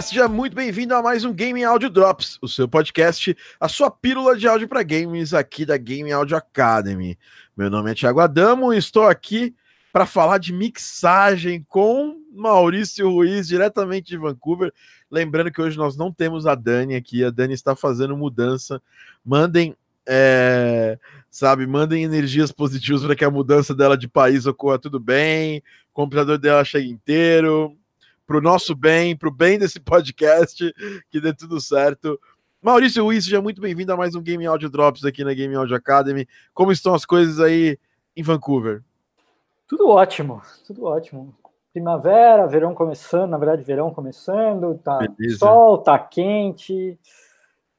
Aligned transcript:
Seja 0.00 0.28
muito 0.28 0.56
bem-vindo 0.56 0.94
a 0.94 1.02
mais 1.02 1.26
um 1.26 1.32
Gaming 1.32 1.64
Audio 1.64 1.90
Drops, 1.90 2.38
o 2.40 2.48
seu 2.48 2.66
podcast, 2.66 3.36
a 3.60 3.68
sua 3.68 3.90
pílula 3.90 4.34
de 4.34 4.48
áudio 4.48 4.66
para 4.66 4.82
games 4.82 5.34
aqui 5.34 5.66
da 5.66 5.76
Gaming 5.76 6.12
Audio 6.12 6.38
Academy. 6.38 7.18
Meu 7.54 7.68
nome 7.68 7.90
é 7.90 7.94
Thiago 7.94 8.18
Adamo 8.18 8.72
e 8.72 8.78
estou 8.78 9.06
aqui 9.06 9.54
para 9.92 10.06
falar 10.06 10.38
de 10.38 10.54
mixagem 10.54 11.66
com 11.68 12.16
Maurício 12.32 13.10
Ruiz, 13.10 13.48
diretamente 13.48 14.08
de 14.08 14.16
Vancouver. 14.16 14.72
Lembrando 15.10 15.50
que 15.50 15.60
hoje 15.60 15.76
nós 15.76 15.98
não 15.98 16.10
temos 16.10 16.46
a 16.46 16.54
Dani 16.54 16.94
aqui, 16.94 17.22
a 17.22 17.28
Dani 17.28 17.52
está 17.52 17.76
fazendo 17.76 18.16
mudança. 18.16 18.80
Mandem, 19.22 19.76
é, 20.08 20.98
sabe, 21.30 21.66
mandem 21.66 22.04
energias 22.04 22.50
positivas 22.50 23.02
para 23.02 23.14
que 23.14 23.24
a 23.24 23.30
mudança 23.30 23.74
dela 23.74 23.98
de 23.98 24.08
país 24.08 24.46
ocorra 24.46 24.78
tudo 24.78 24.98
bem, 24.98 25.58
o 25.90 25.92
computador 25.92 26.38
dela 26.38 26.64
chegue 26.64 26.88
inteiro, 26.88 27.76
para 28.30 28.38
o 28.38 28.40
nosso 28.40 28.76
bem, 28.76 29.16
para 29.16 29.28
o 29.28 29.32
bem 29.32 29.58
desse 29.58 29.80
podcast, 29.80 30.72
que 31.10 31.20
dê 31.20 31.34
tudo 31.34 31.60
certo. 31.60 32.16
Maurício 32.62 33.02
Ruiz, 33.02 33.24
seja 33.24 33.42
muito 33.42 33.60
bem-vindo 33.60 33.92
a 33.92 33.96
mais 33.96 34.14
um 34.14 34.22
Game 34.22 34.46
Audio 34.46 34.70
Drops 34.70 35.04
aqui 35.04 35.24
na 35.24 35.34
Game 35.34 35.52
Audio 35.56 35.74
Academy. 35.74 36.28
Como 36.54 36.70
estão 36.70 36.94
as 36.94 37.04
coisas 37.04 37.40
aí 37.40 37.76
em 38.16 38.22
Vancouver? 38.22 38.84
Tudo 39.66 39.88
ótimo, 39.88 40.40
tudo 40.64 40.84
ótimo. 40.84 41.34
Primavera, 41.72 42.46
verão 42.46 42.72
começando, 42.72 43.30
na 43.30 43.36
verdade, 43.36 43.64
verão 43.64 43.92
começando, 43.92 44.78
tá 44.78 44.98
Beleza. 44.98 45.38
sol, 45.38 45.78
tá 45.78 45.98
quente, 45.98 46.96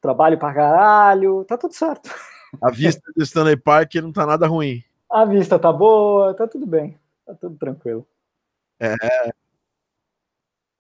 trabalho 0.01 0.37
pra 0.37 0.53
caralho, 0.53 1.45
tá 1.45 1.57
tudo 1.57 1.73
certo. 1.73 2.13
A 2.61 2.69
vista 2.69 3.09
do 3.15 3.23
Stanley 3.23 3.55
Park 3.55 3.95
não 3.95 4.11
tá 4.11 4.25
nada 4.25 4.47
ruim. 4.47 4.83
A 5.09 5.23
vista 5.23 5.57
tá 5.57 5.71
boa, 5.71 6.33
tá 6.33 6.45
tudo 6.45 6.67
bem, 6.67 6.99
tá 7.25 7.33
tudo 7.35 7.55
tranquilo. 7.55 8.05
É, 8.77 9.31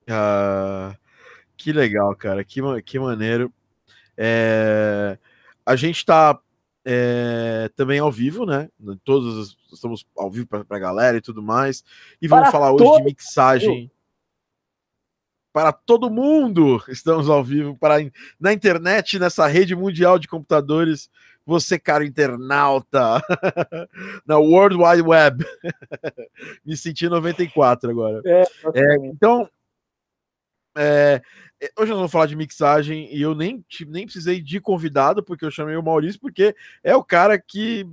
ah, 0.09 0.95
que 1.57 1.71
legal, 1.71 2.15
cara. 2.15 2.43
Que, 2.43 2.61
que 2.81 2.99
maneiro. 2.99 3.51
É, 4.17 5.17
a 5.65 5.75
gente 5.75 5.97
está 5.97 6.39
é, 6.85 7.69
também 7.75 7.99
ao 7.99 8.11
vivo, 8.11 8.45
né? 8.45 8.69
Todos 9.03 9.57
estamos 9.71 10.05
ao 10.17 10.29
vivo 10.29 10.47
para 10.47 10.65
a 10.69 10.79
galera 10.79 11.17
e 11.17 11.21
tudo 11.21 11.41
mais. 11.41 11.83
E 12.21 12.27
vamos 12.27 12.43
para 12.43 12.51
falar 12.51 12.71
hoje 12.71 12.97
de 12.97 13.03
mixagem. 13.03 13.91
Para 15.53 15.71
todo 15.71 16.09
mundo, 16.09 16.81
estamos 16.87 17.29
ao 17.29 17.43
vivo 17.43 17.77
para 17.77 17.97
na 18.39 18.53
internet, 18.53 19.19
nessa 19.19 19.47
rede 19.47 19.75
mundial 19.75 20.17
de 20.17 20.27
computadores. 20.27 21.09
Você, 21.45 21.79
cara 21.79 22.05
internauta, 22.05 23.19
na 24.25 24.37
World 24.37 24.75
Wide 24.75 25.01
Web. 25.01 25.45
Me 26.63 26.77
senti 26.77 27.09
94 27.09 27.89
agora. 27.89 28.21
É, 28.23 28.43
é, 28.75 28.95
então, 29.07 29.49
é, 30.77 31.21
é, 31.61 31.71
hoje 31.77 31.89
nós 31.89 31.97
vamos 31.99 32.11
falar 32.11 32.25
de 32.25 32.35
mixagem 32.35 33.13
e 33.13 33.21
eu 33.21 33.35
nem, 33.35 33.63
nem 33.87 34.05
precisei 34.05 34.41
de 34.41 34.59
convidado, 34.59 35.23
porque 35.23 35.45
eu 35.45 35.51
chamei 35.51 35.75
o 35.75 35.83
Maurício, 35.83 36.19
porque 36.19 36.55
é 36.83 36.95
o 36.95 37.03
cara 37.03 37.39
que 37.39 37.85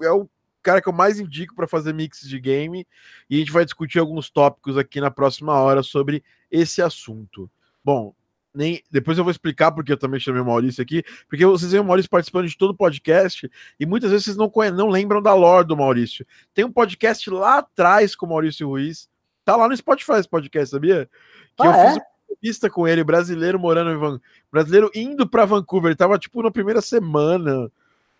é 0.00 0.10
o 0.10 0.28
cara 0.62 0.80
que 0.80 0.88
eu 0.88 0.92
mais 0.92 1.18
indico 1.18 1.54
para 1.54 1.66
fazer 1.66 1.92
mix 1.92 2.20
de 2.20 2.38
game 2.38 2.86
e 3.28 3.36
a 3.36 3.38
gente 3.38 3.52
vai 3.52 3.64
discutir 3.64 3.98
alguns 3.98 4.30
tópicos 4.30 4.76
aqui 4.76 5.00
na 5.00 5.10
próxima 5.10 5.54
hora 5.54 5.82
sobre 5.82 6.22
esse 6.50 6.82
assunto. 6.82 7.50
Bom, 7.84 8.14
nem 8.54 8.82
depois 8.90 9.16
eu 9.16 9.24
vou 9.24 9.30
explicar 9.30 9.72
porque 9.72 9.92
eu 9.92 9.96
também 9.96 10.20
chamei 10.20 10.40
o 10.40 10.44
Maurício 10.44 10.82
aqui, 10.82 11.02
porque 11.28 11.44
vocês 11.44 11.72
veem 11.72 11.82
o 11.82 11.86
Maurício 11.86 12.10
participando 12.10 12.48
de 12.48 12.56
todo 12.56 12.70
o 12.70 12.76
podcast 12.76 13.50
e 13.78 13.86
muitas 13.86 14.10
vezes 14.10 14.24
vocês 14.24 14.36
não, 14.36 14.50
não 14.74 14.88
lembram 14.88 15.22
da 15.22 15.34
lore 15.34 15.66
do 15.66 15.76
Maurício. 15.76 16.26
Tem 16.54 16.64
um 16.64 16.72
podcast 16.72 17.28
lá 17.30 17.58
atrás 17.58 18.14
com 18.14 18.26
o 18.26 18.28
Maurício 18.28 18.68
Ruiz, 18.68 19.08
tá 19.44 19.56
lá 19.56 19.68
no 19.68 19.76
Spotify 19.76 20.12
esse 20.12 20.28
podcast, 20.28 20.70
sabia? 20.70 21.08
Que 21.56 21.62
ah, 21.62 21.66
eu 21.66 21.72
é? 21.72 21.92
fiz 21.92 22.02
entrevista 22.32 22.70
com 22.70 22.86
ele, 22.86 23.04
brasileiro 23.04 23.58
morando 23.58 23.90
em 23.90 23.96
Vancouver, 23.96 24.20
brasileiro 24.50 24.90
indo 24.94 25.28
para 25.28 25.44
Vancouver, 25.44 25.88
ele 25.90 25.96
tava 25.96 26.18
tipo 26.18 26.42
na 26.42 26.50
primeira 26.50 26.80
semana. 26.80 27.70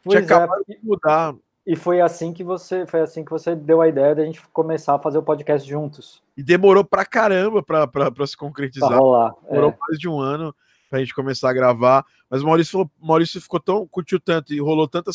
Pois 0.02 0.18
tinha 0.18 0.20
é, 0.20 0.24
acabado 0.24 0.64
de 0.68 0.78
mudar. 0.82 1.34
E 1.66 1.76
foi 1.76 2.00
assim 2.00 2.32
que 2.32 2.42
você, 2.42 2.86
foi 2.86 3.00
assim 3.00 3.24
que 3.24 3.30
você 3.30 3.54
deu 3.54 3.80
a 3.80 3.88
ideia 3.88 4.14
da 4.14 4.24
gente 4.24 4.40
começar 4.52 4.94
a 4.94 4.98
fazer 4.98 5.18
o 5.18 5.22
podcast 5.22 5.68
juntos. 5.68 6.22
E 6.36 6.42
demorou 6.42 6.84
pra 6.84 7.04
caramba 7.04 7.62
pra, 7.62 7.86
pra, 7.86 8.10
pra 8.10 8.26
se 8.26 8.36
concretizar. 8.36 8.88
Pra 8.88 8.98
rolar, 8.98 9.34
demorou 9.48 9.70
é. 9.70 9.76
mais 9.80 9.98
de 9.98 10.08
um 10.08 10.18
ano 10.18 10.54
pra 10.88 10.98
gente 10.98 11.14
começar 11.14 11.50
a 11.50 11.52
gravar. 11.52 12.04
Mas 12.28 12.42
o 12.42 12.46
Maurício, 12.46 12.72
falou, 12.72 12.90
Maurício 13.00 13.40
ficou 13.40 13.60
tão, 13.60 13.86
curtiu 13.86 14.18
tanto 14.18 14.52
e 14.52 14.60
rolou 14.60 14.88
tanta 14.88 15.12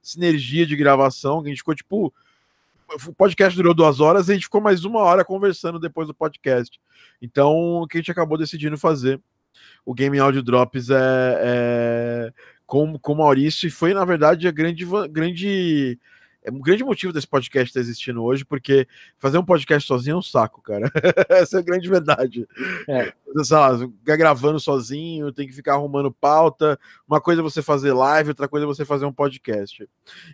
sinergia 0.00 0.64
de 0.64 0.76
gravação 0.76 1.42
que 1.42 1.48
a 1.48 1.50
gente 1.50 1.58
ficou 1.58 1.74
tipo 1.74 2.12
o 3.06 3.12
podcast 3.12 3.56
durou 3.56 3.74
duas 3.74 4.00
horas 4.00 4.28
e 4.28 4.32
a 4.32 4.34
gente 4.34 4.44
ficou 4.44 4.60
mais 4.60 4.84
uma 4.84 5.00
hora 5.00 5.24
conversando 5.24 5.78
depois 5.78 6.08
do 6.08 6.14
podcast. 6.14 6.80
Então, 7.20 7.82
o 7.82 7.86
que 7.86 7.98
a 7.98 8.00
gente 8.00 8.10
acabou 8.10 8.38
decidindo 8.38 8.78
fazer, 8.78 9.20
o 9.84 9.94
Game 9.94 10.18
Audio 10.18 10.42
Drops 10.42 10.90
é, 10.90 10.96
é 11.40 12.32
com, 12.66 12.98
com 12.98 13.12
o 13.12 13.16
Maurício, 13.16 13.66
e 13.66 13.70
foi, 13.70 13.94
na 13.94 14.04
verdade, 14.04 14.46
a 14.46 14.50
grande, 14.50 14.86
grande 15.10 15.98
é 16.48 16.50
um 16.50 16.60
grande 16.60 16.84
motivo 16.84 17.12
desse 17.12 17.26
podcast 17.26 17.68
estar 17.68 17.80
existindo 17.80 18.22
hoje, 18.22 18.44
porque 18.44 18.86
fazer 19.18 19.36
um 19.38 19.44
podcast 19.44 19.86
sozinho 19.86 20.14
é 20.14 20.18
um 20.18 20.22
saco, 20.22 20.62
cara. 20.62 20.90
Essa 21.28 21.58
é 21.58 21.60
a 21.60 21.62
grande 21.62 21.88
verdade. 21.88 22.48
É. 22.88 23.12
Sei 23.44 23.56
lá, 23.56 23.76
ficar 23.78 24.16
gravando 24.16 24.58
sozinho, 24.58 25.32
tem 25.32 25.46
que 25.46 25.52
ficar 25.52 25.74
arrumando 25.74 26.10
pauta. 26.10 26.78
Uma 27.06 27.20
coisa 27.20 27.40
é 27.40 27.44
você 27.44 27.60
fazer 27.60 27.92
live, 27.92 28.30
outra 28.30 28.48
coisa 28.48 28.64
é 28.64 28.66
você 28.66 28.84
fazer 28.84 29.04
um 29.04 29.12
podcast. 29.12 29.86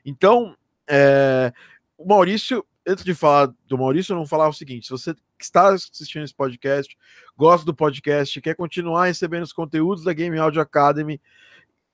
Então, 0.04 0.54
é, 0.88 1.52
o 1.96 2.06
Maurício, 2.06 2.64
antes 2.86 3.04
de 3.04 3.14
falar 3.14 3.52
do 3.66 3.78
Maurício, 3.78 4.12
eu 4.12 4.16
não 4.16 4.26
falar 4.26 4.48
o 4.48 4.52
seguinte: 4.52 4.86
se 4.86 4.90
você 4.90 5.14
está 5.40 5.68
assistindo 5.68 6.24
esse 6.24 6.34
podcast, 6.34 6.96
gosta 7.36 7.64
do 7.64 7.74
podcast, 7.74 8.40
quer 8.40 8.54
continuar 8.54 9.06
recebendo 9.06 9.42
os 9.42 9.52
conteúdos 9.52 10.04
da 10.04 10.12
Game 10.12 10.38
Audio 10.38 10.60
Academy, 10.60 11.20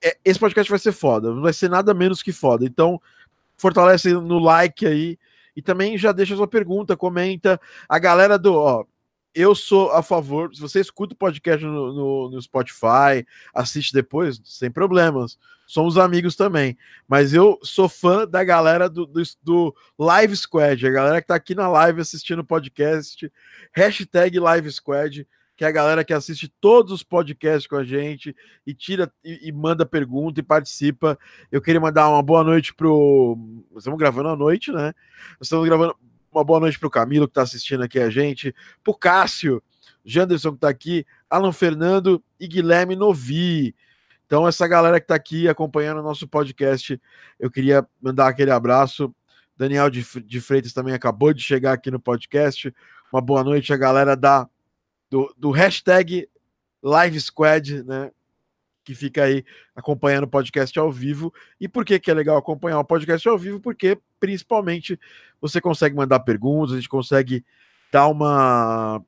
é, 0.02 0.16
esse 0.24 0.38
podcast 0.38 0.70
vai 0.70 0.78
ser 0.78 0.92
foda, 0.92 1.32
não 1.32 1.42
vai 1.42 1.52
ser 1.52 1.68
nada 1.68 1.92
menos 1.92 2.22
que 2.22 2.32
foda. 2.32 2.64
Então, 2.64 3.00
fortalece 3.56 4.12
no 4.12 4.38
like 4.38 4.86
aí 4.86 5.18
e 5.54 5.60
também 5.62 5.98
já 5.98 6.12
deixa 6.12 6.36
sua 6.36 6.48
pergunta, 6.48 6.96
comenta. 6.96 7.60
A 7.88 7.98
galera 7.98 8.38
do, 8.38 8.54
ó, 8.54 8.84
eu 9.34 9.54
sou 9.54 9.90
a 9.92 10.02
favor. 10.02 10.54
Se 10.54 10.60
você 10.60 10.80
escuta 10.80 11.14
o 11.14 11.16
podcast 11.16 11.64
no, 11.64 11.92
no, 11.92 12.30
no, 12.30 12.42
Spotify, 12.42 13.26
assiste 13.54 13.92
depois, 13.92 14.40
sem 14.44 14.70
problemas. 14.70 15.38
Somos 15.66 15.96
amigos 15.96 16.34
também. 16.34 16.76
Mas 17.06 17.32
eu 17.32 17.58
sou 17.62 17.88
fã 17.88 18.26
da 18.26 18.42
galera 18.42 18.88
do, 18.88 19.06
do, 19.06 19.22
do 19.42 19.74
Live 19.98 20.36
Squad, 20.36 20.86
a 20.86 20.90
galera 20.90 21.20
que 21.20 21.28
tá 21.28 21.34
aqui 21.34 21.54
na 21.54 21.68
live 21.68 22.00
assistindo 22.00 22.40
o 22.40 22.44
podcast. 22.44 23.30
Hashtag 23.72 24.40
Live 24.40 24.72
Squad, 24.72 25.26
que 25.56 25.64
é 25.64 25.68
a 25.68 25.72
galera 25.72 26.04
que 26.04 26.12
assiste 26.12 26.52
todos 26.60 26.92
os 26.92 27.04
podcasts 27.04 27.68
com 27.68 27.76
a 27.76 27.84
gente 27.84 28.34
e 28.66 28.74
tira 28.74 29.12
e, 29.24 29.48
e 29.48 29.52
manda 29.52 29.86
pergunta 29.86 30.40
e 30.40 30.42
participa. 30.42 31.16
Eu 31.52 31.62
queria 31.62 31.80
mandar 31.80 32.08
uma 32.08 32.22
boa 32.22 32.42
noite 32.42 32.74
pro. 32.74 33.38
Estamos 33.76 33.98
gravando 33.98 34.30
à 34.30 34.36
noite, 34.36 34.72
né? 34.72 34.92
Estamos 35.40 35.66
gravando 35.66 35.94
uma 36.32 36.44
boa 36.44 36.60
noite 36.60 36.78
para 36.78 36.86
o 36.86 36.90
Camilo, 36.90 37.26
que 37.26 37.32
está 37.32 37.42
assistindo 37.42 37.82
aqui 37.82 37.98
a 37.98 38.08
gente, 38.08 38.54
para 38.82 38.90
o 38.90 38.94
Cássio, 38.94 39.62
Janderson, 40.04 40.50
que 40.50 40.56
está 40.56 40.68
aqui, 40.68 41.06
Alan 41.28 41.52
Fernando 41.52 42.22
e 42.38 42.46
Guilherme 42.46 42.96
Novi. 42.96 43.74
Então, 44.26 44.46
essa 44.46 44.66
galera 44.68 45.00
que 45.00 45.04
está 45.04 45.14
aqui 45.14 45.48
acompanhando 45.48 45.98
o 45.98 46.04
nosso 46.04 46.26
podcast, 46.28 47.00
eu 47.38 47.50
queria 47.50 47.86
mandar 48.00 48.28
aquele 48.28 48.50
abraço. 48.50 49.12
Daniel 49.56 49.90
de, 49.90 50.02
Freitas 50.40 50.72
também 50.72 50.94
acabou 50.94 51.34
de 51.34 51.42
chegar 51.42 51.72
aqui 51.72 51.90
no 51.90 52.00
podcast. 52.00 52.72
Uma 53.12 53.20
boa 53.20 53.42
noite 53.42 53.72
a 53.72 53.76
galera 53.76 54.16
da, 54.16 54.48
do, 55.10 55.34
do 55.36 55.50
hashtag 55.50 56.28
Live 56.82 57.20
Squad, 57.20 57.82
né? 57.82 58.10
Que 58.90 58.94
fica 58.94 59.22
aí 59.22 59.44
acompanhando 59.74 60.24
o 60.24 60.28
podcast 60.28 60.76
ao 60.76 60.90
vivo. 60.90 61.32
E 61.60 61.68
por 61.68 61.84
que, 61.84 61.98
que 62.00 62.10
é 62.10 62.14
legal 62.14 62.36
acompanhar 62.36 62.80
o 62.80 62.84
podcast 62.84 63.28
ao 63.28 63.38
vivo? 63.38 63.60
Porque, 63.60 63.96
principalmente, 64.18 64.98
você 65.40 65.60
consegue 65.60 65.94
mandar 65.94 66.18
perguntas, 66.20 66.72
a 66.72 66.76
gente 66.76 66.88
consegue 66.88 67.44
dar 67.92 68.08
uma. 68.08 69.00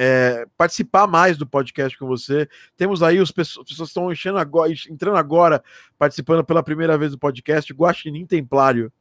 É, 0.00 0.46
participar 0.56 1.06
mais 1.08 1.36
do 1.36 1.46
podcast 1.46 1.96
com 1.98 2.06
você. 2.06 2.48
Temos 2.76 3.02
aí 3.02 3.20
os 3.20 3.32
pessoas, 3.32 3.68
pessoas 3.68 3.88
estão 3.90 4.12
enchendo 4.12 4.38
agora, 4.38 4.72
entrando 4.88 5.16
agora, 5.16 5.62
participando 5.96 6.44
pela 6.44 6.62
primeira 6.62 6.96
vez 6.96 7.12
do 7.12 7.18
podcast, 7.18 7.72
Guaxinim 7.72 8.26
Templário. 8.26 8.92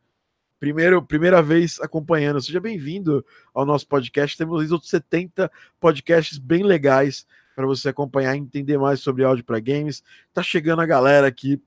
Primeiro, 0.60 1.02
primeira 1.04 1.42
vez 1.42 1.80
acompanhando. 1.80 2.42
Seja 2.42 2.60
bem-vindo 2.60 3.26
ao 3.54 3.66
nosso 3.66 3.88
podcast. 3.88 4.38
Temos 4.38 4.72
outros 4.72 4.90
70 4.90 5.52
podcasts 5.80 6.38
bem 6.40 6.64
legais 6.64 7.26
para 7.58 7.66
você 7.66 7.90
acompanhar 7.90 8.36
e 8.36 8.40
entender 8.40 8.78
mais 8.78 9.00
sobre 9.00 9.24
áudio 9.24 9.44
para 9.44 9.60
games. 9.60 10.04
Tá 10.32 10.44
chegando 10.44 10.80
a 10.80 10.86
galera 10.86 11.26
aqui 11.26 11.60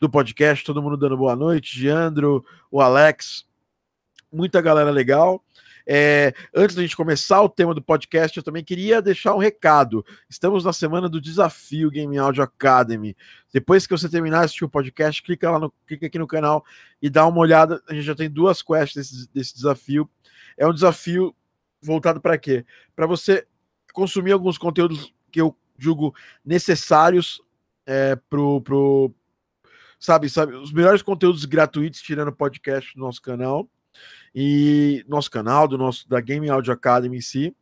do 0.00 0.10
podcast, 0.10 0.64
todo 0.64 0.82
mundo 0.82 0.96
dando 0.96 1.16
boa 1.16 1.36
noite, 1.36 1.78
Giandro, 1.78 2.44
o 2.68 2.80
Alex, 2.80 3.46
muita 4.32 4.60
galera 4.60 4.90
legal. 4.90 5.40
É, 5.86 6.34
antes 6.52 6.74
da 6.74 6.82
gente 6.82 6.96
começar 6.96 7.40
o 7.42 7.48
tema 7.48 7.72
do 7.72 7.80
podcast, 7.80 8.36
eu 8.36 8.42
também 8.42 8.64
queria 8.64 9.00
deixar 9.00 9.32
um 9.32 9.38
recado. 9.38 10.04
Estamos 10.28 10.64
na 10.64 10.72
semana 10.72 11.08
do 11.08 11.20
desafio 11.20 11.92
Game 11.92 12.18
Audio 12.18 12.42
Academy. 12.42 13.16
Depois 13.52 13.86
que 13.86 13.96
você 13.96 14.08
terminar 14.08 14.40
de 14.40 14.44
assistir 14.46 14.64
o 14.64 14.68
podcast, 14.68 15.22
clica 15.22 15.48
lá 15.48 15.60
no, 15.60 15.72
clica 15.86 16.06
aqui 16.06 16.18
no 16.18 16.26
canal 16.26 16.64
e 17.00 17.08
dá 17.08 17.24
uma 17.24 17.38
olhada. 17.38 17.80
A 17.88 17.94
gente 17.94 18.02
já 18.02 18.16
tem 18.16 18.28
duas 18.28 18.62
quests 18.62 18.96
desse, 18.96 19.32
desse 19.32 19.54
desafio. 19.54 20.10
É 20.58 20.66
um 20.66 20.74
desafio 20.74 21.32
voltado 21.80 22.20
para 22.20 22.36
quê? 22.36 22.66
Para 22.96 23.06
você 23.06 23.46
consumir 23.92 24.32
alguns 24.32 24.58
conteúdos 24.58 25.14
que 25.30 25.40
eu 25.40 25.56
julgo 25.78 26.14
necessários 26.44 27.40
é, 27.86 28.16
pro, 28.28 28.60
pro 28.60 29.14
sabe, 29.98 30.28
sabe, 30.28 30.54
os 30.54 30.72
melhores 30.72 31.02
conteúdos 31.02 31.44
gratuitos 31.44 32.00
tirando 32.00 32.32
podcast 32.32 32.94
do 32.94 33.00
nosso 33.00 33.20
canal 33.20 33.68
e 34.34 35.04
nosso 35.08 35.30
canal, 35.30 35.66
do 35.66 35.76
nosso 35.76 36.08
da 36.08 36.20
Gaming 36.20 36.48
Audio 36.48 36.72
Academy 36.72 37.18
em 37.18 37.20
si, 37.20 37.54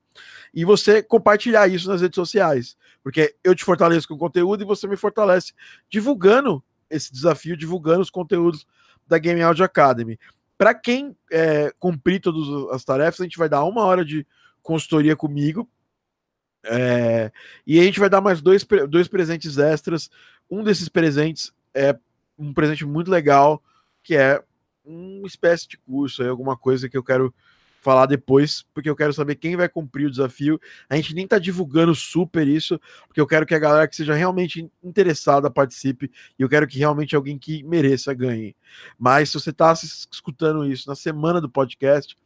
e 0.53 0.65
você 0.65 1.03
compartilhar 1.03 1.69
isso 1.69 1.88
nas 1.88 2.00
redes 2.00 2.17
sociais, 2.17 2.76
porque 3.03 3.37
eu 3.43 3.55
te 3.55 3.65
fortaleço 3.65 4.09
com 4.09 4.17
conteúdo 4.17 4.62
e 4.62 4.67
você 4.67 4.87
me 4.87 4.97
fortalece 4.97 5.53
divulgando 5.88 6.62
esse 6.91 7.12
desafio, 7.12 7.56
divulgando 7.56 8.00
os 8.00 8.11
conteúdos 8.11 8.67
da 9.06 9.19
Gaming 9.19 9.43
Audio 9.43 9.64
Academy. 9.64 10.19
Para 10.56 10.75
quem 10.75 11.17
é, 11.31 11.73
cumprir 11.79 12.21
todas 12.21 12.75
as 12.75 12.85
tarefas, 12.85 13.21
a 13.21 13.25
gente 13.25 13.38
vai 13.38 13.49
dar 13.49 13.64
uma 13.64 13.85
hora 13.85 14.05
de 14.05 14.26
consultoria 14.62 15.14
comigo. 15.14 15.69
É, 16.64 17.31
e 17.66 17.78
a 17.78 17.82
gente 17.82 18.00
vai 18.00 18.10
dar 18.10 18.20
mais 18.20 18.40
dois, 18.40 18.66
dois 18.88 19.08
presentes 19.08 19.58
extras. 19.58 20.10
Um 20.50 20.62
desses 20.62 20.88
presentes 20.88 21.52
é 21.75 21.96
um 22.38 22.52
presente 22.52 22.84
muito 22.84 23.10
legal, 23.10 23.62
que 24.02 24.16
é 24.16 24.43
uma 24.84 25.26
espécie 25.26 25.69
de 25.69 25.76
curso, 25.78 26.22
aí, 26.22 26.28
alguma 26.28 26.56
coisa 26.56 26.88
que 26.88 26.96
eu 26.96 27.02
quero 27.02 27.34
falar 27.81 28.06
depois, 28.06 28.64
porque 28.75 28.90
eu 28.90 28.96
quero 28.96 29.12
saber 29.12 29.37
quem 29.37 29.56
vai 29.56 29.69
cumprir 29.69 30.06
o 30.06 30.10
desafio. 30.10 30.60
A 30.88 30.96
gente 30.96 31.14
nem 31.14 31.26
tá 31.26 31.38
divulgando 31.38 31.94
super 31.94 32.46
isso, 32.46 32.81
porque 33.06 33.20
eu 33.20 33.26
quero 33.26 33.46
que 33.46 33.54
a 33.54 33.58
galera 33.58 33.87
que 33.87 33.96
seja 33.96 34.14
realmente 34.14 34.69
interessada 34.82 35.50
participe 35.50 36.11
e 36.38 36.43
eu 36.43 36.49
quero 36.49 36.66
que 36.66 36.78
realmente 36.78 37.14
alguém 37.14 37.38
que 37.38 37.62
mereça 37.62 38.12
ganhe. 38.12 38.54
Mas 38.99 39.31
se 39.31 39.40
você 39.40 39.52
tá 39.52 39.72
escutando 39.72 40.66
isso 40.66 40.88
na 40.88 40.94
semana 40.94 41.40
do 41.40 41.49
podcast, 41.49 42.16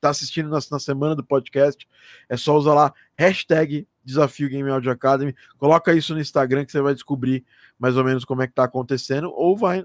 tá 0.00 0.10
assistindo 0.10 0.48
na, 0.48 0.58
na 0.70 0.78
semana 0.78 1.14
do 1.14 1.24
podcast, 1.24 1.88
é 2.28 2.36
só 2.36 2.56
usar 2.56 2.74
lá 2.74 2.94
hashtag 3.16 3.86
Desafio 4.04 4.48
Game 4.48 4.68
Audio 4.70 4.90
Academy, 4.90 5.34
coloca 5.58 5.92
isso 5.92 6.14
no 6.14 6.20
Instagram 6.20 6.64
que 6.64 6.72
você 6.72 6.80
vai 6.80 6.94
descobrir 6.94 7.44
mais 7.78 7.96
ou 7.96 8.04
menos 8.04 8.24
como 8.24 8.42
é 8.42 8.46
que 8.46 8.54
tá 8.54 8.64
acontecendo, 8.64 9.30
ou 9.34 9.56
vai 9.56 9.84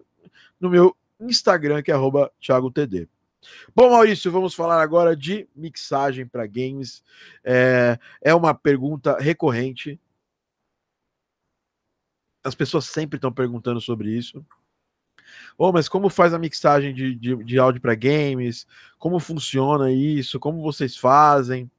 no 0.59 0.69
meu 0.69 0.95
Instagram, 1.19 1.81
que 1.81 1.91
é 1.91 1.93
arroba 1.93 2.31
ThiagoTD. 2.41 3.07
Bom, 3.75 3.89
Maurício, 3.89 4.31
vamos 4.31 4.53
falar 4.53 4.81
agora 4.81 5.15
de 5.15 5.47
mixagem 5.55 6.25
para 6.25 6.47
games. 6.47 7.03
É, 7.43 7.99
é 8.21 8.33
uma 8.33 8.53
pergunta 8.53 9.17
recorrente. 9.19 9.99
As 12.43 12.55
pessoas 12.55 12.85
sempre 12.85 13.17
estão 13.17 13.31
perguntando 13.31 13.81
sobre 13.81 14.09
isso. 14.09 14.45
Oh, 15.57 15.71
mas 15.71 15.87
como 15.89 16.09
faz 16.09 16.33
a 16.33 16.39
mixagem 16.39 16.93
de, 16.93 17.15
de, 17.15 17.35
de 17.43 17.59
áudio 17.59 17.81
para 17.81 17.95
games? 17.95 18.67
Como 18.97 19.19
funciona 19.19 19.91
isso? 19.91 20.39
Como 20.39 20.61
vocês 20.61 20.97
fazem? 20.97 21.69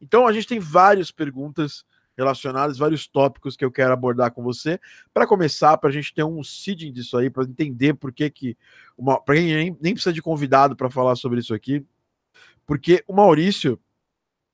Então 0.00 0.26
a 0.26 0.32
gente 0.32 0.46
tem 0.46 0.58
várias 0.58 1.10
perguntas 1.10 1.84
relacionadas, 2.16 2.78
vários 2.78 3.06
tópicos 3.06 3.56
que 3.56 3.64
eu 3.64 3.70
quero 3.70 3.92
abordar 3.92 4.30
com 4.30 4.42
você. 4.42 4.80
Para 5.12 5.26
começar, 5.26 5.76
para 5.76 5.90
a 5.90 5.92
gente 5.92 6.14
ter 6.14 6.24
um 6.24 6.42
seeding 6.42 6.92
disso 6.92 7.16
aí, 7.16 7.28
para 7.28 7.44
entender 7.44 7.94
por 7.94 8.12
que 8.12 8.30
que 8.30 8.56
uma, 8.96 9.20
para 9.20 9.34
quem 9.34 9.54
nem, 9.54 9.76
nem 9.80 9.94
precisa 9.94 10.12
de 10.12 10.22
convidado 10.22 10.76
para 10.76 10.90
falar 10.90 11.16
sobre 11.16 11.40
isso 11.40 11.52
aqui, 11.52 11.84
porque 12.66 13.04
o 13.06 13.12
Maurício, 13.12 13.78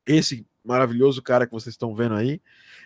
esse 0.07 0.47
maravilhoso 0.65 1.23
cara 1.23 1.47
que 1.47 1.53
vocês 1.53 1.75
estão 1.75 1.95
vendo 1.95 2.15
aí, 2.15 2.41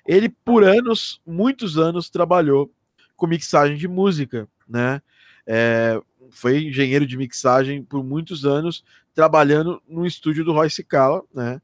ele 0.06 0.28
por 0.28 0.64
anos, 0.64 1.20
muitos 1.26 1.78
anos 1.78 2.10
trabalhou 2.10 2.72
com 3.16 3.26
mixagem 3.26 3.76
de 3.76 3.88
música, 3.88 4.48
né? 4.68 5.00
É, 5.46 6.00
foi 6.30 6.64
engenheiro 6.64 7.06
de 7.06 7.16
mixagem 7.16 7.82
por 7.82 8.02
muitos 8.02 8.44
anos, 8.44 8.84
trabalhando 9.14 9.82
no 9.88 10.06
estúdio 10.06 10.44
do 10.44 10.52
Royce 10.52 10.82
Cala, 10.82 11.22
né? 11.32 11.60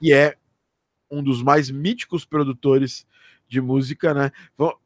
E 0.00 0.12
é 0.12 0.36
um 1.10 1.22
dos 1.22 1.42
mais 1.42 1.70
míticos 1.70 2.24
produtores 2.24 3.06
de 3.48 3.60
música, 3.60 4.12
né? 4.12 4.32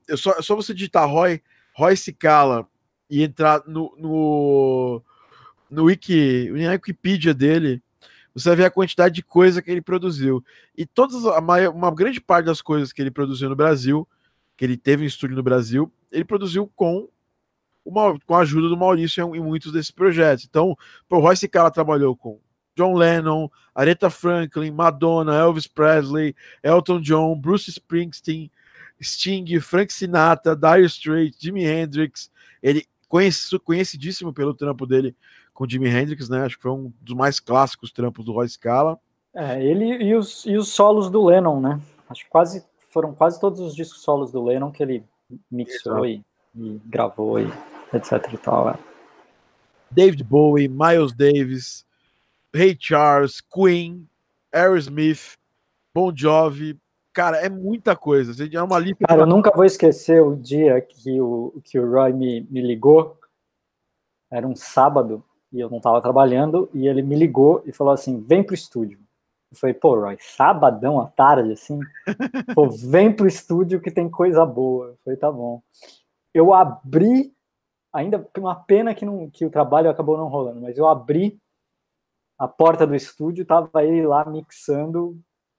É 0.08 0.16
só, 0.16 0.32
é 0.32 0.42
só 0.42 0.54
você 0.54 0.74
digitar 0.74 1.08
Roy, 1.08 1.42
Roy 1.74 1.96
Cicala 1.96 2.68
e 3.08 3.22
entrar 3.22 3.62
no, 3.66 3.94
no, 3.98 5.02
no 5.70 5.84
Wiki, 5.84 6.50
na 6.50 6.72
Wikipedia 6.72 7.34
dele, 7.34 7.82
você 8.34 8.50
vai 8.50 8.56
ver 8.56 8.64
a 8.66 8.70
quantidade 8.70 9.14
de 9.14 9.22
coisa 9.22 9.60
que 9.60 9.70
ele 9.70 9.82
produziu. 9.82 10.44
E 10.76 10.86
todas 10.86 11.24
a 11.24 11.40
maior, 11.40 11.74
uma 11.74 11.92
grande 11.92 12.20
parte 12.20 12.46
das 12.46 12.62
coisas 12.62 12.92
que 12.92 13.02
ele 13.02 13.10
produziu 13.10 13.48
no 13.48 13.56
Brasil, 13.56 14.06
que 14.56 14.64
ele 14.64 14.76
teve 14.76 15.02
em 15.02 15.06
estúdio 15.06 15.36
no 15.36 15.42
Brasil, 15.42 15.92
ele 16.12 16.24
produziu 16.24 16.70
com 16.76 17.08
com 18.26 18.34
a 18.34 18.40
ajuda 18.40 18.68
do 18.68 18.76
Maurício 18.76 19.34
em, 19.34 19.40
muitos 19.40 19.72
desses 19.72 19.90
projetos. 19.90 20.46
Então, 20.48 20.76
o 21.08 21.18
Roy 21.18 21.36
Cicala 21.36 21.70
trabalhou 21.70 22.16
com 22.16 22.38
John 22.76 22.94
Lennon, 22.94 23.48
Aretha 23.74 24.08
Franklin, 24.10 24.70
Madonna, 24.70 25.36
Elvis 25.36 25.66
Presley, 25.66 26.34
Elton 26.62 27.00
John, 27.00 27.38
Bruce 27.38 27.68
Springsteen, 27.68 28.50
Sting, 29.02 29.60
Frank 29.60 29.92
Sinatra, 29.92 30.54
Dire 30.54 30.86
Straits, 30.86 31.38
Jimi 31.40 31.64
Hendrix. 31.64 32.30
Ele 32.62 32.86
conhece, 33.08 33.58
conhecidíssimo 33.58 34.32
pelo 34.32 34.54
trampo 34.54 34.86
dele 34.86 35.16
com 35.52 35.68
Jimi 35.68 35.88
Hendrix, 35.88 36.28
né? 36.28 36.44
Acho 36.44 36.56
que 36.56 36.62
foi 36.62 36.72
um 36.72 36.92
dos 37.00 37.14
mais 37.14 37.40
clássicos 37.40 37.92
trampos 37.92 38.24
do 38.24 38.32
Roy 38.32 38.48
Scala. 38.48 38.98
É, 39.34 39.62
ele 39.62 40.02
e 40.02 40.14
os, 40.14 40.44
e 40.46 40.56
os 40.56 40.68
solos 40.68 41.10
do 41.10 41.24
Lennon, 41.24 41.60
né? 41.60 41.80
Acho 42.08 42.24
que 42.24 42.30
quase 42.30 42.64
foram 42.90 43.14
quase 43.14 43.40
todos 43.40 43.60
os 43.60 43.74
discos 43.74 44.02
solos 44.02 44.32
do 44.32 44.42
Lennon 44.42 44.70
que 44.70 44.82
ele 44.82 45.04
mixou 45.50 46.04
e, 46.04 46.24
e, 46.56 46.80
gravou 46.86 47.38
e 47.38 47.46
etc 47.92 48.32
e 48.32 48.38
tal. 48.38 48.70
É. 48.70 48.78
David 49.90 50.22
Bowie, 50.24 50.68
Miles 50.68 51.12
Davis, 51.12 51.84
Ray 52.54 52.76
Charles, 52.78 53.40
Queen, 53.40 54.08
Aerosmith, 54.52 55.36
Bon 55.94 56.12
Jovi. 56.14 56.78
Cara, 57.12 57.38
é 57.38 57.48
muita 57.48 57.96
coisa. 57.96 58.32
É 58.52 58.62
uma 58.62 58.78
lista. 58.78 59.04
Cara, 59.06 59.22
eu 59.22 59.26
nunca 59.26 59.50
vou 59.50 59.64
esquecer 59.64 60.22
o 60.22 60.36
dia 60.36 60.80
que 60.80 61.20
o, 61.20 61.60
que 61.64 61.78
o 61.78 61.90
Roy 61.90 62.12
me, 62.12 62.46
me 62.48 62.60
ligou. 62.60 63.18
Era 64.30 64.46
um 64.46 64.54
sábado 64.54 65.24
e 65.52 65.58
eu 65.58 65.68
não 65.68 65.78
estava 65.78 66.00
trabalhando. 66.00 66.70
E 66.72 66.86
ele 66.86 67.02
me 67.02 67.16
ligou 67.16 67.62
e 67.66 67.72
falou 67.72 67.92
assim: 67.92 68.20
vem 68.20 68.42
pro 68.42 68.54
estúdio. 68.54 68.98
Eu 69.50 69.58
falei, 69.58 69.74
pô, 69.74 69.98
Roy, 69.98 70.16
sabadão 70.20 71.00
à 71.00 71.06
tarde, 71.08 71.52
assim? 71.52 71.80
pô, 72.54 72.68
vem 72.68 73.12
pro 73.12 73.26
estúdio 73.26 73.80
que 73.80 73.90
tem 73.90 74.08
coisa 74.08 74.46
boa. 74.46 74.90
Eu 74.90 74.98
falei, 75.04 75.18
tá 75.18 75.32
bom. 75.32 75.60
Eu 76.32 76.54
abri, 76.54 77.34
ainda 77.92 78.26
uma 78.38 78.54
pena 78.54 78.94
que, 78.94 79.04
não, 79.04 79.28
que 79.30 79.44
o 79.44 79.50
trabalho 79.50 79.90
acabou 79.90 80.16
não 80.16 80.28
rolando, 80.28 80.60
mas 80.60 80.78
eu 80.78 80.88
abri 80.88 81.38
a 82.38 82.48
porta 82.48 82.86
do 82.86 82.94
estúdio, 82.94 83.44
tava 83.44 83.84
ele 83.84 84.06
lá 84.06 84.24
mixando, 84.24 85.18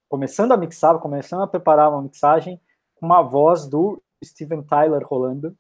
começando 0.10 0.52
a 0.52 0.58
mixar, 0.58 0.98
começando 1.00 1.44
a 1.44 1.48
preparar 1.48 1.92
uma 1.92 2.02
mixagem 2.02 2.60
com 2.96 3.06
uma 3.06 3.22
voz 3.22 3.68
do 3.68 4.02
Steven 4.24 4.64
Tyler 4.64 5.06
rolando. 5.06 5.56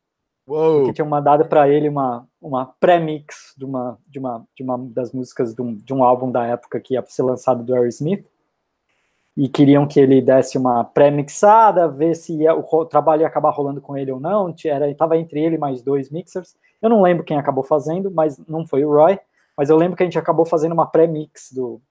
Uou. 0.47 0.85
Que 0.85 0.93
tinham 0.93 1.07
mandado 1.07 1.47
para 1.47 1.69
ele 1.69 1.87
uma, 1.87 2.27
uma 2.41 2.65
pré-mix 2.79 3.53
de 3.55 3.65
uma, 3.65 3.99
de, 4.07 4.17
uma, 4.17 4.45
de 4.55 4.63
uma 4.63 4.77
das 4.89 5.11
músicas 5.11 5.53
de 5.53 5.61
um, 5.61 5.75
de 5.75 5.93
um 5.93 6.03
álbum 6.03 6.31
da 6.31 6.45
época 6.45 6.79
que 6.79 6.95
ia 6.95 7.05
ser 7.07 7.23
lançado 7.23 7.63
do 7.63 7.73
Aerosmith. 7.73 8.27
E 9.35 9.47
queriam 9.47 9.87
que 9.87 9.99
ele 9.99 10.21
desse 10.21 10.57
uma 10.57 10.83
pré-mixada, 10.83 11.87
ver 11.87 12.15
se 12.15 12.35
ia, 12.35 12.53
o 12.53 12.85
trabalho 12.85 13.21
ia 13.21 13.27
acabar 13.27 13.51
rolando 13.51 13.81
com 13.81 13.95
ele 13.95 14.11
ou 14.11 14.19
não. 14.19 14.49
Estava 14.49 15.17
entre 15.17 15.39
ele 15.39 15.57
mais 15.57 15.81
dois 15.81 16.09
mixers. 16.09 16.55
Eu 16.81 16.89
não 16.89 17.01
lembro 17.01 17.23
quem 17.23 17.37
acabou 17.37 17.63
fazendo, 17.63 18.11
mas 18.11 18.37
não 18.47 18.65
foi 18.65 18.83
o 18.83 18.91
Roy. 18.91 19.19
Mas 19.57 19.69
eu 19.69 19.77
lembro 19.77 19.95
que 19.95 20.03
a 20.03 20.05
gente 20.05 20.19
acabou 20.19 20.45
fazendo 20.45 20.73
uma 20.73 20.85
pré-mix 20.85 21.51
do 21.51 21.81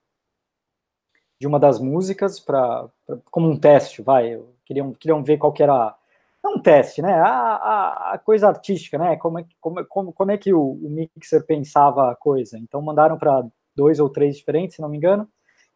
de 1.39 1.47
uma 1.47 1.59
das 1.59 1.79
músicas 1.79 2.39
para 2.39 2.87
como 3.31 3.49
um 3.49 3.57
teste, 3.57 4.03
vai. 4.03 4.39
Queriam, 4.63 4.93
queriam 4.93 5.23
ver 5.23 5.39
qual 5.39 5.51
que 5.51 5.63
era 5.63 5.95
não 6.43 6.55
um 6.55 6.61
teste, 6.61 7.01
né? 7.01 7.13
A, 7.13 7.27
a, 7.27 8.13
a, 8.13 8.17
coisa 8.19 8.47
artística, 8.47 8.97
né? 8.97 9.15
Como 9.15 9.39
é, 9.39 9.45
como, 9.59 9.85
como, 9.85 10.13
como 10.13 10.31
é 10.31 10.37
que 10.37 10.53
o, 10.53 10.61
o 10.61 10.89
mixer 10.89 11.43
pensava 11.45 12.11
a 12.11 12.15
coisa. 12.15 12.59
Então 12.59 12.81
mandaram 12.81 13.17
para 13.17 13.43
dois 13.75 13.99
ou 13.99 14.09
três 14.09 14.37
diferentes, 14.37 14.75
se 14.75 14.81
não 14.81 14.89
me 14.89 14.97
engano, 14.97 15.27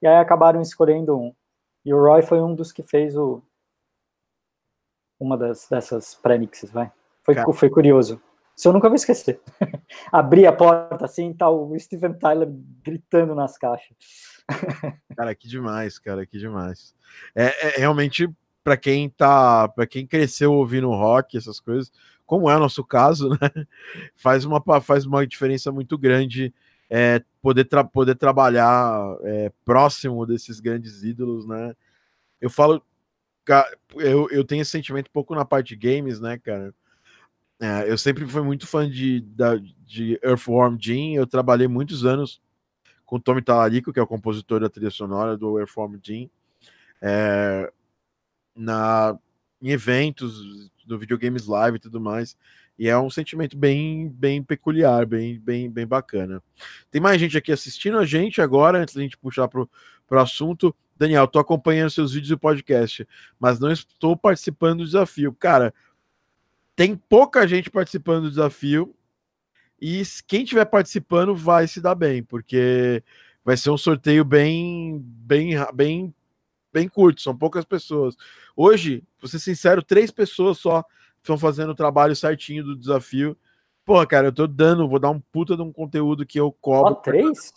e 0.01 0.07
aí 0.07 0.17
acabaram 0.17 0.62
escolhendo 0.62 1.17
um. 1.17 1.34
E 1.86 1.94
o 1.94 2.01
Roy 2.01 2.22
foi 2.22 2.42
um 2.42 2.56
dos 2.56 2.72
que 2.72 2.82
fez 2.82 3.15
o 3.15 3.42
uma 5.20 5.38
das, 5.38 5.68
dessas 5.70 6.15
pré-mixes, 6.15 6.72
vai. 6.72 6.92
Foi, 7.24 7.36
foi 7.54 7.70
curioso. 7.70 8.22
Isso 8.56 8.68
eu 8.68 8.74
nunca 8.74 8.88
vou 8.88 8.96
esquecer. 8.96 9.42
Abri 10.12 10.46
a 10.46 10.51
porta 10.51 11.06
assim, 11.06 11.34
tá 11.34 11.50
o 11.50 11.77
Steven 11.77 12.13
Tyler 12.13 12.50
gritando 12.84 13.36
nas 13.36 13.58
caixas. 13.58 13.96
cara, 15.15 15.36
que 15.36 15.48
demais, 15.48 16.00
cara, 16.00 16.25
que 16.25 16.38
demais. 16.38 16.96
É, 17.36 17.75
é 17.75 17.80
realmente 17.80 18.30
para 18.63 18.77
quem 18.77 19.10
tá, 19.10 19.68
para 19.68 19.86
quem 19.86 20.08
cresceu 20.08 20.54
ouvindo 20.54 20.89
rock, 20.89 21.38
essas 21.38 21.60
coisas, 21.60 21.92
como 22.25 22.50
é 22.50 22.56
o 22.56 22.60
nosso 22.60 22.84
caso, 22.84 23.30
né? 23.42 23.68
Faz 24.15 24.46
uma 24.46 24.62
faz 24.82 25.06
uma 25.06 25.25
diferença 25.27 25.72
muito 25.72 25.98
grande 25.98 26.54
é, 26.89 27.24
poder, 27.42 27.65
tra 27.65 27.84
poder 27.84 28.15
trabalhar 28.15 29.18
é, 29.24 29.51
próximo 29.63 30.25
desses 30.25 30.60
grandes 30.60 31.04
ídolos, 31.04 31.46
né? 31.46 31.75
Eu 32.39 32.50
falo, 32.50 32.84
eu, 33.96 34.30
eu 34.30 34.44
tenho 34.44 34.62
esse 34.62 34.72
sentimento 34.72 35.08
um 35.08 35.13
pouco 35.13 35.36
na 35.36 35.46
parte 35.46 35.75
de 35.75 35.75
games, 35.75 36.20
né, 36.20 36.38
cara? 36.38 36.74
É, 37.60 37.89
eu 37.89 37.98
sempre 37.98 38.25
fui 38.27 38.42
muito 38.42 38.68
fã 38.68 38.89
de, 38.89 39.22
da, 39.22 39.56
de 39.56 40.20
Earthworm 40.24 40.77
Jim. 40.80 41.15
Eu 41.15 41.25
trabalhei 41.25 41.68
muitos 41.68 42.06
anos 42.06 42.42
com 43.06 43.20
Tommy 43.20 43.42
Talarico, 43.42 43.94
que 43.94 44.00
é 44.00 44.04
o 44.04 44.08
compositor 44.08 44.60
da 44.60 44.70
trilha 44.70 44.89
sonora 44.89 45.38
do 45.38 45.60
Earthworm 45.60 45.98
Jim, 46.04 46.30
é, 47.01 47.72
na, 48.56 49.18
em 49.62 49.70
eventos 49.70 50.70
do 50.86 50.98
videogames 50.98 51.46
live 51.46 51.77
e 51.77 51.80
tudo 51.80 52.00
mais. 52.00 52.38
E 52.77 52.89
é 52.89 52.98
um 52.98 53.10
sentimento 53.10 53.58
bem, 53.58 54.10
bem 54.10 54.44
peculiar, 54.44 55.05
bem, 55.05 55.39
bem, 55.39 55.70
bem 55.70 55.88
bacana. 55.88 56.44
Tem 56.91 57.01
mais 57.01 57.20
gente 57.20 57.38
aqui 57.38 57.51
assistindo 57.51 57.98
a 57.98 58.05
gente 58.05 58.41
agora, 58.41 58.79
antes 58.79 58.94
da 58.94 59.01
gente 59.01 59.17
puxar 59.17 59.48
para 59.48 59.62
o 59.62 60.20
assunto. 60.20 60.75
Daniel, 60.98 61.25
estou 61.25 61.41
acompanhando 61.41 61.89
seus 61.89 62.13
vídeos 62.13 62.32
e 62.32 62.38
podcast, 62.38 63.08
mas 63.39 63.60
não 63.60 63.72
estou 63.72 64.15
participando 64.15 64.79
do 64.79 64.86
desafio. 64.86 65.34
Cara, 65.34 65.74
tem 66.75 66.96
pouca 66.96 67.48
gente 67.48 67.70
participando 67.70 68.24
do 68.24 68.29
desafio 68.29 68.94
e 69.79 70.03
quem 70.27 70.44
estiver 70.44 70.65
participando 70.65 71.36
vai 71.36 71.67
se 71.67 71.82
dar 71.82 71.96
bem, 71.96 72.24
porque 72.24 73.03
vai 73.44 73.55
ser 73.55 73.70
um 73.70 73.77
sorteio 73.77 74.25
bem, 74.25 75.00
bem, 75.01 75.53
bem, 75.74 76.13
bem 76.74 76.88
curto. 76.89 77.22
São 77.22 77.38
poucas 77.38 77.63
pessoas. 77.63 78.15
Hoje, 78.55 79.03
vou 79.22 79.29
ser 79.29 79.39
sincero, 79.39 79.82
três 79.82 80.12
pessoas 80.12 80.58
só 80.58 80.84
estão 81.25 81.38
fazendo 81.38 81.72
o 81.72 81.75
trabalho 81.75 82.15
certinho 82.15 82.63
do 82.63 82.75
desafio. 82.75 83.36
Porra, 83.84 84.05
cara, 84.05 84.27
eu 84.27 84.32
tô 84.32 84.48
dando, 84.48 84.88
vou 84.88 85.00
dar 85.00 85.10
um 85.10 85.20
puta 85.20 85.55
de 85.55 85.62
um 85.62 85.72
conteúdo 85.72 86.25
que 86.25 86.39
eu 86.39 86.51
cobro. 86.51 86.94
Só 86.94 87.01
três? 87.01 87.53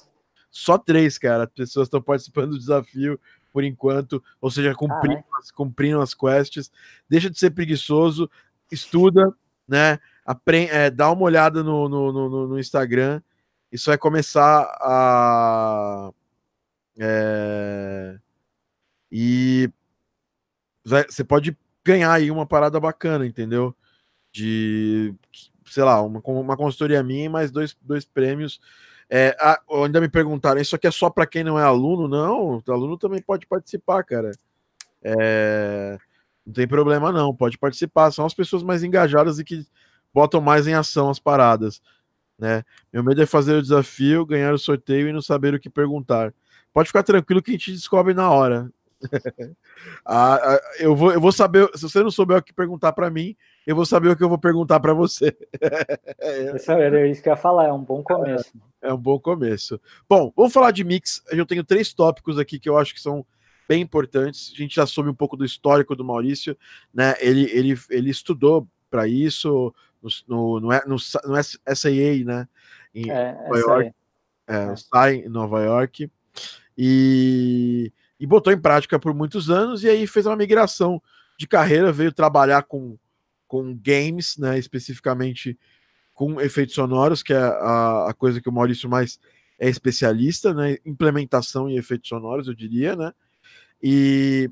Só 0.51 0.79
três, 0.79 1.19
cara. 1.19 1.45
As 1.45 1.51
pessoas 1.51 1.87
estão 1.87 2.03
participando 2.03 2.51
do 2.51 2.59
desafio 2.59 3.21
por 3.53 3.65
enquanto, 3.65 4.23
ou 4.41 4.51
seja, 4.51 4.75
cumprindo, 4.75 5.19
ah, 5.19 5.37
é? 5.37 5.39
as, 5.39 5.51
cumprindo 5.51 6.01
as 6.01 6.15
quests. 6.15 6.71
Deixa 7.09 7.31
de 7.31 7.39
ser 7.39 7.51
preguiçoso, 7.51 8.31
estuda, 8.71 9.35
né? 9.67 9.99
Aprende, 10.25 10.71
é, 10.71 10.91
dá 10.91 11.11
uma 11.11 11.23
olhada 11.23 11.63
no, 11.63 11.89
no, 11.89 12.13
no, 12.13 12.49
no 12.49 12.59
Instagram. 12.59 13.23
Isso 13.71 13.91
vai 13.91 13.99
começar 13.99 14.63
a. 14.81 16.11
É, 16.99 18.19
e 19.11 19.71
você 20.85 21.23
pode 21.23 21.57
ganhar 21.89 22.13
aí 22.13 22.31
uma 22.31 22.47
parada 22.47 22.79
bacana, 22.79 23.27
entendeu? 23.27 23.75
De, 24.31 25.15
sei 25.67 25.83
lá, 25.83 26.03
uma, 26.03 26.21
uma 26.21 26.57
consultoria 26.57 27.03
minha 27.03 27.25
e 27.25 27.29
mais 27.29 27.51
dois, 27.51 27.75
dois 27.81 28.05
prêmios. 28.05 28.61
É, 29.09 29.35
a, 29.41 29.59
ainda 29.85 30.01
me 30.01 30.09
perguntaram, 30.09 30.61
isso 30.61 30.77
aqui 30.77 30.87
é 30.87 30.91
só 30.91 31.09
para 31.09 31.27
quem 31.27 31.43
não 31.43 31.59
é 31.59 31.63
aluno? 31.63 32.07
Não, 32.07 32.63
o 32.67 32.73
aluno 32.73 32.99
também 32.99 33.23
pode 33.23 33.47
participar, 33.47 34.05
cara. 34.05 34.33
É, 35.03 35.97
não 36.45 36.53
tem 36.53 36.69
problema 36.69 37.11
não, 37.11 37.35
pode 37.35 37.57
participar. 37.57 38.11
São 38.11 38.27
as 38.27 38.35
pessoas 38.35 38.63
mais 38.63 38.83
engajadas 38.85 39.39
e 39.39 39.45
que 39.45 39.67
botam 40.13 40.41
mais 40.43 40.67
em 40.67 40.75
ação 40.75 41.09
as 41.09 41.19
paradas. 41.19 41.81
Né? 42.39 42.63
Meu 42.93 43.03
medo 43.03 43.23
é 43.23 43.27
fazer 43.27 43.55
o 43.55 43.63
desafio, 43.63 44.27
ganhar 44.27 44.53
o 44.53 44.59
sorteio 44.59 45.09
e 45.09 45.13
não 45.13 45.23
saber 45.23 45.55
o 45.55 45.61
que 45.61 45.71
perguntar. 45.71 46.35
Pode 46.73 46.89
ficar 46.89 47.03
tranquilo 47.03 47.43
que 47.43 47.51
a 47.51 47.55
gente 47.55 47.73
descobre 47.73 48.13
na 48.13 48.31
hora. 48.31 48.71
ah, 50.05 50.35
ah, 50.43 50.61
eu, 50.79 50.95
vou, 50.95 51.13
eu 51.13 51.21
vou 51.21 51.33
saber. 51.33 51.69
Se 51.75 51.83
você 51.83 52.03
não 52.03 52.11
souber 52.11 52.39
o 52.39 52.43
que 52.43 52.53
perguntar 52.53 52.93
para 52.93 53.11
mim, 53.11 53.37
eu 53.67 53.77
vou 53.77 53.87
saber 53.87 54.09
o 54.09 54.17
que 54.17 54.25
eu 54.25 54.29
vou 54.29 54.39
perguntar 54.39 54.81
para 54.81 54.93
você. 54.93 55.37
isso 56.57 56.73
é 56.73 57.09
isso 57.09 57.23
que 57.23 57.29
eu 57.29 57.33
ia 57.33 57.37
falar, 57.37 57.67
é 57.67 57.73
um 57.73 57.83
bom 57.83 58.03
começo. 58.03 58.51
É, 58.83 58.89
é, 58.89 58.95
um 58.95 58.99
bom 58.99 59.19
começo. 59.19 59.81
Bom, 60.09 60.33
vamos 60.37 60.53
falar 60.53 60.71
de 60.71 60.85
mix. 60.85 61.23
Eu 61.31 61.47
tenho 61.47 61.65
três 61.65 61.93
tópicos 61.93 62.39
aqui 62.39 62.59
que 62.59 62.69
eu 62.69 62.77
acho 62.77 62.95
que 62.95 63.01
são 63.01 63.25
bem 63.69 63.83
importantes. 63.83 64.53
A 64.55 64.57
gente 64.57 64.75
já 64.75 64.87
soube 64.87 65.11
um 65.11 65.15
pouco 65.15 65.37
do 65.37 65.45
histórico 65.45 65.95
do 65.95 66.05
Maurício, 66.05 66.57
né? 66.93 67.15
Ele, 67.21 67.51
ele, 67.53 67.79
ele 67.91 68.11
estudou 68.11 68.67
para 68.91 69.07
isso 69.07 69.75
no, 70.03 70.11
no, 70.27 70.61
no, 70.61 70.69
no, 70.69 70.97
no 70.97 71.43
SAA, 71.75 72.25
né? 72.25 72.49
Em 72.95 73.11
é, 73.11 73.33
Nova 73.35 73.59
York. 73.59 73.95
É, 74.47 74.57
é. 74.57 74.77
SAI, 74.77 75.15
em 75.17 75.29
Nova 75.29 75.63
York. 75.63 76.11
E 76.77 77.93
e 78.19 78.27
botou 78.27 78.53
em 78.53 78.61
prática 78.61 78.99
por 78.99 79.15
muitos 79.15 79.51
anos, 79.51 79.85
e 79.85 79.89
aí 79.89 80.07
fez 80.07 80.27
uma 80.27 80.37
migração 80.37 81.01
de 81.39 81.47
carreira, 81.47 81.93
veio 81.93 82.13
trabalhar 82.13 82.63
com, 82.65 82.99
com 83.47 83.75
games, 83.75 84.37
né, 84.37 84.59
especificamente 84.59 85.59
com 86.13 86.41
efeitos 86.41 86.75
sonoros, 86.75 87.23
que 87.23 87.33
é 87.33 87.39
a, 87.39 88.09
a 88.09 88.15
coisa 88.15 88.41
que 88.41 88.49
o 88.49 88.53
Maurício 88.53 88.89
mais 88.89 89.21
é 89.59 89.69
especialista, 89.69 90.53
né, 90.53 90.77
implementação 90.85 91.69
em 91.69 91.77
efeitos 91.77 92.09
sonoros, 92.09 92.49
eu 92.49 92.55
diria, 92.55 92.97
né, 92.97 93.13
e 93.81 94.51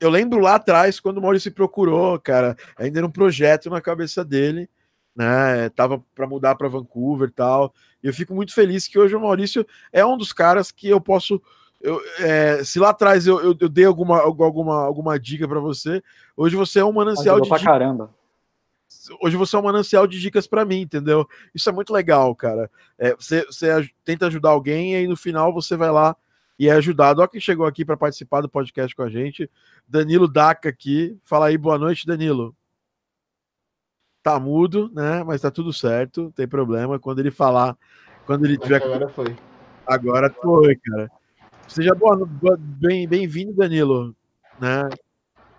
eu 0.00 0.08
lembro 0.08 0.40
lá 0.40 0.54
atrás, 0.54 0.98
quando 0.98 1.18
o 1.18 1.22
Maurício 1.22 1.52
procurou, 1.52 2.18
cara, 2.18 2.56
ainda 2.76 3.00
era 3.00 3.06
um 3.06 3.10
projeto 3.10 3.68
na 3.68 3.80
cabeça 3.80 4.24
dele, 4.24 4.68
né, 5.14 5.68
tava 5.70 6.02
para 6.14 6.26
mudar 6.26 6.54
para 6.54 6.68
Vancouver 6.68 7.28
e 7.28 7.32
tal, 7.32 7.74
e 8.02 8.06
eu 8.06 8.14
fico 8.14 8.34
muito 8.34 8.54
feliz 8.54 8.88
que 8.88 8.98
hoje 8.98 9.14
o 9.14 9.20
Maurício 9.20 9.66
é 9.92 10.04
um 10.04 10.16
dos 10.16 10.32
caras 10.32 10.72
que 10.72 10.88
eu 10.88 11.00
posso 11.00 11.40
eu, 11.84 12.00
é, 12.18 12.64
se 12.64 12.78
lá 12.78 12.88
atrás 12.88 13.26
eu, 13.26 13.38
eu, 13.40 13.54
eu, 13.60 13.68
dei 13.68 13.84
alguma, 13.84 14.18
alguma, 14.18 14.82
alguma 14.82 15.20
dica 15.20 15.46
para 15.46 15.60
você, 15.60 16.02
hoje 16.34 16.56
você 16.56 16.78
é 16.78 16.84
um 16.84 16.92
manancial 16.92 17.38
de 17.38 17.44
dicas. 17.44 17.62
caramba. 17.62 18.10
Hoje 19.20 19.36
você 19.36 19.54
é 19.54 19.58
um 19.58 19.64
manancial 19.64 20.06
de 20.06 20.18
dicas 20.18 20.46
para 20.46 20.64
mim, 20.64 20.80
entendeu? 20.80 21.28
Isso 21.54 21.68
é 21.68 21.72
muito 21.72 21.92
legal, 21.92 22.34
cara. 22.34 22.70
É, 22.98 23.14
você, 23.14 23.44
você 23.44 23.86
tenta 24.02 24.28
ajudar 24.28 24.48
alguém 24.48 24.94
e 24.94 24.96
aí 24.96 25.06
no 25.06 25.14
final 25.14 25.52
você 25.52 25.76
vai 25.76 25.90
lá 25.90 26.16
e 26.58 26.70
é 26.70 26.72
ajudado. 26.72 27.20
Olha 27.20 27.28
quem 27.28 27.38
chegou 27.38 27.66
aqui 27.66 27.84
para 27.84 27.98
participar 27.98 28.40
do 28.40 28.48
podcast 28.48 28.96
com 28.96 29.02
a 29.02 29.10
gente. 29.10 29.50
Danilo 29.86 30.26
Daca 30.26 30.70
aqui. 30.70 31.18
Fala 31.22 31.48
aí, 31.48 31.58
boa 31.58 31.76
noite, 31.76 32.06
Danilo. 32.06 32.56
Tá 34.22 34.40
mudo, 34.40 34.90
né? 34.94 35.22
Mas 35.22 35.42
tá 35.42 35.50
tudo 35.50 35.70
certo, 35.70 36.22
não 36.22 36.30
tem 36.30 36.48
problema. 36.48 36.98
Quando 36.98 37.18
ele 37.18 37.30
falar, 37.30 37.76
quando 38.24 38.46
ele 38.46 38.56
tiver. 38.56 38.82
Agora 38.82 39.08
foi. 39.10 39.36
Agora 39.86 40.30
foi, 40.30 40.76
cara. 40.76 41.10
Seja 41.68 41.92
bem-vindo, 41.94 43.28
bem 43.28 43.54
Danilo. 43.54 44.14
Né? 44.60 44.88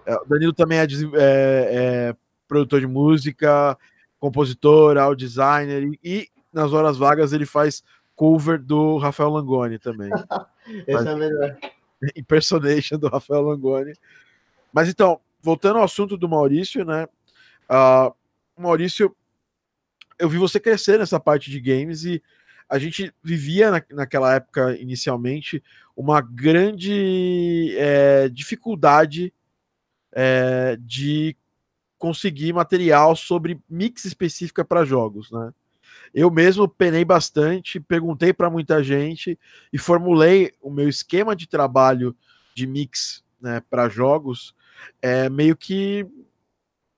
É, 0.06 0.16
o 0.16 0.26
Danilo 0.26 0.54
também 0.54 0.80
é, 0.80 0.84
é, 0.84 0.88
é, 1.18 2.16
produtor 2.48 2.80
de 2.80 2.88
música, 2.88 3.78
compositor, 4.20 4.98
audio 4.98 5.28
designer 5.28 5.84
e, 5.84 6.00
e, 6.04 6.30
nas 6.54 6.74
horas 6.74 6.98
vagas 6.98 7.34
ele 7.34 7.46
faz 7.46 7.84
cover 8.16 8.62
do 8.62 8.98
Rafael 8.98 9.30
Langoni 9.30 9.78
também. 9.78 10.10
Esse 10.88 11.08
é 11.08 11.16
melhor. 11.16 11.58
Impersonation 12.16 12.98
do 12.98 13.08
Rafael 13.08 13.42
Langoni. 13.42 13.94
Mas 14.72 14.90
então, 14.90 15.20
voltando 15.42 15.78
ao 15.78 15.86
assunto 15.86 16.18
do 16.18 16.30
Maurício, 16.30 16.86
né? 16.86 17.08
Uh, 17.70 18.14
Maurício, 18.58 19.16
eu 20.20 20.30
vi 20.30 20.38
você 20.38 20.60
crescer 20.60 21.00
nessa 21.00 21.20
parte 21.20 21.50
de 21.50 21.60
games 21.60 22.06
e 22.06 22.22
a 22.70 22.80
gente 22.80 23.14
vivia 23.24 23.72
na, 23.72 23.84
naquela 23.92 24.34
época, 24.34 24.76
inicialmente, 24.78 25.64
uma 25.96 26.22
grande 26.22 27.76
é, 27.78 28.30
dificuldade 28.30 29.34
é, 30.12 30.78
de 30.80 31.36
conseguir 31.98 32.54
material 32.54 33.16
sobre 33.16 33.60
mix 33.70 34.06
específica 34.06 34.64
para 34.66 34.86
jogos, 34.86 35.32
né? 35.32 35.54
Eu 36.14 36.32
mesmo 36.32 36.68
penei 36.68 37.04
bastante, 37.04 37.80
perguntei 37.80 38.32
para 38.32 38.50
muita 38.50 38.84
gente 38.84 39.38
e 39.72 39.78
formulei 39.78 40.54
o 40.62 40.70
meu 40.70 40.88
esquema 40.88 41.36
de 41.36 41.48
trabalho 41.48 42.16
de 42.54 42.66
mix 42.66 43.24
né, 43.42 43.62
para 43.70 43.90
jogos, 43.90 44.56
é 45.02 45.30
meio 45.30 45.56
que 45.58 46.08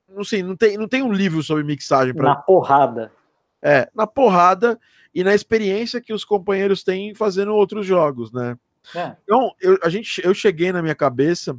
não 0.08 0.24
sei, 0.24 0.42
não 0.42 0.56
tem, 0.56 0.76
não 0.76 0.88
tem 0.88 1.02
um 1.02 1.12
livro 1.12 1.42
sobre 1.42 1.64
mixagem 1.64 2.14
para 2.14 2.30
na 2.30 2.36
porrada. 2.36 3.12
É, 3.60 3.90
na 3.94 4.06
porrada 4.06 4.78
e 5.14 5.24
na 5.24 5.34
experiência 5.34 6.00
que 6.00 6.12
os 6.12 6.24
companheiros 6.24 6.82
têm 6.82 7.14
fazendo 7.14 7.54
outros 7.54 7.86
jogos, 7.86 8.32
né? 8.32 8.58
É. 8.94 9.16
Então, 9.24 9.52
eu, 9.60 9.78
a 9.82 9.88
gente, 9.88 10.20
eu 10.24 10.32
cheguei 10.32 10.72
na 10.72 10.82
minha 10.82 10.94
cabeça 10.94 11.56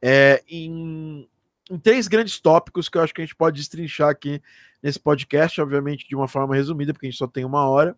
é, 0.00 0.42
em, 0.48 1.28
em 1.70 1.78
três 1.78 2.08
grandes 2.08 2.40
tópicos 2.40 2.88
que 2.88 2.98
eu 2.98 3.02
acho 3.02 3.12
que 3.12 3.20
a 3.20 3.24
gente 3.24 3.36
pode 3.36 3.58
destrinchar 3.58 4.08
aqui 4.08 4.40
nesse 4.82 4.98
podcast, 5.00 5.60
obviamente 5.60 6.06
de 6.06 6.14
uma 6.14 6.28
forma 6.28 6.54
resumida, 6.54 6.92
porque 6.92 7.06
a 7.06 7.10
gente 7.10 7.18
só 7.18 7.26
tem 7.26 7.44
uma 7.44 7.68
hora. 7.68 7.96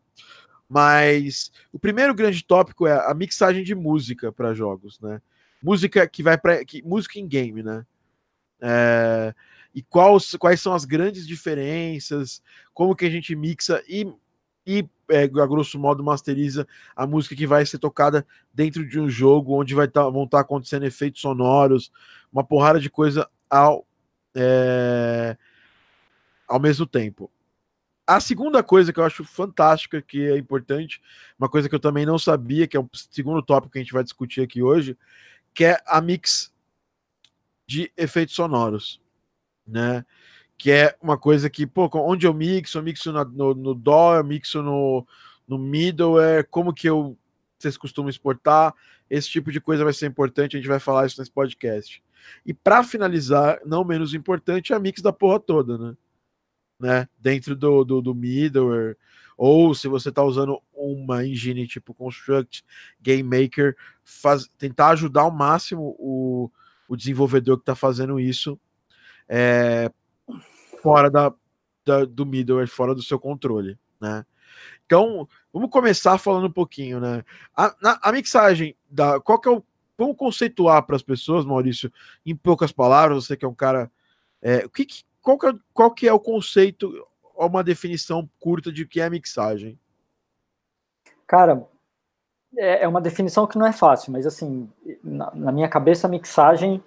Mas 0.69 1.53
o 1.73 1.79
primeiro 1.79 2.15
grande 2.15 2.45
tópico 2.45 2.87
é 2.87 2.93
a 2.93 3.15
mixagem 3.15 3.63
de 3.63 3.75
música 3.75 4.33
para 4.33 4.55
jogos, 4.55 4.99
né? 5.01 5.21
Música 5.63 6.07
que 6.09 6.23
vai 6.23 6.37
para 6.37 6.61
música 6.85 7.19
em 7.19 7.27
game, 7.27 7.63
né? 7.63 7.87
É, 8.61 9.35
e 9.75 9.83
quais, 9.83 10.35
quais 10.39 10.61
são 10.61 10.73
as 10.73 10.85
grandes 10.85 11.27
diferenças, 11.27 12.43
como 12.73 12.97
que 12.97 13.05
a 13.05 13.11
gente 13.11 13.37
mixa 13.37 13.83
e 13.89 14.13
e, 14.67 14.89
é, 15.09 15.23
a 15.23 15.47
grosso 15.47 15.79
modo, 15.79 16.03
masteriza 16.03 16.67
a 16.95 17.07
música 17.07 17.37
que 17.37 17.47
vai 17.47 17.65
ser 17.65 17.79
tocada 17.79 18.27
dentro 18.53 18.87
de 18.87 18.99
um 18.99 19.09
jogo 19.09 19.55
onde 19.59 19.75
vai 19.75 19.87
tá, 19.87 20.03
vão 20.09 20.25
estar 20.25 20.39
tá 20.39 20.43
acontecendo 20.43 20.85
efeitos 20.85 21.21
sonoros, 21.21 21.93
uma 22.33 22.43
porrada 22.43 22.81
de 22.81 22.91
coisa 22.91 23.29
ao, 23.49 23.87
é, 24.35 25.37
ao 26.49 26.59
mesmo 26.59 26.87
tempo. 26.87 27.31
A 28.07 28.21
segunda 28.21 28.63
coisa 28.63 28.93
que 28.93 29.01
eu 29.01 29.05
acho 29.05 29.25
fantástica, 29.25 30.01
que 30.01 30.25
é 30.27 30.39
importante, 30.39 31.01
uma 31.39 31.49
coisa 31.49 31.69
que 31.69 31.75
eu 31.75 31.81
também 31.81 32.07
não 32.07 32.19
sabia, 32.19 32.67
que 32.67 32.77
é 32.77 32.81
o 32.81 32.89
segundo 32.93 33.43
tópico 33.43 33.73
que 33.73 33.79
a 33.79 33.83
gente 33.83 33.93
vai 33.93 34.05
discutir 34.05 34.43
aqui 34.43 34.63
hoje, 34.63 34.97
que 35.53 35.65
é 35.65 35.79
a 35.87 36.01
mix 36.01 36.53
de 37.67 37.93
efeitos 37.97 38.35
sonoros, 38.35 39.01
né? 39.67 40.05
Que 40.59 40.71
é 40.71 40.97
uma 41.03 41.19
coisa 41.19 41.51
que, 41.51 41.67
pô, 41.67 41.89
onde 41.95 42.27
eu 42.27 42.35
mixo, 42.35 42.79
eu 42.79 42.83
mixo 42.83 43.13
na, 43.13 43.25
no, 43.25 43.55
no 43.55 43.75
DAW, 43.75 44.17
eu 44.17 44.25
mixo 44.25 44.63
no, 44.63 45.07
no 45.47 45.59
middleware, 45.59 46.47
como 46.51 46.73
que 46.73 46.89
eu 46.89 47.17
vocês 47.59 47.77
costumam 47.77 48.11
exportar, 48.11 48.75
esse 49.09 49.31
tipo 49.31 49.51
de 49.51 49.61
coisa 49.61 49.85
vai 49.85 49.93
ser 49.93 50.07
importante, 50.07 50.57
a 50.57 50.61
gente 50.61 50.69
vai 50.69 50.79
falar 50.79 51.07
isso 51.07 51.19
nesse 51.19 51.31
podcast. 51.31 52.03
E 52.45 52.53
para 52.53 52.83
finalizar, 52.83 53.61
não 53.65 53.85
menos 53.85 54.15
importante, 54.15 54.73
é 54.73 54.77
a 54.77 54.81
mix 54.81 55.01
da 55.01 55.13
porra 55.13 55.41
toda, 55.41 55.79
né? 55.79 55.97
né? 56.79 57.09
Dentro 57.19 57.57
do, 57.57 57.85
do, 57.85 58.03
do 58.03 58.15
middleware, 58.15 58.97
ou 59.37 59.75
se 59.75 59.89
você 59.89 60.09
está 60.09 60.23
usando 60.23 60.61
uma 60.75 61.25
engine 61.27 61.67
tipo 61.67 61.95
Construct, 61.95 62.65
Game 63.01 63.23
Maker, 63.23 63.77
faz, 64.03 64.49
tentar 64.59 64.91
ajudar 64.91 65.23
ao 65.23 65.31
máximo 65.31 65.95
o, 65.99 66.51
o 66.89 66.97
desenvolvedor 66.97 67.57
que 67.57 67.63
está 67.63 67.75
fazendo 67.75 68.19
isso 68.19 68.59
é, 69.29 69.91
fora 70.87 71.11
da, 71.11 71.35
da, 71.85 72.05
do 72.05 72.25
middleware, 72.25 72.69
fora 72.69 72.95
do 72.95 73.03
seu 73.03 73.19
controle, 73.19 73.77
né? 74.01 74.25
Então, 74.85 75.29
vamos 75.53 75.69
começar 75.69 76.17
falando 76.17 76.47
um 76.47 76.53
pouquinho, 76.53 77.01
né? 77.01 77.25
A, 77.57 77.75
na, 77.83 77.99
a 78.01 78.13
mixagem, 78.13 78.77
da, 78.89 79.19
qual 79.19 79.41
que 79.41 79.49
é 79.49 79.51
o. 79.51 79.65
Vamos 79.99 80.17
conceituar 80.17 80.85
para 80.85 80.95
as 80.95 81.03
pessoas, 81.03 81.45
Maurício, 81.45 81.91
em 82.25 82.37
poucas 82.37 82.71
palavras, 82.71 83.25
você 83.25 83.37
que 83.37 83.45
é 83.45 83.49
um 83.49 83.55
cara. 83.55 83.91
É, 84.41 84.69
que, 84.69 84.87
qual, 85.21 85.37
que 85.37 85.47
é, 85.47 85.53
qual 85.75 85.91
que 85.91 86.07
é 86.07 86.13
o 86.13 86.21
conceito, 86.21 87.05
uma 87.35 87.65
definição 87.65 88.29
curta 88.39 88.71
de 88.71 88.87
que 88.87 89.01
é 89.01 89.11
mixagem? 89.11 89.77
Cara, 91.27 91.67
é, 92.57 92.85
é 92.85 92.89
uma 92.89 93.01
definição 93.01 93.45
que 93.45 93.59
não 93.59 93.67
é 93.67 93.73
fácil, 93.73 94.13
mas 94.13 94.25
assim, 94.25 94.71
na, 95.03 95.35
na 95.35 95.51
minha 95.51 95.69
cabeça, 95.69 96.07
a 96.07 96.11
mixagem 96.11 96.81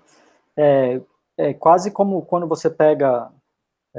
é, 0.55 1.01
é 1.35 1.53
quase 1.53 1.91
como 1.91 2.21
quando 2.21 2.47
você 2.47 2.69
pega 2.69 3.29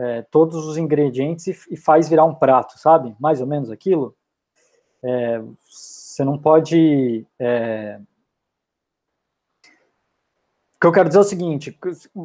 é, 0.00 0.23
todos 0.23 0.66
os 0.66 0.78
ingredientes 0.78 1.47
e, 1.47 1.75
e, 1.75 1.76
faz 1.76 2.09
virar 2.09 2.25
um 2.25 2.35
prato, 2.35 2.78
sabe? 2.78 3.14
Mais 3.21 3.40
ou 3.40 3.47
menos 3.47 3.71
aquilo. 3.71 4.16
É, 5.02 5.42
você 5.69 6.25
não 6.25 6.38
pode. 6.38 7.26
É... 7.38 8.00
O 10.76 10.80
que 10.80 10.87
eu 10.87 10.92
quero 10.92 11.09
dizer 11.09 11.19
é 11.19 11.21
o 11.21 11.25
seguinte: 11.25 11.78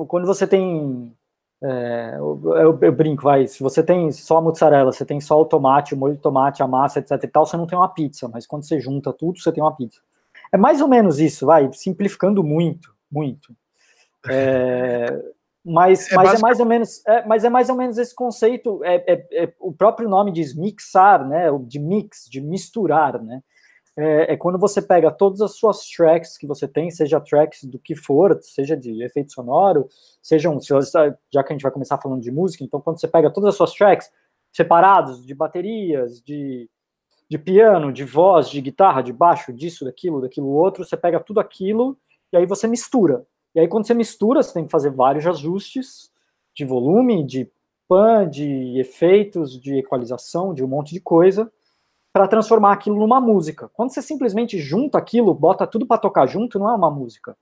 quando 0.08 0.26
você 0.26 0.48
tem. 0.48 1.14
É, 1.62 2.16
eu, 2.18 2.42
eu, 2.46 2.80
eu, 2.82 2.92
brinco, 2.94 3.24
vai. 3.24 3.46
Se 3.48 3.62
você 3.62 3.84
tem 3.84 4.10
só 4.12 4.38
a 4.38 4.42
mozzarella, 4.42 4.92
você 4.92 5.06
tem 5.06 5.20
só 5.20 5.42
o 5.42 5.46
tomate, 5.46 5.94
o 5.94 5.98
molho 5.98 6.16
de 6.16 6.22
tomate, 6.22 6.64
a 6.64 6.68
massa, 6.68 7.00
etc 7.00 7.12
e 7.24 7.28
tal, 7.28 7.46
você 7.46 7.58
não 7.58 7.68
tem 7.68 7.78
uma 7.78 7.90
pizza, 7.90 8.30
mas 8.30 8.46
quando 8.46 8.64
você 8.64 8.80
junta 8.80 9.12
tudo, 9.12 9.40
você 9.40 9.52
tem 9.52 9.64
uma 9.64 9.76
pizza. 9.76 10.00
É 10.52 10.58
mais 10.58 10.80
ou 10.82 10.88
menos 10.88 11.20
isso, 11.20 11.46
vai, 11.46 11.70
simplificando 11.74 12.44
muito, 12.44 12.94
muito. 13.12 13.56
É, 14.30 15.08
mas, 15.66 16.12
é, 16.12 16.16
mas 16.16 16.34
é 16.36 16.38
mais 16.40 16.60
ou 16.60 16.66
menos, 16.66 17.06
é, 17.08 17.26
mas 17.26 17.44
é 17.44 17.50
mais 17.50 17.70
ou 17.70 17.76
menos 17.76 17.98
esse 17.98 18.14
conceito. 18.14 18.84
É, 18.84 19.04
é, 19.08 19.44
é, 19.44 19.54
o 19.60 19.74
próprio 19.74 20.08
nome 20.08 20.32
diz 20.32 20.56
mixar, 20.56 21.28
né? 21.28 21.48
De 21.66 21.80
mix, 21.80 22.28
de 22.30 22.40
misturar, 22.40 23.20
né? 23.22 23.42
É, 23.98 24.34
é, 24.34 24.38
quando 24.38 24.60
você 24.60 24.82
pega 24.82 25.10
todas 25.10 25.42
as 25.42 25.56
suas 25.56 25.90
tracks 25.90 26.38
que 26.38 26.46
você 26.46 26.68
tem, 26.68 26.92
seja 26.92 27.20
tracks 27.20 27.64
do 27.64 27.80
que 27.80 27.96
for, 27.96 28.38
seja 28.42 28.76
de 28.76 29.02
efeito 29.04 29.32
sonoro, 29.32 29.88
sejam, 30.22 30.60
já 30.62 31.44
que 31.44 31.54
a 31.54 31.54
gente 31.54 31.64
vai 31.64 31.72
começar 31.72 31.98
falando 31.98 32.22
de 32.22 32.30
música, 32.30 32.64
então 32.64 32.82
quando 32.82 33.00
você 33.00 33.08
pega 33.08 33.32
todas 33.32 33.50
as 33.50 33.56
suas 33.56 33.74
tracks 33.74 34.12
separados 34.52 35.26
de 35.26 35.34
baterias, 35.34 36.22
de, 36.22 36.70
de 37.30 37.38
piano, 37.38 37.92
de 37.92 38.04
voz, 38.04 38.50
de 38.50 38.60
guitarra, 38.60 39.02
de 39.02 39.14
baixo, 39.14 39.54
disso, 39.54 39.86
daquilo, 39.86 40.22
daquilo 40.22 40.48
outro, 40.48 40.84
você 40.84 40.98
pega 40.98 41.20
tudo 41.20 41.40
aquilo 41.40 41.98
e 42.34 42.38
aí 42.38 42.46
você 42.46 42.68
mistura. 42.68 43.26
E 43.56 43.60
aí, 43.62 43.68
quando 43.70 43.88
você 43.88 43.94
mistura, 43.94 44.44
você 44.44 44.54
tem 44.54 44.66
que 44.66 44.72
fazer 44.72 44.92
vários 44.92 45.26
ajustes 45.26 46.12
de 46.54 46.66
volume, 46.66 47.24
de 47.26 47.50
pan, 47.88 48.30
de 48.30 48.78
efeitos, 48.78 49.60
de 49.60 49.78
equalização, 49.78 50.54
de 50.54 50.64
um 50.64 50.68
monte 50.68 50.94
de 50.94 51.00
coisa, 51.00 51.50
para 52.12 52.28
transformar 52.28 52.74
aquilo 52.74 52.98
numa 52.98 53.22
música. 53.22 53.70
Quando 53.74 53.92
você 53.92 54.02
simplesmente 54.02 54.60
junta 54.60 54.98
aquilo, 54.98 55.34
bota 55.34 55.66
tudo 55.66 55.86
para 55.86 55.98
tocar 55.98 56.26
junto, 56.28 56.60
não 56.60 56.70
é 56.70 56.74
uma 56.74 56.92
música. 56.92 57.38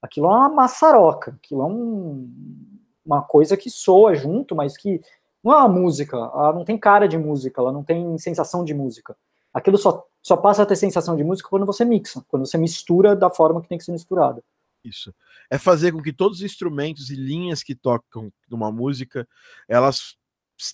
Aquilo 0.00 0.26
é 0.26 0.30
uma 0.30 0.48
maçaroca, 0.48 1.36
aquilo 1.42 1.62
é 1.62 1.66
um, 1.66 2.28
uma 3.04 3.22
coisa 3.22 3.56
que 3.56 3.70
soa 3.70 4.14
junto, 4.14 4.54
mas 4.54 4.76
que 4.76 5.00
não 5.42 5.52
é 5.52 5.56
uma 5.56 5.68
música, 5.68 6.16
ela 6.16 6.52
não 6.52 6.64
tem 6.64 6.78
cara 6.78 7.08
de 7.08 7.18
música, 7.18 7.60
ela 7.60 7.72
não 7.72 7.82
tem 7.82 8.16
sensação 8.18 8.64
de 8.64 8.74
música. 8.74 9.16
Aquilo 9.52 9.76
só, 9.76 10.06
só 10.22 10.36
passa 10.36 10.62
a 10.62 10.66
ter 10.66 10.76
sensação 10.76 11.16
de 11.16 11.24
música 11.24 11.48
quando 11.48 11.66
você 11.66 11.84
mixa, 11.84 12.24
quando 12.28 12.46
você 12.46 12.56
mistura 12.56 13.16
da 13.16 13.28
forma 13.28 13.60
que 13.60 13.68
tem 13.68 13.78
que 13.78 13.84
ser 13.84 13.92
misturada. 13.92 14.42
Isso. 14.84 15.14
É 15.50 15.58
fazer 15.58 15.92
com 15.92 16.02
que 16.02 16.12
todos 16.12 16.38
os 16.38 16.44
instrumentos 16.44 17.10
e 17.10 17.14
linhas 17.14 17.62
que 17.62 17.74
tocam 17.74 18.32
numa 18.50 18.70
música, 18.72 19.26
elas 19.68 20.16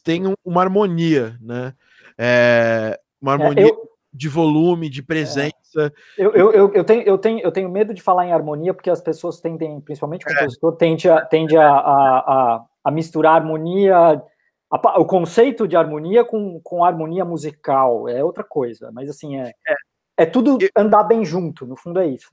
tenham 0.03 0.35
uma 0.44 0.62
harmonia, 0.62 1.37
né? 1.40 1.75
É, 2.16 2.99
uma 3.21 3.33
é, 3.33 3.35
harmonia 3.35 3.66
é, 3.66 3.71
eu, 3.71 3.88
de 4.12 4.29
volume, 4.29 4.88
de 4.88 5.03
presença. 5.03 5.53
É, 5.77 5.92
eu, 6.16 6.33
eu, 6.33 6.53
eu, 6.53 6.73
eu, 6.75 6.85
tenho, 6.85 7.03
eu, 7.03 7.18
tenho, 7.18 7.40
eu 7.40 7.53
tenho 7.53 7.71
medo 7.71 7.94
de 7.94 8.03
falar 8.03 8.27
em 8.27 8.33
harmonia, 8.33 8.75
porque 8.75 8.90
as 8.90 9.01
pessoas 9.01 9.40
tendem, 9.40 9.81
principalmente 9.81 10.27
o 10.27 10.31
é. 10.31 10.35
compositor, 10.35 10.77
tende, 10.77 11.09
a, 11.09 11.25
tende 11.25 11.57
a, 11.57 11.68
a, 11.68 12.18
a, 12.18 12.64
a 12.85 12.90
misturar 12.90 13.37
harmonia, 13.37 14.23
o 14.71 15.05
conceito 15.05 15.68
de 15.68 15.77
harmonia 15.77 16.25
com, 16.25 16.61
com 16.62 16.85
harmonia 16.85 17.25
musical. 17.25 18.09
É 18.09 18.25
outra 18.25 18.44
coisa, 18.44 18.90
mas 18.92 19.09
assim, 19.09 19.38
é, 19.38 19.53
é, 19.66 19.75
é 20.18 20.27
tudo 20.27 20.59
andar 20.77 21.05
bem 21.05 21.25
junto, 21.25 21.66
no 21.66 21.77
fundo 21.77 22.01
é 22.01 22.07
isso. 22.07 22.29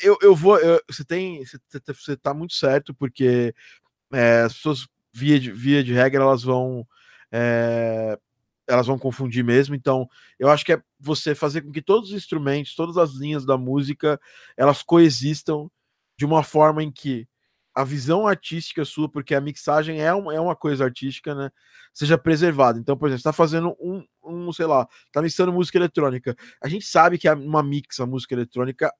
É, 0.00 0.08
eu, 0.08 0.16
eu 0.22 0.34
vou. 0.34 0.58
Eu, 0.58 0.80
você 0.88 1.04
tem. 1.04 1.44
Você, 1.44 1.58
você 1.86 2.16
tá 2.16 2.34
muito 2.34 2.54
certo, 2.54 2.94
porque 2.94 3.54
é, 4.12 4.42
as 4.42 4.54
pessoas, 4.54 4.88
via 5.12 5.38
de, 5.38 5.52
via 5.52 5.82
de 5.84 5.92
regra, 5.92 6.22
elas 6.22 6.42
vão. 6.42 6.86
É, 7.32 8.18
elas 8.66 8.86
vão 8.86 8.98
confundir 8.98 9.44
mesmo. 9.44 9.74
Então, 9.74 10.08
eu 10.38 10.48
acho 10.48 10.64
que 10.64 10.72
é 10.72 10.82
você 10.98 11.34
fazer 11.34 11.62
com 11.62 11.72
que 11.72 11.82
todos 11.82 12.10
os 12.10 12.16
instrumentos, 12.16 12.74
todas 12.74 12.96
as 12.96 13.12
linhas 13.12 13.44
da 13.44 13.58
música, 13.58 14.20
elas 14.56 14.82
coexistam 14.82 15.70
de 16.16 16.24
uma 16.24 16.42
forma 16.42 16.82
em 16.82 16.90
que 16.90 17.26
a 17.74 17.84
visão 17.84 18.26
artística 18.26 18.84
sua, 18.84 19.08
porque 19.08 19.34
a 19.34 19.40
mixagem 19.40 20.00
é, 20.00 20.14
um, 20.14 20.30
é 20.30 20.40
uma 20.40 20.56
coisa 20.56 20.84
artística, 20.84 21.34
né? 21.34 21.50
Seja 21.92 22.18
preservada. 22.18 22.78
Então, 22.78 22.96
por 22.96 23.06
exemplo, 23.06 23.22
você 23.22 23.28
tá 23.28 23.32
fazendo 23.32 23.76
um, 23.80 24.04
um, 24.22 24.52
sei 24.52 24.66
lá, 24.66 24.86
tá 25.12 25.22
mixando 25.22 25.52
música 25.52 25.78
eletrônica. 25.78 26.36
A 26.62 26.68
gente 26.68 26.84
sabe 26.84 27.18
que 27.18 27.28
uma 27.30 27.62
mix, 27.62 27.98
a 28.00 28.06
música 28.06 28.34
eletrônica, 28.34 28.92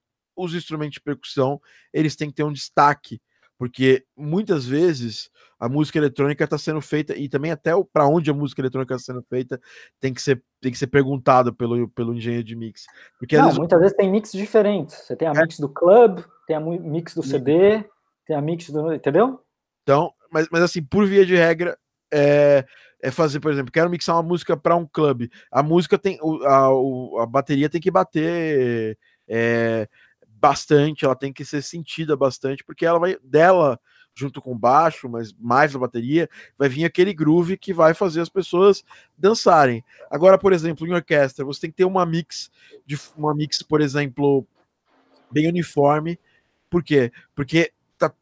os 0.45 0.55
instrumentos 0.55 0.95
de 0.95 1.01
percussão 1.01 1.61
eles 1.93 2.17
têm 2.17 2.29
que 2.29 2.37
ter 2.37 2.45
um 2.45 2.53
destaque, 2.53 3.21
porque 3.59 4.05
muitas 4.17 4.67
vezes 4.67 5.31
a 5.59 5.69
música 5.69 5.99
eletrônica 5.99 6.43
está 6.43 6.57
sendo 6.57 6.81
feita 6.81 7.15
e 7.17 7.29
também 7.29 7.51
até 7.51 7.73
para 7.93 8.07
onde 8.07 8.31
a 8.31 8.35
música 8.35 8.63
eletrônica 8.63 8.95
está 8.95 9.13
sendo 9.13 9.23
feita 9.29 9.61
tem 10.01 10.15
que 10.15 10.23
ser 10.23 10.43
tem 10.61 10.73
que 10.73 10.79
ser 10.79 10.87
perguntado 10.87 11.55
pelo, 11.55 11.89
pelo 11.91 12.15
engenheiro 12.15 12.45
de 12.45 12.57
mix. 12.57 12.87
Porque 13.19 13.37
Não, 13.37 13.45
vezes... 13.45 13.59
muitas 13.59 13.81
vezes 13.81 13.97
tem 13.97 14.11
mix 14.11 14.33
diferentes. 14.33 14.97
Você 14.97 15.17
tem 15.17 15.29
a 15.29 15.33
é. 15.33 15.43
mix 15.43 15.59
do 15.59 15.69
club, 15.69 16.21
tem 16.47 16.57
a 16.57 16.61
mix 16.61 17.15
do 17.15 17.23
CD, 17.23 17.85
tem 18.27 18.37
a 18.37 18.43
mix 18.43 18.71
do, 18.71 18.93
entendeu? 18.93 19.41
Então, 19.83 20.13
mas, 20.31 20.49
mas 20.51 20.63
assim, 20.63 20.83
por 20.83 21.07
via 21.07 21.25
de 21.25 21.35
regra, 21.35 21.79
é, 22.13 22.65
é 23.03 23.11
fazer, 23.11 23.41
por 23.41 23.51
exemplo, 23.53 23.73
quero 23.73 23.91
mixar 23.91 24.17
uma 24.17 24.23
música 24.23 24.57
para 24.57 24.77
um 24.77 24.87
clube. 24.87 25.31
A 25.51 25.63
música 25.63 25.99
tem 25.99 26.19
a, 26.45 26.67
a, 26.67 27.23
a 27.23 27.27
bateria 27.27 27.69
tem 27.69 27.81
que 27.81 27.91
bater 27.91 28.99
é, 29.29 29.89
bastante, 30.41 31.05
ela 31.05 31.15
tem 31.15 31.33
que 31.33 31.45
ser 31.45 31.63
sentida 31.63 32.17
bastante, 32.17 32.65
porque 32.65 32.87
ela 32.87 32.99
vai 32.99 33.19
dela 33.23 33.79
junto 34.15 34.43
com 34.43 34.59
baixo, 34.59 35.09
mas 35.09 35.33
mais 35.39 35.75
a 35.75 35.79
bateria, 35.79 36.29
vai 36.59 36.69
vir 36.69 36.85
aquele 36.85 37.13
groove 37.13 37.57
que 37.57 37.73
vai 37.73 37.95
fazer 37.95 38.21
as 38.21 38.29
pessoas 38.29 38.85
dançarem. 39.17 39.85
Agora, 40.11 40.37
por 40.37 40.53
exemplo, 40.53 40.87
em 40.87 40.93
orquestra, 40.93 41.45
você 41.45 41.63
tem 41.63 41.71
que 41.71 41.77
ter 41.77 41.85
uma 41.85 42.05
mix 42.05 42.51
de 42.85 42.99
uma 43.17 43.35
mix, 43.35 43.63
por 43.63 43.81
exemplo, 43.81 44.47
bem 45.31 45.49
uniforme. 45.49 46.19
Por 46.69 46.83
quê? 46.83 47.13
Porque 47.35 47.73
tá 47.97 48.13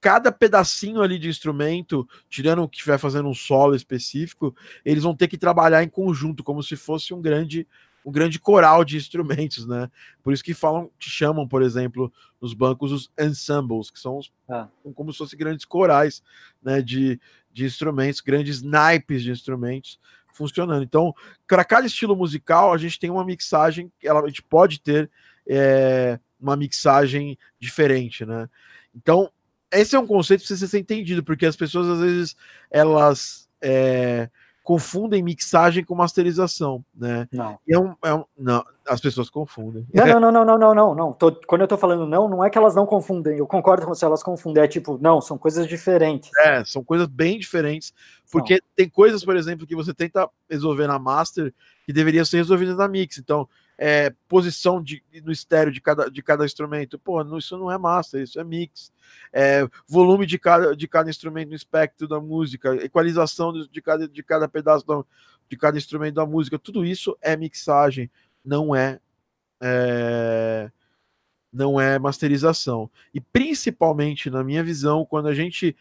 cada 0.00 0.30
pedacinho 0.30 1.00
ali 1.00 1.18
de 1.18 1.28
instrumento, 1.28 2.08
tirando 2.28 2.62
o 2.62 2.68
que 2.68 2.76
estiver 2.76 2.98
fazendo 2.98 3.28
um 3.28 3.34
solo 3.34 3.74
específico, 3.74 4.54
eles 4.84 5.02
vão 5.02 5.16
ter 5.16 5.28
que 5.28 5.38
trabalhar 5.38 5.82
em 5.82 5.88
conjunto, 5.88 6.44
como 6.44 6.62
se 6.62 6.76
fosse 6.76 7.14
um 7.14 7.22
grande 7.22 7.66
um 8.08 8.12
grande 8.12 8.38
coral 8.38 8.84
de 8.84 8.96
instrumentos, 8.98 9.66
né? 9.66 9.90
Por 10.22 10.32
isso 10.32 10.42
que 10.42 10.54
falam, 10.54 10.90
que 10.98 11.10
chamam, 11.10 11.46
por 11.46 11.62
exemplo, 11.62 12.10
nos 12.40 12.54
bancos 12.54 12.90
os 12.90 13.10
ensembles, 13.18 13.90
que 13.90 14.00
são 14.00 14.16
os, 14.16 14.32
ah. 14.48 14.68
como 14.94 15.12
se 15.12 15.18
fossem 15.18 15.38
grandes 15.38 15.66
corais, 15.66 16.22
né? 16.62 16.80
De, 16.80 17.20
de 17.52 17.66
instrumentos, 17.66 18.20
grandes 18.20 18.62
naipes 18.62 19.22
de 19.22 19.30
instrumentos 19.30 20.00
funcionando. 20.32 20.84
Então, 20.84 21.12
para 21.46 21.64
cada 21.64 21.86
estilo 21.86 22.16
musical, 22.16 22.72
a 22.72 22.78
gente 22.78 22.98
tem 22.98 23.10
uma 23.10 23.24
mixagem, 23.24 23.92
ela, 24.02 24.20
a 24.22 24.28
gente 24.28 24.42
pode 24.42 24.80
ter 24.80 25.10
é, 25.46 26.18
uma 26.40 26.56
mixagem 26.56 27.36
diferente, 27.58 28.24
né? 28.24 28.48
Então, 28.94 29.30
esse 29.70 29.94
é 29.94 29.98
um 29.98 30.06
conceito 30.06 30.40
que 30.40 30.46
precisa 30.46 30.66
ser 30.66 30.78
entendido, 30.78 31.22
porque 31.22 31.44
as 31.44 31.56
pessoas 31.56 31.88
às 31.88 32.00
vezes 32.00 32.36
elas 32.70 33.48
é, 33.60 34.30
confundem 34.68 35.22
mixagem 35.22 35.82
com 35.82 35.94
masterização, 35.94 36.84
né? 36.94 37.26
Não. 37.32 37.58
É 37.66 37.78
um, 37.78 37.94
é 38.04 38.12
um, 38.12 38.24
não, 38.36 38.62
as 38.86 39.00
pessoas 39.00 39.30
confundem. 39.30 39.86
Não, 39.94 40.06
não, 40.06 40.20
não, 40.20 40.30
não, 40.30 40.44
não, 40.44 40.58
não, 40.58 40.74
não. 40.74 40.94
não. 40.94 41.12
Tô, 41.14 41.32
quando 41.46 41.62
eu 41.62 41.66
tô 41.66 41.78
falando 41.78 42.06
não, 42.06 42.28
não 42.28 42.44
é 42.44 42.50
que 42.50 42.58
elas 42.58 42.74
não 42.74 42.84
confundem. 42.84 43.38
Eu 43.38 43.46
concordo 43.46 43.86
com 43.86 43.94
se 43.94 44.04
elas 44.04 44.22
confundem. 44.22 44.62
É 44.62 44.68
tipo, 44.68 44.98
não, 45.00 45.22
são 45.22 45.38
coisas 45.38 45.66
diferentes. 45.66 46.28
É, 46.40 46.62
são 46.66 46.84
coisas 46.84 47.06
bem 47.06 47.38
diferentes. 47.38 47.94
Porque 48.30 48.56
não. 48.56 48.60
tem 48.76 48.90
coisas, 48.90 49.24
por 49.24 49.36
exemplo, 49.36 49.66
que 49.66 49.74
você 49.74 49.94
tenta 49.94 50.28
resolver 50.50 50.86
na 50.86 50.98
master 50.98 51.50
que 51.86 51.92
deveriam 51.94 52.26
ser 52.26 52.36
resolvidas 52.36 52.76
na 52.76 52.86
mix. 52.86 53.16
Então, 53.16 53.48
é, 53.78 54.12
posição 54.26 54.82
de, 54.82 55.02
no 55.22 55.30
estéreo 55.30 55.72
de 55.72 55.80
cada, 55.80 56.10
de 56.10 56.20
cada 56.20 56.44
instrumento. 56.44 56.98
Pô, 56.98 57.22
não, 57.22 57.38
isso 57.38 57.56
não 57.56 57.70
é 57.70 57.78
master, 57.78 58.20
isso 58.20 58.40
é 58.40 58.44
mix. 58.44 58.92
É, 59.32 59.66
volume 59.86 60.26
de 60.26 60.36
cada, 60.36 60.74
de 60.74 60.88
cada 60.88 61.08
instrumento 61.08 61.50
no 61.50 61.54
espectro 61.54 62.08
da 62.08 62.20
música, 62.20 62.74
equalização 62.84 63.52
de 63.52 63.80
cada, 63.80 64.08
de 64.08 64.22
cada 64.24 64.48
pedaço 64.48 64.84
da, 64.84 65.04
de 65.48 65.56
cada 65.56 65.78
instrumento 65.78 66.16
da 66.16 66.26
música, 66.26 66.58
tudo 66.58 66.84
isso 66.84 67.16
é 67.22 67.36
mixagem, 67.36 68.10
não 68.44 68.74
é, 68.74 69.00
é 69.62 70.70
não 71.50 71.80
é 71.80 71.98
masterização. 71.98 72.90
E 73.14 73.20
principalmente, 73.20 74.28
na 74.28 74.44
minha 74.44 74.62
visão, 74.62 75.04
quando 75.04 75.28
a 75.28 75.34
gente 75.34 75.74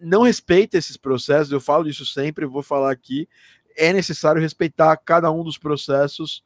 não 0.00 0.22
respeita 0.22 0.76
esses 0.76 0.96
processos, 0.96 1.52
eu 1.52 1.60
falo 1.60 1.88
isso 1.88 2.04
sempre, 2.04 2.44
vou 2.44 2.62
falar 2.62 2.90
aqui, 2.90 3.28
é 3.76 3.92
necessário 3.92 4.42
respeitar 4.42 4.96
cada 4.96 5.30
um 5.30 5.44
dos 5.44 5.58
processos 5.58 6.42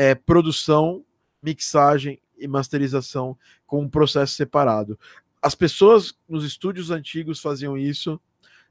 é, 0.00 0.14
produção, 0.14 1.04
mixagem 1.42 2.18
e 2.38 2.48
masterização 2.48 3.36
com 3.66 3.82
um 3.82 3.88
processo 3.88 4.32
separado. 4.32 4.98
As 5.42 5.54
pessoas 5.54 6.14
nos 6.26 6.42
estúdios 6.42 6.90
antigos 6.90 7.38
faziam 7.38 7.76
isso, 7.76 8.18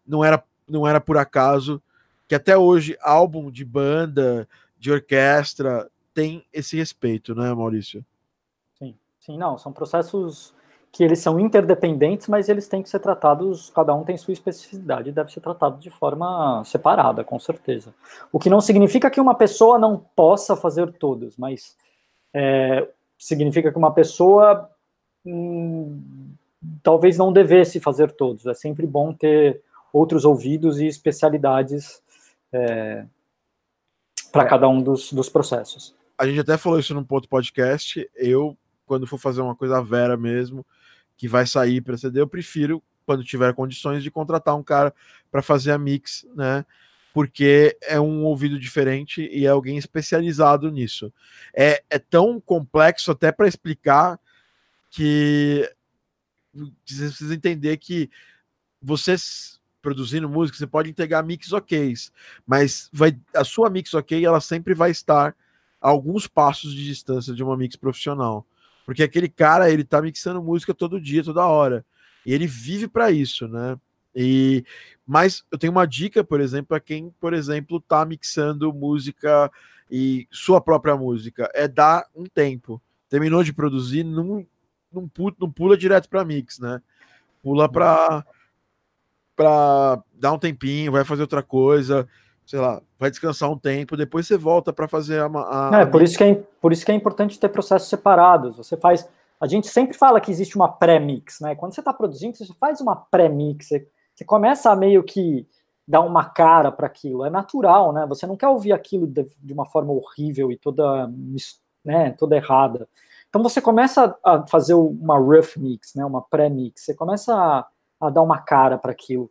não 0.07 0.25
era, 0.25 0.43
não 0.67 0.87
era 0.87 0.99
por 0.99 1.17
acaso, 1.17 1.79
que 2.27 2.33
até 2.33 2.57
hoje 2.57 2.97
álbum 2.99 3.51
de 3.51 3.63
banda, 3.63 4.49
de 4.79 4.91
orquestra, 4.91 5.87
tem 6.15 6.43
esse 6.51 6.75
respeito, 6.75 7.35
né, 7.35 7.53
Maurício? 7.53 8.03
Sim, 8.79 8.95
sim, 9.19 9.37
não, 9.37 9.55
são 9.55 9.71
processos 9.71 10.51
que 10.91 11.03
eles 11.03 11.19
são 11.19 11.39
interdependentes, 11.39 12.27
mas 12.27 12.49
eles 12.49 12.67
têm 12.67 12.81
que 12.81 12.89
ser 12.89 12.99
tratados, 12.99 13.69
cada 13.69 13.93
um 13.93 14.03
tem 14.03 14.17
sua 14.17 14.33
especificidade, 14.33 15.11
deve 15.11 15.31
ser 15.31 15.39
tratado 15.39 15.79
de 15.79 15.89
forma 15.89 16.63
separada, 16.65 17.23
com 17.23 17.37
certeza. 17.39 17.93
O 18.31 18.39
que 18.39 18.49
não 18.49 18.59
significa 18.59 19.09
que 19.09 19.21
uma 19.21 19.35
pessoa 19.35 19.77
não 19.77 19.97
possa 20.15 20.55
fazer 20.55 20.91
todos, 20.93 21.37
mas 21.37 21.75
é, 22.33 22.87
significa 23.17 23.71
que 23.71 23.77
uma 23.77 23.93
pessoa 23.93 24.69
hum, 25.25 26.01
talvez 26.81 27.17
não 27.17 27.31
devesse 27.31 27.79
fazer 27.79 28.11
todos. 28.11 28.45
É 28.45 28.53
sempre 28.53 28.87
bom 28.87 29.13
ter 29.13 29.61
outros 29.93 30.25
ouvidos 30.25 30.79
e 30.79 30.87
especialidades 30.87 32.01
é, 32.51 33.05
para 34.31 34.43
é. 34.43 34.47
cada 34.47 34.67
um 34.67 34.81
dos, 34.81 35.13
dos 35.13 35.29
processos. 35.29 35.95
A 36.17 36.25
gente 36.25 36.39
até 36.39 36.57
falou 36.57 36.79
isso 36.79 36.93
num 36.93 37.03
ponto 37.03 37.29
podcast. 37.29 38.09
Eu, 38.15 38.57
quando 38.85 39.07
for 39.07 39.17
fazer 39.17 39.41
uma 39.41 39.55
coisa 39.55 39.81
vera 39.81 40.17
mesmo, 40.17 40.65
que 41.19 41.27
vai 41.27 41.45
sair 41.45 41.81
para 41.81 41.97
CD, 41.97 42.21
eu 42.21 42.27
prefiro, 42.27 42.81
quando 43.05 43.25
tiver 43.25 43.53
condições, 43.53 44.01
de 44.01 44.09
contratar 44.09 44.55
um 44.55 44.63
cara 44.63 44.93
para 45.29 45.41
fazer 45.41 45.71
a 45.71 45.77
mix, 45.77 46.25
né? 46.33 46.65
Porque 47.13 47.77
é 47.81 47.99
um 47.99 48.23
ouvido 48.23 48.57
diferente 48.57 49.29
e 49.29 49.45
é 49.45 49.49
alguém 49.49 49.77
especializado 49.77 50.71
nisso. 50.71 51.11
É, 51.53 51.83
é 51.89 51.99
tão 51.99 52.39
complexo 52.39 53.11
até 53.11 53.33
para 53.33 53.49
explicar 53.49 54.17
que 54.89 55.69
você 56.85 57.07
precisa 57.07 57.35
entender 57.35 57.75
que 57.75 58.09
vocês 58.81 59.59
produzindo 59.81 60.29
música, 60.29 60.57
você 60.57 60.67
pode 60.67 60.89
entregar 60.89 61.21
mix 61.21 61.51
ok, 61.51 61.93
mas 62.47 62.89
vai, 62.93 63.17
a 63.35 63.43
sua 63.43 63.69
mix 63.69 63.93
ok 63.93 64.25
ela 64.25 64.39
sempre 64.39 64.73
vai 64.73 64.91
estar 64.91 65.35
a 65.81 65.89
alguns 65.89 66.27
passos 66.27 66.73
de 66.73 66.85
distância 66.85 67.33
de 67.33 67.43
uma 67.43 67.57
mix 67.57 67.75
profissional. 67.75 68.45
Porque 68.89 69.03
aquele 69.03 69.29
cara, 69.29 69.69
ele 69.69 69.83
tá 69.83 70.01
mixando 70.01 70.41
música 70.41 70.73
todo 70.73 70.99
dia, 70.99 71.23
toda 71.23 71.45
hora. 71.45 71.85
E 72.25 72.33
ele 72.33 72.47
vive 72.47 72.87
para 72.87 73.11
isso, 73.11 73.47
né? 73.47 73.77
E 74.15 74.65
mas 75.05 75.43
eu 75.51 75.59
tenho 75.59 75.69
uma 75.69 75.85
dica, 75.85 76.23
por 76.23 76.41
exemplo, 76.41 76.69
para 76.69 76.79
quem, 76.79 77.13
por 77.19 77.31
exemplo, 77.35 77.79
tá 77.79 78.03
mixando 78.03 78.73
música 78.73 79.51
e 79.91 80.27
sua 80.31 80.59
própria 80.59 80.97
música, 80.97 81.51
é 81.53 81.67
dar 81.67 82.07
um 82.15 82.25
tempo. 82.25 82.81
Terminou 83.07 83.43
de 83.43 83.53
produzir, 83.53 84.03
não 84.03 84.43
não, 84.91 85.07
pula, 85.07 85.35
não 85.39 85.51
pula 85.51 85.77
direto 85.77 86.09
para 86.09 86.25
mix, 86.25 86.57
né? 86.57 86.81
Pula 87.43 87.69
para 87.69 88.25
para 89.35 90.03
dar 90.15 90.33
um 90.33 90.39
tempinho, 90.39 90.91
vai 90.91 91.05
fazer 91.05 91.21
outra 91.21 91.43
coisa, 91.43 92.09
sei 92.49 92.59
lá, 92.59 92.81
vai 92.97 93.11
descansar 93.11 93.47
um 93.51 93.57
tempo, 93.59 93.95
depois 93.95 94.25
você 94.25 94.35
volta 94.35 94.73
para 94.73 94.87
fazer 94.87 95.21
a, 95.21 95.27
a, 95.27 95.81
É, 95.81 95.85
por 95.85 96.01
isso, 96.01 96.17
que 96.17 96.23
é, 96.23 96.33
por 96.59 96.73
isso 96.73 96.83
que 96.83 96.91
é 96.91 96.95
importante 96.95 97.39
ter 97.39 97.47
processos 97.49 97.87
separados. 97.87 98.57
Você 98.57 98.75
faz. 98.75 99.07
A 99.39 99.45
gente 99.45 99.67
sempre 99.67 99.95
fala 99.95 100.19
que 100.19 100.31
existe 100.31 100.55
uma 100.55 100.67
pré-mix, 100.67 101.39
né? 101.41 101.53
Quando 101.53 101.75
você 101.75 101.81
está 101.81 101.93
produzindo, 101.93 102.35
você 102.35 102.51
faz 102.59 102.81
uma 102.81 102.95
pré-mix, 102.95 103.67
você, 103.67 103.87
você, 104.15 104.25
começa 104.25 104.71
a 104.71 104.75
meio 104.75 105.03
que 105.03 105.47
dar 105.87 106.01
uma 106.01 106.25
cara 106.25 106.71
para 106.71 106.87
aquilo. 106.87 107.23
É 107.23 107.29
natural, 107.29 107.93
né? 107.93 108.07
Você 108.07 108.25
não 108.25 108.35
quer 108.35 108.47
ouvir 108.47 108.73
aquilo 108.73 109.05
de, 109.05 109.27
de, 109.43 109.53
uma 109.53 109.67
forma 109.67 109.93
horrível 109.93 110.51
e 110.51 110.57
toda, 110.57 111.07
né, 111.85 112.13
toda 112.13 112.35
errada. 112.35 112.89
Então 113.29 113.43
você 113.43 113.61
começa 113.61 114.17
a 114.25 114.47
fazer 114.47 114.73
uma 114.73 115.19
rough 115.19 115.55
mix, 115.55 115.93
né? 115.93 116.03
Uma 116.03 116.23
pré-mix. 116.23 116.83
Você 116.83 116.95
começa 116.95 117.31
a, 117.31 117.67
a 118.01 118.09
dar 118.09 118.23
uma 118.23 118.39
cara 118.39 118.75
para 118.75 118.91
aquilo. 118.91 119.29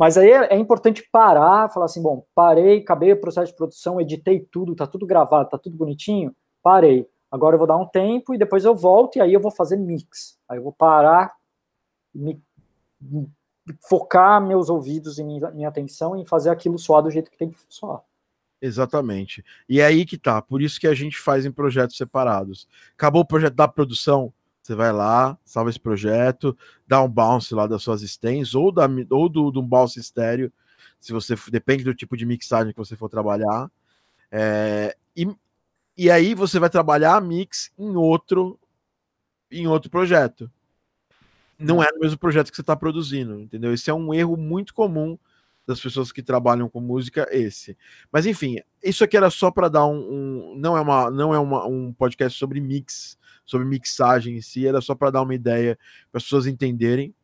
Mas 0.00 0.16
aí 0.16 0.30
é, 0.30 0.54
é, 0.54 0.56
importante 0.56 1.06
parar, 1.12 1.68
falar 1.68 1.84
assim, 1.84 2.00
bom, 2.00 2.24
parei, 2.34 2.78
acabei 2.78 3.12
o 3.12 3.20
processo 3.20 3.52
de 3.52 3.56
produção, 3.58 4.00
editei 4.00 4.40
tudo, 4.40 4.74
tá 4.74 4.86
tudo 4.86 5.04
gravado, 5.04 5.50
tá 5.50 5.58
tudo 5.58 5.76
bonitinho, 5.76 6.34
parei. 6.62 7.06
Agora 7.30 7.54
eu 7.54 7.58
vou 7.58 7.68
dar 7.68 7.76
um 7.76 7.86
tempo 7.86 8.32
e 8.32 8.38
depois 8.38 8.64
eu 8.64 8.74
volto 8.74 9.16
e 9.16 9.20
aí 9.20 9.34
eu 9.34 9.40
vou 9.40 9.50
fazer 9.50 9.76
mix. 9.76 10.38
Aí 10.48 10.56
eu 10.56 10.62
vou 10.62 10.72
parar, 10.72 11.30
me, 12.14 12.42
focar 13.86 14.40
meus 14.40 14.70
ouvidos 14.70 15.18
e 15.18 15.22
minha, 15.22 15.50
minha 15.50 15.68
atenção 15.68 16.16
em 16.16 16.24
fazer 16.24 16.48
aquilo 16.48 16.78
soar 16.78 17.02
do 17.02 17.10
jeito 17.10 17.30
que 17.30 17.36
tem 17.36 17.50
que 17.50 17.58
soar. 17.68 18.00
Exatamente. 18.58 19.44
E 19.68 19.82
é 19.82 19.84
aí 19.84 20.06
que 20.06 20.16
tá. 20.16 20.40
Por 20.40 20.62
isso 20.62 20.80
que 20.80 20.86
a 20.86 20.94
gente 20.94 21.18
faz 21.18 21.44
em 21.44 21.52
projetos 21.52 21.98
separados. 21.98 22.66
Acabou 22.94 23.20
o 23.20 23.26
projeto 23.26 23.54
da 23.54 23.68
produção, 23.68 24.32
você 24.70 24.74
vai 24.76 24.92
lá, 24.92 25.36
salva 25.44 25.68
esse 25.68 25.80
projeto, 25.80 26.56
dá 26.86 27.02
um 27.02 27.08
bounce 27.08 27.52
lá 27.54 27.66
das 27.66 27.82
suas 27.82 28.02
stands 28.02 28.54
ou, 28.54 28.70
da, 28.70 28.88
ou 29.10 29.28
do, 29.28 29.50
do 29.50 29.60
um 29.60 29.66
bounce 29.66 29.98
estéreo, 29.98 30.52
se 31.00 31.12
você 31.12 31.34
depende 31.50 31.82
do 31.82 31.94
tipo 31.94 32.16
de 32.16 32.24
mixagem 32.24 32.72
que 32.72 32.78
você 32.78 32.94
for 32.94 33.08
trabalhar. 33.08 33.68
É, 34.30 34.96
e, 35.16 35.26
e 35.96 36.08
aí 36.08 36.34
você 36.34 36.60
vai 36.60 36.70
trabalhar 36.70 37.16
a 37.16 37.20
mix 37.20 37.72
em 37.76 37.96
outro 37.96 38.58
em 39.50 39.66
outro 39.66 39.90
projeto. 39.90 40.48
Não 41.58 41.82
é 41.82 41.90
no 41.92 41.98
mesmo 41.98 42.16
projeto 42.16 42.50
que 42.50 42.56
você 42.56 42.62
está 42.62 42.76
produzindo, 42.76 43.40
entendeu? 43.40 43.74
Esse 43.74 43.90
é 43.90 43.94
um 43.94 44.14
erro 44.14 44.36
muito 44.36 44.72
comum 44.72 45.18
das 45.66 45.80
pessoas 45.80 46.12
que 46.12 46.22
trabalham 46.22 46.68
com 46.68 46.80
música, 46.80 47.26
esse. 47.32 47.76
Mas 48.12 48.24
enfim, 48.24 48.58
isso 48.80 49.02
aqui 49.02 49.16
era 49.16 49.30
só 49.30 49.50
para 49.50 49.68
dar 49.68 49.86
um, 49.86 49.98
um, 49.98 50.54
não 50.56 50.76
é 50.76 50.80
uma 50.80 51.10
não 51.10 51.34
é 51.34 51.38
uma, 51.40 51.66
um 51.66 51.92
podcast 51.92 52.38
sobre 52.38 52.60
mix 52.60 53.18
sobre 53.50 53.66
mixagem 53.66 54.36
em 54.36 54.40
si, 54.40 54.66
era 54.66 54.80
só 54.80 54.94
para 54.94 55.10
dar 55.10 55.22
uma 55.22 55.34
ideia 55.34 55.78
para 56.10 56.18
as 56.18 56.24
pessoas 56.24 56.46
entenderem. 56.46 57.14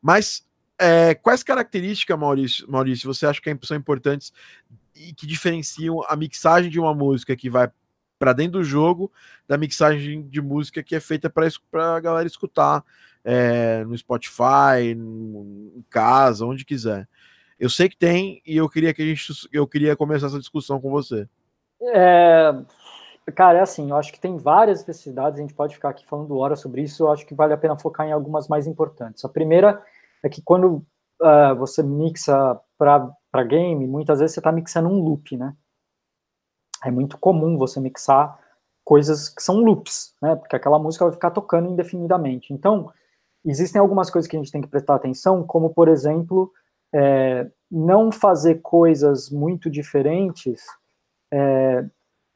Mas 0.00 0.46
é, 0.78 1.14
quais 1.14 1.42
características, 1.42 2.18
Maurício, 2.18 2.70
Maurício, 2.70 3.12
você 3.12 3.26
acha 3.26 3.40
que 3.40 3.56
são 3.62 3.76
importantes 3.76 4.32
e 4.94 5.12
que 5.12 5.26
diferenciam 5.26 6.02
a 6.08 6.16
mixagem 6.16 6.70
de 6.70 6.80
uma 6.80 6.94
música 6.94 7.36
que 7.36 7.48
vai 7.48 7.70
para 8.18 8.32
dentro 8.32 8.60
do 8.60 8.64
jogo 8.64 9.10
da 9.48 9.58
mixagem 9.58 10.28
de 10.28 10.40
música 10.40 10.82
que 10.82 10.94
é 10.94 11.00
feita 11.00 11.28
para 11.28 11.96
a 11.96 12.00
galera 12.00 12.26
escutar 12.26 12.84
é, 13.24 13.84
no 13.84 13.96
Spotify, 13.98 14.92
em 14.94 15.84
casa, 15.90 16.46
onde 16.46 16.64
quiser. 16.64 17.08
Eu 17.58 17.70
sei 17.70 17.88
que 17.88 17.96
tem 17.96 18.42
e 18.46 18.56
eu 18.56 18.68
queria 18.68 18.92
que 18.92 19.02
a 19.02 19.06
gente 19.06 19.48
eu 19.52 19.66
queria 19.66 19.96
começar 19.96 20.26
essa 20.26 20.38
discussão 20.38 20.80
com 20.80 20.90
você. 20.90 21.28
É, 21.80 22.52
Cara, 23.34 23.58
é 23.58 23.62
assim, 23.62 23.90
eu 23.90 23.96
acho 23.96 24.12
que 24.12 24.20
tem 24.20 24.36
várias 24.36 24.80
especificidades, 24.80 25.38
a 25.38 25.42
gente 25.42 25.54
pode 25.54 25.74
ficar 25.74 25.90
aqui 25.90 26.04
falando 26.04 26.36
horas 26.36 26.60
sobre 26.60 26.82
isso, 26.82 27.04
eu 27.04 27.12
acho 27.12 27.24
que 27.24 27.34
vale 27.34 27.52
a 27.52 27.56
pena 27.56 27.76
focar 27.76 28.06
em 28.06 28.12
algumas 28.12 28.48
mais 28.48 28.66
importantes. 28.66 29.24
A 29.24 29.28
primeira 29.28 29.80
é 30.24 30.28
que 30.28 30.42
quando 30.42 30.84
uh, 31.20 31.54
você 31.56 31.82
mixa 31.82 32.60
para 32.76 33.44
game, 33.44 33.86
muitas 33.86 34.18
vezes 34.18 34.34
você 34.34 34.40
está 34.40 34.50
mixando 34.50 34.88
um 34.88 34.98
loop, 34.98 35.36
né? 35.36 35.54
É 36.84 36.90
muito 36.90 37.16
comum 37.16 37.56
você 37.56 37.78
mixar 37.78 38.36
coisas 38.84 39.28
que 39.28 39.40
são 39.40 39.60
loops, 39.60 40.16
né? 40.20 40.34
Porque 40.34 40.56
aquela 40.56 40.78
música 40.78 41.04
vai 41.04 41.14
ficar 41.14 41.30
tocando 41.30 41.70
indefinidamente. 41.70 42.52
Então, 42.52 42.92
existem 43.44 43.80
algumas 43.80 44.10
coisas 44.10 44.28
que 44.28 44.36
a 44.36 44.40
gente 44.40 44.50
tem 44.50 44.60
que 44.60 44.68
prestar 44.68 44.96
atenção, 44.96 45.44
como, 45.46 45.70
por 45.70 45.86
exemplo, 45.86 46.52
é, 46.92 47.48
não 47.70 48.10
fazer 48.10 48.56
coisas 48.56 49.30
muito 49.30 49.70
diferentes 49.70 50.64
é, 51.32 51.84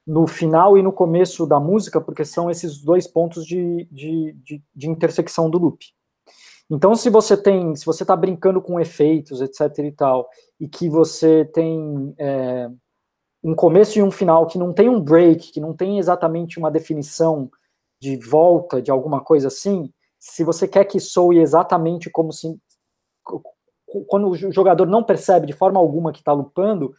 no 0.06 0.26
final 0.26 0.78
e 0.78 0.82
no 0.82 0.92
começo 0.92 1.46
da 1.46 1.58
música, 1.58 2.00
porque 2.00 2.24
são 2.24 2.50
esses 2.50 2.80
dois 2.80 3.06
pontos 3.06 3.44
de, 3.44 3.88
de, 3.90 4.32
de, 4.44 4.62
de 4.74 4.88
intersecção 4.88 5.50
do 5.50 5.58
loop. 5.58 5.84
Então, 6.70 6.94
se 6.94 7.10
você 7.10 7.36
tem, 7.36 7.74
se 7.74 7.84
você 7.84 8.02
está 8.02 8.14
brincando 8.14 8.60
com 8.60 8.78
efeitos, 8.80 9.40
etc. 9.40 9.78
e 9.78 9.92
tal, 9.92 10.28
e 10.60 10.68
que 10.68 10.88
você 10.88 11.44
tem 11.44 12.14
é, 12.18 12.68
um 13.42 13.54
começo 13.54 13.98
e 13.98 14.02
um 14.02 14.10
final 14.10 14.46
que 14.46 14.58
não 14.58 14.72
tem 14.72 14.88
um 14.88 15.00
break, 15.00 15.52
que 15.52 15.60
não 15.60 15.74
tem 15.74 15.98
exatamente 15.98 16.58
uma 16.58 16.70
definição 16.70 17.50
de 18.00 18.16
volta 18.16 18.82
de 18.82 18.90
alguma 18.90 19.20
coisa 19.20 19.48
assim, 19.48 19.92
se 20.18 20.44
você 20.44 20.66
quer 20.66 20.84
que 20.84 20.98
soe 20.98 21.38
exatamente 21.38 22.10
como 22.10 22.32
se 22.32 22.58
quando 24.08 24.28
o 24.28 24.52
jogador 24.52 24.86
não 24.86 25.02
percebe 25.02 25.46
de 25.46 25.52
forma 25.52 25.78
alguma 25.78 26.12
que 26.12 26.18
está 26.18 26.32
lupando, 26.32 26.92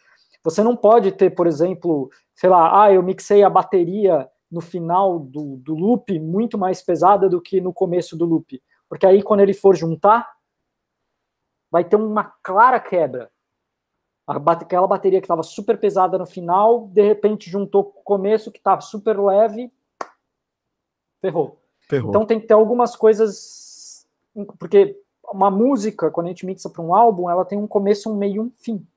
você 0.47 0.63
não 0.63 0.77
pode 0.77 1.11
ter, 1.11 1.31
por 1.31 1.45
exemplo, 1.45 2.09
sei 2.33 2.49
lá, 2.49 2.83
ah, 2.83 2.93
eu 2.93 3.03
mixei 3.03 3.43
a 3.43 3.49
bateria 3.49 4.29
no 4.49 4.61
final 4.61 5.19
do, 5.19 5.57
do 5.57 5.75
loop 5.75 6.17
muito 6.19 6.57
mais 6.57 6.81
pesada 6.81 7.27
do 7.27 7.41
que 7.41 7.59
no 7.59 7.73
começo 7.73 8.15
do 8.15 8.23
loop. 8.23 8.63
Porque 8.87 9.05
aí, 9.05 9.21
quando 9.21 9.41
ele 9.41 9.53
for 9.53 9.75
juntar, 9.75 10.25
vai 11.69 11.83
ter 11.83 11.97
uma 11.97 12.23
clara 12.41 12.79
quebra. 12.79 13.29
Aquela 14.25 14.87
bateria 14.87 15.19
que 15.19 15.25
estava 15.25 15.43
super 15.43 15.77
pesada 15.77 16.17
no 16.17 16.25
final, 16.25 16.87
de 16.93 17.01
repente 17.01 17.49
juntou 17.49 17.83
com 17.83 17.99
o 17.99 18.03
começo 18.03 18.49
que 18.49 18.57
estava 18.57 18.79
super 18.79 19.19
leve, 19.19 19.69
ferrou. 21.19 21.59
ferrou. 21.89 22.09
Então 22.09 22.25
tem 22.25 22.39
que 22.39 22.47
ter 22.47 22.53
algumas 22.53 22.95
coisas. 22.95 24.07
Porque 24.57 24.97
uma 25.25 25.51
música, 25.51 26.09
quando 26.09 26.27
a 26.27 26.29
gente 26.29 26.45
mixa 26.45 26.69
para 26.69 26.81
um 26.81 26.95
álbum, 26.95 27.29
ela 27.29 27.43
tem 27.43 27.57
um 27.57 27.67
começo, 27.67 28.09
um 28.09 28.15
meio 28.15 28.35
e 28.35 28.39
um 28.39 28.51
fim. 28.51 28.87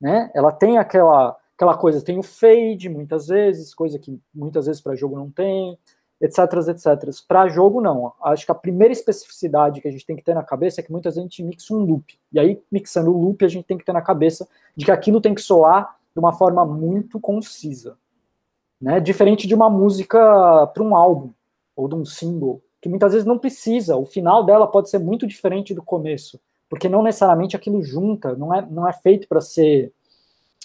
Né? 0.00 0.30
Ela 0.34 0.52
tem 0.52 0.78
aquela, 0.78 1.36
aquela 1.56 1.76
coisa, 1.76 2.04
tem 2.04 2.18
o 2.18 2.22
fade 2.22 2.88
muitas 2.88 3.28
vezes, 3.28 3.74
coisa 3.74 3.98
que 3.98 4.20
muitas 4.34 4.66
vezes 4.66 4.80
para 4.80 4.94
jogo 4.94 5.16
não 5.16 5.30
tem 5.30 5.78
etc, 6.20 6.38
etc. 6.68 7.26
Para 7.26 7.48
jogo, 7.48 7.80
não. 7.80 8.12
Acho 8.22 8.44
que 8.44 8.52
a 8.52 8.54
primeira 8.54 8.92
especificidade 8.92 9.80
que 9.80 9.88
a 9.88 9.90
gente 9.90 10.04
tem 10.04 10.16
que 10.16 10.22
ter 10.22 10.34
na 10.34 10.42
cabeça 10.42 10.80
é 10.80 10.84
que 10.84 10.92
muitas 10.92 11.14
vezes 11.14 11.26
a 11.26 11.28
gente 11.28 11.42
mixa 11.42 11.74
um 11.74 11.78
loop. 11.78 12.18
E 12.32 12.38
aí, 12.38 12.60
mixando 12.70 13.12
o 13.12 13.20
loop, 13.20 13.44
a 13.44 13.48
gente 13.48 13.64
tem 13.64 13.78
que 13.78 13.84
ter 13.84 13.92
na 13.92 14.02
cabeça 14.02 14.48
de 14.76 14.84
que 14.84 14.90
aquilo 14.90 15.20
tem 15.20 15.34
que 15.34 15.40
soar 15.40 15.96
de 16.12 16.18
uma 16.18 16.32
forma 16.32 16.64
muito 16.64 17.20
concisa. 17.20 17.96
Né? 18.80 19.00
Diferente 19.00 19.46
de 19.46 19.54
uma 19.54 19.70
música 19.70 20.66
para 20.68 20.82
um 20.82 20.94
álbum, 20.94 21.30
ou 21.76 21.88
de 21.88 21.94
um 21.94 22.04
single, 22.04 22.60
que 22.80 22.88
muitas 22.88 23.12
vezes 23.12 23.26
não 23.26 23.38
precisa. 23.38 23.96
O 23.96 24.04
final 24.04 24.44
dela 24.44 24.66
pode 24.66 24.90
ser 24.90 24.98
muito 24.98 25.26
diferente 25.26 25.74
do 25.74 25.82
começo, 25.82 26.40
porque 26.68 26.88
não 26.88 27.02
necessariamente 27.02 27.56
aquilo 27.56 27.82
junta, 27.82 28.34
não 28.36 28.54
é, 28.54 28.64
não 28.66 28.86
é 28.86 28.92
feito 28.92 29.26
para 29.26 29.40
ser 29.40 29.92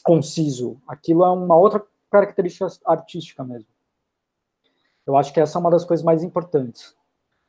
conciso. 0.03 0.81
Aquilo 0.87 1.23
é 1.23 1.29
uma 1.29 1.55
outra 1.55 1.81
característica 2.11 2.67
artística 2.85 3.43
mesmo. 3.43 3.67
Eu 5.05 5.17
acho 5.17 5.33
que 5.33 5.39
essa 5.39 5.57
é 5.57 5.59
uma 5.59 5.71
das 5.71 5.85
coisas 5.85 6.05
mais 6.05 6.23
importantes. 6.23 6.95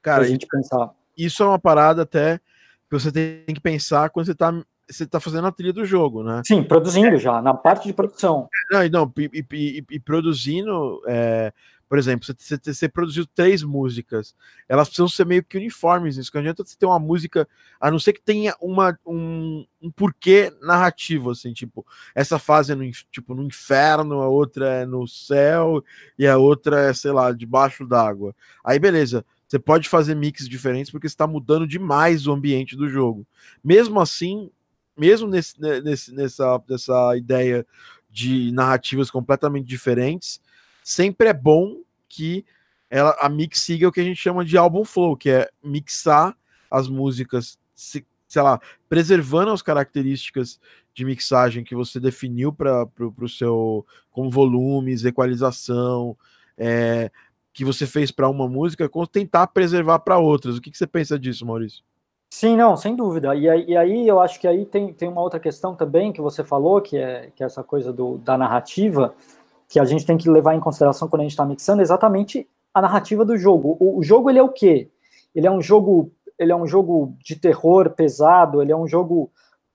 Cara, 0.02 0.22
a 0.22 0.26
gente 0.26 0.46
pensar. 0.46 0.94
Isso 1.16 1.42
é 1.42 1.46
uma 1.46 1.58
parada 1.58 2.02
até 2.02 2.38
que 2.38 2.98
você 2.98 3.10
tem 3.10 3.54
que 3.54 3.60
pensar 3.60 4.10
quando 4.10 4.26
você 4.26 4.32
está 4.32 4.52
você 4.88 5.06
tá 5.06 5.18
fazendo 5.18 5.46
a 5.46 5.52
trilha 5.52 5.72
do 5.72 5.84
jogo, 5.84 6.22
né? 6.22 6.42
Sim, 6.46 6.62
produzindo 6.62 7.18
já, 7.18 7.40
na 7.40 7.54
parte 7.54 7.86
de 7.86 7.92
produção. 7.92 8.48
Não, 8.70 8.88
não 8.88 9.12
e, 9.18 9.44
e, 9.52 9.84
e 9.90 10.00
produzindo, 10.00 11.00
é, 11.06 11.52
por 11.88 11.98
exemplo, 11.98 12.26
você, 12.26 12.58
você, 12.62 12.88
produziu 12.88 13.26
três 13.26 13.62
músicas, 13.62 14.34
elas 14.68 14.88
precisam 14.88 15.08
ser 15.08 15.24
meio 15.24 15.44
que 15.44 15.56
uniformes, 15.56 16.16
isso 16.16 16.30
que 16.30 16.36
não 16.36 16.42
adianta 16.42 16.64
você 16.64 16.76
ter 16.76 16.86
uma 16.86 16.98
música, 16.98 17.48
a 17.80 17.90
não 17.90 17.98
ser 17.98 18.12
que 18.12 18.20
tenha 18.20 18.54
uma, 18.60 18.98
um, 19.06 19.66
um 19.80 19.90
porquê 19.90 20.52
narrativo, 20.60 21.30
assim, 21.30 21.52
tipo, 21.52 21.86
essa 22.14 22.38
fase 22.38 22.72
é 22.72 22.74
no, 22.74 22.90
tipo, 23.10 23.34
no 23.34 23.42
inferno, 23.42 24.20
a 24.20 24.28
outra 24.28 24.68
é 24.68 24.86
no 24.86 25.06
céu, 25.06 25.82
e 26.18 26.26
a 26.26 26.36
outra 26.36 26.90
é, 26.90 26.92
sei 26.92 27.12
lá, 27.12 27.32
debaixo 27.32 27.86
d'água. 27.86 28.34
Aí, 28.64 28.78
beleza, 28.78 29.24
você 29.46 29.58
pode 29.58 29.88
fazer 29.88 30.16
mix 30.16 30.48
diferentes 30.48 30.90
porque 30.90 31.06
está 31.06 31.26
mudando 31.26 31.66
demais 31.66 32.26
o 32.26 32.32
ambiente 32.32 32.76
do 32.76 32.88
jogo. 32.88 33.26
Mesmo 33.62 34.00
assim, 34.00 34.50
mesmo 34.96 35.28
nesse, 35.28 35.60
nesse, 35.60 36.14
nessa, 36.14 36.62
nessa 36.68 37.16
ideia 37.16 37.66
de 38.10 38.52
narrativas 38.52 39.10
completamente 39.10 39.66
diferentes, 39.66 40.40
sempre 40.82 41.28
é 41.28 41.32
bom 41.32 41.82
que 42.08 42.44
ela, 42.88 43.16
a 43.20 43.28
mix 43.28 43.60
siga 43.60 43.88
o 43.88 43.92
que 43.92 44.00
a 44.00 44.04
gente 44.04 44.20
chama 44.20 44.44
de 44.44 44.56
álbum 44.56 44.84
flow, 44.84 45.16
que 45.16 45.30
é 45.30 45.50
mixar 45.62 46.36
as 46.70 46.88
músicas, 46.88 47.58
se, 47.74 48.06
sei 48.28 48.42
lá, 48.42 48.60
preservando 48.88 49.50
as 49.50 49.62
características 49.62 50.60
de 50.94 51.04
mixagem 51.04 51.64
que 51.64 51.74
você 51.74 51.98
definiu 51.98 52.52
para 52.52 52.88
o 53.00 53.28
seu, 53.28 53.84
como 54.12 54.30
volumes, 54.30 55.04
equalização, 55.04 56.16
é, 56.56 57.10
que 57.52 57.64
você 57.64 57.86
fez 57.86 58.10
para 58.10 58.28
uma 58.28 58.48
música, 58.48 58.88
tentar 59.10 59.48
preservar 59.48 59.98
para 59.98 60.18
outras. 60.18 60.56
O 60.56 60.60
que, 60.60 60.70
que 60.70 60.78
você 60.78 60.86
pensa 60.86 61.18
disso, 61.18 61.44
Maurício? 61.44 61.82
Sim, 62.36 62.56
não, 62.56 62.76
sem 62.76 62.96
dúvida. 62.96 63.32
E, 63.36 63.44
e, 63.44 63.76
aí 63.76 64.08
eu 64.08 64.18
acho 64.18 64.40
que 64.40 64.48
aí 64.48 64.66
tem, 64.66 64.92
tem 64.92 65.08
uma 65.08 65.20
outra 65.20 65.38
questão 65.38 65.76
também 65.76 66.12
que 66.12 66.20
você 66.20 66.42
falou, 66.42 66.80
que 66.82 66.96
é, 66.96 67.30
que 67.30 67.44
é 67.44 67.46
essa 67.46 67.62
coisa 67.62 67.92
do, 67.92 68.18
da 68.18 68.36
narrativa, 68.36 69.14
que 69.68 69.78
a 69.78 69.84
gente 69.84 70.04
tem 70.04 70.16
que 70.18 70.28
levar 70.28 70.52
em 70.52 70.58
consideração 70.58 71.06
quando 71.06 71.20
a 71.20 71.22
gente 71.22 71.30
está 71.30 71.46
mixando 71.46 71.80
exatamente 71.80 72.50
a 72.74 72.82
narrativa 72.82 73.24
do 73.24 73.36
jogo. 73.36 73.76
O, 73.78 74.00
o, 74.00 74.02
jogo 74.02 74.28
ele 74.28 74.40
é 74.40 74.42
o 74.42 74.48
quê? 74.48 74.90
Ele 75.32 75.46
é 75.46 75.50
um 75.50 75.62
jogo, 75.62 76.10
ele 76.36 76.50
é 76.50 76.56
um 76.56 76.66
jogo 76.66 77.16
de 77.20 77.36
terror 77.36 77.90
pesado. 77.90 78.60
Ele 78.60 78.72
é 78.72 78.76
um 78.76 78.88
jogo. 78.88 79.30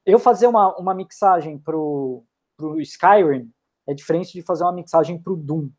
Eu 0.05 0.19
fazer 0.19 0.45
uma, 0.45 0.75
uma 0.75 0.93
mixagem 0.93 1.57
pro, 1.57 2.25
pro 2.57 2.81
Skyrim 2.81 3.49
é 3.87 3.93
diferente 3.93 4.33
de 4.33 4.41
fazer 4.41 4.65
uma 4.65 4.73
mixagem 4.73 5.17
pro 5.17 5.37
Doom. 5.37 5.69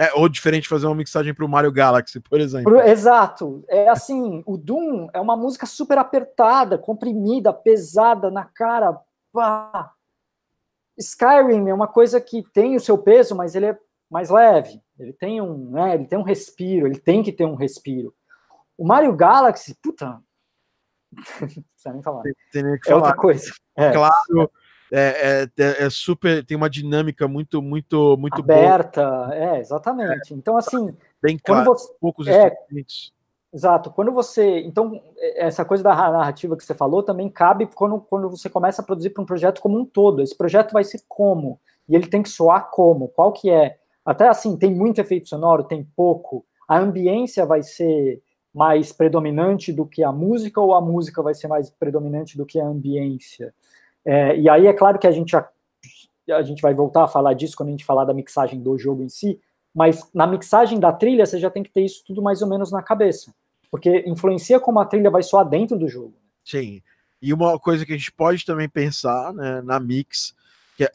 É, 0.00 0.14
ou 0.14 0.30
diferente 0.30 0.62
de 0.62 0.68
fazer 0.70 0.86
uma 0.86 0.94
mixagem 0.94 1.34
para 1.34 1.44
o 1.44 1.48
Mario 1.48 1.70
Galaxy, 1.70 2.18
por 2.20 2.40
exemplo. 2.40 2.80
Exato. 2.80 3.62
É 3.68 3.86
assim, 3.86 4.42
o 4.46 4.56
Doom 4.56 5.10
é 5.12 5.20
uma 5.20 5.36
música 5.36 5.66
super 5.66 5.98
apertada, 5.98 6.78
comprimida, 6.78 7.52
pesada 7.52 8.30
na 8.30 8.46
cara. 8.46 8.98
Pá, 9.30 9.92
Skyrim 10.96 11.68
é 11.68 11.74
uma 11.74 11.86
coisa 11.86 12.18
que 12.18 12.42
tem 12.50 12.76
o 12.76 12.80
seu 12.80 12.96
peso, 12.96 13.36
mas 13.36 13.54
ele 13.54 13.66
é 13.66 13.78
mais 14.10 14.30
leve. 14.30 14.80
Ele 14.98 15.12
tem 15.12 15.38
um, 15.38 15.70
né, 15.70 15.96
ele 15.96 16.06
tem 16.06 16.18
um 16.18 16.22
respiro, 16.22 16.86
ele 16.86 16.98
tem 16.98 17.22
que 17.22 17.30
ter 17.30 17.44
um 17.44 17.54
respiro. 17.54 18.14
O 18.78 18.86
Mario 18.86 19.14
Galaxy, 19.14 19.76
puta, 19.82 20.18
não 21.12 21.46
precisa 21.46 21.92
nem 21.92 22.02
falar. 22.02 22.22
Tem, 22.22 22.34
tem 22.50 22.72
é 22.72 22.78
falar. 22.86 22.96
outra 22.96 23.16
coisa. 23.16 23.52
É. 23.76 23.92
Claro, 23.92 24.50
é, 24.92 25.48
é, 25.56 25.84
é, 25.84 25.90
super, 25.90 26.44
tem 26.44 26.56
uma 26.56 26.68
dinâmica 26.68 27.28
muito, 27.28 27.62
muito, 27.62 28.16
muito 28.18 28.40
aberta. 28.40 29.08
Boa. 29.08 29.34
É, 29.34 29.58
exatamente. 29.60 30.34
Então, 30.34 30.56
assim, 30.56 30.96
bem 31.22 31.38
claro, 31.38 31.74
você, 31.74 31.92
poucos 32.00 32.26
é, 32.26 32.48
instrumentos. 32.48 33.12
Exato. 33.52 33.90
Quando 33.90 34.12
você. 34.12 34.60
Então, 34.60 35.00
essa 35.36 35.64
coisa 35.64 35.82
da 35.82 35.94
narrativa 35.94 36.56
que 36.56 36.64
você 36.64 36.74
falou 36.74 37.02
também 37.02 37.28
cabe 37.28 37.66
quando, 37.66 38.00
quando 38.00 38.30
você 38.30 38.48
começa 38.48 38.82
a 38.82 38.84
produzir 38.84 39.10
para 39.10 39.22
um 39.22 39.26
projeto 39.26 39.60
como 39.60 39.78
um 39.78 39.84
todo. 39.84 40.22
Esse 40.22 40.36
projeto 40.36 40.72
vai 40.72 40.84
ser 40.84 41.02
como? 41.08 41.60
E 41.88 41.94
ele 41.94 42.06
tem 42.06 42.22
que 42.22 42.28
soar 42.28 42.70
como? 42.70 43.08
Qual 43.08 43.32
que 43.32 43.50
é? 43.50 43.78
Até 44.04 44.28
assim, 44.28 44.56
tem 44.56 44.74
muito 44.74 45.00
efeito 45.00 45.28
sonoro, 45.28 45.64
tem 45.64 45.84
pouco. 45.96 46.44
A 46.66 46.78
ambiência 46.78 47.44
vai 47.44 47.62
ser 47.62 48.22
mais 48.52 48.92
predominante 48.92 49.72
do 49.72 49.86
que 49.86 50.02
a 50.02 50.12
música 50.12 50.60
ou 50.60 50.74
a 50.74 50.80
música 50.80 51.22
vai 51.22 51.34
ser 51.34 51.48
mais 51.48 51.70
predominante 51.70 52.36
do 52.36 52.46
que 52.46 52.60
a 52.60 52.66
ambiência? 52.66 53.54
É, 54.04 54.36
e 54.38 54.48
aí 54.48 54.66
é 54.66 54.72
claro 54.72 54.98
que 54.98 55.06
a 55.06 55.12
gente, 55.12 55.36
a, 55.36 55.48
a 56.30 56.42
gente 56.42 56.62
vai 56.62 56.74
voltar 56.74 57.04
a 57.04 57.08
falar 57.08 57.34
disso 57.34 57.56
quando 57.56 57.68
a 57.68 57.72
gente 57.72 57.84
falar 57.84 58.04
da 58.04 58.14
mixagem 58.14 58.60
do 58.60 58.78
jogo 58.78 59.02
em 59.02 59.08
si, 59.08 59.38
mas 59.74 60.08
na 60.12 60.26
mixagem 60.26 60.78
da 60.80 60.92
trilha 60.92 61.26
você 61.26 61.38
já 61.38 61.50
tem 61.50 61.62
que 61.62 61.70
ter 61.70 61.84
isso 61.84 62.02
tudo 62.06 62.22
mais 62.22 62.42
ou 62.42 62.48
menos 62.48 62.72
na 62.72 62.82
cabeça, 62.82 63.32
porque 63.70 64.04
influencia 64.06 64.58
como 64.58 64.80
a 64.80 64.86
trilha 64.86 65.10
vai 65.10 65.22
soar 65.22 65.48
dentro 65.48 65.78
do 65.78 65.88
jogo. 65.88 66.14
Sim. 66.44 66.82
E 67.22 67.32
uma 67.32 67.58
coisa 67.58 67.84
que 67.84 67.92
a 67.92 67.96
gente 67.96 68.10
pode 68.10 68.44
também 68.46 68.68
pensar, 68.68 69.32
né, 69.34 69.60
na 69.60 69.78
mix, 69.78 70.34
que 70.76 70.90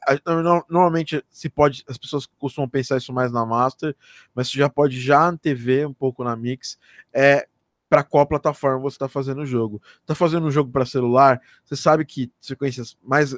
normalmente 0.67 1.23
se 1.29 1.47
pode, 1.47 1.83
as 1.87 1.97
pessoas 1.97 2.25
costumam 2.25 2.67
pensar 2.67 2.97
isso 2.97 3.13
mais 3.13 3.31
na 3.31 3.45
master, 3.45 3.95
mas 4.33 4.49
você 4.49 4.57
já 4.57 4.67
pode 4.67 4.99
já 4.99 5.27
antever 5.27 5.87
um 5.87 5.93
pouco 5.93 6.23
na 6.23 6.35
mix, 6.35 6.79
é 7.13 7.47
para 7.89 8.03
qual 8.03 8.25
plataforma 8.25 8.79
você 8.79 8.95
está 8.95 9.07
fazendo 9.07 9.41
o 9.41 9.45
jogo. 9.45 9.81
Está 10.01 10.15
fazendo 10.15 10.45
um 10.47 10.51
jogo 10.51 10.71
para 10.71 10.85
celular, 10.85 11.41
você 11.63 11.75
sabe 11.75 12.05
que 12.05 12.31
sequências 12.39 12.97
mais 13.03 13.35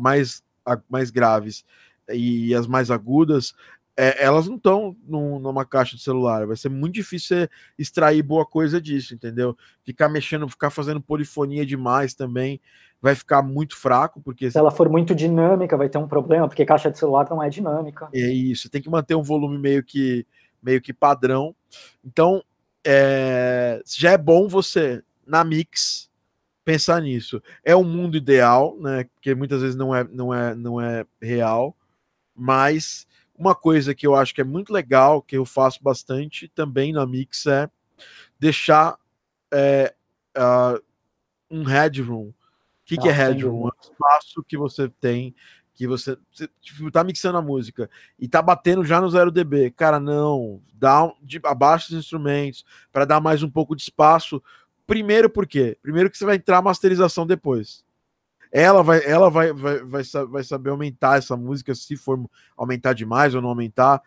mais 0.00 0.44
mais 0.88 1.10
graves 1.10 1.64
e 2.12 2.54
as 2.54 2.66
mais 2.66 2.90
agudas 2.90 3.54
é, 3.98 4.22
elas 4.22 4.46
não 4.46 4.56
estão 4.56 4.94
numa 5.08 5.64
caixa 5.64 5.96
de 5.96 6.02
celular. 6.02 6.46
Vai 6.46 6.56
ser 6.56 6.68
muito 6.68 6.94
difícil 6.94 7.48
extrair 7.78 8.22
boa 8.22 8.44
coisa 8.44 8.78
disso, 8.78 9.14
entendeu? 9.14 9.56
Ficar 9.82 10.08
mexendo, 10.08 10.46
ficar 10.48 10.68
fazendo 10.68 11.00
polifonia 11.00 11.64
demais 11.64 12.14
também 12.14 12.60
vai 13.00 13.14
ficar 13.14 13.42
muito 13.42 13.76
fraco, 13.76 14.20
porque 14.20 14.50
se 14.50 14.58
ela 14.58 14.70
for 14.70 14.88
muito 14.88 15.14
dinâmica, 15.14 15.76
vai 15.76 15.88
ter 15.88 15.98
um 15.98 16.08
problema, 16.08 16.48
porque 16.48 16.64
caixa 16.64 16.90
de 16.90 16.98
celular 16.98 17.26
não 17.30 17.42
é 17.42 17.48
dinâmica. 17.48 18.08
É 18.12 18.20
isso, 18.20 18.70
tem 18.70 18.82
que 18.82 18.90
manter 18.90 19.14
um 19.14 19.22
volume 19.22 19.58
meio 19.58 19.82
que 19.82 20.26
meio 20.62 20.80
que 20.80 20.92
padrão. 20.92 21.54
Então, 22.04 22.42
é, 22.86 23.82
já 23.84 24.12
é 24.12 24.18
bom 24.18 24.46
você 24.46 25.02
na 25.26 25.42
mix 25.42 26.08
pensar 26.64 27.02
nisso. 27.02 27.42
É 27.64 27.74
um 27.74 27.82
mundo 27.82 28.16
ideal, 28.16 28.76
né? 28.78 29.04
Porque 29.14 29.34
muitas 29.34 29.60
vezes 29.60 29.76
não 29.76 29.94
é 29.94 30.04
não 30.04 30.32
é 30.32 30.54
não 30.54 30.80
é 30.80 31.04
real, 31.20 31.76
mas 32.34 33.06
uma 33.36 33.54
coisa 33.54 33.94
que 33.94 34.06
eu 34.06 34.14
acho 34.14 34.32
que 34.32 34.40
é 34.40 34.44
muito 34.44 34.72
legal, 34.72 35.20
que 35.20 35.36
eu 35.36 35.44
faço 35.44 35.82
bastante 35.82 36.48
também 36.48 36.92
na 36.92 37.04
Mix, 37.04 37.46
é 37.46 37.68
deixar 38.38 38.96
é, 39.52 39.94
uh, 40.36 40.82
um 41.50 41.64
headroom. 41.64 42.28
O 42.28 42.34
que, 42.84 42.96
que 42.96 43.08
é 43.08 43.12
headroom? 43.12 43.68
É 43.68 43.70
um 43.72 43.80
espaço 43.80 44.44
que 44.46 44.56
você 44.56 44.88
tem, 44.88 45.34
que 45.76 45.86
você, 45.86 46.16
você 46.32 46.48
tipo, 46.60 46.90
tá 46.90 47.04
mixando 47.04 47.36
a 47.36 47.42
música 47.42 47.88
e 48.18 48.26
tá 48.26 48.40
batendo 48.40 48.82
já 48.82 48.98
no 48.98 49.10
0 49.10 49.30
dB. 49.30 49.70
Cara, 49.72 50.00
não, 50.00 50.60
dá 50.72 51.04
um, 51.04 51.12
de, 51.22 51.38
abaixa 51.44 51.92
os 51.92 51.98
instrumentos 51.98 52.64
para 52.90 53.04
dar 53.04 53.20
mais 53.20 53.42
um 53.42 53.50
pouco 53.50 53.76
de 53.76 53.82
espaço. 53.82 54.42
Primeiro, 54.86 55.28
por 55.28 55.46
quê? 55.46 55.76
Primeiro 55.82 56.10
que 56.10 56.16
você 56.16 56.24
vai 56.24 56.36
entrar 56.36 56.58
a 56.58 56.62
masterização 56.62 57.26
depois. 57.26 57.84
Ela 58.50 58.82
vai, 58.82 59.04
ela 59.04 59.28
vai, 59.28 59.52
vai, 59.52 59.84
vai, 59.84 60.02
vai 60.02 60.42
saber 60.42 60.70
aumentar 60.70 61.18
essa 61.18 61.36
música, 61.36 61.74
se 61.74 61.94
for 61.94 62.18
aumentar 62.56 62.94
demais 62.94 63.34
ou 63.34 63.42
não 63.42 63.50
aumentar. 63.50 64.00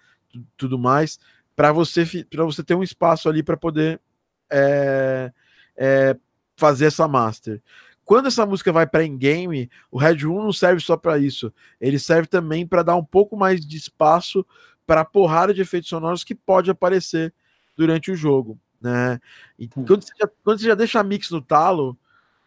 tudo 0.57 0.79
mais, 0.79 1.19
para 1.55 1.71
você, 1.71 2.03
para 2.23 2.43
você 2.43 2.63
ter 2.63 2.73
um 2.73 2.81
espaço 2.81 3.29
ali 3.29 3.43
para 3.43 3.55
poder 3.55 4.01
é, 4.49 5.31
é, 5.77 6.17
fazer 6.55 6.85
essa 6.85 7.07
master. 7.07 7.61
Quando 8.09 8.25
essa 8.25 8.43
música 8.43 8.71
vai 8.71 8.87
para 8.87 9.05
in-game, 9.05 9.69
o 9.91 9.99
Red 9.99 10.23
Room 10.23 10.41
não 10.41 10.51
serve 10.51 10.81
só 10.81 10.97
para 10.97 11.19
isso. 11.19 11.53
Ele 11.79 11.99
serve 11.99 12.27
também 12.27 12.65
para 12.65 12.81
dar 12.81 12.95
um 12.95 13.05
pouco 13.05 13.37
mais 13.37 13.63
de 13.63 13.77
espaço 13.77 14.43
para 14.83 15.01
a 15.01 15.05
porrada 15.05 15.53
de 15.53 15.61
efeitos 15.61 15.89
sonoros 15.89 16.23
que 16.23 16.33
pode 16.33 16.71
aparecer 16.71 17.31
durante 17.77 18.09
o 18.09 18.15
jogo. 18.15 18.59
Né? 18.81 19.19
E 19.59 19.67
quando 19.67 20.01
você, 20.01 20.11
já, 20.19 20.27
quando 20.43 20.59
você 20.59 20.65
já 20.65 20.73
deixa 20.73 20.99
a 20.99 21.03
mix 21.03 21.29
no 21.29 21.39
talo, 21.39 21.95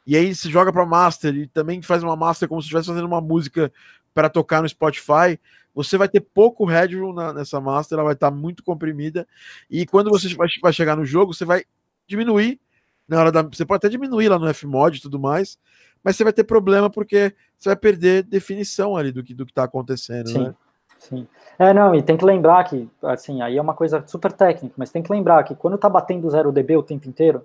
e 0.05 0.17
aí 0.17 0.35
se 0.35 0.51
joga 0.51 0.73
para 0.73 0.85
master 0.85 1.33
e 1.33 1.47
também 1.47 1.81
faz 1.81 2.03
uma 2.03 2.17
master 2.17 2.49
como 2.49 2.61
se 2.61 2.65
estivesse 2.67 2.89
fazendo 2.89 3.07
uma 3.07 3.21
música 3.21 3.73
para 4.13 4.29
tocar 4.29 4.63
no 4.63 4.69
Spotify, 4.69 5.39
você 5.73 5.97
vai 5.97 6.09
ter 6.09 6.23
pouco 6.23 6.65
headroom 6.65 7.13
na, 7.13 7.33
nessa 7.33 7.61
master, 7.61 7.99
ela 7.99 8.07
vai 8.07 8.15
estar 8.15 8.33
tá 8.33 8.37
muito 8.37 8.65
comprimida. 8.65 9.29
E 9.71 9.87
quando 9.87 10.11
você 10.11 10.35
vai, 10.35 10.49
vai, 10.61 10.73
chegar 10.73 10.97
no 10.97 11.05
jogo, 11.05 11.33
você 11.33 11.45
vai 11.45 11.63
diminuir 12.09 12.59
na 13.09 13.21
hora 13.21 13.33
da. 13.33 13.43
Você 13.43 13.65
pode 13.65 13.79
até 13.79 13.89
diminuir 13.89 14.29
lá 14.29 14.39
no 14.39 14.53
Fmod 14.53 14.97
e 14.97 15.03
tudo 15.03 15.19
mais, 15.19 15.59
mas 16.03 16.17
você 16.17 16.25
vai 16.25 16.33
ter 16.33 16.45
problema 16.45 16.91
porque 16.91 17.35
você 17.59 17.69
vai 17.69 17.77
perder 17.77 18.23
definição 18.25 18.97
ali 18.97 19.13
do 19.13 19.23
que 19.23 19.35
do 19.35 19.45
que 19.45 19.53
está 19.53 19.65
acontecendo, 19.65 20.29
Sim. 20.29 20.45
né? 20.45 20.55
Sim. 21.03 21.27
É, 21.59 21.75
não, 21.75 21.95
e 21.97 22.03
tem 22.03 22.17
que 22.17 22.25
lembrar 22.25 22.63
que, 22.63 22.89
assim, 23.03 23.43
aí 23.43 23.57
é 23.57 23.61
uma 23.61 23.75
coisa 23.75 24.05
super 24.07 24.33
técnica, 24.33 24.75
mas 24.79 24.93
tem 24.93 25.03
que 25.03 25.13
lembrar 25.13 25.43
que 25.43 25.55
quando 25.57 25.77
tá 25.77 25.89
batendo 25.89 26.31
0 26.31 26.53
dB 26.53 26.77
o 26.77 26.83
tempo 26.83 27.09
inteiro, 27.09 27.45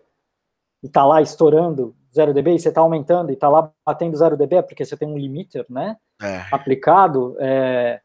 e 0.83 0.87
tá 0.87 1.03
lá 1.03 1.23
estourando 1.23 1.95
0 2.13 2.35
dB, 2.35 2.53
e 2.53 2.59
você 2.59 2.71
tá 2.71 2.81
aumentando 2.81 3.31
e 3.31 3.35
tá 3.35 3.49
lá 3.49 3.71
batendo 3.83 4.15
0 4.15 4.37
dB, 4.37 4.57
é 4.57 4.61
porque 4.61 4.85
você 4.85 4.95
tem 4.95 5.07
um 5.07 5.17
limiter, 5.17 5.65
né, 5.69 5.97
é. 6.21 6.45
aplicado, 6.51 7.35
é, 7.39 7.99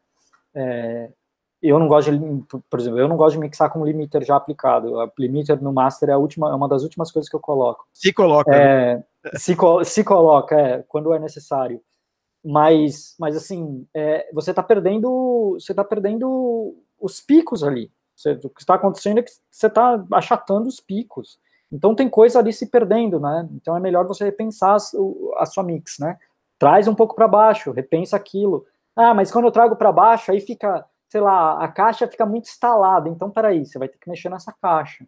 é, 0.55 1.11
eu 1.69 1.79
não 1.79 1.87
gosto 1.87 2.11
de, 2.11 2.43
por 2.69 2.79
exemplo, 2.79 2.99
eu 2.99 3.07
não 3.07 3.15
gosto 3.15 3.35
de 3.35 3.39
mixar 3.39 3.71
com 3.71 3.85
limiter 3.85 4.23
já 4.23 4.35
aplicado. 4.35 4.93
O 4.93 5.11
limiter 5.17 5.61
no 5.63 5.71
master 5.71 6.09
é 6.09 6.11
a 6.13 6.17
última, 6.17 6.49
é 6.49 6.53
uma 6.53 6.67
das 6.67 6.83
últimas 6.83 7.11
coisas 7.11 7.29
que 7.29 7.35
eu 7.35 7.39
coloco. 7.39 7.87
Se 7.93 8.11
coloca. 8.11 8.53
É, 8.53 8.97
né? 8.97 9.03
se, 9.35 9.55
se 9.85 10.03
coloca, 10.03 10.59
é, 10.59 10.83
quando 10.87 11.13
é 11.13 11.19
necessário. 11.19 11.81
Mas, 12.43 13.15
mas 13.17 13.37
assim, 13.37 13.87
é, 13.93 14.29
você 14.33 14.49
está 14.49 14.61
perdendo, 14.61 15.55
você 15.57 15.73
tá 15.73 15.83
perdendo 15.83 16.75
os 16.99 17.21
picos 17.21 17.63
ali. 17.63 17.89
Você, 18.13 18.31
o 18.43 18.49
que 18.49 18.61
está 18.61 18.75
acontecendo 18.75 19.19
é 19.19 19.23
que 19.23 19.31
você 19.49 19.67
está 19.67 20.03
achatando 20.11 20.67
os 20.67 20.81
picos. 20.81 21.39
Então 21.71 21.95
tem 21.95 22.09
coisa 22.09 22.39
ali 22.39 22.51
se 22.51 22.67
perdendo, 22.67 23.19
né? 23.19 23.47
Então 23.53 23.75
é 23.75 23.79
melhor 23.79 24.05
você 24.05 24.25
repensar 24.25 24.75
a, 24.75 25.41
a 25.41 25.45
sua 25.45 25.63
mix, 25.63 25.97
né? 25.97 26.17
Traz 26.59 26.87
um 26.87 26.93
pouco 26.93 27.15
para 27.15 27.27
baixo, 27.27 27.71
repensa 27.71 28.15
aquilo. 28.15 28.65
Ah, 28.95 29.13
mas 29.13 29.31
quando 29.31 29.45
eu 29.45 29.51
trago 29.51 29.75
para 29.75 29.91
baixo, 29.91 30.31
aí 30.31 30.39
fica, 30.39 30.85
sei 31.13 31.21
lá, 31.21 31.63
a 31.63 31.67
caixa 31.67 32.07
fica 32.07 32.25
muito 32.25 32.45
instalada. 32.45 33.07
Então, 33.07 33.29
peraí, 33.29 33.63
você 33.63 33.77
vai 33.77 33.87
ter 33.87 33.99
que 33.99 34.09
mexer 34.09 34.29
nessa 34.29 34.51
caixa. 34.51 35.05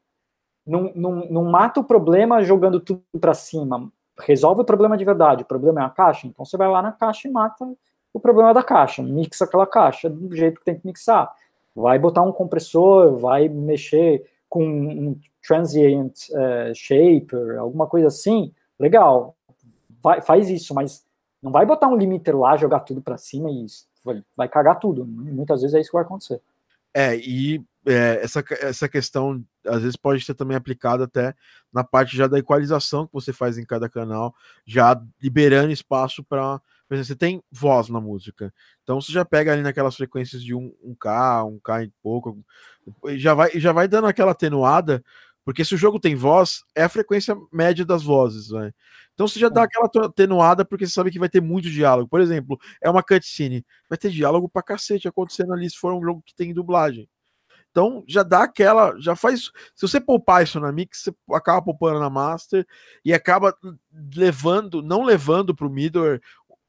Não, 0.64 0.92
não, 0.94 1.16
não 1.32 1.44
mata 1.46 1.80
o 1.80 1.84
problema 1.84 2.44
jogando 2.44 2.80
tudo 2.80 3.02
para 3.20 3.34
cima. 3.34 3.92
Resolve 4.20 4.62
o 4.62 4.66
problema 4.66 4.96
de 4.96 5.04
verdade. 5.04 5.42
O 5.42 5.48
problema 5.48 5.82
é 5.82 5.84
a 5.84 5.90
caixa. 5.90 6.28
Então, 6.28 6.46
você 6.46 6.58
vai 6.58 6.68
lá 6.68 6.80
na 6.80 6.92
caixa 6.92 7.28
e 7.28 7.32
mata 7.32 7.68
o 8.14 8.20
problema 8.20 8.54
da 8.54 8.62
caixa. 8.62 9.02
Mixa 9.02 9.46
aquela 9.46 9.66
caixa 9.66 10.08
do 10.08 10.36
jeito 10.36 10.60
que 10.60 10.66
tem 10.66 10.78
que 10.78 10.86
mixar. 10.86 11.34
Vai 11.76 11.98
botar 11.98 12.22
um 12.22 12.32
compressor, 12.32 13.16
vai 13.18 13.50
mexer 13.50 14.30
com 14.48 14.64
um 14.64 15.20
transient 15.42 16.30
uh, 16.30 16.76
shaper, 16.76 17.58
alguma 17.58 17.88
coisa 17.88 18.10
assim. 18.10 18.54
Legal. 18.80 19.36
Vai, 20.04 20.22
faz 20.22 20.52
isso, 20.52 20.72
mas 20.76 21.04
não 21.42 21.52
vai 21.52 21.66
botar 21.66 21.88
um 21.88 21.96
limiter 21.96 22.38
lá, 22.38 22.56
jogar 22.56 22.82
tudo 22.82 23.02
para 23.02 23.18
cima 23.18 23.50
e 23.50 23.66
vai, 24.36 24.48
cagar 24.48 24.80
tudo. 24.80 25.06
Muitas 25.06 25.62
vezes 25.62 25.76
é 25.76 25.80
isso 25.80 25.90
que 25.90 25.98
vai 25.98 26.04
acontecer. 26.06 26.42
É, 26.94 27.18
e 27.18 27.62
é, 27.86 28.22
essa, 28.24 28.44
essa 28.62 28.88
questão 28.88 29.44
às 29.66 29.82
vezes 29.82 29.96
pode 29.96 30.24
ser 30.24 30.34
também 30.34 30.56
aplicada 30.56 31.04
até 31.04 31.36
na 31.72 31.84
parte 31.84 32.16
já 32.16 32.26
da 32.26 32.40
equalização 32.40 33.06
que 33.06 33.14
você 33.14 33.34
faz 33.34 33.58
em 33.58 33.66
cada 33.66 33.90
canal, 33.90 34.34
já 34.66 35.00
liberando 35.22 35.72
espaço 35.72 36.24
para. 36.24 36.62
Você 36.88 37.16
tem 37.16 37.42
voz 37.52 37.90
na 37.90 38.00
música, 38.00 38.54
então 38.84 39.02
você 39.02 39.12
já 39.12 39.26
pega 39.26 39.52
ali 39.52 39.64
naquelas 39.64 39.96
frequências 39.96 40.44
de 40.44 40.54
1, 40.54 40.72
1K, 40.86 41.60
1K 41.60 41.86
e 41.86 41.92
pouco, 42.00 42.38
já 43.16 43.34
vai, 43.34 43.50
já 43.60 43.72
vai 43.72 43.88
dando 43.88 44.06
aquela 44.06 44.34
atenuada, 44.34 45.04
porque 45.44 45.66
se 45.66 45.74
o 45.74 45.78
jogo 45.80 46.00
tem 46.00 46.16
voz, 46.16 46.64
é 46.76 46.84
a 46.84 46.90
frequência 46.90 47.36
média 47.52 47.84
das 47.84 48.04
vozes, 48.04 48.52
né? 48.52 48.72
Então 49.16 49.28
você 49.28 49.40
já 49.40 49.50
dá 49.50 49.62
é. 49.62 49.64
aquela 49.64 49.90
atenuada 50.06 50.64
porque 50.64 50.86
você 50.86 50.94
sabe 50.94 51.10
que 51.10 51.18
vai 51.18 51.30
ter 51.30 51.42
muito 51.42 51.70
diálogo. 51.70 52.08
Por 52.08 52.22
exemplo, 52.22 52.60
é 52.82 52.90
uma 52.90 53.02
cutscene, 53.02 53.66
vai 53.90 53.98
ter 53.98 54.12
diálogo 54.12 54.48
pra 54.48 54.62
cacete 54.62 55.08
acontecendo 55.08 55.54
ali 55.54 55.70
se 55.70 55.78
for 55.78 55.94
um 55.94 56.04
jogo 56.04 56.22
que 56.24 56.36
tem 56.36 56.54
dublagem. 56.54 57.10
Então 57.72 58.04
já 58.08 58.24
dá 58.24 58.44
aquela, 58.44 58.94
já 59.00 59.16
faz. 59.16 59.52
Se 59.74 59.88
você 59.88 60.00
poupar 60.00 60.44
isso 60.44 60.60
na 60.60 60.72
Mix, 60.72 61.04
você 61.04 61.16
acaba 61.34 61.62
poupando 61.62 62.00
na 62.00 62.10
Master 62.10 62.66
e 63.04 63.14
acaba 63.14 63.56
levando, 64.16 64.82
não 64.82 65.04
levando 65.04 65.56
para 65.56 65.68
o 65.68 65.70
middleware 65.70 66.22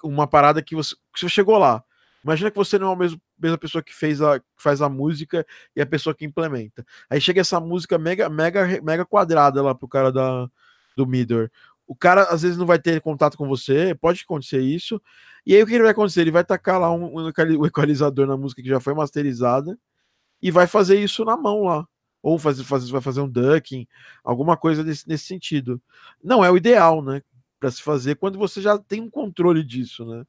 uma 0.02 0.26
parada 0.26 0.62
que 0.62 0.74
você, 0.74 0.94
que 1.12 1.20
você 1.20 1.28
chegou 1.28 1.58
lá. 1.58 1.82
Imagina 2.24 2.50
que 2.50 2.56
você 2.56 2.78
não 2.78 2.90
é 2.90 2.92
a 2.92 2.96
mesma, 2.96 3.20
mesma 3.38 3.58
pessoa 3.58 3.82
que 3.82 3.94
fez 3.94 4.20
a 4.20 4.40
que 4.40 4.46
faz 4.56 4.82
a 4.82 4.88
música 4.88 5.46
e 5.76 5.80
a 5.80 5.86
pessoa 5.86 6.14
que 6.14 6.24
implementa. 6.24 6.84
Aí 7.08 7.20
chega 7.20 7.40
essa 7.40 7.60
música 7.60 7.98
mega 7.98 8.28
mega 8.28 8.66
mega 8.82 9.04
quadrada 9.04 9.62
lá 9.62 9.74
pro 9.74 9.88
cara 9.88 10.10
da 10.12 10.48
do 10.96 11.06
middleware 11.06 11.50
o 11.86 11.94
cara 11.94 12.24
às 12.24 12.42
vezes 12.42 12.56
não 12.56 12.66
vai 12.66 12.78
ter 12.78 13.00
contato 13.00 13.36
com 13.36 13.46
você, 13.46 13.94
pode 13.94 14.22
acontecer 14.24 14.60
isso. 14.60 15.00
E 15.46 15.54
aí 15.54 15.62
o 15.62 15.66
que 15.66 15.74
ele 15.74 15.84
vai 15.84 15.92
acontecer? 15.92 16.22
Ele 16.22 16.30
vai 16.30 16.44
tacar 16.44 16.80
lá 16.80 16.92
um, 16.92 17.20
um 17.20 17.28
equalizador 17.66 18.26
na 18.26 18.36
música 18.36 18.62
que 18.62 18.68
já 18.68 18.80
foi 18.80 18.94
masterizada 18.94 19.78
e 20.42 20.50
vai 20.50 20.66
fazer 20.66 20.98
isso 20.98 21.24
na 21.24 21.36
mão 21.36 21.64
lá. 21.64 21.86
Ou 22.22 22.38
fazer, 22.38 22.64
fazer, 22.64 22.90
vai 22.90 23.00
fazer 23.00 23.20
um 23.20 23.28
ducking, 23.28 23.86
alguma 24.24 24.56
coisa 24.56 24.82
desse, 24.82 25.08
nesse 25.08 25.26
sentido. 25.26 25.80
Não 26.22 26.44
é 26.44 26.50
o 26.50 26.56
ideal, 26.56 27.00
né? 27.00 27.22
Para 27.60 27.70
se 27.70 27.80
fazer 27.80 28.16
quando 28.16 28.36
você 28.36 28.60
já 28.60 28.76
tem 28.76 29.00
um 29.00 29.08
controle 29.08 29.62
disso, 29.62 30.04
né? 30.04 30.24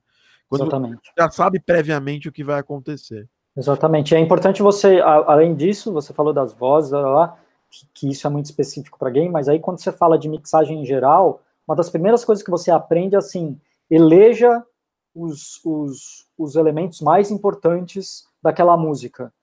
Quando 0.47 0.61
Exatamente. 0.61 1.11
já 1.17 1.29
sabe 1.31 1.59
previamente 1.59 2.29
o 2.29 2.31
que 2.31 2.43
vai 2.43 2.59
acontecer. 2.59 3.27
Exatamente. 3.55 4.13
É 4.13 4.19
importante 4.19 4.61
você, 4.61 5.01
além 5.01 5.55
disso, 5.55 5.91
você 5.91 6.13
falou 6.13 6.31
das 6.31 6.53
vozes, 6.53 6.91
lá, 6.91 7.35
que 7.93 8.09
isso 8.09 8.27
é 8.27 8.29
muito 8.29 8.45
específico 8.45 8.99
para 8.99 9.09
game, 9.09 9.29
mas 9.29 9.49
aí 9.49 9.59
quando 9.59 9.79
você 9.79 9.91
fala 9.91 10.17
de 10.17 10.29
mixagem 10.29 10.81
em 10.81 10.85
geral, 10.85 11.41
uma 11.67 11.75
das 11.75 11.89
primeiras 11.89 12.23
coisas 12.23 12.43
que 12.43 12.51
você 12.51 12.71
aprende 12.71 13.15
é 13.15 13.17
assim, 13.17 13.59
eleja 13.89 14.63
os, 15.13 15.63
os, 15.65 16.27
os 16.37 16.55
elementos 16.55 17.01
mais 17.01 17.31
importantes 17.31 18.25
daquela 18.41 18.77
música. 18.77 19.33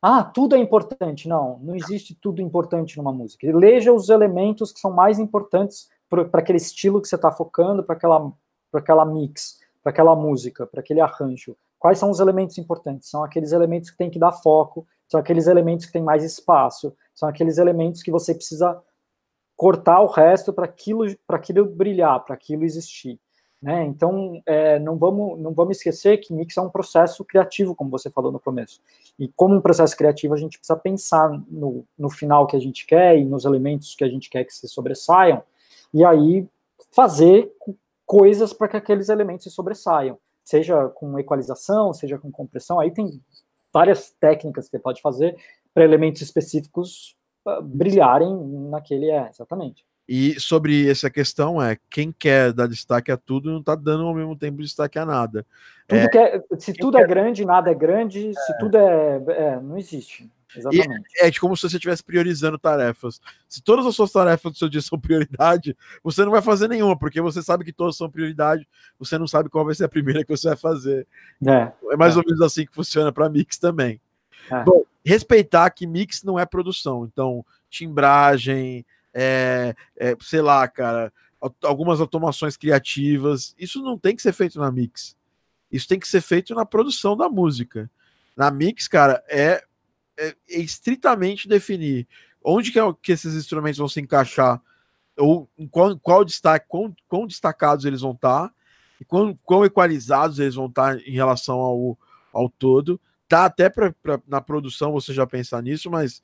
Ah, 0.00 0.22
tudo 0.22 0.54
é 0.54 0.58
importante. 0.58 1.28
Não, 1.28 1.58
não 1.60 1.74
existe 1.74 2.14
tudo 2.14 2.40
importante 2.40 2.96
numa 2.96 3.12
música. 3.12 3.46
Eleja 3.46 3.92
os 3.92 4.08
elementos 4.08 4.72
que 4.72 4.80
são 4.80 4.90
mais 4.90 5.18
importantes 5.18 5.88
para 6.08 6.40
aquele 6.40 6.58
estilo 6.58 7.00
que 7.00 7.08
você 7.08 7.16
está 7.16 7.30
focando, 7.30 7.82
para 7.82 7.96
aquela, 7.96 8.32
aquela 8.72 9.04
mix, 9.04 9.58
para 9.82 9.90
aquela 9.90 10.14
música, 10.14 10.66
para 10.66 10.80
aquele 10.80 11.00
arranjo. 11.00 11.56
Quais 11.78 11.98
são 11.98 12.10
os 12.10 12.20
elementos 12.20 12.56
importantes? 12.58 13.10
São 13.10 13.24
aqueles 13.24 13.52
elementos 13.52 13.90
que 13.90 13.96
tem 13.96 14.10
que 14.10 14.18
dar 14.18 14.32
foco, 14.32 14.86
são 15.08 15.20
aqueles 15.20 15.46
elementos 15.46 15.86
que 15.86 15.92
têm 15.92 16.02
mais 16.02 16.24
espaço, 16.24 16.94
são 17.14 17.28
aqueles 17.28 17.58
elementos 17.58 18.02
que 18.02 18.10
você 18.10 18.34
precisa 18.34 18.80
cortar 19.56 20.00
o 20.00 20.06
resto 20.06 20.52
para 20.52 20.64
aquilo, 20.64 21.04
aquilo 21.28 21.66
brilhar, 21.66 22.24
para 22.24 22.34
aquilo 22.34 22.64
existir. 22.64 23.18
Né? 23.64 23.82
Então, 23.84 24.42
é, 24.44 24.78
não, 24.78 24.98
vamos, 24.98 25.40
não 25.40 25.54
vamos 25.54 25.78
esquecer 25.78 26.18
que 26.18 26.34
mix 26.34 26.54
é 26.56 26.60
um 26.60 26.68
processo 26.68 27.24
criativo, 27.24 27.74
como 27.74 27.90
você 27.90 28.10
falou 28.10 28.30
no 28.30 28.38
começo. 28.38 28.78
E 29.18 29.26
como 29.28 29.54
um 29.54 29.60
processo 29.60 29.96
criativo, 29.96 30.34
a 30.34 30.36
gente 30.36 30.58
precisa 30.58 30.78
pensar 30.78 31.30
no, 31.48 31.86
no 31.96 32.10
final 32.10 32.46
que 32.46 32.56
a 32.56 32.60
gente 32.60 32.86
quer 32.86 33.16
e 33.16 33.24
nos 33.24 33.46
elementos 33.46 33.94
que 33.94 34.04
a 34.04 34.08
gente 34.08 34.28
quer 34.28 34.44
que 34.44 34.52
se 34.52 34.68
sobressaiam, 34.68 35.42
e 35.94 36.04
aí 36.04 36.46
fazer 36.90 37.50
coisas 38.04 38.52
para 38.52 38.68
que 38.68 38.76
aqueles 38.76 39.08
elementos 39.08 39.44
se 39.44 39.50
sobressaiam, 39.50 40.18
seja 40.44 40.88
com 40.90 41.18
equalização, 41.18 41.94
seja 41.94 42.18
com 42.18 42.30
compressão, 42.30 42.78
aí 42.78 42.90
tem 42.90 43.18
várias 43.72 44.10
técnicas 44.20 44.66
que 44.66 44.72
você 44.72 44.78
pode 44.78 45.00
fazer 45.00 45.36
para 45.72 45.84
elementos 45.84 46.20
específicos 46.20 47.16
brilharem 47.62 48.36
naquele 48.70 49.10
é, 49.10 49.28
exatamente. 49.28 49.84
E 50.06 50.38
sobre 50.38 50.90
essa 50.90 51.08
questão 51.08 51.62
é 51.62 51.78
quem 51.88 52.12
quer 52.12 52.52
dar 52.52 52.66
destaque 52.66 53.10
a 53.10 53.16
tudo 53.16 53.50
não 53.50 53.60
está 53.60 53.74
dando 53.74 54.04
ao 54.04 54.14
mesmo 54.14 54.36
tempo 54.36 54.62
destaque 54.62 54.98
a 54.98 55.06
nada. 55.06 55.46
Tudo 55.88 55.98
é, 55.98 56.36
é, 56.36 56.58
se 56.58 56.74
tudo 56.74 56.98
é 56.98 57.00
quer... 57.00 57.04
é 57.04 57.08
grande, 57.08 57.44
nada 57.44 57.70
é 57.70 57.74
grande, 57.74 58.28
é. 58.28 58.32
se 58.32 58.58
tudo 58.58 58.76
é, 58.76 59.22
é, 59.28 59.60
não 59.60 59.78
existe. 59.78 60.30
Exatamente. 60.56 61.08
E 61.16 61.26
é 61.26 61.32
como 61.32 61.56
se 61.56 61.68
você 61.68 61.76
estivesse 61.76 62.04
priorizando 62.04 62.58
tarefas. 62.58 63.20
Se 63.48 63.62
todas 63.62 63.84
as 63.86 63.94
suas 63.96 64.12
tarefas 64.12 64.52
do 64.52 64.58
seu 64.58 64.68
dia 64.68 64.80
são 64.80 64.98
prioridade, 65.00 65.76
você 66.02 66.24
não 66.24 66.30
vai 66.30 66.42
fazer 66.42 66.68
nenhuma, 66.68 66.96
porque 66.96 67.20
você 67.20 67.42
sabe 67.42 67.64
que 67.64 67.72
todas 67.72 67.96
são 67.96 68.10
prioridade, 68.10 68.68
você 68.98 69.18
não 69.18 69.26
sabe 69.26 69.48
qual 69.48 69.64
vai 69.64 69.74
ser 69.74 69.84
a 69.84 69.88
primeira 69.88 70.22
que 70.22 70.30
você 70.30 70.48
vai 70.48 70.56
fazer. 70.56 71.06
É, 71.46 71.72
é 71.92 71.96
mais 71.96 72.16
ou 72.16 72.22
menos 72.24 72.40
assim 72.40 72.66
que 72.66 72.74
funciona 72.74 73.10
para 73.10 73.28
Mix 73.28 73.58
também. 73.58 74.00
Bom, 74.64 74.84
respeitar 75.04 75.70
que 75.70 75.86
mix 75.86 76.22
não 76.22 76.38
é 76.38 76.46
produção. 76.46 77.04
Então, 77.04 77.44
timbragem, 77.68 78.84
é, 79.12 79.74
é, 79.96 80.16
sei 80.20 80.42
lá, 80.42 80.66
cara, 80.68 81.12
algumas 81.62 82.00
automações 82.00 82.56
criativas, 82.56 83.54
isso 83.58 83.82
não 83.82 83.98
tem 83.98 84.16
que 84.16 84.22
ser 84.22 84.32
feito 84.32 84.58
na 84.58 84.70
mix. 84.70 85.16
Isso 85.70 85.88
tem 85.88 85.98
que 85.98 86.08
ser 86.08 86.20
feito 86.20 86.54
na 86.54 86.64
produção 86.64 87.16
da 87.16 87.28
música. 87.28 87.90
Na 88.36 88.50
mix, 88.50 88.86
cara, 88.88 89.22
é 89.28 89.62
é, 90.16 90.34
é 90.48 90.60
estritamente 90.60 91.48
definir 91.48 92.06
onde 92.44 92.70
que, 92.70 92.78
é, 92.78 92.82
que 93.02 93.12
esses 93.12 93.34
instrumentos 93.34 93.78
vão 93.78 93.88
se 93.88 94.00
encaixar, 94.00 94.60
ou 95.16 95.48
qual, 95.70 95.98
qual 95.98 96.24
destaque, 96.24 96.66
quão, 96.68 96.94
quão 97.08 97.26
destacados 97.26 97.84
eles 97.84 98.02
vão 98.02 98.12
estar, 98.12 98.48
tá, 98.48 98.54
e 99.00 99.04
quão, 99.04 99.36
quão 99.44 99.64
equalizados 99.64 100.38
eles 100.38 100.54
vão 100.54 100.66
estar 100.66 100.96
tá 100.96 101.02
em 101.06 101.12
relação 101.12 101.58
ao, 101.58 101.98
ao 102.32 102.50
todo. 102.50 103.00
Tá 103.28 103.46
até 103.46 103.68
pra, 103.68 103.92
pra, 104.02 104.20
na 104.26 104.40
produção 104.40 104.92
você 104.92 105.12
já 105.12 105.26
pensar 105.26 105.62
nisso, 105.62 105.90
mas 105.90 106.22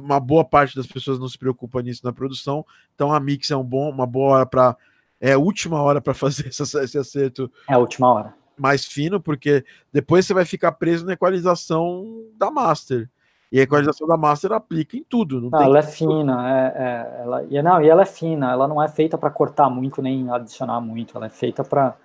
uma 0.00 0.20
boa 0.20 0.44
parte 0.44 0.76
das 0.76 0.86
pessoas 0.86 1.18
não 1.18 1.28
se 1.28 1.38
preocupa 1.38 1.82
nisso 1.82 2.04
na 2.04 2.12
produção. 2.12 2.64
Então 2.94 3.12
a 3.12 3.20
mix 3.20 3.50
é 3.50 3.56
um 3.56 3.64
bom, 3.64 3.90
uma 3.90 4.06
boa 4.06 4.36
hora 4.36 4.46
para 4.46 4.76
é 5.20 5.32
a 5.32 5.38
última 5.38 5.82
hora 5.82 6.00
para 6.00 6.14
fazer 6.14 6.48
esse, 6.48 6.62
esse 6.62 6.98
acerto. 6.98 7.50
É 7.68 7.74
a 7.74 7.78
última 7.78 8.12
hora. 8.12 8.34
Mais 8.56 8.84
fino, 8.84 9.20
porque 9.20 9.64
depois 9.92 10.26
você 10.26 10.34
vai 10.34 10.44
ficar 10.44 10.72
preso 10.72 11.06
na 11.06 11.12
equalização 11.12 12.24
da 12.36 12.50
master. 12.50 13.08
E 13.50 13.58
a 13.58 13.62
equalização 13.62 14.06
da 14.06 14.16
master 14.16 14.52
aplica 14.52 14.96
em 14.96 15.02
tudo. 15.02 15.40
Não, 15.40 15.48
não 15.48 15.62
ela 15.62 15.78
é 15.78 15.82
fina, 15.82 16.50
é, 16.50 16.66
é, 16.76 17.22
ela, 17.22 17.44
e, 17.48 17.62
não, 17.62 17.82
e 17.82 17.88
ela 17.88 18.02
é 18.02 18.06
fina, 18.06 18.52
ela 18.52 18.68
não 18.68 18.82
é 18.82 18.88
feita 18.88 19.16
para 19.16 19.30
cortar 19.30 19.70
muito 19.70 20.02
nem 20.02 20.30
adicionar 20.30 20.80
muito, 20.80 21.16
ela 21.16 21.26
é 21.26 21.30
feita 21.30 21.64
para 21.64 21.96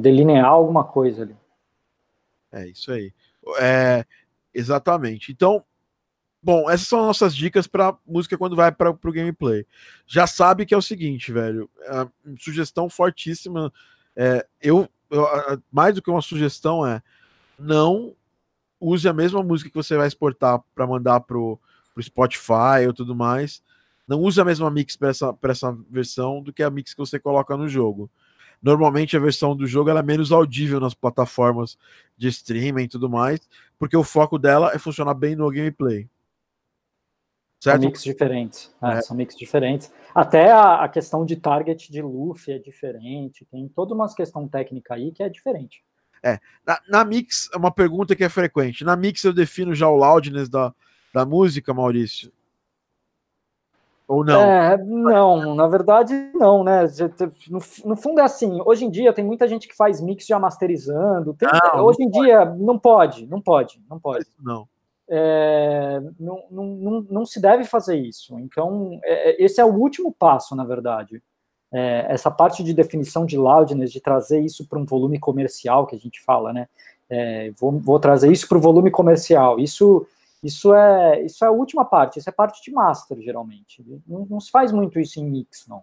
delinear 0.00 0.46
alguma 0.46 0.82
coisa 0.82 1.22
ali. 1.22 1.36
É 2.52 2.68
isso 2.68 2.92
aí. 2.92 3.12
É, 3.58 4.04
exatamente. 4.52 5.32
Então, 5.32 5.64
bom, 6.42 6.70
essas 6.70 6.86
são 6.86 7.06
nossas 7.06 7.34
dicas 7.34 7.66
para 7.66 7.96
música 8.06 8.36
quando 8.36 8.54
vai 8.54 8.70
para 8.70 8.90
o 8.90 9.12
gameplay. 9.12 9.66
Já 10.06 10.26
sabe 10.26 10.66
que 10.66 10.74
é 10.74 10.76
o 10.76 10.82
seguinte, 10.82 11.32
velho. 11.32 11.70
Sugestão 12.38 12.88
fortíssima. 12.90 13.72
É, 14.14 14.46
eu, 14.60 14.88
eu, 15.10 15.26
mais 15.70 15.94
do 15.94 16.02
que 16.02 16.10
uma 16.10 16.22
sugestão 16.22 16.86
é 16.86 17.02
não 17.58 18.14
use 18.78 19.08
a 19.08 19.12
mesma 19.12 19.42
música 19.42 19.70
que 19.70 19.76
você 19.76 19.96
vai 19.96 20.08
exportar 20.08 20.60
para 20.74 20.86
mandar 20.86 21.20
pro, 21.20 21.58
pro 21.94 22.02
Spotify 22.02 22.86
ou 22.86 22.92
tudo 22.92 23.14
mais. 23.14 23.62
Não 24.06 24.20
use 24.20 24.40
a 24.40 24.44
mesma 24.44 24.70
mix 24.70 24.96
para 24.96 25.10
essa, 25.10 25.34
essa 25.44 25.72
versão 25.88 26.42
do 26.42 26.52
que 26.52 26.62
a 26.62 26.70
mix 26.70 26.92
que 26.92 26.98
você 26.98 27.18
coloca 27.18 27.56
no 27.56 27.68
jogo. 27.68 28.10
Normalmente 28.62 29.16
a 29.16 29.20
versão 29.20 29.56
do 29.56 29.66
jogo 29.66 29.90
é 29.90 30.02
menos 30.02 30.30
audível 30.30 30.78
nas 30.78 30.94
plataformas 30.94 31.76
de 32.16 32.28
streaming 32.28 32.84
e 32.84 32.88
tudo 32.88 33.10
mais, 33.10 33.40
porque 33.78 33.96
o 33.96 34.04
foco 34.04 34.38
dela 34.38 34.70
é 34.72 34.78
funcionar 34.78 35.14
bem 35.14 35.34
no 35.34 35.50
gameplay. 35.50 36.08
Certo? 37.58 37.80
São 37.80 37.88
mix 37.90 38.02
diferentes. 38.02 38.74
É, 38.82 38.92
é. 38.92 39.02
São 39.02 39.16
mix 39.16 39.36
diferentes. 39.36 39.92
Até 40.14 40.50
a, 40.50 40.82
a, 40.84 40.88
questão 40.88 41.24
de 41.24 41.36
target 41.36 41.90
de 41.90 42.02
Luffy 42.02 42.54
é 42.54 42.58
diferente. 42.58 43.44
Tem 43.50 43.68
toda 43.68 43.94
uma 43.94 44.12
questão 44.14 44.48
técnica 44.48 44.94
aí 44.94 45.12
que 45.12 45.22
é 45.22 45.28
diferente. 45.28 45.84
É, 46.22 46.38
na, 46.64 46.80
na, 46.88 47.04
Mix, 47.04 47.48
é 47.52 47.56
uma 47.56 47.72
pergunta 47.72 48.14
que 48.14 48.22
é 48.22 48.28
frequente. 48.28 48.84
Na 48.84 48.96
Mix 48.96 49.24
eu 49.24 49.32
defino 49.32 49.74
já 49.74 49.88
o 49.88 49.96
loudness 49.96 50.48
da, 50.48 50.72
da 51.12 51.26
música, 51.26 51.74
Maurício? 51.74 52.32
Ou 54.12 54.24
não? 54.24 54.40
É, 54.40 54.76
não, 54.76 55.54
na 55.54 55.66
verdade 55.66 56.30
não, 56.34 56.62
né? 56.62 56.86
No, 57.48 57.60
no, 57.84 57.96
fundo 57.96 58.20
é 58.20 58.24
assim, 58.24 58.60
hoje 58.64 58.84
em 58.84 58.90
dia 58.90 59.12
tem 59.12 59.24
muita 59.24 59.48
gente 59.48 59.66
que 59.66 59.76
faz 59.76 60.00
mix 60.00 60.26
já 60.26 60.38
masterizando. 60.38 61.34
Tem, 61.34 61.48
não, 61.48 61.84
hoje 61.84 62.00
não 62.00 62.06
em 62.06 62.10
pode. 62.10 62.26
dia 62.26 62.44
não 62.44 62.78
pode, 62.78 63.26
não 63.26 63.40
pode, 63.40 63.80
não 63.88 63.98
pode. 63.98 64.26
Não. 64.40 64.68
É, 65.08 66.00
não, 66.18 66.44
não, 66.50 66.66
não, 66.66 67.06
não, 67.10 67.26
se 67.26 67.40
deve 67.40 67.64
fazer 67.64 67.96
isso. 67.96 68.38
Então, 68.38 68.98
é, 69.04 69.30
é 69.30 69.44
esse 69.44 69.60
é 69.60 69.64
o 69.64 69.74
último 69.74 70.12
passo, 70.12 70.54
na 70.54 70.64
verdade 70.64 71.22
é, 71.72 72.06
essa 72.08 72.30
parte 72.30 72.62
de 72.62 72.74
definição 72.74 73.24
de 73.24 73.38
loudness, 73.38 73.90
de 73.90 74.00
trazer 74.00 74.40
isso 74.40 74.66
para 74.68 74.78
um 74.78 74.84
volume 74.84 75.18
comercial, 75.18 75.86
que 75.86 75.96
a 75.96 75.98
gente 75.98 76.20
fala, 76.22 76.52
né? 76.52 76.68
É, 77.08 77.50
vou, 77.58 77.72
vou, 77.80 77.98
trazer 77.98 78.30
isso 78.30 78.46
para 78.46 78.58
o 78.58 78.60
volume 78.60 78.90
comercial. 78.90 79.58
Isso, 79.58 80.06
isso, 80.42 80.74
é, 80.74 81.22
isso 81.22 81.44
é 81.44 81.48
a 81.48 81.52
última 81.52 81.84
parte, 81.84 82.18
isso 82.18 82.28
é 82.28 82.32
parte 82.32 82.62
de 82.62 82.72
master, 82.72 83.20
geralmente. 83.20 83.84
Não, 84.06 84.26
não 84.28 84.40
se 84.40 84.50
faz 84.50 84.72
muito 84.72 84.98
isso 84.98 85.20
em 85.20 85.24
mix, 85.24 85.66
não. 85.68 85.82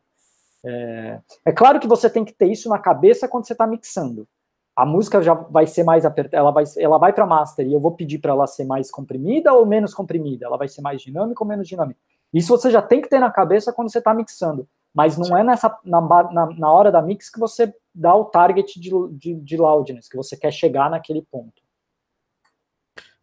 É, 0.65 1.19
é, 1.45 1.51
claro 1.51 1.79
que 1.79 1.87
você 1.87 2.09
tem 2.09 2.25
que 2.25 2.33
ter 2.33 2.47
isso 2.47 2.67
na 2.67 2.77
cabeça 2.77 3.27
quando 3.27 3.45
você 3.45 3.53
está 3.53 3.65
mixando. 3.65 4.27
A 4.75 4.85
música 4.85 5.21
já 5.21 5.33
vai 5.33 5.67
ser 5.67 5.83
mais 5.83 6.05
apertada, 6.05 6.37
ela 6.37 6.51
vai, 6.51 6.63
ela 6.77 6.97
vai 6.97 7.13
para 7.13 7.25
master 7.25 7.67
e 7.67 7.73
eu 7.73 7.79
vou 7.79 7.91
pedir 7.91 8.19
para 8.19 8.31
ela 8.31 8.47
ser 8.47 8.65
mais 8.65 8.89
comprimida 8.89 9.53
ou 9.53 9.65
menos 9.65 9.93
comprimida, 9.93 10.45
ela 10.45 10.57
vai 10.57 10.67
ser 10.67 10.81
mais 10.81 11.01
dinâmica 11.01 11.43
ou 11.43 11.47
menos 11.47 11.67
dinâmica. 11.67 11.99
Isso 12.33 12.55
você 12.55 12.71
já 12.71 12.81
tem 12.81 13.01
que 13.01 13.09
ter 13.09 13.19
na 13.19 13.31
cabeça 13.31 13.73
quando 13.73 13.91
você 13.91 13.99
está 13.99 14.13
mixando 14.13 14.67
mas 14.93 15.17
não 15.17 15.37
é 15.37 15.43
nessa 15.43 15.77
na, 15.83 16.01
na, 16.01 16.45
na, 16.47 16.71
hora 16.71 16.91
da 16.91 17.01
mix 17.01 17.29
que 17.29 17.39
você 17.39 17.73
dá 17.93 18.15
o 18.15 18.25
target 18.25 18.79
de, 18.79 18.89
de, 19.11 19.35
de 19.35 19.57
loudness, 19.57 20.09
que 20.09 20.17
você 20.17 20.35
quer 20.35 20.51
chegar 20.51 20.89
naquele 20.89 21.21
ponto. 21.21 21.61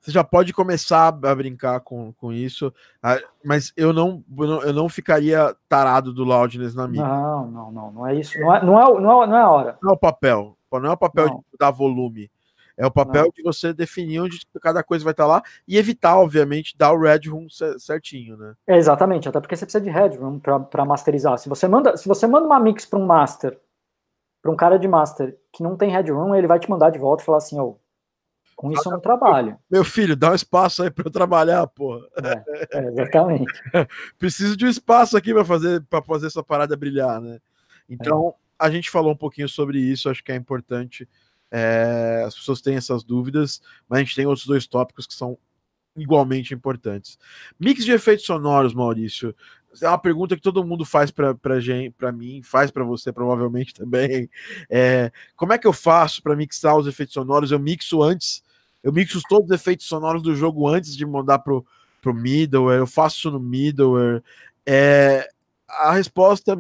Você 0.07 0.13
já 0.13 0.23
pode 0.23 0.53
começar 0.53 1.09
a 1.09 1.35
brincar 1.35 1.81
com, 1.81 2.13
com 2.13 2.33
isso, 2.33 2.73
ah, 3.03 3.19
mas 3.45 3.73
eu 3.77 3.93
não, 3.93 4.23
eu 4.65 4.73
não 4.73 4.89
ficaria 4.89 5.53
tarado 5.69 6.15
do 6.15 6.23
loudness 6.23 6.77
na 6.77 6.87
mix. 6.87 7.03
Não, 7.03 7.51
não, 7.51 7.73
não, 7.73 7.91
não 7.91 8.07
é 8.07 8.15
isso. 8.15 8.39
Não 8.39 8.55
é, 8.55 8.65
não 8.65 8.81
é, 8.81 9.01
não 9.01 9.23
é, 9.25 9.27
não 9.27 9.37
é 9.37 9.43
a 9.43 9.51
hora. 9.51 9.79
Não 9.83 9.91
é 9.91 9.95
o 9.95 9.99
papel. 9.99 10.57
Não 10.73 10.91
é 10.91 10.93
o 10.93 10.97
papel 10.97 11.27
não. 11.27 11.37
de 11.39 11.59
dar 11.59 11.73
volume. 11.73 12.31
É 12.77 12.87
o 12.87 12.91
papel 12.91 13.25
não. 13.25 13.31
de 13.35 13.43
você 13.43 13.73
definir 13.73 14.21
onde 14.21 14.47
cada 14.63 14.85
coisa 14.85 15.03
vai 15.03 15.11
estar 15.11 15.27
lá 15.27 15.43
e 15.67 15.77
evitar, 15.77 16.17
obviamente, 16.17 16.79
dar 16.79 16.93
o 16.93 17.01
red 17.01 17.29
room 17.29 17.49
certinho, 17.77 18.37
né? 18.37 18.55
É, 18.65 18.77
exatamente, 18.77 19.29
até 19.29 19.41
porque 19.41 19.57
você 19.57 19.67
precisa 19.67 19.83
de 19.83 19.91
red 19.91 20.17
room 20.17 20.39
para 20.39 20.85
masterizar. 20.85 21.37
Se 21.39 21.49
você 21.49 21.67
manda, 21.67 21.97
se 21.97 22.07
você 22.07 22.29
manda 22.29 22.47
uma 22.47 22.61
mix 22.61 22.87
para 22.87 23.01
um 23.01 23.07
master, 23.07 23.59
para 24.41 24.53
um 24.53 24.57
cara 24.57 24.79
de 24.79 24.87
master 24.87 25.37
que 25.53 25.65
não 25.65 25.77
tem 25.77 25.91
red 25.91 26.13
room, 26.13 26.33
ele 26.33 26.47
vai 26.47 26.61
te 26.61 26.71
mandar 26.71 26.91
de 26.91 26.99
volta 27.01 27.25
e 27.25 27.27
falar 27.27 27.39
assim, 27.39 27.59
ô, 27.59 27.71
oh, 27.71 27.86
com 28.57 28.73
isso 28.73 28.89
eu 28.89 28.93
não 28.93 29.01
trabalho. 29.01 29.57
Meu 29.71 29.85
filho, 29.85 30.17
dá 30.17 30.33
um 30.33 30.35
espaço 30.35 30.83
aí 30.83 30.91
para 30.91 31.07
eu 31.07 31.13
trabalhar, 31.13 31.67
porra. 31.69 32.01
É, 32.17 32.79
é, 32.79 32.89
exatamente. 32.89 33.53
Preciso 34.19 34.57
de 34.57 34.65
um 34.65 34.71
espaço 34.71 35.17
aqui 35.17 35.33
para 35.33 35.45
fazer 35.45 35.85
para 35.85 36.03
fazer 36.03 36.27
essa 36.27 36.43
parada 36.43 36.77
brilhar, 36.77 37.21
né? 37.21 37.39
Então, 37.89 38.35
é. 38.61 38.67
a 38.67 38.71
gente 38.71 38.91
falou 38.91 39.13
um 39.13 39.17
pouquinho 39.17 39.49
sobre 39.49 39.79
isso, 39.79 40.09
acho 40.09 40.25
que 40.25 40.33
é 40.33 40.37
importante 40.37 41.07
é, 41.51 42.25
as 42.27 42.35
pessoas 42.35 42.61
têm 42.61 42.77
essas 42.77 43.05
dúvidas, 43.05 43.61
mas 43.89 43.99
a 43.99 44.03
gente 44.03 44.15
tem 44.15 44.27
outros 44.27 44.47
dois 44.47 44.67
tópicos 44.67 45.07
que 45.07 45.15
são 45.15 45.39
igualmente 45.97 46.53
importantes. 46.53 47.19
Mix 47.59 47.85
de 47.85 47.93
efeitos 47.93 48.27
sonoros, 48.27 48.75
Maurício. 48.75 49.35
É 49.81 49.89
uma 49.89 49.99
pergunta 49.99 50.35
que 50.35 50.43
todo 50.43 50.65
mundo 50.65 50.85
faz 50.85 51.11
para 51.11 51.61
gente, 51.61 51.91
para 51.93 52.11
mim, 52.11 52.43
faz 52.43 52.71
para 52.71 52.85
você 52.85 53.13
provavelmente 53.13 53.73
também. 53.75 54.29
É, 54.69 55.11
como 55.35 55.53
é 55.53 55.59
que 55.59 55.67
eu 55.67 55.73
faço 55.73 56.23
para 56.23 56.37
mixar 56.37 56.77
os 56.77 56.87
efeitos 56.87 57.15
sonoros? 57.15 57.53
Eu 57.53 57.59
mixo 57.59 58.03
antes, 58.03 58.43
eu 58.83 58.93
mixo 58.93 59.21
todos 59.29 59.51
os 59.51 59.55
efeitos 59.55 59.87
sonoros 59.87 60.23
do 60.23 60.35
jogo 60.35 60.69
antes 60.69 60.97
de 60.97 61.05
mandar 61.05 61.41
pro 61.41 61.65
pro 62.07 62.15
middleware. 62.15 62.79
Eu 62.79 62.87
faço 62.87 63.17
isso 63.17 63.31
no 63.33 63.41
middleware. 63.41 64.23
É, 64.65 65.29
a 65.69 65.93
resposta 65.93 66.57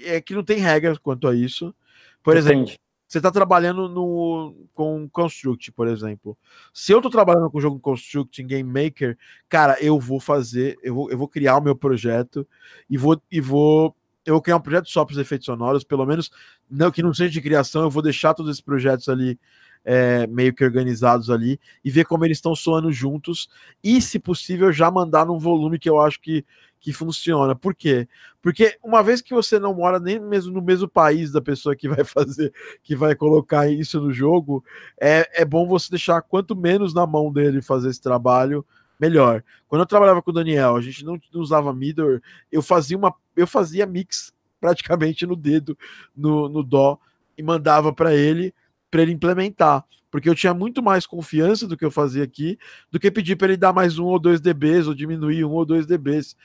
é 0.00 0.20
que 0.20 0.34
não 0.34 0.42
tem 0.42 0.58
regras 0.58 0.96
quanto 0.96 1.28
a 1.28 1.34
isso. 1.34 1.74
Por 2.22 2.36
exemplo, 2.36 2.72
você 3.06 3.18
está 3.18 3.30
trabalhando 3.30 3.88
no, 3.88 4.54
com 4.74 5.08
Construct, 5.10 5.72
por 5.72 5.88
exemplo. 5.88 6.36
Se 6.72 6.92
eu 6.92 6.98
estou 6.98 7.10
trabalhando 7.10 7.50
com 7.50 7.58
o 7.58 7.60
jogo 7.60 7.78
Construct 7.78 8.40
em 8.40 8.46
Game 8.46 8.70
Maker, 8.70 9.16
cara, 9.48 9.76
eu 9.80 9.98
vou 9.98 10.20
fazer, 10.20 10.78
eu 10.82 10.94
vou, 10.94 11.10
eu 11.10 11.18
vou 11.18 11.28
criar 11.28 11.58
o 11.58 11.62
meu 11.62 11.76
projeto 11.76 12.46
e 12.88 12.96
vou, 12.96 13.20
e 13.30 13.40
vou 13.40 13.94
eu 14.26 14.34
vou 14.34 14.42
criar 14.42 14.56
um 14.56 14.60
projeto 14.60 14.90
só 14.90 15.06
para 15.06 15.12
os 15.12 15.18
efeitos 15.18 15.46
sonoros, 15.46 15.84
pelo 15.84 16.04
menos 16.04 16.30
não 16.68 16.90
que 16.90 17.02
não 17.02 17.14
seja 17.14 17.30
de 17.30 17.40
criação, 17.40 17.82
eu 17.82 17.90
vou 17.90 18.02
deixar 18.02 18.34
todos 18.34 18.50
esses 18.50 18.60
projetos 18.60 19.08
ali 19.08 19.40
é, 19.84 20.26
meio 20.26 20.54
que 20.54 20.64
organizados 20.64 21.30
ali 21.30 21.58
e 21.84 21.90
ver 21.90 22.04
como 22.04 22.24
eles 22.24 22.38
estão 22.38 22.54
soando 22.54 22.92
juntos 22.92 23.48
e, 23.82 24.00
se 24.00 24.18
possível, 24.18 24.72
já 24.72 24.90
mandar 24.90 25.26
num 25.26 25.38
volume 25.38 25.78
que 25.78 25.88
eu 25.88 26.00
acho 26.00 26.20
que 26.20 26.44
que 26.80 26.92
funciona. 26.92 27.54
Por 27.54 27.74
quê? 27.74 28.08
Porque 28.40 28.78
uma 28.82 29.02
vez 29.02 29.20
que 29.20 29.34
você 29.34 29.58
não 29.58 29.74
mora 29.74 29.98
nem 29.98 30.18
mesmo 30.18 30.52
no 30.52 30.62
mesmo 30.62 30.88
país 30.88 31.32
da 31.32 31.40
pessoa 31.40 31.74
que 31.74 31.88
vai 31.88 32.04
fazer, 32.04 32.52
que 32.82 32.94
vai 32.94 33.14
colocar 33.14 33.68
isso 33.68 34.00
no 34.00 34.12
jogo, 34.12 34.64
é, 35.00 35.42
é 35.42 35.44
bom 35.44 35.66
você 35.66 35.90
deixar 35.90 36.22
quanto 36.22 36.56
menos 36.56 36.94
na 36.94 37.06
mão 37.06 37.32
dele 37.32 37.60
fazer 37.60 37.90
esse 37.90 38.00
trabalho, 38.00 38.64
melhor. 38.98 39.42
Quando 39.66 39.82
eu 39.82 39.86
trabalhava 39.86 40.22
com 40.22 40.30
o 40.30 40.34
Daniel, 40.34 40.76
a 40.76 40.80
gente 40.80 41.04
não, 41.04 41.20
não 41.32 41.40
usava 41.40 41.72
middle, 41.72 42.20
eu 42.50 42.62
fazia 42.62 42.96
uma, 42.96 43.14
eu 43.36 43.46
fazia 43.46 43.86
mix 43.86 44.32
praticamente 44.60 45.26
no 45.26 45.36
dedo, 45.36 45.76
no, 46.16 46.48
no 46.48 46.62
dó 46.62 46.98
e 47.36 47.42
mandava 47.42 47.92
para 47.92 48.14
ele 48.14 48.52
para 48.90 49.02
ele 49.02 49.12
implementar, 49.12 49.84
porque 50.10 50.28
eu 50.28 50.34
tinha 50.34 50.54
muito 50.54 50.82
mais 50.82 51.06
confiança 51.06 51.66
do 51.66 51.76
que 51.76 51.84
eu 51.84 51.90
fazia 51.90 52.24
aqui, 52.24 52.58
do 52.90 52.98
que 52.98 53.10
pedir 53.10 53.36
para 53.36 53.48
ele 53.48 53.56
dar 53.56 53.72
mais 53.72 53.98
um 53.98 54.06
ou 54.06 54.18
dois 54.18 54.40
dBs 54.40 54.86
ou 54.86 54.94
diminuir 54.94 55.44
um 55.44 55.52
ou 55.52 55.64
dois 55.64 55.86
dBs 55.86 56.36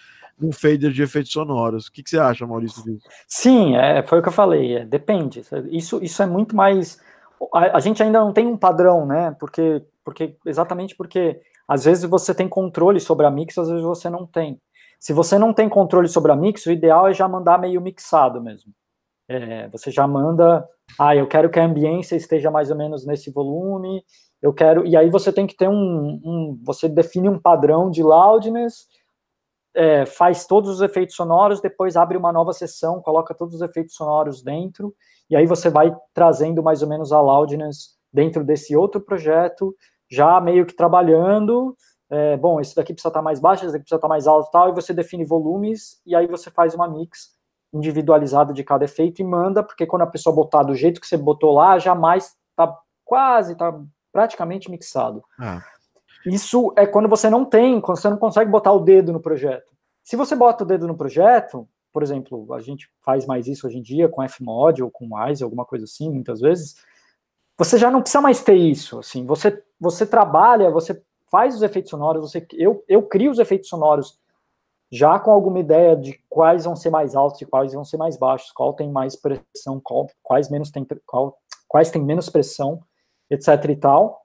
um 0.41 0.51
fader 0.51 0.91
de 0.91 1.01
efeitos 1.01 1.31
sonoros. 1.31 1.87
O 1.87 1.91
que, 1.91 2.03
que 2.03 2.09
você 2.09 2.17
acha, 2.17 2.45
Maurício, 2.45 2.83
disso? 2.83 3.07
Sim, 3.27 3.75
é, 3.75 4.03
foi 4.03 4.19
o 4.19 4.21
que 4.21 4.29
eu 4.29 4.33
falei, 4.33 4.77
é, 4.77 4.85
depende. 4.85 5.41
Isso, 5.69 6.03
isso 6.03 6.23
é 6.23 6.25
muito 6.25 6.55
mais. 6.55 6.99
A, 7.53 7.77
a, 7.77 7.79
gente 7.79 8.01
ainda 8.01 8.19
não 8.19 8.33
tem 8.33 8.47
um 8.47 8.57
padrão, 8.57 9.05
né? 9.05 9.35
Porque, 9.39 9.83
porque 10.03 10.35
exatamente 10.45 10.95
porque 10.95 11.39
às 11.67 11.85
vezes 11.85 12.03
você 12.03 12.33
tem 12.33 12.47
controle 12.47 12.99
sobre 12.99 13.25
a 13.25 13.31
mix, 13.31 13.57
às 13.57 13.69
vezes 13.69 13.83
você 13.83 14.09
não 14.09 14.25
tem. 14.25 14.59
Se 14.99 15.13
você 15.13 15.37
não 15.37 15.53
tem 15.53 15.67
controle 15.67 16.07
sobre 16.07 16.31
a 16.31 16.35
mix, 16.35 16.65
o 16.65 16.71
ideal 16.71 17.07
é 17.07 17.13
já 17.13 17.27
mandar 17.27 17.59
meio 17.59 17.81
mixado 17.81 18.41
mesmo. 18.41 18.73
É, 19.27 19.67
você 19.69 19.89
já 19.89 20.05
manda, 20.07 20.67
ah, 20.99 21.15
eu 21.15 21.27
quero 21.27 21.49
que 21.49 21.59
a 21.59 21.65
ambiência 21.65 22.15
esteja 22.15 22.51
mais 22.51 22.69
ou 22.69 22.77
menos 22.77 23.05
nesse 23.05 23.31
volume, 23.31 24.03
eu 24.41 24.53
quero. 24.53 24.85
E 24.85 24.97
aí 24.97 25.09
você 25.09 25.31
tem 25.31 25.47
que 25.47 25.55
ter 25.55 25.69
um. 25.69 26.19
um 26.23 26.59
você 26.63 26.89
define 26.89 27.29
um 27.29 27.39
padrão 27.39 27.89
de 27.89 28.03
loudness, 28.03 28.87
é, 29.73 30.05
faz 30.05 30.45
todos 30.45 30.69
os 30.69 30.81
efeitos 30.81 31.15
sonoros, 31.15 31.61
depois 31.61 31.95
abre 31.95 32.17
uma 32.17 32.31
nova 32.31 32.53
sessão, 32.53 33.01
coloca 33.01 33.33
todos 33.33 33.55
os 33.55 33.61
efeitos 33.61 33.95
sonoros 33.95 34.43
dentro, 34.43 34.93
e 35.29 35.35
aí 35.35 35.47
você 35.47 35.69
vai 35.69 35.95
trazendo 36.13 36.61
mais 36.61 36.81
ou 36.81 36.89
menos 36.89 37.11
a 37.11 37.21
loudness 37.21 37.97
dentro 38.11 38.43
desse 38.43 38.75
outro 38.75 39.01
projeto, 39.01 39.75
já 40.09 40.39
meio 40.39 40.65
que 40.65 40.75
trabalhando. 40.75 41.75
É, 42.09 42.37
bom, 42.37 42.59
esse 42.59 42.75
daqui 42.75 42.93
precisa 42.93 43.09
estar 43.09 43.21
mais 43.23 43.39
baixo, 43.39 43.63
esse 43.63 43.71
daqui 43.71 43.85
precisa 43.85 43.97
estar 43.97 44.07
mais 44.07 44.27
alto 44.27 44.51
tal, 44.51 44.69
e 44.69 44.73
você 44.73 44.93
define 44.93 45.25
volumes, 45.25 46.01
e 46.05 46.15
aí 46.15 46.27
você 46.27 46.51
faz 46.51 46.75
uma 46.75 46.87
mix 46.87 47.31
individualizada 47.73 48.53
de 48.53 48.63
cada 48.63 48.85
efeito 48.85 49.21
e 49.21 49.25
manda, 49.25 49.63
porque 49.63 49.85
quando 49.85 50.03
a 50.03 50.07
pessoa 50.07 50.35
botar 50.35 50.63
do 50.63 50.75
jeito 50.75 51.01
que 51.01 51.07
você 51.07 51.17
botou 51.17 51.53
lá, 51.53 51.79
jamais 51.79 52.35
tá 52.55 52.77
quase, 53.03 53.55
tá 53.55 53.77
praticamente 54.11 54.69
mixado. 54.69 55.23
Ah. 55.39 55.61
Isso 56.25 56.71
é 56.77 56.85
quando 56.85 57.09
você 57.09 57.29
não 57.29 57.43
tem, 57.43 57.81
quando 57.81 57.97
você 57.97 58.09
não 58.09 58.17
consegue 58.17 58.49
botar 58.49 58.71
o 58.71 58.79
dedo 58.79 59.11
no 59.11 59.19
projeto. 59.19 59.73
Se 60.03 60.15
você 60.15 60.35
bota 60.35 60.63
o 60.63 60.67
dedo 60.67 60.87
no 60.87 60.95
projeto, 60.95 61.67
por 61.91 62.03
exemplo, 62.03 62.53
a 62.53 62.59
gente 62.59 62.89
faz 63.01 63.25
mais 63.25 63.47
isso 63.47 63.67
hoje 63.67 63.77
em 63.77 63.81
dia 63.81 64.07
com 64.07 64.27
Fmod 64.27 64.81
ou 64.81 64.91
com 64.91 65.15
Wise, 65.15 65.43
alguma 65.43 65.65
coisa 65.65 65.85
assim, 65.85 66.09
muitas 66.09 66.39
vezes, 66.39 66.75
você 67.57 67.77
já 67.77 67.91
não 67.91 68.01
precisa 68.01 68.21
mais 68.21 68.43
ter 68.43 68.55
isso, 68.55 68.99
assim, 68.99 69.25
você, 69.25 69.63
você 69.79 70.05
trabalha, 70.05 70.71
você 70.71 71.01
faz 71.29 71.55
os 71.55 71.61
efeitos 71.61 71.91
sonoros, 71.91 72.31
você, 72.31 72.45
eu, 72.53 72.83
eu 72.87 73.03
crio 73.03 73.31
os 73.31 73.39
efeitos 73.39 73.69
sonoros 73.69 74.19
já 74.93 75.17
com 75.19 75.31
alguma 75.31 75.57
ideia 75.57 75.95
de 75.95 76.19
quais 76.29 76.65
vão 76.65 76.75
ser 76.75 76.91
mais 76.91 77.15
altos 77.15 77.41
e 77.41 77.47
quais 77.47 77.73
vão 77.73 77.83
ser 77.83 77.97
mais 77.97 78.15
baixos, 78.15 78.51
qual 78.51 78.73
tem 78.73 78.91
mais 78.91 79.15
pressão, 79.15 79.81
qual, 79.83 80.07
quais 80.21 80.51
menos 80.51 80.69
tem, 80.69 80.85
qual, 81.03 81.35
quais 81.67 81.89
tem 81.89 81.99
menos 81.99 82.29
pressão, 82.29 82.79
etc 83.27 83.47
e 83.69 83.75
tal, 83.75 84.21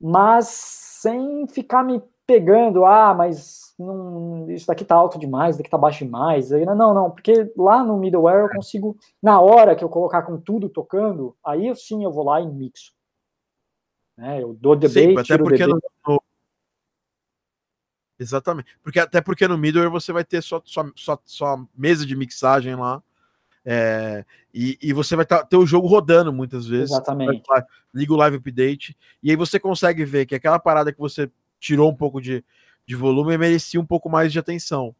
mas 0.00 0.48
sem 0.48 1.46
ficar 1.46 1.84
me 1.84 2.02
pegando, 2.26 2.86
ah, 2.86 3.12
mas 3.12 3.74
não, 3.78 4.50
isso 4.50 4.66
daqui 4.66 4.82
tá 4.82 4.94
alto 4.94 5.18
demais, 5.18 5.50
isso 5.50 5.58
daqui 5.58 5.68
tá 5.68 5.76
baixo 5.76 6.06
demais. 6.06 6.48
Não, 6.50 6.94
não, 6.94 7.10
porque 7.10 7.52
lá 7.54 7.84
no 7.84 7.98
middleware 7.98 8.44
eu 8.44 8.48
consigo, 8.48 8.96
na 9.22 9.42
hora 9.42 9.76
que 9.76 9.84
eu 9.84 9.90
colocar 9.90 10.22
com 10.22 10.40
tudo 10.40 10.70
tocando, 10.70 11.36
aí 11.44 11.70
sim 11.76 12.02
eu 12.02 12.10
vou 12.10 12.24
lá 12.24 12.40
e 12.40 12.46
mixo. 12.46 12.92
Né, 14.16 14.42
eu 14.42 14.54
dou 14.54 14.74
debate, 14.74 14.94
sim, 14.94 15.18
até 15.18 15.36
porque 15.36 15.66
no, 15.66 15.78
no... 16.06 16.22
Exatamente. 18.18 18.68
Porque, 18.82 19.00
até 19.00 19.20
porque 19.20 19.48
no 19.48 19.58
middleware 19.58 19.90
você 19.90 20.12
vai 20.12 20.24
ter 20.24 20.42
só, 20.42 20.62
só, 20.64 21.18
só, 21.24 21.66
mesa 21.76 22.06
de 22.06 22.16
mixagem 22.16 22.74
lá. 22.74 23.02
É, 23.64 24.24
e, 24.52 24.76
e, 24.82 24.92
você 24.92 25.14
vai 25.14 25.24
tá, 25.24 25.44
ter 25.44 25.56
o 25.56 25.66
jogo 25.66 25.86
rodando 25.86 26.32
muitas 26.32 26.66
vezes. 26.66 26.90
Exatamente. 26.90 27.42
Liga 27.94 28.12
o 28.12 28.16
live 28.16 28.36
update. 28.36 28.96
E 29.22 29.30
aí 29.30 29.36
você 29.36 29.58
consegue 29.58 30.04
ver 30.04 30.26
que 30.26 30.34
aquela 30.34 30.58
parada 30.58 30.92
que 30.92 30.98
você 30.98 31.30
tirou 31.60 31.90
um 31.90 31.94
pouco 31.94 32.20
de, 32.20 32.44
de 32.86 32.96
volume 32.96 33.38
merecia 33.38 33.80
um 33.80 33.86
pouco 33.86 34.08
mais 34.08 34.32
de 34.32 34.38
atenção. 34.38 34.94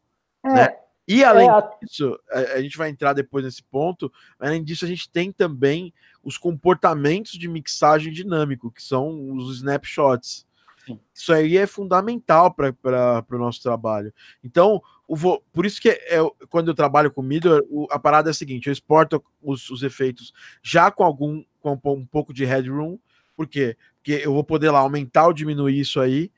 É, 0.44 0.52
né? 0.52 0.76
E 1.06 1.24
além 1.24 1.48
é, 1.48 1.70
disso, 1.82 2.18
a, 2.30 2.38
a, 2.38 2.62
gente 2.62 2.78
vai 2.78 2.88
entrar 2.88 3.12
depois 3.12 3.44
nesse 3.44 3.62
ponto, 3.64 4.12
além 4.38 4.62
disso, 4.62 4.84
a 4.84 4.88
gente 4.88 5.10
tem 5.10 5.32
também 5.32 5.92
os 6.22 6.38
comportamentos 6.38 7.32
de 7.32 7.48
mixagem 7.48 8.12
dinâmico, 8.12 8.70
que 8.70 8.82
são 8.82 9.34
os 9.34 9.56
snapshots. 9.56 10.46
Sim. 10.86 10.98
Isso 11.14 11.32
aí 11.32 11.56
é 11.56 11.66
fundamental 11.66 12.52
para 12.52 13.24
o 13.30 13.38
nosso 13.38 13.62
trabalho. 13.62 14.12
Então, 14.42 14.82
o 15.06 15.16
vo... 15.16 15.42
por 15.52 15.64
isso 15.64 15.80
que 15.80 15.88
é, 15.88 16.18
quando 16.48 16.68
eu 16.68 16.74
trabalho 16.74 17.10
com 17.10 17.22
middleware, 17.22 17.64
a 17.90 17.98
parada 17.98 18.30
é 18.30 18.32
a 18.32 18.34
seguinte: 18.34 18.66
eu 18.66 18.72
exporto 18.72 19.22
os, 19.40 19.70
os 19.70 19.82
efeitos 19.82 20.32
já 20.62 20.90
com 20.90 21.04
algum 21.04 21.44
com 21.60 21.78
um 21.86 22.04
pouco 22.04 22.34
de 22.34 22.44
headroom, 22.44 22.98
por 23.36 23.46
quê? 23.46 23.76
Porque 23.96 24.20
eu 24.24 24.32
vou 24.32 24.42
poder 24.42 24.70
lá 24.70 24.80
aumentar 24.80 25.26
ou 25.26 25.32
diminuir 25.32 25.78
isso 25.78 26.00
aí 26.00 26.30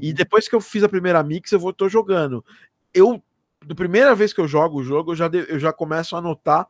e 0.00 0.12
depois 0.12 0.48
que 0.48 0.54
eu 0.54 0.60
fiz 0.60 0.82
a 0.82 0.88
primeira 0.88 1.22
mix, 1.22 1.52
eu 1.52 1.60
vou 1.60 1.72
tô 1.72 1.88
jogando. 1.88 2.44
Eu, 2.92 3.22
da 3.64 3.74
primeira 3.74 4.14
vez 4.14 4.32
que 4.32 4.40
eu 4.40 4.48
jogo 4.48 4.80
o 4.80 4.84
jogo, 4.84 5.12
eu 5.12 5.16
já, 5.16 5.28
de, 5.28 5.46
eu 5.48 5.58
já 5.58 5.72
começo 5.72 6.16
a 6.16 6.18
anotar 6.18 6.66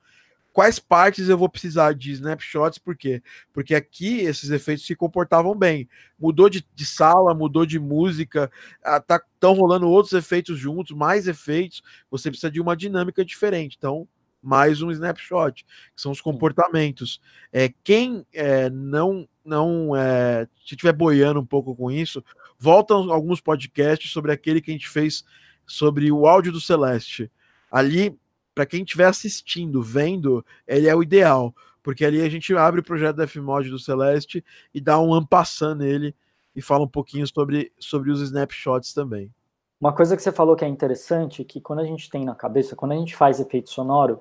quais 0.52 0.78
partes 0.78 1.28
eu 1.28 1.38
vou 1.38 1.48
precisar 1.48 1.94
de 1.94 2.12
snapshots, 2.12 2.78
por 2.78 2.96
quê? 2.96 3.22
Porque 3.52 3.74
aqui 3.74 4.20
esses 4.20 4.50
efeitos 4.50 4.86
se 4.86 4.94
comportavam 4.94 5.54
bem. 5.54 5.88
Mudou 6.18 6.48
de, 6.48 6.66
de 6.74 6.86
sala, 6.86 7.34
mudou 7.34 7.64
de 7.64 7.78
música, 7.78 8.50
ah, 8.82 9.00
tá 9.00 9.20
tão 9.38 9.52
rolando 9.54 9.88
outros 9.88 10.12
efeitos 10.12 10.58
juntos, 10.58 10.96
mais 10.96 11.26
efeitos, 11.26 11.82
você 12.10 12.30
precisa 12.30 12.50
de 12.50 12.60
uma 12.60 12.76
dinâmica 12.76 13.24
diferente. 13.24 13.76
Então, 13.78 14.06
mais 14.42 14.80
um 14.82 14.90
snapshot, 14.90 15.64
que 15.64 16.00
são 16.00 16.12
os 16.12 16.20
comportamentos. 16.20 17.20
É, 17.52 17.72
quem 17.84 18.26
é, 18.32 18.70
não 18.70 19.28
não 19.44 19.96
é, 19.96 20.46
se 20.64 20.74
estiver 20.74 20.92
boiando 20.92 21.40
um 21.40 21.46
pouco 21.46 21.74
com 21.74 21.90
isso, 21.90 22.22
voltam 22.58 23.10
alguns 23.10 23.40
podcasts 23.40 24.10
sobre 24.10 24.30
aquele 24.30 24.60
que 24.60 24.70
a 24.70 24.74
gente 24.74 24.88
fez 24.88 25.24
sobre 25.66 26.12
o 26.12 26.26
áudio 26.26 26.52
do 26.52 26.60
Celeste. 26.60 27.30
Ali, 27.70 28.16
para 28.60 28.66
quem 28.66 28.82
estiver 28.82 29.06
assistindo, 29.06 29.82
vendo, 29.82 30.44
ele 30.68 30.86
é 30.86 30.94
o 30.94 31.02
ideal, 31.02 31.54
porque 31.82 32.04
ali 32.04 32.20
a 32.20 32.28
gente 32.28 32.54
abre 32.54 32.80
o 32.80 32.84
projeto 32.84 33.16
da 33.16 33.26
Fmod 33.26 33.70
do 33.70 33.78
Celeste 33.78 34.44
e 34.74 34.82
dá 34.82 35.00
um 35.00 35.14
ampassando 35.14 35.82
nele 35.82 36.14
e 36.54 36.60
fala 36.60 36.84
um 36.84 36.88
pouquinho 36.88 37.26
sobre, 37.26 37.72
sobre 37.78 38.10
os 38.10 38.20
snapshots 38.20 38.92
também. 38.92 39.32
Uma 39.80 39.94
coisa 39.94 40.14
que 40.14 40.22
você 40.22 40.30
falou 40.30 40.54
que 40.56 40.62
é 40.62 40.68
interessante, 40.68 41.42
que 41.42 41.58
quando 41.58 41.78
a 41.78 41.86
gente 41.86 42.10
tem 42.10 42.22
na 42.22 42.34
cabeça, 42.34 42.76
quando 42.76 42.92
a 42.92 42.96
gente 42.96 43.16
faz 43.16 43.40
efeito 43.40 43.70
sonoro, 43.70 44.20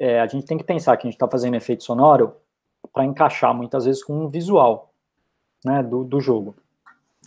é, 0.00 0.20
a 0.20 0.26
gente 0.26 0.44
tem 0.44 0.58
que 0.58 0.64
pensar 0.64 0.96
que 0.96 1.06
a 1.06 1.08
gente 1.08 1.14
está 1.14 1.28
fazendo 1.28 1.54
efeito 1.54 1.84
sonoro 1.84 2.34
para 2.92 3.04
encaixar 3.04 3.54
muitas 3.54 3.84
vezes 3.84 4.02
com 4.02 4.24
um 4.24 4.28
visual 4.28 4.92
né, 5.64 5.80
do, 5.80 6.02
do 6.02 6.20
jogo. 6.20 6.56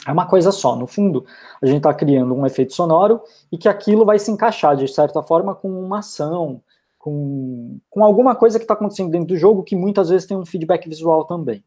É 0.08 0.12
uma 0.12 0.26
coisa 0.26 0.52
só, 0.52 0.76
no 0.76 0.88
fundo, 0.88 1.26
a 1.62 1.66
gente 1.66 1.78
está 1.78 1.94
criando 1.94 2.34
um 2.34 2.46
efeito 2.46 2.74
sonoro 2.74 3.22
e 3.52 3.58
que 3.58 3.70
aquilo 3.70 4.06
vai 4.06 4.18
se 4.18 4.32
encaixar, 4.32 4.76
de 4.76 4.88
certa 4.88 5.22
forma, 5.22 5.54
com 5.54 5.70
uma 5.70 6.00
ação, 6.00 6.62
com, 6.98 7.80
com 7.90 8.04
alguma 8.04 8.36
coisa 8.36 8.58
que 8.58 8.64
está 8.64 8.74
acontecendo 8.74 9.12
dentro 9.12 9.28
do 9.28 9.38
jogo 9.38 9.64
que 9.64 9.76
muitas 9.76 10.10
vezes 10.10 10.28
tem 10.28 10.38
um 10.38 10.46
feedback 10.46 10.88
visual 10.88 11.26
também. 11.26 11.64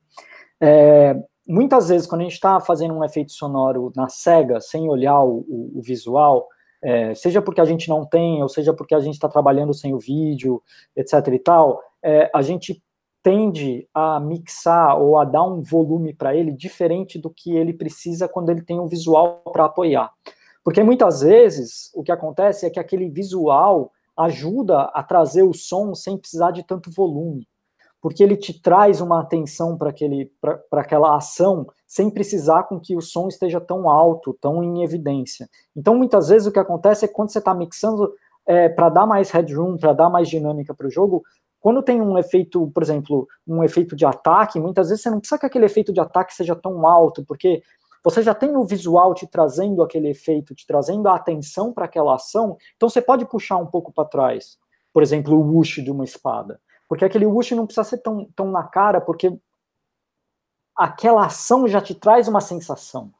É, 0.61 1.17
muitas 1.47 1.89
vezes, 1.89 2.07
quando 2.07 2.23
a 2.23 2.25
gente 2.25 2.35
está 2.35 2.61
fazendo 2.61 2.95
um 2.95 3.05
efeito 3.05 3.33
sonoro 3.33 3.93
na 3.97 4.09
cega, 4.09 4.61
sem 4.61 4.89
olhar 4.89 5.23
o, 5.23 5.45
o, 5.49 5.81
visual, 5.83 6.49
é, 6.83 7.15
seja 7.15 7.43
porque 7.43 7.61
a 7.61 7.65
gente 7.65 7.89
não 7.89 8.05
tem, 8.05 8.43
ou 8.43 8.49
seja 8.49 8.73
porque 8.73 8.95
a 8.95 9.01
gente 9.01 9.15
está 9.15 9.29
trabalhando 9.29 9.75
sem 9.75 9.95
o 9.95 9.99
vídeo, 9.99 10.63
etc 10.97 11.27
e 11.29 11.39
tal, 11.39 11.81
é, 12.03 12.31
a 12.35 12.43
gente 12.43 12.83
tende 13.25 13.89
a 13.95 14.21
mixar 14.21 15.01
ou 15.01 15.19
a 15.19 15.25
dar 15.25 15.45
um 15.45 15.63
volume 15.63 16.13
para 16.13 16.37
ele 16.37 16.53
diferente 16.53 17.19
do 17.19 17.31
que 17.31 17.57
ele 17.57 17.73
precisa 17.73 18.29
quando 18.29 18.51
ele 18.51 18.61
tem 18.61 18.79
um 18.79 18.87
visual 18.87 19.43
para 19.51 19.65
apoiar. 19.65 20.13
Porque 20.63 20.83
muitas 20.83 21.23
vezes 21.23 21.91
o 21.95 22.03
que 22.03 22.13
acontece 22.13 22.67
é 22.67 22.71
que 22.71 22.79
aquele 22.79 23.09
visual 23.09 23.91
ajuda 24.15 24.83
a 24.95 25.03
trazer 25.03 25.43
o 25.43 25.55
som 25.55 25.95
sem 25.95 26.19
precisar 26.19 26.51
de 26.51 26.63
tanto 26.63 26.91
volume. 26.91 27.49
Porque 27.99 28.23
ele 28.23 28.37
te 28.37 28.61
traz 28.61 29.01
uma 29.01 29.23
atenção 29.23 29.79
para 29.79 30.83
aquela 30.83 31.17
ação 31.17 31.67
sem 31.87 32.11
precisar 32.11 32.65
com 32.65 32.79
que 32.79 32.95
o 32.95 33.01
som 33.01 33.29
esteja 33.29 33.59
tão 33.59 33.89
alto, 33.89 34.37
tão 34.39 34.63
em 34.63 34.85
evidência. 34.85 35.49
Então, 35.75 35.95
muitas 35.95 36.29
vezes 36.29 36.47
o 36.47 36.53
que 36.53 36.59
acontece 36.59 37.07
é 37.07 37.09
que 37.09 37.15
quando 37.15 37.31
você 37.31 37.39
está 37.39 37.55
mixando 37.55 38.13
é, 38.47 38.69
para 38.69 38.91
dar 38.91 39.07
mais 39.07 39.31
headroom, 39.31 39.79
para 39.79 39.95
dar 39.95 40.11
mais 40.11 40.29
dinâmica 40.29 40.75
para 40.75 40.87
o 40.87 40.91
jogo, 40.91 41.23
quando 41.65 41.83
tem 41.83 41.99
um 41.99 42.19
efeito, 42.19 42.71
por 42.75 42.83
exemplo, 42.83 43.27
um 43.49 43.65
efeito 43.65 43.97
de 43.97 44.05
ataque, 44.05 44.61
muitas 44.61 44.91
vezes 44.91 45.03
você 45.03 45.09
não 45.09 45.19
precisa 45.19 45.39
que 45.39 45.47
aquele 45.47 45.65
efeito 45.65 45.95
de 45.95 45.99
ataque 45.99 46.35
seja 46.35 46.55
tão 46.55 46.87
alto, 46.87 47.25
porque 47.25 47.63
você 48.05 48.21
já 48.21 48.35
tem 48.35 48.55
o 48.55 48.65
visual 48.65 49.15
te 49.15 49.27
trazendo 49.27 49.83
aquele 49.83 50.11
efeito, 50.11 50.55
te 50.55 50.67
trazendo 50.67 51.09
a 51.09 51.15
atenção 51.15 51.73
para 51.73 51.87
aquela 51.87 52.17
ação, 52.17 52.59
então 52.77 52.87
você 52.87 53.01
pode 53.01 53.25
puxar 53.25 53.57
um 53.57 53.65
pouco 53.65 53.91
para 53.91 54.05
trás. 54.05 54.59
Por 54.93 55.03
exemplo, 55.03 55.39
o 55.39 55.55
whoosh 55.55 55.83
de 55.83 55.91
uma 55.91 56.05
espada. 56.05 56.61
Porque 56.87 57.03
aquele 57.03 57.25
whoosh 57.25 57.53
não 57.53 57.65
precisa 57.65 57.85
ser 57.85 57.97
tão, 58.03 58.29
tão 58.37 58.51
na 58.51 58.65
cara, 58.65 59.01
porque 59.01 59.35
aquela 60.77 61.25
ação 61.25 61.67
já 61.67 61.81
te 61.81 61.95
traz 61.95 62.29
uma 62.29 62.43
sensação. 62.43 63.11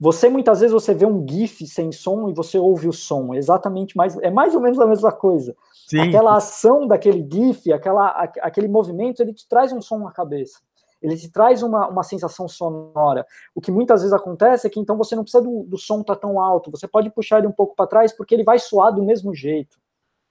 Você 0.00 0.30
muitas 0.30 0.60
vezes 0.60 0.72
você 0.72 0.94
vê 0.94 1.04
um 1.04 1.26
GIF 1.28 1.66
sem 1.66 1.92
som 1.92 2.30
e 2.30 2.32
você 2.32 2.58
ouve 2.58 2.88
o 2.88 2.92
som, 2.92 3.34
exatamente 3.34 3.94
mais 3.94 4.16
é 4.20 4.30
mais 4.30 4.54
ou 4.54 4.60
menos 4.62 4.80
a 4.80 4.86
mesma 4.86 5.12
coisa. 5.12 5.54
Sim. 5.86 6.00
Aquela 6.00 6.36
ação 6.36 6.86
daquele 6.86 7.26
GIF, 7.30 7.70
aquela, 7.70 8.08
aquele 8.40 8.66
movimento, 8.66 9.20
ele 9.20 9.34
te 9.34 9.46
traz 9.46 9.72
um 9.72 9.82
som 9.82 9.98
na 9.98 10.10
cabeça. 10.10 10.58
Ele 11.02 11.16
te 11.16 11.30
traz 11.30 11.62
uma, 11.62 11.86
uma 11.88 12.02
sensação 12.02 12.48
sonora. 12.48 13.26
O 13.54 13.60
que 13.60 13.70
muitas 13.70 14.00
vezes 14.00 14.14
acontece 14.14 14.66
é 14.66 14.70
que 14.70 14.80
então 14.80 14.96
você 14.96 15.14
não 15.14 15.22
precisa 15.22 15.42
do, 15.42 15.64
do 15.64 15.76
som 15.76 16.00
estar 16.00 16.14
tá 16.14 16.20
tão 16.22 16.40
alto, 16.40 16.70
você 16.70 16.88
pode 16.88 17.10
puxar 17.10 17.38
ele 17.38 17.46
um 17.46 17.52
pouco 17.52 17.76
para 17.76 17.86
trás 17.86 18.10
porque 18.10 18.34
ele 18.34 18.44
vai 18.44 18.58
soar 18.58 18.94
do 18.94 19.02
mesmo 19.02 19.34
jeito. 19.34 19.76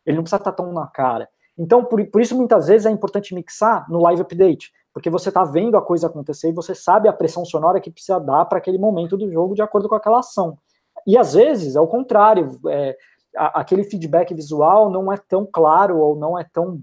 Ele 0.04 0.18
não 0.18 0.24
precisa 0.24 0.42
estar 0.42 0.52
tá 0.52 0.64
tão 0.64 0.74
na 0.74 0.88
cara. 0.88 1.30
Então, 1.56 1.86
por, 1.86 2.04
por 2.08 2.22
isso, 2.22 2.36
muitas 2.36 2.68
vezes 2.68 2.88
é 2.88 2.90
importante 2.90 3.36
mixar 3.36 3.86
no 3.88 4.02
live 4.02 4.22
update 4.22 4.72
porque 4.94 5.10
você 5.10 5.30
está 5.30 5.44
vendo 5.44 5.78
a 5.78 5.82
coisa 5.82 6.08
acontecer 6.08 6.50
e 6.50 6.54
você 6.54 6.74
sabe 6.74 7.08
a 7.08 7.14
pressão 7.14 7.46
sonora 7.46 7.80
que 7.80 7.92
precisa 7.92 8.20
dar 8.20 8.46
para 8.46 8.58
aquele 8.58 8.78
momento 8.78 9.18
do 9.18 9.32
jogo 9.32 9.56
de 9.56 9.62
acordo 9.62 9.88
com 9.88 9.96
aquela 9.96 10.20
ação. 10.20 10.58
E 11.06 11.18
às 11.18 11.34
vezes, 11.34 11.76
é 11.76 11.80
o 11.80 11.88
contrário, 11.88 12.60
é, 12.68 12.98
a, 13.36 13.62
aquele 13.62 13.84
feedback 13.84 14.34
visual 14.34 14.90
não 14.90 15.12
é 15.12 15.18
tão 15.18 15.46
claro 15.46 15.98
ou 15.98 16.16
não 16.16 16.38
é 16.38 16.44
tão 16.44 16.82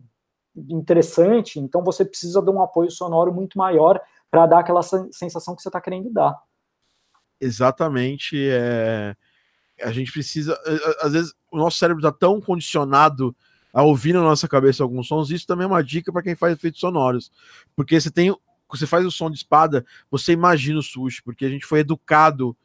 interessante, 0.56 1.60
então 1.60 1.84
você 1.84 2.04
precisa 2.04 2.40
de 2.40 2.50
um 2.50 2.62
apoio 2.62 2.90
sonoro 2.90 3.32
muito 3.32 3.58
maior 3.58 4.00
para 4.30 4.46
dar 4.46 4.60
aquela 4.60 4.82
sensação 4.82 5.54
que 5.54 5.62
você 5.62 5.68
está 5.68 5.80
querendo 5.80 6.10
dar. 6.10 6.36
Exatamente. 7.40 8.36
É... 8.50 9.14
A 9.82 9.92
gente 9.92 10.10
precisa. 10.10 10.58
Às 11.02 11.12
vezes, 11.12 11.34
o 11.52 11.58
nosso 11.58 11.76
cérebro 11.76 12.00
está 12.00 12.10
tão 12.10 12.40
condicionado 12.40 13.36
a 13.76 13.82
ouvir 13.82 14.14
na 14.14 14.22
nossa 14.22 14.48
cabeça 14.48 14.82
alguns 14.82 15.06
sons. 15.06 15.30
Isso 15.30 15.46
também 15.46 15.64
é 15.64 15.66
uma 15.66 15.84
dica 15.84 16.10
para 16.10 16.22
quem 16.22 16.34
faz 16.34 16.54
efeitos 16.54 16.80
sonoros. 16.80 17.30
Porque 17.76 18.00
você 18.00 18.10
tem. 18.10 18.34
Você 18.70 18.86
faz 18.86 19.04
o 19.04 19.10
som 19.10 19.30
de 19.30 19.36
espada, 19.36 19.84
você 20.10 20.32
imagina 20.32 20.78
o 20.78 20.82
sushi, 20.82 21.22
porque 21.22 21.44
a 21.44 21.48
gente 21.48 21.64
foi 21.66 21.80
educado 21.80 22.56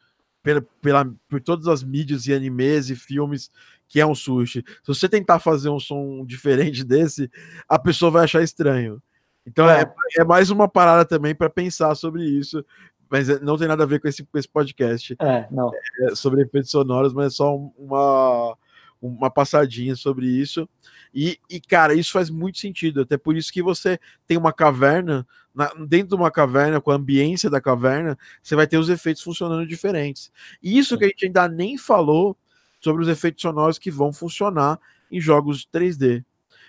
pela, 0.41 0.65
pela, 0.81 1.13
por 1.29 1.39
todas 1.39 1.67
as 1.67 1.83
mídias 1.83 2.25
e 2.25 2.33
animes 2.33 2.89
e 2.89 2.95
filmes 2.95 3.51
que 3.87 3.99
é 3.99 4.05
um 4.05 4.15
sushi. 4.15 4.63
Se 4.81 4.87
você 4.87 5.07
tentar 5.07 5.37
fazer 5.39 5.69
um 5.69 5.79
som 5.79 6.25
diferente 6.25 6.83
desse, 6.83 7.29
a 7.67 7.77
pessoa 7.77 8.09
vai 8.09 8.23
achar 8.23 8.41
estranho. 8.41 9.03
Então 9.45 9.69
é, 9.69 9.81
é, 9.81 10.21
é 10.21 10.23
mais 10.23 10.49
uma 10.49 10.67
parada 10.67 11.05
também 11.05 11.35
para 11.35 11.49
pensar 11.51 11.93
sobre 11.93 12.23
isso, 12.23 12.65
mas 13.09 13.29
é, 13.29 13.39
não 13.41 13.57
tem 13.57 13.67
nada 13.67 13.83
a 13.83 13.87
ver 13.87 13.99
com 13.99 14.07
esse, 14.07 14.23
com 14.23 14.39
esse 14.39 14.49
podcast. 14.49 15.15
É, 15.19 15.45
não. 15.51 15.71
É 16.07 16.15
sobre 16.15 16.41
efeitos 16.41 16.71
sonoros, 16.71 17.13
mas 17.13 17.27
é 17.27 17.29
só 17.29 17.55
uma, 17.77 18.57
uma 19.01 19.31
passadinha 19.31 19.95
sobre 19.95 20.27
isso. 20.27 20.69
E, 21.13 21.39
e, 21.49 21.59
cara, 21.59 21.93
isso 21.93 22.11
faz 22.11 22.29
muito 22.29 22.59
sentido. 22.59 23.01
Até 23.01 23.17
por 23.17 23.35
isso 23.35 23.51
que 23.51 23.63
você 23.63 23.99
tem 24.27 24.37
uma 24.37 24.53
caverna, 24.53 25.27
na, 25.53 25.73
dentro 25.87 26.09
de 26.09 26.15
uma 26.15 26.29
caverna, 26.29 26.79
com 26.79 26.91
a 26.91 26.95
ambiência 26.95 27.49
da 27.49 27.59
caverna, 27.59 28.17
você 28.41 28.55
vai 28.55 28.67
ter 28.67 28.77
os 28.77 28.89
efeitos 28.89 29.23
funcionando 29.23 29.65
diferentes. 29.65 30.31
E 30.61 30.77
isso 30.77 30.97
que 30.97 31.05
a 31.05 31.07
gente 31.07 31.25
ainda 31.25 31.47
nem 31.47 31.77
falou 31.77 32.37
sobre 32.79 33.01
os 33.03 33.09
efeitos 33.09 33.41
sonoros 33.41 33.79
que 33.79 33.91
vão 33.91 34.13
funcionar 34.13 34.79
em 35.11 35.19
jogos 35.19 35.67
3D. 35.71 36.23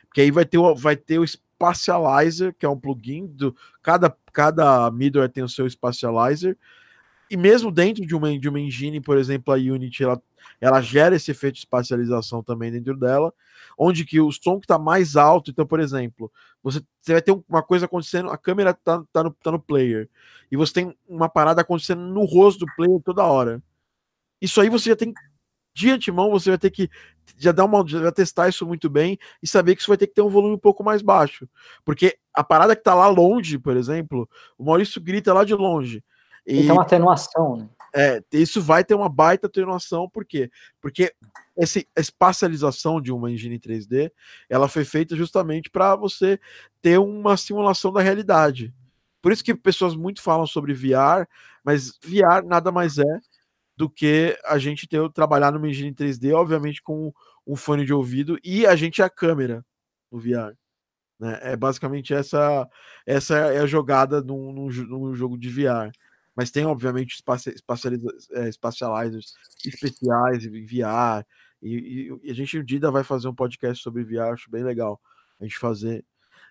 Porque 0.07 0.21
aí 0.21 0.31
vai 0.31 0.45
ter 0.45 0.59
o, 0.59 0.75
vai 0.75 0.97
ter 0.97 1.19
o 1.19 1.27
Spatializer, 1.27 2.55
que 2.59 2.67
é 2.67 2.69
um 2.69 2.79
plugin 2.79 3.27
do 3.27 3.55
cada 3.83 4.15
cada 4.33 4.91
middleware 4.91 5.31
tem 5.31 5.45
o 5.45 5.49
seu 5.49 5.69
Spatializer. 5.69 6.57
E 7.33 7.37
mesmo 7.39 7.73
dentro 7.73 8.05
de 8.05 8.15
uma, 8.15 8.39
de 8.39 8.47
uma 8.47 8.61
engine, 8.61 9.01
por 9.01 9.17
exemplo, 9.17 9.55
a 9.55 9.57
Unity, 9.57 10.05
ela, 10.05 10.23
ela 10.61 10.83
gera 10.83 11.17
esse 11.17 11.31
efeito 11.31 11.55
de 11.55 11.61
espacialização 11.61 12.43
também 12.43 12.71
dentro 12.71 12.95
dela, 12.95 13.33
onde 13.79 14.05
que 14.05 14.21
o 14.21 14.31
som 14.31 14.61
que 14.61 14.67
está 14.67 14.79
mais 14.79 15.17
alto, 15.17 15.51
então, 15.51 15.67
por 15.67 15.81
exemplo, 15.81 16.31
você, 16.63 16.83
você 17.01 17.13
vai 17.13 17.23
ter 17.23 17.33
uma 17.49 17.63
coisa 17.63 17.87
acontecendo, 17.87 18.29
a 18.29 18.37
câmera 18.37 18.73
está 18.73 19.03
tá 19.11 19.23
no, 19.25 19.31
tá 19.31 19.51
no 19.51 19.59
player, 19.59 20.11
e 20.51 20.59
você 20.59 20.75
tem 20.75 20.95
uma 21.09 21.27
parada 21.27 21.63
acontecendo 21.63 22.03
no 22.03 22.27
rosto 22.27 22.67
do 22.67 22.73
player 22.77 23.01
toda 23.03 23.25
hora. 23.25 23.63
Isso 24.39 24.61
aí 24.61 24.69
você 24.69 24.91
já 24.91 24.97
tem 24.97 25.15
de 25.75 25.89
antemão 25.89 26.31
você 26.31 26.51
vai 26.51 26.59
ter 26.59 26.71
que 26.71 26.91
já 27.39 27.51
dar 27.51 27.65
uma 27.65 27.83
já 27.89 28.13
testar 28.13 28.51
isso 28.51 28.67
muito 28.67 28.91
bem 28.91 29.19
e 29.43 29.49
saber 29.49 29.75
que 29.75 29.81
isso 29.81 29.91
vai 29.91 29.97
ter 29.97 30.07
que 30.07 30.13
ter 30.13 30.21
um 30.21 30.29
volume 30.29 30.55
um 30.55 30.59
pouco 30.59 30.85
mais 30.85 31.01
baixo, 31.01 31.49
porque 31.83 32.19
a 32.35 32.45
parada 32.45 32.77
que 32.77 32.83
tá 32.83 32.95
lá 32.95 33.09
longe, 33.09 33.59
por 33.59 33.75
exemplo, 33.75 34.29
o 34.59 34.65
Maurício 34.65 35.01
grita 35.01 35.33
lá 35.33 35.45
de 35.45 35.55
longe. 35.55 36.05
E 36.47 36.71
uma 36.71 36.83
atenuação, 36.83 37.57
né? 37.57 37.69
É, 37.95 38.23
isso 38.33 38.63
vai 38.63 38.83
ter 38.83 38.95
uma 38.95 39.09
baita 39.09 39.47
atenuação, 39.47 40.09
por 40.09 40.25
quê? 40.25 40.51
Porque 40.81 41.15
essa 41.57 41.85
espacialização 41.97 43.01
de 43.01 43.13
uma 43.13 43.31
engine 43.31 43.59
3D, 43.59 44.11
ela 44.49 44.67
foi 44.67 44.83
feita 44.85 45.15
justamente 45.15 45.69
para 45.69 45.95
você 45.95 46.41
ter 46.81 46.99
uma 46.99 47.37
simulação 47.37 47.93
da 47.93 48.01
realidade. 48.01 48.73
Por 49.21 49.31
isso 49.31 49.45
que 49.45 49.55
pessoas 49.55 49.95
muito 49.95 50.23
falam 50.23 50.47
sobre 50.47 50.73
VR, 50.73 51.29
mas 51.63 51.99
VR 52.03 52.45
nada 52.45 52.73
mais 52.73 52.99
é 52.99 53.19
do 53.77 53.89
que 53.89 54.39
a 54.45 54.59
gente 54.59 54.89
ter 54.89 55.07
trabalhar 55.13 55.53
numa 55.53 55.69
engine 55.69 55.95
3D, 55.95 56.33
obviamente 56.35 56.83
com 56.83 57.13
um 57.47 57.57
fone 57.57 57.85
de 57.85 57.93
ouvido 57.93 58.39
e 58.43 58.67
a 58.67 58.75
gente 58.75 59.03
é 59.03 59.05
a 59.05 59.11
câmera 59.11 59.65
no 60.11 60.19
VR. 60.19 60.57
Né? 61.21 61.39
É 61.43 61.57
basicamente 61.57 62.15
essa 62.15 62.69
essa 63.07 63.37
é 63.37 63.61
a 63.61 63.67
jogada 63.67 64.23
num, 64.23 64.53
num, 64.53 64.69
num 64.69 65.15
jogo 65.15 65.39
de 65.39 65.49
VR. 65.49 65.93
Mas 66.35 66.51
tem, 66.51 66.65
obviamente, 66.65 67.23
é, 68.33 68.49
espacializers 68.49 69.35
especiais 69.65 70.45
em 70.45 70.65
VR. 70.65 71.25
E, 71.63 71.75
e, 71.75 72.21
e, 72.25 72.31
a 72.31 72.35
gente 72.35 72.59
um 72.59 72.65
dia 72.65 72.91
vai 72.91 73.05
fazer 73.05 73.29
um 73.29 73.35
podcast 73.35 73.83
sobre 73.83 74.03
VR, 74.03 74.33
acho 74.33 74.51
bem 74.51 74.65
legal 74.65 75.01
a 75.41 75.45
gente 75.45 75.59
fazer 75.59 76.05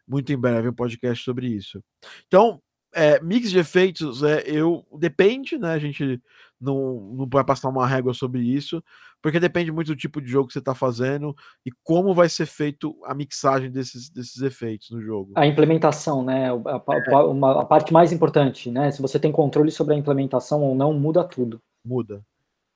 muito 0.07 0.31
em 0.31 0.37
breve 0.37 0.69
um 0.69 0.73
podcast 0.73 1.23
sobre 1.23 1.47
isso. 1.47 1.83
Então, 2.27 2.61
é, 2.93 3.21
mix 3.21 3.49
de 3.49 3.59
efeitos, 3.59 4.21
é, 4.23 4.43
eu 4.45 4.85
depende, 4.97 5.57
né? 5.57 5.73
A 5.73 5.79
gente 5.79 6.21
não, 6.59 6.99
não 7.13 7.27
vai 7.27 7.43
passar 7.43 7.69
uma 7.69 7.87
régua 7.87 8.13
sobre 8.13 8.41
isso, 8.41 8.83
porque 9.21 9.39
depende 9.39 9.71
muito 9.71 9.87
do 9.87 9.95
tipo 9.95 10.21
de 10.21 10.27
jogo 10.27 10.47
que 10.47 10.53
você 10.53 10.59
está 10.59 10.75
fazendo 10.75 11.35
e 11.65 11.71
como 11.83 12.13
vai 12.13 12.27
ser 12.27 12.45
feito 12.45 12.97
a 13.05 13.13
mixagem 13.13 13.71
desses, 13.71 14.09
desses 14.09 14.41
efeitos 14.41 14.91
no 14.91 15.01
jogo. 15.01 15.31
A 15.35 15.47
implementação, 15.47 16.23
né? 16.23 16.49
A, 16.49 16.53
a, 16.53 17.11
é. 17.11 17.15
uma, 17.17 17.61
a 17.61 17.65
parte 17.65 17.93
mais 17.93 18.11
importante, 18.11 18.69
né? 18.69 18.91
Se 18.91 19.01
você 19.01 19.19
tem 19.19 19.31
controle 19.31 19.71
sobre 19.71 19.93
a 19.93 19.97
implementação 19.97 20.61
ou 20.61 20.75
não, 20.75 20.93
muda 20.93 21.23
tudo. 21.23 21.61
Muda, 21.83 22.23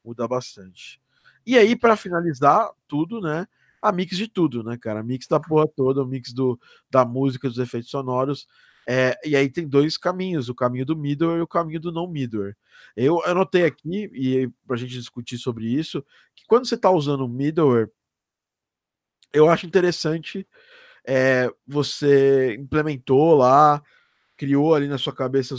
muda 0.04 0.28
bastante. 0.28 1.02
E 1.46 1.58
aí, 1.58 1.76
para 1.76 1.96
finalizar 1.96 2.72
tudo, 2.88 3.22
né? 3.22 3.46
A 3.82 3.92
mix 3.92 4.18
de 4.18 4.28
tudo, 4.28 4.64
né, 4.64 4.78
cara? 4.78 5.02
A 5.02 5.04
mix 5.04 5.28
da 5.28 5.40
porra 5.40 5.68
toda, 5.68 6.02
o 6.02 6.08
mix 6.08 6.34
do, 6.34 6.60
da 6.90 7.06
música, 7.06 7.48
dos 7.48 7.60
efeitos 7.60 7.92
sonoros. 7.92 8.48
É, 8.88 9.20
e 9.26 9.36
aí 9.36 9.50
tem 9.50 9.68
dois 9.68 9.98
caminhos, 9.98 10.48
o 10.50 10.56
caminho 10.56 10.86
do 10.86 10.96
middleware 10.96 11.40
e 11.40 11.42
o 11.42 11.48
caminho 11.48 11.80
do 11.80 11.92
não 11.92 12.08
middleware. 12.08 12.56
Eu 12.96 13.24
anotei 13.26 13.66
aqui, 13.66 14.10
e 14.14 14.50
para 14.68 14.76
a 14.76 14.80
gente 14.80 14.94
discutir 14.94 15.38
sobre 15.38 15.66
isso, 15.66 16.06
que 16.36 16.46
quando 16.48 16.68
você 16.68 16.76
está 16.76 16.92
usando 16.92 17.26
o 17.26 17.30
middleware, 17.30 17.90
eu 19.34 19.50
acho 19.50 19.66
interessante 19.66 20.48
é, 21.08 21.50
você 21.68 22.56
implementou 22.56 23.36
lá, 23.36 23.82
criou 24.38 24.76
ali 24.76 24.88
na 24.88 24.98
sua 24.98 25.14
cabeça 25.14 25.56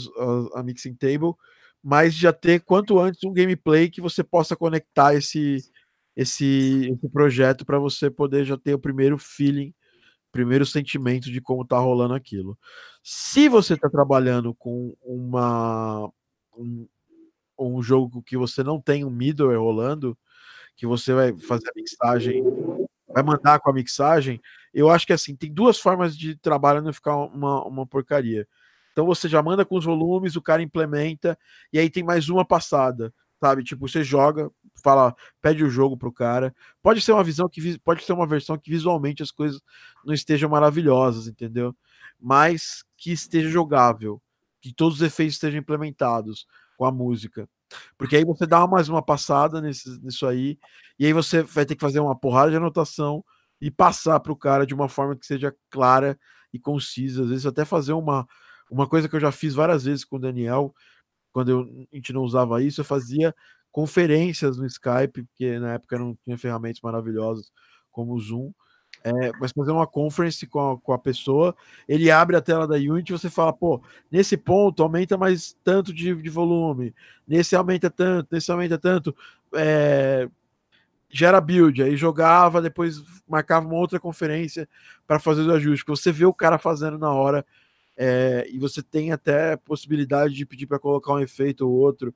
a, 0.53 0.59
a 0.59 0.63
mixing 0.63 0.95
table, 0.95 1.33
mas 1.83 2.13
já 2.15 2.33
ter 2.33 2.61
quanto 2.61 2.99
antes 2.99 3.23
um 3.23 3.33
gameplay 3.33 3.89
que 3.89 4.01
você 4.01 4.23
possa 4.23 4.55
conectar 4.55 5.15
esse, 5.15 5.59
esse, 6.15 6.89
esse 6.91 7.09
projeto 7.09 7.65
para 7.65 7.79
você 7.79 8.09
poder 8.09 8.45
já 8.45 8.57
ter 8.57 8.73
o 8.73 8.79
primeiro 8.79 9.17
feeling 9.17 9.73
primeiro 10.31 10.65
sentimento 10.65 11.31
de 11.31 11.41
como 11.41 11.65
tá 11.65 11.77
rolando 11.77 12.13
aquilo. 12.13 12.57
Se 13.03 13.49
você 13.49 13.73
está 13.75 13.89
trabalhando 13.89 14.53
com 14.53 14.95
uma 15.01 16.11
um, 16.57 16.87
um 17.59 17.81
jogo 17.81 18.21
que 18.21 18.37
você 18.37 18.63
não 18.63 18.81
tem 18.81 19.05
um 19.05 19.09
middleware 19.09 19.59
rolando, 19.59 20.17
que 20.75 20.85
você 20.85 21.13
vai 21.13 21.37
fazer 21.39 21.69
a 21.69 21.73
mixagem, 21.75 22.43
vai 23.07 23.23
mandar 23.23 23.59
com 23.59 23.69
a 23.69 23.73
mixagem, 23.73 24.41
eu 24.73 24.89
acho 24.89 25.07
que 25.07 25.13
assim, 25.13 25.35
tem 25.35 25.51
duas 25.51 25.79
formas 25.79 26.17
de 26.17 26.35
trabalho 26.35 26.81
não 26.81 26.93
ficar 26.93 27.15
uma, 27.15 27.63
uma 27.65 27.87
porcaria. 27.87 28.47
Então 28.91 29.05
você 29.05 29.27
já 29.29 29.41
manda 29.41 29.65
com 29.65 29.75
os 29.77 29.85
volumes, 29.85 30.35
o 30.35 30.41
cara 30.41 30.61
implementa, 30.61 31.37
e 31.71 31.79
aí 31.79 31.89
tem 31.89 32.03
mais 32.03 32.29
uma 32.29 32.45
passada 32.45 33.13
sabe? 33.39 33.63
Tipo, 33.63 33.87
você 33.87 34.03
joga, 34.03 34.49
fala, 34.87 35.15
pede 35.41 35.63
o 35.63 35.69
jogo 35.69 35.97
pro 35.97 36.11
cara. 36.11 36.55
Pode 36.81 37.01
ser 37.01 37.11
uma 37.11 37.23
visão 37.23 37.49
que 37.49 37.77
pode 37.79 38.03
ser 38.03 38.13
uma 38.13 38.25
versão 38.25 38.57
que 38.57 38.69
visualmente 38.69 39.21
as 39.21 39.31
coisas 39.31 39.61
não 40.05 40.13
estejam 40.13 40.49
maravilhosas, 40.49 41.27
entendeu? 41.27 41.75
Mas 42.19 42.83
que 42.95 43.11
esteja 43.11 43.49
jogável, 43.49 44.21
que 44.61 44.73
todos 44.73 44.97
os 44.97 45.01
efeitos 45.01 45.35
estejam 45.35 45.59
implementados 45.59 46.47
com 46.77 46.85
a 46.85 46.91
música. 46.91 47.49
Porque 47.97 48.15
aí 48.15 48.23
você 48.23 48.47
dá 48.47 48.65
mais 48.65 48.87
uma 48.87 49.01
passada 49.01 49.59
nesse, 49.61 49.89
nisso 50.01 50.25
aí, 50.25 50.57
e 50.97 51.05
aí 51.05 51.11
você 51.11 51.43
vai 51.43 51.65
ter 51.65 51.75
que 51.75 51.81
fazer 51.81 51.99
uma 51.99 52.17
porrada 52.17 52.49
de 52.49 52.57
anotação 52.57 53.23
e 53.59 53.69
passar 53.69 54.19
para 54.21 54.31
o 54.31 54.37
cara 54.37 54.65
de 54.65 54.73
uma 54.73 54.87
forma 54.87 55.17
que 55.17 55.25
seja 55.25 55.53
clara 55.69 56.17
e 56.53 56.59
concisa. 56.59 57.23
Às 57.23 57.29
vezes 57.29 57.45
até 57.45 57.65
fazer 57.65 57.93
uma, 57.93 58.25
uma 58.71 58.87
coisa 58.87 59.09
que 59.09 59.15
eu 59.15 59.19
já 59.19 59.31
fiz 59.31 59.53
várias 59.53 59.83
vezes 59.83 60.05
com 60.05 60.15
o 60.15 60.19
Daniel, 60.19 60.73
quando 61.33 61.49
eu, 61.49 61.87
a 61.91 61.95
gente 61.95 62.13
não 62.13 62.23
usava 62.23 62.63
isso, 62.63 62.81
eu 62.81 62.85
fazia 62.85 63.35
conferências 63.77 64.57
no 64.57 64.65
Skype, 64.65 65.21
porque 65.21 65.59
na 65.59 65.73
época 65.73 65.99
não 65.99 66.17
tinha 66.23 66.35
ferramentas 66.35 66.81
maravilhosas 66.81 67.51
como 67.91 68.15
o 68.15 68.19
Zoom. 68.19 68.51
É, 69.03 69.31
mas 69.39 69.51
fazer 69.51 69.71
uma 69.71 69.85
conference 69.85 70.47
com 70.47 70.71
a, 70.71 70.77
com 70.79 70.93
a 70.93 70.97
pessoa, 70.97 71.55
ele 71.87 72.09
abre 72.09 72.35
a 72.35 72.41
tela 72.41 72.67
da 72.67 72.73
Unity 72.73 73.11
você 73.11 73.29
fala, 73.29 73.53
pô, 73.53 73.79
nesse 74.11 74.35
ponto 74.35 74.81
aumenta 74.81 75.15
mais 75.15 75.55
tanto 75.63 75.93
de, 75.93 76.15
de 76.15 76.29
volume, 76.31 76.91
nesse 77.27 77.55
aumenta 77.55 77.87
tanto, 77.87 78.27
nesse 78.31 78.51
aumenta 78.51 78.79
tanto, 78.79 79.15
é, 79.53 80.27
gera 81.07 81.39
build, 81.39 81.83
aí 81.83 81.95
jogava, 81.95 82.59
depois 82.59 83.03
marcava 83.27 83.67
uma 83.67 83.75
outra 83.75 83.99
conferência 83.99 84.67
para 85.05 85.19
fazer 85.19 85.41
os 85.41 85.49
ajustes, 85.49 85.83
que 85.83 85.91
você 85.91 86.11
vê 86.11 86.25
o 86.25 86.33
cara 86.33 86.57
fazendo 86.57 86.97
na 86.97 87.13
hora 87.13 87.45
é, 87.95 88.47
e 88.49 88.57
você 88.57 88.81
tem 88.81 89.11
até 89.11 89.55
possibilidade 89.55 90.33
de 90.33 90.47
pedir 90.47 90.65
para 90.65 90.79
colocar 90.79 91.13
um 91.13 91.19
efeito 91.19 91.69
ou 91.69 91.75
outro. 91.75 92.11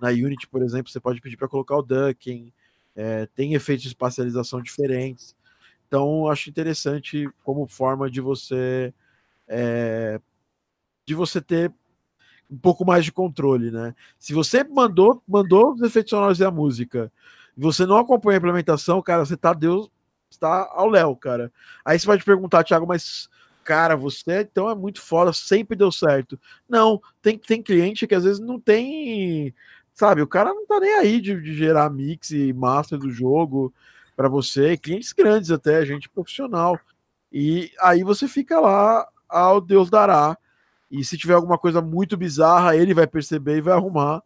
Na 0.00 0.08
Unity, 0.08 0.46
por 0.46 0.62
exemplo, 0.62 0.90
você 0.90 1.00
pode 1.00 1.20
pedir 1.20 1.36
para 1.36 1.48
colocar 1.48 1.76
o 1.76 1.82
ducking, 1.82 2.52
é, 2.94 3.26
tem 3.34 3.54
efeitos 3.54 3.82
de 3.82 3.88
espacialização 3.88 4.60
diferentes. 4.60 5.34
Então, 5.86 6.28
acho 6.28 6.50
interessante 6.50 7.28
como 7.44 7.66
forma 7.66 8.10
de 8.10 8.20
você 8.20 8.92
é, 9.48 10.20
de 11.04 11.14
você 11.14 11.40
ter 11.40 11.72
um 12.50 12.58
pouco 12.58 12.84
mais 12.84 13.04
de 13.04 13.12
controle, 13.12 13.70
né? 13.70 13.94
Se 14.18 14.34
você 14.34 14.64
mandou 14.64 15.22
mandou 15.26 15.72
os 15.74 15.82
efeitos 15.82 16.10
sonoros 16.10 16.40
e 16.40 16.44
a 16.44 16.50
música, 16.50 17.12
e 17.56 17.60
você 17.60 17.86
não 17.86 17.98
acompanha 17.98 18.36
a 18.36 18.38
implementação, 18.38 19.00
cara, 19.02 19.24
você 19.24 19.36
tá 19.36 19.52
Deus 19.52 19.90
está 20.30 20.68
ao 20.72 20.88
léu, 20.88 21.16
cara. 21.16 21.52
Aí 21.84 21.98
você 21.98 22.06
vai 22.06 22.18
te 22.18 22.24
perguntar, 22.24 22.64
Thiago, 22.64 22.86
mas 22.86 23.28
cara, 23.64 23.96
você 23.96 24.42
então 24.42 24.70
é 24.70 24.74
muito 24.74 25.02
foda, 25.02 25.32
sempre 25.32 25.76
deu 25.76 25.90
certo. 25.90 26.38
Não, 26.68 27.00
tem, 27.20 27.36
tem 27.36 27.62
cliente 27.62 28.06
que 28.06 28.14
às 28.14 28.24
vezes 28.24 28.38
não 28.38 28.60
tem, 28.60 29.52
sabe, 29.96 30.20
o 30.20 30.26
cara 30.26 30.52
não 30.52 30.66
tá 30.66 30.78
nem 30.78 30.92
aí 30.94 31.20
de, 31.22 31.40
de 31.40 31.54
gerar 31.54 31.88
mix 31.88 32.30
e 32.30 32.52
master 32.52 32.98
do 32.98 33.10
jogo 33.10 33.72
para 34.14 34.28
você, 34.28 34.76
clientes 34.76 35.12
grandes 35.12 35.50
até, 35.50 35.84
gente 35.86 36.08
profissional. 36.08 36.78
E 37.32 37.72
aí 37.80 38.04
você 38.04 38.28
fica 38.28 38.60
lá, 38.60 39.08
ao 39.26 39.58
Deus 39.60 39.88
dará. 39.88 40.36
E 40.90 41.02
se 41.02 41.16
tiver 41.16 41.34
alguma 41.34 41.58
coisa 41.58 41.80
muito 41.80 42.14
bizarra, 42.16 42.76
ele 42.76 42.92
vai 42.92 43.06
perceber 43.06 43.56
e 43.56 43.60
vai 43.62 43.72
arrumar. 43.72 44.22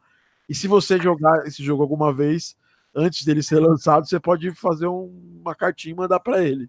E 0.49 0.55
se 0.55 0.67
você 0.67 0.99
jogar 0.99 1.47
esse 1.47 1.63
jogo 1.63 1.83
alguma 1.83 2.13
vez, 2.13 2.57
antes 2.95 3.25
dele 3.25 3.43
ser 3.43 3.61
lançado, 3.61 4.09
você 4.09 4.19
pode 4.19 4.53
fazer 4.53 4.89
um, 4.89 5.39
uma 5.41 5.55
cartinha 5.55 5.93
e 5.93 5.97
mandar 5.97 6.19
para 6.19 6.43
ele. 6.43 6.69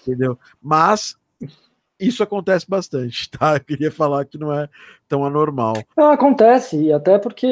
Entendeu? 0.00 0.38
Mas 0.62 1.16
isso 1.98 2.22
acontece 2.22 2.68
bastante, 2.68 3.30
tá? 3.36 3.56
Eu 3.56 3.60
queria 3.60 3.90
falar 3.90 4.24
que 4.24 4.38
não 4.38 4.52
é 4.52 4.68
tão 5.08 5.24
anormal. 5.24 5.74
Não, 5.96 6.10
acontece, 6.10 6.92
até 6.92 7.18
porque 7.18 7.48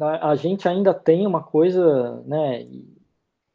a 0.00 0.34
gente 0.34 0.68
ainda 0.68 0.94
tem 0.94 1.26
uma 1.26 1.42
coisa, 1.42 2.22
né? 2.26 2.66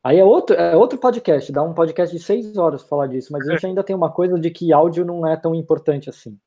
Aí 0.03 0.19
é 0.19 0.23
outro, 0.23 0.55
é 0.55 0.75
outro 0.75 0.99
podcast, 0.99 1.51
dá 1.51 1.63
um 1.63 1.73
podcast 1.73 2.15
de 2.15 2.21
seis 2.21 2.57
horas 2.57 2.83
falar 2.83 3.07
disso, 3.07 3.33
mas 3.33 3.47
a 3.47 3.53
gente 3.53 3.65
ainda 3.65 3.83
tem 3.83 3.95
uma 3.95 4.11
coisa 4.11 4.39
de 4.39 4.51
que 4.51 4.71
áudio 4.71 5.03
não 5.03 5.25
é 5.25 5.35
tão 5.35 5.55
importante 5.55 6.09
assim. 6.09 6.37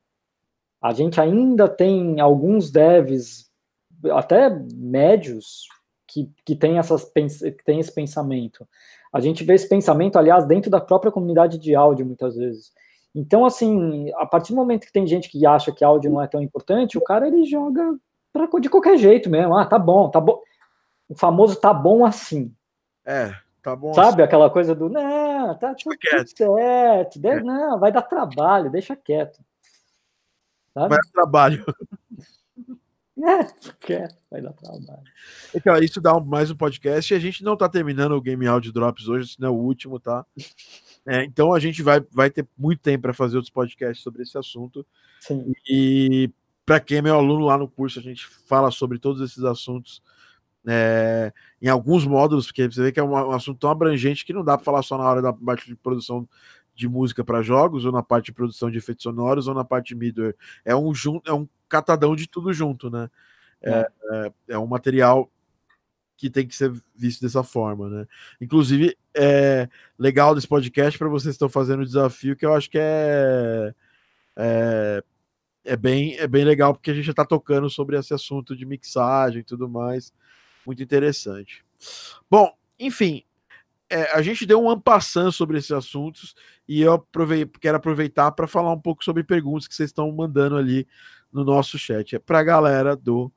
A 0.81 0.93
gente 0.93 1.19
ainda 1.19 1.67
tem 1.67 2.21
alguns 2.21 2.71
devs, 2.71 3.49
até 4.11 4.49
médios, 4.49 5.67
que, 6.07 6.31
que 6.45 6.55
tem, 6.55 6.77
essas, 6.77 7.03
que 7.03 7.63
tem 7.63 7.79
esse 7.79 7.93
pensamento. 7.93 8.67
A 9.13 9.19
gente 9.19 9.43
vê 9.43 9.53
esse 9.53 9.67
pensamento, 9.67 10.17
aliás, 10.17 10.45
dentro 10.45 10.71
da 10.71 10.79
própria 10.79 11.11
comunidade 11.11 11.57
de 11.57 11.75
áudio, 11.75 12.05
muitas 12.05 12.35
vezes. 12.35 12.71
Então, 13.13 13.45
assim, 13.45 14.11
a 14.15 14.25
partir 14.25 14.53
do 14.53 14.55
momento 14.55 14.85
que 14.85 14.93
tem 14.93 15.07
gente 15.07 15.29
que 15.29 15.45
acha 15.45 15.71
que 15.71 15.83
áudio 15.83 16.11
não 16.11 16.21
é 16.21 16.27
tão 16.27 16.41
importante, 16.41 16.97
o 16.97 17.03
cara 17.03 17.27
ele 17.27 17.43
joga 17.43 17.97
pra, 18.31 18.47
de 18.59 18.69
qualquer 18.69 18.97
jeito 18.97 19.29
mesmo. 19.29 19.55
Ah, 19.57 19.65
tá 19.65 19.79
bom, 19.79 20.09
tá 20.09 20.19
bom. 20.21 20.41
O 21.07 21.15
famoso 21.15 21.55
tá 21.55 21.73
bom 21.73 22.05
assim. 22.05 22.53
É, 23.03 23.33
tá 23.63 23.75
bom. 23.75 23.93
Sabe 23.93 24.21
assim. 24.21 24.21
aquela 24.21 24.49
coisa 24.49 24.75
do 24.75 24.89
não, 24.89 25.57
tá 25.57 25.73
tudo, 25.73 25.97
tudo 25.97 26.27
certo, 26.37 27.27
é. 27.27 27.41
não, 27.41 27.79
vai 27.79 27.91
dar 27.91 28.03
trabalho, 28.03 28.71
deixa 28.71 28.95
quieto. 28.95 29.39
Sabe? 30.73 30.89
Vai 30.89 30.97
dar 30.97 31.11
trabalho. 31.11 31.65
É, 33.21 33.43
quer, 33.81 34.15
vai 34.31 34.41
dar 34.41 34.53
trabalho. 34.53 35.03
Então, 35.53 35.77
isso 35.79 35.99
dá 35.99 36.17
mais 36.21 36.49
um 36.51 36.55
podcast 36.55 37.13
e 37.13 37.17
a 37.17 37.19
gente 37.19 37.43
não 37.43 37.57
tá 37.57 37.67
terminando 37.67 38.13
o 38.13 38.21
Game 38.21 38.47
Audio 38.47 38.71
Drops 38.71 39.09
hoje, 39.09 39.33
senão 39.33 39.49
é 39.49 39.51
o 39.51 39.55
último, 39.55 39.99
tá? 39.99 40.25
É, 41.11 41.23
então 41.23 41.51
a 41.51 41.59
gente 41.59 41.81
vai, 41.81 42.05
vai 42.11 42.29
ter 42.29 42.47
muito 42.55 42.81
tempo 42.81 43.01
para 43.01 43.13
fazer 43.15 43.35
outros 43.35 43.49
podcasts 43.49 44.03
sobre 44.03 44.21
esse 44.21 44.37
assunto. 44.37 44.85
Sim. 45.19 45.51
E 45.67 46.29
para 46.63 46.79
quem 46.79 46.99
é 46.99 47.01
meu 47.01 47.15
aluno 47.15 47.45
lá 47.45 47.57
no 47.57 47.67
curso, 47.67 47.97
a 47.97 48.01
gente 48.01 48.27
fala 48.27 48.69
sobre 48.69 48.99
todos 48.99 49.19
esses 49.19 49.43
assuntos 49.43 50.03
é, 50.67 51.33
em 51.59 51.67
alguns 51.67 52.05
módulos, 52.05 52.45
porque 52.45 52.69
você 52.69 52.83
vê 52.83 52.91
que 52.91 52.99
é 52.99 53.03
um, 53.03 53.09
um, 53.09 53.31
assunto 53.31 53.57
tão 53.57 53.71
abrangente 53.71 54.23
que 54.23 54.31
não 54.31 54.43
dá 54.43 54.55
para 54.55 54.63
falar 54.63 54.83
só 54.83 54.99
na 54.99 55.03
hora 55.03 55.19
da 55.19 55.33
parte 55.33 55.65
de 55.65 55.75
produção 55.75 56.29
de 56.75 56.87
música 56.87 57.23
para 57.23 57.41
jogos, 57.41 57.85
ou 57.85 57.91
na 57.91 58.03
parte 58.03 58.25
de 58.25 58.33
produção 58.33 58.69
de 58.69 58.77
efeitos 58.77 59.01
sonoros, 59.01 59.47
ou 59.47 59.55
na 59.55 59.65
parte 59.65 59.89
de 59.89 59.95
middleware. 59.95 60.35
É 60.63 60.75
um, 60.75 60.93
é 61.25 61.33
um 61.33 61.47
catadão 61.67 62.15
de 62.15 62.27
tudo 62.27 62.53
junto, 62.53 62.87
né? 62.91 63.09
É, 63.63 63.71
é, 63.71 63.87
é, 64.11 64.33
é 64.49 64.59
um 64.59 64.67
material 64.67 65.27
que 66.19 66.29
tem 66.29 66.45
que 66.45 66.53
ser 66.53 66.73
visto 66.93 67.21
dessa 67.21 67.41
forma, 67.43 67.89
né? 67.89 68.05
Inclusive, 68.41 68.97
é 69.15 69.69
legal 69.97 70.35
desse 70.35 70.47
podcast 70.47 70.99
para 70.99 71.07
vocês 71.07 71.31
que 71.31 71.35
estão 71.35 71.47
fazendo 71.47 71.79
o 71.79 71.85
desafio, 71.85 72.35
que 72.35 72.45
eu 72.45 72.53
acho 72.53 72.69
que 72.69 72.77
é, 72.77 73.73
é, 74.35 75.03
é, 75.63 75.77
bem, 75.77 76.17
é 76.17 76.27
bem 76.27 76.43
legal, 76.43 76.73
porque 76.73 76.91
a 76.91 76.93
gente 76.93 77.05
já 77.05 77.11
está 77.11 77.23
tocando 77.23 77.69
sobre 77.69 77.97
esse 77.97 78.13
assunto 78.13 78.53
de 78.53 78.65
mixagem 78.65 79.39
e 79.39 79.43
tudo 79.45 79.69
mais. 79.69 80.13
Muito 80.65 80.83
interessante. 80.83 81.63
Bom, 82.29 82.53
enfim, 82.77 83.23
é, 83.89 84.11
a 84.11 84.21
gente 84.21 84.45
deu 84.45 84.61
um 84.61 84.69
ampassando 84.69 85.31
sobre 85.31 85.57
esses 85.57 85.71
assuntos 85.71 86.35
e 86.67 86.81
eu 86.81 87.01
quero 87.61 87.77
aproveitar 87.77 88.29
para 88.33 88.45
falar 88.45 88.73
um 88.73 88.81
pouco 88.81 89.05
sobre 89.05 89.23
perguntas 89.23 89.69
que 89.69 89.73
vocês 89.73 89.89
estão 89.89 90.11
mandando 90.11 90.57
ali 90.57 90.85
no 91.31 91.45
nosso 91.45 91.79
chat. 91.79 92.17
É 92.17 92.19
para 92.19 92.39
a 92.39 92.43
galera 92.43 92.93
do 92.93 93.31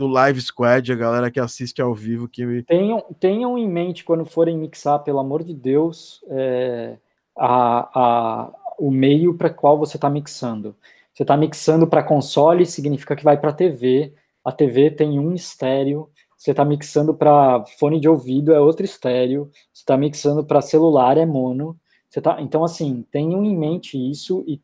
do 0.00 0.06
Live 0.06 0.40
Squad, 0.40 0.90
a 0.90 0.96
galera 0.96 1.30
que 1.30 1.38
assiste 1.38 1.82
ao 1.82 1.94
vivo. 1.94 2.26
que 2.26 2.62
tenham, 2.62 3.04
tenham 3.20 3.58
em 3.58 3.68
mente 3.68 4.02
quando 4.02 4.24
forem 4.24 4.56
mixar, 4.56 4.98
pelo 5.00 5.18
amor 5.18 5.44
de 5.44 5.52
Deus, 5.52 6.24
é, 6.30 6.96
a, 7.36 7.90
a, 8.00 8.52
o 8.78 8.90
meio 8.90 9.34
para 9.34 9.50
qual 9.50 9.78
você 9.78 9.98
está 9.98 10.08
mixando. 10.08 10.74
Você 11.12 11.22
está 11.22 11.36
mixando 11.36 11.86
para 11.86 12.02
console, 12.02 12.64
significa 12.64 13.14
que 13.14 13.22
vai 13.22 13.38
para 13.38 13.52
TV. 13.52 14.14
A 14.42 14.50
TV 14.50 14.90
tem 14.90 15.18
um 15.18 15.34
estéreo. 15.34 16.08
Você 16.34 16.52
está 16.52 16.64
mixando 16.64 17.12
para 17.12 17.62
fone 17.78 18.00
de 18.00 18.08
ouvido, 18.08 18.54
é 18.54 18.58
outro 18.58 18.86
estéreo. 18.86 19.50
Você 19.70 19.82
está 19.82 19.98
mixando 19.98 20.42
para 20.42 20.62
celular, 20.62 21.18
é 21.18 21.26
mono. 21.26 21.78
Você 22.08 22.22
tá, 22.22 22.40
então, 22.40 22.64
assim, 22.64 23.04
tenham 23.10 23.44
em 23.44 23.54
mente 23.54 23.98
isso 23.98 24.42
e 24.46 24.62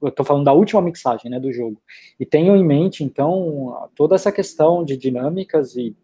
eu 0.00 0.08
estou 0.08 0.24
falando 0.24 0.44
da 0.44 0.52
última 0.52 0.82
mixagem 0.82 1.30
né, 1.30 1.40
do 1.40 1.52
jogo. 1.52 1.80
E 2.18 2.26
tenham 2.26 2.56
em 2.56 2.64
mente, 2.64 3.02
então, 3.02 3.88
toda 3.94 4.14
essa 4.14 4.30
questão 4.30 4.84
de 4.84 4.96
dinâmicas 4.96 5.76
e 5.76 5.96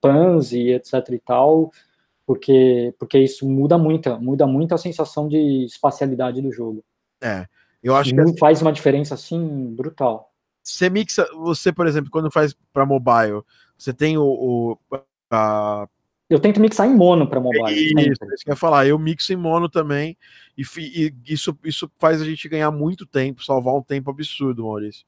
pans 0.00 0.52
e 0.52 0.72
etc 0.72 0.94
e 1.10 1.18
tal, 1.18 1.72
porque, 2.26 2.94
porque 2.98 3.18
isso 3.18 3.48
muda 3.48 3.78
muito, 3.78 4.10
muda 4.20 4.46
muito 4.46 4.74
a 4.74 4.78
sensação 4.78 5.28
de 5.28 5.64
espacialidade 5.64 6.40
do 6.40 6.52
jogo. 6.52 6.84
É, 7.20 7.46
eu 7.82 7.96
acho 7.96 8.14
que... 8.14 8.20
Assim 8.20 8.36
faz 8.36 8.62
uma 8.62 8.72
diferença, 8.72 9.14
assim, 9.14 9.74
brutal. 9.74 10.30
Você 10.62 10.90
mixa, 10.90 11.26
você, 11.34 11.72
por 11.72 11.86
exemplo, 11.86 12.10
quando 12.10 12.30
faz 12.30 12.54
para 12.72 12.84
mobile, 12.84 13.42
você 13.76 13.92
tem 13.92 14.18
o, 14.18 14.24
o 14.24 14.78
a, 15.30 15.88
eu 16.28 16.38
tento 16.38 16.60
mixar 16.60 16.86
em 16.86 16.94
mono 16.94 17.28
para 17.28 17.40
mobile. 17.40 17.72
Isso, 17.72 18.24
isso 18.24 18.44
que 18.44 18.50
eu 18.50 18.52
ia 18.52 18.56
falar. 18.56 18.86
Eu 18.86 18.98
mixo 18.98 19.32
em 19.32 19.36
mono 19.36 19.68
também. 19.68 20.16
E, 20.56 20.62
e, 20.78 21.14
isso, 21.26 21.58
isso 21.64 21.90
faz 21.98 22.20
a 22.20 22.24
gente 22.24 22.48
ganhar 22.48 22.70
muito 22.70 23.06
tempo, 23.06 23.44
salvar 23.44 23.74
um 23.74 23.82
tempo 23.82 24.10
absurdo, 24.10 24.64
Maurício. 24.64 25.06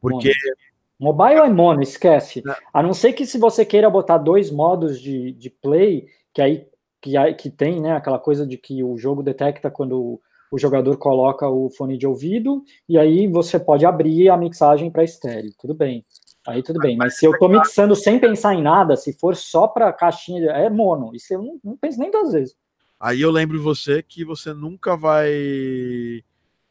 Porque. 0.00 0.28
Mono. 0.28 0.56
Mobile 0.98 1.40
é 1.40 1.48
mono, 1.50 1.82
esquece. 1.82 2.42
É. 2.48 2.56
A 2.72 2.82
não 2.82 2.94
ser 2.94 3.12
que 3.12 3.26
se 3.26 3.36
você 3.36 3.66
queira 3.66 3.90
botar 3.90 4.16
dois 4.16 4.50
modos 4.50 4.98
de, 4.98 5.32
de 5.32 5.50
play, 5.50 6.06
que 6.32 6.40
aí 6.40 6.66
que, 7.00 7.34
que 7.34 7.50
tem, 7.50 7.80
né? 7.80 7.92
Aquela 7.92 8.18
coisa 8.18 8.46
de 8.46 8.56
que 8.56 8.82
o 8.82 8.96
jogo 8.96 9.22
detecta 9.22 9.70
quando 9.70 10.20
o 10.50 10.58
jogador 10.58 10.96
coloca 10.96 11.48
o 11.48 11.70
fone 11.70 11.98
de 11.98 12.06
ouvido, 12.06 12.62
e 12.88 12.98
aí 12.98 13.26
você 13.26 13.58
pode 13.58 13.84
abrir 13.84 14.28
a 14.28 14.36
mixagem 14.36 14.90
para 14.90 15.04
estéreo. 15.04 15.52
Tudo 15.58 15.74
bem. 15.74 16.04
Aí 16.46 16.62
tudo 16.62 16.78
bem, 16.78 16.96
mas 16.96 17.18
se 17.18 17.26
eu 17.26 17.36
tô 17.38 17.48
mixando 17.48 17.96
sem 17.96 18.18
pensar 18.18 18.54
em 18.54 18.62
nada, 18.62 18.96
se 18.96 19.12
for 19.12 19.34
só 19.34 19.66
para 19.66 19.92
caixinha, 19.92 20.50
é 20.50 20.70
mono. 20.70 21.14
Isso 21.14 21.34
eu 21.34 21.42
não, 21.42 21.60
não, 21.62 21.76
penso 21.76 21.98
nem 21.98 22.10
duas 22.10 22.32
vezes. 22.32 22.56
Aí 22.98 23.20
eu 23.20 23.30
lembro 23.30 23.60
você 23.60 24.02
que 24.02 24.24
você 24.24 24.54
nunca 24.54 24.96
vai 24.96 26.24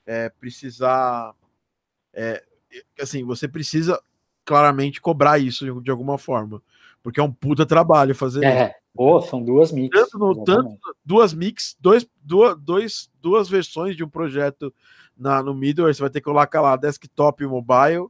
é, 0.06 0.30
precisar. 0.40 1.34
É, 2.14 2.44
assim, 3.00 3.24
você 3.24 3.48
precisa 3.48 4.02
claramente 4.46 5.02
cobrar 5.02 5.40
isso 5.40 5.82
de, 5.82 5.92
alguma 5.92 6.18
forma. 6.18 6.62
Porque 7.04 7.20
é 7.20 7.24
um 7.24 7.32
puta 7.32 7.66
trabalho 7.66 8.16
fazer 8.16 8.46
é. 8.46 8.66
isso. 8.66 8.76
Oh, 8.98 9.22
são 9.22 9.44
duas 9.44 9.72
mix. 9.72 10.00
Tanto, 10.00 10.18
no, 10.18 10.44
tanto 10.44 10.78
duas 11.04 11.34
mix, 11.34 11.76
dois, 11.80 12.08
duas, 12.24 12.58
dois, 12.58 13.10
duas 13.22 13.50
versões 13.50 13.96
de 13.96 14.04
um 14.04 14.10
projeto 14.10 14.74
na, 15.18 15.44
no 15.44 15.54
middleware, 15.54 15.94
você 15.94 16.02
vai 16.02 16.10
ter 16.10 16.22
que 16.22 16.26
colocar 16.26 16.62
lá 16.62 16.76
desktop 16.76 17.44
e 17.44 17.48
mobile 17.48 18.08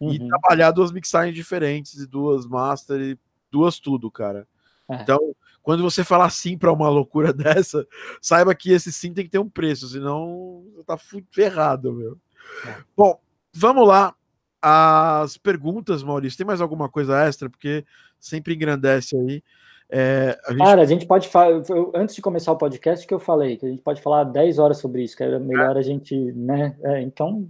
uhum. 0.00 0.12
e 0.12 0.28
trabalhar 0.28 0.70
duas 0.70 0.92
mixagens 0.92 1.34
diferentes 1.34 1.94
e 1.94 2.06
duas 2.06 2.46
master 2.46 3.00
e 3.00 3.18
duas 3.50 3.78
tudo, 3.78 4.10
cara. 4.10 4.46
É. 4.88 4.96
Então, 4.96 5.34
quando 5.62 5.82
você 5.82 6.04
falar 6.04 6.30
sim 6.30 6.58
para 6.58 6.72
uma 6.72 6.88
loucura 6.88 7.32
dessa, 7.34 7.86
saiba 8.20 8.54
que 8.54 8.70
esse 8.70 8.92
sim 8.92 9.12
tem 9.12 9.24
que 9.24 9.30
ter 9.30 9.38
um 9.38 9.48
preço, 9.48 9.88
senão 9.88 10.64
tá 10.86 10.98
ferrado, 11.30 11.92
meu. 11.92 12.18
É. 12.66 12.76
Bom, 12.96 13.18
vamos 13.52 13.86
lá. 13.86 14.14
As 14.60 15.36
perguntas, 15.36 16.02
Maurício, 16.02 16.38
tem 16.38 16.46
mais 16.46 16.60
alguma 16.60 16.88
coisa 16.88 17.22
extra? 17.22 17.50
Porque 17.50 17.84
sempre 18.18 18.54
engrandece 18.54 19.14
aí. 19.16 19.42
É, 19.90 20.38
a 20.46 20.52
gente... 20.52 20.64
Cara, 20.64 20.82
a 20.82 20.86
gente 20.86 21.06
pode 21.06 21.28
falar. 21.28 21.62
Antes 21.94 22.14
de 22.14 22.22
começar 22.22 22.52
o 22.52 22.56
podcast, 22.56 23.06
que 23.06 23.12
eu 23.12 23.18
falei, 23.18 23.58
que 23.58 23.66
a 23.66 23.68
gente 23.68 23.82
pode 23.82 24.00
falar 24.00 24.24
10 24.24 24.58
horas 24.58 24.78
sobre 24.78 25.02
isso, 25.02 25.16
que 25.16 25.22
era 25.22 25.38
melhor 25.38 25.76
é. 25.76 25.78
a 25.78 25.82
gente, 25.82 26.16
né? 26.32 26.76
É, 26.82 27.02
então, 27.02 27.46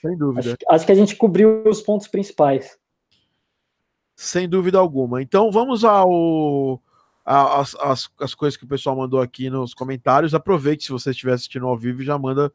sem 0.00 0.16
dúvida. 0.16 0.50
Acho, 0.50 0.56
acho, 0.68 0.86
que 0.86 0.92
a 0.92 0.94
gente 0.94 1.16
cobriu 1.16 1.62
os 1.66 1.80
pontos 1.80 2.08
principais. 2.08 2.78
Sem 4.14 4.48
dúvida 4.48 4.78
alguma. 4.78 5.22
Então 5.22 5.50
vamos 5.50 5.84
ao 5.84 6.80
as, 7.24 7.74
as, 7.76 8.08
as 8.20 8.34
coisas 8.34 8.56
que 8.56 8.64
o 8.64 8.68
pessoal 8.68 8.96
mandou 8.96 9.20
aqui 9.20 9.50
nos 9.50 9.74
comentários. 9.74 10.34
Aproveite 10.34 10.84
se 10.84 10.92
você 10.92 11.10
estiver 11.10 11.34
assistindo 11.34 11.66
ao 11.66 11.76
vivo 11.76 12.02
e 12.02 12.04
já 12.04 12.18
manda 12.18 12.50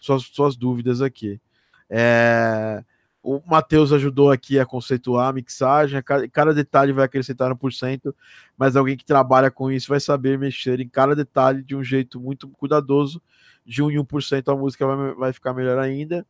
suas, 0.00 0.22
suas 0.24 0.54
dúvidas 0.54 1.00
aqui. 1.00 1.40
É, 1.88 2.84
o 3.22 3.40
Matheus 3.46 3.92
ajudou 3.92 4.30
aqui 4.30 4.58
a 4.58 4.66
conceituar 4.66 5.28
a 5.28 5.32
mixagem, 5.32 6.02
cada, 6.02 6.28
cada 6.28 6.54
detalhe 6.54 6.92
vai 6.92 7.04
acrescentar 7.04 7.50
1%, 7.54 8.14
mas 8.56 8.76
alguém 8.76 8.96
que 8.96 9.04
trabalha 9.04 9.50
com 9.50 9.72
isso 9.72 9.88
vai 9.88 10.00
saber 10.00 10.38
mexer 10.38 10.78
em 10.80 10.88
cada 10.88 11.16
detalhe 11.16 11.62
de 11.62 11.74
um 11.74 11.82
jeito 11.82 12.20
muito 12.20 12.48
cuidadoso. 12.48 13.20
De 13.68 13.82
1 13.82 13.90
em 13.90 13.96
1% 13.98 14.50
a 14.50 14.56
música 14.56 14.86
vai, 14.86 15.14
vai 15.14 15.32
ficar 15.32 15.52
melhor 15.52 15.78
ainda. 15.78 16.26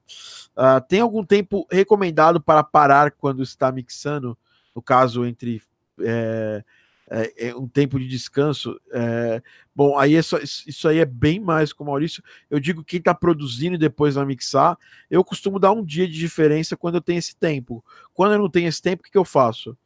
Uh, 0.57 0.81
tem 0.89 1.01
algum 1.01 1.25
tempo 1.25 1.69
recomendado 1.71 2.41
para 2.41 2.65
parar 2.65 3.13
quando 3.13 3.45
está 3.45 3.71
mixando? 3.71 4.37
No 4.75 4.83
caso, 4.83 5.25
entre 5.25 5.63
é, 6.01 6.65
é, 7.09 7.49
é 7.49 7.55
um 7.55 7.69
tempo 7.69 7.97
de 7.99 8.09
descanso. 8.09 8.79
É, 8.93 9.41
bom, 9.73 9.97
aí 9.97 10.17
é 10.17 10.23
só, 10.23 10.39
isso 10.39 10.89
aí 10.89 10.99
é 10.99 11.05
bem 11.05 11.39
mais 11.39 11.73
com 11.73 11.85
o 11.85 11.87
Maurício. 11.87 12.23
Eu 12.51 12.59
digo 12.59 12.83
quem 12.83 12.99
está 12.99 13.15
produzindo 13.15 13.77
e 13.77 13.79
depois 13.79 14.17
vai 14.17 14.25
mixar. 14.25 14.77
Eu 15.09 15.25
costumo 15.25 15.61
dar 15.61 15.71
um 15.71 15.85
dia 15.85 16.09
de 16.09 16.19
diferença 16.19 16.77
quando 16.77 16.97
eu 16.97 17.01
tenho 17.01 17.19
esse 17.19 17.37
tempo. 17.37 17.85
Quando 18.13 18.33
eu 18.33 18.39
não 18.39 18.51
tenho 18.51 18.69
esse 18.69 18.83
tempo, 18.83 19.01
o 19.01 19.05
que, 19.05 19.13
que 19.13 19.19
eu 19.19 19.25
faço? 19.25 19.77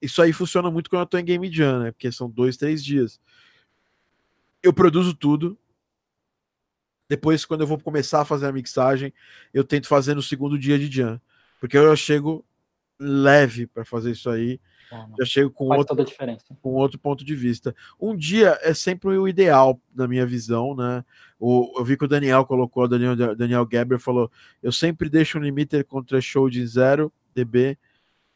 Isso 0.00 0.20
aí 0.22 0.32
funciona 0.32 0.70
muito 0.70 0.88
quando 0.88 1.00
eu 1.00 1.04
estou 1.04 1.20
em 1.20 1.24
Game 1.24 1.50
Jam, 1.50 1.80
né? 1.80 1.92
Porque 1.92 2.12
são 2.12 2.28
dois, 2.28 2.56
três 2.56 2.84
dias. 2.84 3.20
Eu 4.62 4.72
produzo 4.72 5.14
tudo. 5.14 5.58
Depois, 7.10 7.44
quando 7.44 7.62
eu 7.62 7.66
vou 7.66 7.76
começar 7.80 8.20
a 8.20 8.24
fazer 8.24 8.46
a 8.46 8.52
mixagem, 8.52 9.12
eu 9.52 9.64
tento 9.64 9.88
fazer 9.88 10.14
no 10.14 10.22
segundo 10.22 10.56
dia 10.56 10.78
de 10.78 10.88
Jam. 10.88 11.20
Porque 11.58 11.76
eu 11.76 11.96
chego 11.96 12.44
leve 13.00 13.66
para 13.66 13.84
fazer 13.84 14.12
isso 14.12 14.30
aí 14.30 14.60
já 15.18 15.24
chego 15.24 15.50
com 15.50 15.66
outro, 15.66 15.96
com 16.60 16.70
outro 16.74 16.98
ponto 16.98 17.24
de 17.24 17.34
vista. 17.34 17.74
Um 18.00 18.16
dia 18.16 18.58
é 18.62 18.74
sempre 18.74 19.16
o 19.16 19.28
ideal, 19.28 19.80
na 19.94 20.08
minha 20.08 20.26
visão, 20.26 20.74
né? 20.74 21.04
O, 21.38 21.72
eu 21.78 21.84
vi 21.84 21.96
que 21.96 22.04
o 22.04 22.08
Daniel 22.08 22.44
colocou, 22.44 22.84
o 22.84 22.88
Daniel, 22.88 23.16
Daniel 23.36 23.68
Geber 23.70 23.98
falou: 23.98 24.30
eu 24.62 24.72
sempre 24.72 25.08
deixo 25.08 25.38
um 25.38 25.42
limiter 25.42 25.84
com 25.84 26.02
threshold 26.02 26.60
em 26.60 26.66
0 26.66 27.12
dB 27.34 27.78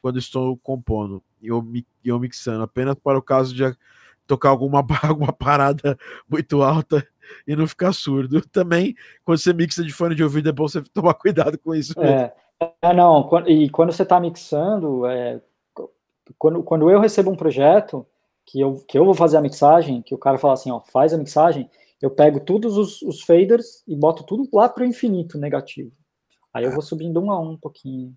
quando 0.01 0.17
estou 0.17 0.55
compondo 0.57 1.21
e 1.41 1.47
eu, 1.47 1.65
eu 2.03 2.19
mixando, 2.19 2.63
apenas 2.63 2.95
para 2.95 3.17
o 3.17 3.21
caso 3.21 3.53
de 3.53 3.63
tocar 4.27 4.49
alguma, 4.49 4.85
alguma 5.03 5.33
parada 5.33 5.97
muito 6.29 6.61
alta 6.61 7.05
e 7.47 7.55
não 7.55 7.67
ficar 7.67 7.93
surdo. 7.93 8.41
Também, 8.47 8.95
quando 9.23 9.39
você 9.39 9.53
mixa 9.53 9.83
de 9.83 9.93
fone 9.93 10.15
de 10.15 10.23
ouvido, 10.23 10.49
é 10.49 10.51
bom 10.51 10.67
você 10.67 10.81
tomar 10.81 11.13
cuidado 11.15 11.57
com 11.57 11.73
isso. 11.73 11.93
É, 11.99 12.33
é 12.81 12.93
não, 12.93 13.29
e 13.47 13.69
quando 13.69 13.91
você 13.91 14.03
está 14.03 14.19
mixando, 14.19 15.05
é, 15.05 15.41
quando, 16.37 16.63
quando 16.63 16.89
eu 16.89 16.99
recebo 16.99 17.31
um 17.31 17.35
projeto, 17.35 18.05
que 18.45 18.59
eu, 18.59 18.75
que 18.87 18.97
eu 18.97 19.03
vou 19.03 19.15
fazer 19.15 19.37
a 19.37 19.41
mixagem, 19.41 20.01
que 20.01 20.13
o 20.13 20.17
cara 20.17 20.37
fala 20.37 20.53
assim, 20.53 20.71
ó, 20.71 20.79
faz 20.79 21.13
a 21.13 21.17
mixagem, 21.17 21.69
eu 22.01 22.11
pego 22.11 22.39
todos 22.39 22.77
os, 22.77 23.01
os 23.01 23.21
faders 23.21 23.83
e 23.87 23.95
boto 23.95 24.23
tudo 24.23 24.47
lá 24.53 24.69
para 24.69 24.83
o 24.83 24.87
infinito 24.87 25.37
negativo. 25.37 25.91
Aí 26.53 26.63
eu 26.63 26.71
vou 26.71 26.81
subindo 26.81 27.19
um 27.21 27.31
a 27.31 27.39
um 27.39 27.51
um 27.51 27.57
pouquinho. 27.57 28.15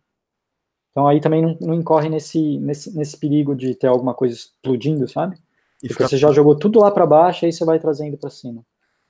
Então 0.91 1.09
aí 1.09 1.21
também 1.21 1.43
não, 1.43 1.57
não 1.61 1.75
incorre 1.75 2.09
nesse, 2.09 2.59
nesse, 2.59 2.95
nesse 2.95 3.17
perigo 3.17 3.55
de 3.55 3.75
ter 3.75 3.87
alguma 3.87 4.15
coisa 4.15 4.35
explodindo, 4.35 5.09
sabe? 5.09 5.39
E 5.83 5.89
Porque 5.89 6.03
você 6.03 6.17
já 6.17 6.33
jogou 6.33 6.57
tudo 6.57 6.81
lá 6.81 6.91
para 6.91 7.07
baixo, 7.07 7.45
aí 7.45 7.53
você 7.53 7.65
vai 7.65 7.79
trazendo 7.79 8.17
para 8.17 8.31
cima. 8.31 8.65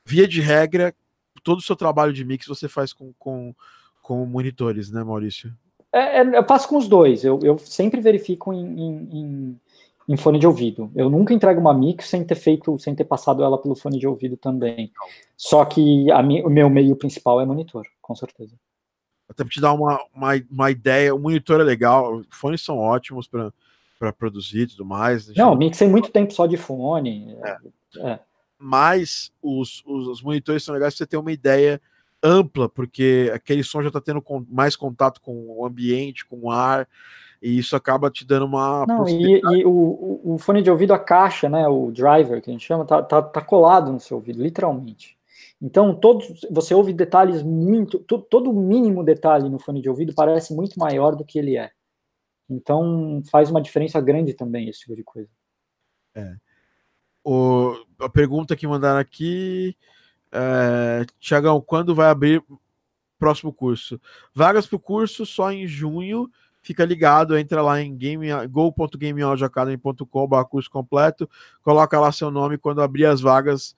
Via 0.05 0.29
de 0.29 0.41
regra, 0.41 0.95
todo 1.43 1.59
o 1.59 1.63
seu 1.63 1.77
trabalho 1.77 2.13
de 2.13 2.25
mix 2.25 2.47
você 2.47 2.69
faz 2.69 2.93
com, 2.93 3.13
com, 3.19 3.55
com 4.03 4.25
monitores, 4.27 4.91
né, 4.91 5.03
Maurício? 5.03 5.53
É, 5.93 6.21
é, 6.21 6.39
eu 6.39 6.45
faço 6.45 6.69
com 6.69 6.77
os 6.77 6.89
dois. 6.89 7.25
Eu, 7.25 7.41
eu 7.43 7.59
sempre 7.59 8.01
verifico 8.01 8.53
em, 8.53 8.81
em, 8.81 9.61
em, 10.09 10.17
fone 10.17 10.39
de 10.39 10.47
ouvido. 10.47 10.91
Eu 10.95 11.09
nunca 11.09 11.33
entrego 11.33 11.61
uma 11.61 11.73
mix 11.73 12.07
sem 12.07 12.25
ter 12.25 12.35
feito, 12.35 12.79
sem 12.79 12.95
ter 12.95 13.05
passado 13.05 13.43
ela 13.43 13.61
pelo 13.61 13.75
fone 13.75 13.99
de 13.99 14.07
ouvido 14.07 14.37
também. 14.37 14.93
Só 15.37 15.65
que 15.65 16.11
a 16.11 16.21
o 16.21 16.51
meu 16.51 16.69
meio 16.69 16.95
principal 16.97 17.41
é 17.41 17.47
monitor, 17.47 17.87
com 18.03 18.15
certeza. 18.15 18.55
Até 19.29 19.45
para 19.45 19.53
te 19.53 19.61
dar 19.61 19.73
uma, 19.73 19.99
uma, 20.15 20.33
uma, 20.51 20.71
ideia, 20.71 21.15
o 21.15 21.19
monitor 21.19 21.61
é 21.61 21.65
legal, 21.65 22.23
fones 22.31 22.63
são 22.63 22.79
ótimos 22.79 23.29
para 23.29 23.53
produzir 24.17 24.63
e 24.63 24.67
tudo 24.69 24.85
mais. 24.85 25.29
Não, 25.35 25.55
mixei 25.55 25.89
muito 25.89 26.11
tempo 26.11 26.33
só 26.33 26.47
de 26.47 26.57
fone. 26.57 27.37
É. 27.43 27.57
É. 28.11 28.21
Mas 28.59 29.33
os, 29.43 29.83
os, 29.87 30.09
os 30.09 30.23
monitores 30.23 30.65
são 30.65 30.75
legais 30.75 30.95
para 30.95 30.99
você 30.99 31.07
ter 31.07 31.17
uma 31.17 31.33
ideia 31.33 31.81
ampla, 32.23 32.69
porque 32.69 33.31
aquele 33.33 33.63
som 33.63 33.83
já 33.83 33.89
está 33.89 34.01
tendo 34.01 34.23
mais 34.49 34.77
contato 34.77 35.21
com 35.21 35.47
o 35.49 35.65
ambiente, 35.65 36.27
com 36.27 36.39
o 36.43 36.51
ar, 36.51 36.89
e 37.41 37.57
isso 37.57 37.77
acaba 37.77 38.11
te 38.11 38.27
dando 38.27 38.47
uma. 38.47 38.85
Não, 38.87 39.09
e, 39.09 39.41
e 39.41 39.65
o, 39.65 40.21
o, 40.25 40.39
fone 40.39 40.61
de 40.61 40.71
ouvido, 40.71 40.93
a 40.93 40.99
caixa, 40.99 41.49
né, 41.49 41.69
o 41.69 41.93
driver 41.93 42.43
que 42.43 42.51
a 42.51 42.53
gente 42.53 42.67
chama, 42.67 42.85
tá, 42.85 43.03
tá, 43.03 43.23
tá 43.23 43.41
colado 43.41 43.93
no 43.93 44.01
seu 44.01 44.17
ouvido, 44.17 44.43
literalmente. 44.43 45.17
Então, 45.61 45.95
todos, 45.95 46.47
você 46.51 46.75
ouve 46.75 46.93
detalhes 46.93 47.43
muito. 47.43 47.99
To, 48.01 48.19
todo 48.19 48.51
o 48.51 48.55
mínimo 48.55 49.05
detalhe 49.05 49.49
no 49.49 49.59
fone 49.59 49.81
de 49.81 49.89
ouvido 49.89 50.15
parece 50.15 50.55
muito 50.55 50.79
maior 50.79 51.17
do 51.17 51.25
que 51.25 51.39
ele 51.39 51.57
é. 51.57 51.71
Então, 52.49 53.23
faz 53.31 53.51
uma 53.51 53.61
diferença 53.61 54.01
grande 54.01 54.33
também 54.35 54.69
esse 54.69 54.81
tipo 54.81 54.97
de 54.97 55.05
coisa. 55.05 55.29
É. 56.15 56.35
O, 57.23 57.75
a 58.01 58.09
pergunta 58.09 58.57
que 58.57 58.67
mandaram 58.67 58.99
aqui 58.99 59.77
é, 60.33 61.05
Tiagão, 61.19 61.61
quando 61.61 61.95
vai 61.95 62.09
abrir 62.09 62.43
próximo 63.19 63.53
curso? 63.53 64.01
Vagas 64.33 64.67
para 64.67 64.77
o 64.77 64.81
curso 64.81 65.27
só 65.27 65.53
em 65.53 65.67
junho. 65.67 66.31
Fica 66.63 66.85
ligado, 66.85 67.39
entra 67.39 67.63
lá 67.63 67.81
em 67.81 67.97
go.gameaudioacademy.com, 68.51 70.45
curso 70.45 70.71
completo, 70.71 71.31
coloca 71.63 71.99
lá 71.99 72.13
seu 72.13 72.31
nome 72.31 72.59
quando 72.59 72.83
abrir 72.83 73.07
as 73.07 73.21
vagas. 73.21 73.75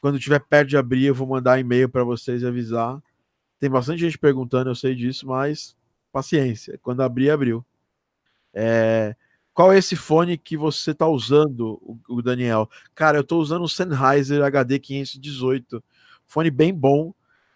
Quando 0.00 0.18
tiver 0.18 0.40
perto 0.40 0.68
de 0.68 0.76
abrir, 0.76 1.06
eu 1.06 1.14
vou 1.14 1.26
mandar 1.26 1.58
e-mail 1.58 1.88
para 1.88 2.04
vocês 2.04 2.42
e 2.42 2.46
avisar. 2.46 3.00
Tem 3.58 3.70
bastante 3.70 4.00
gente 4.00 4.18
perguntando, 4.18 4.68
eu 4.68 4.74
sei 4.74 4.94
disso, 4.94 5.26
mas 5.26 5.74
paciência. 6.12 6.78
Quando 6.82 7.00
abrir, 7.02 7.30
abriu. 7.30 7.64
É, 8.54 9.14
qual 9.52 9.72
é 9.72 9.78
esse 9.78 9.96
fone 9.96 10.38
que 10.38 10.56
você 10.56 10.92
está 10.92 11.06
usando, 11.06 11.80
o, 12.08 12.22
Daniel? 12.22 12.68
Cara, 12.94 13.18
eu 13.18 13.22
estou 13.22 13.40
usando 13.40 13.64
o 13.64 13.68
Sennheiser 13.68 14.42
HD 14.42 14.78
518 14.78 15.82
fone 16.26 16.50
bem 16.50 16.74
bom. 16.74 17.12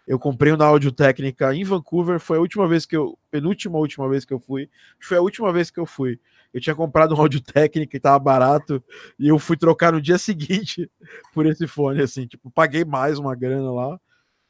Eu 0.07 0.17
comprei 0.17 0.51
um 0.51 0.57
da 0.57 0.65
Audio 0.65 0.91
Técnica 0.91 1.53
em 1.53 1.63
Vancouver, 1.63 2.19
foi 2.19 2.37
a 2.37 2.39
última 2.39 2.67
vez 2.67 2.83
que 2.85 2.97
eu, 2.97 3.17
penúltima 3.29 3.77
última 3.77 4.09
vez 4.09 4.25
que 4.25 4.33
eu 4.33 4.39
fui, 4.39 4.67
foi 4.99 5.17
a 5.17 5.21
última 5.21 5.53
vez 5.53 5.69
que 5.69 5.79
eu 5.79 5.85
fui. 5.85 6.19
Eu 6.51 6.59
tinha 6.59 6.75
comprado 6.75 7.13
um 7.13 7.21
Audio 7.21 7.39
Técnica 7.41 7.95
e 7.95 7.99
tava 7.99 8.17
barato, 8.17 8.83
e 9.19 9.27
eu 9.27 9.37
fui 9.37 9.55
trocar 9.55 9.93
no 9.93 10.01
dia 10.01 10.17
seguinte 10.19 10.89
por 11.31 11.45
esse 11.45 11.67
fone, 11.67 12.01
assim, 12.01 12.25
tipo, 12.25 12.49
paguei 12.49 12.83
mais 12.83 13.19
uma 13.19 13.35
grana 13.35 13.71
lá 13.71 13.99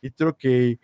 e 0.02 0.10
troquei. 0.10 0.80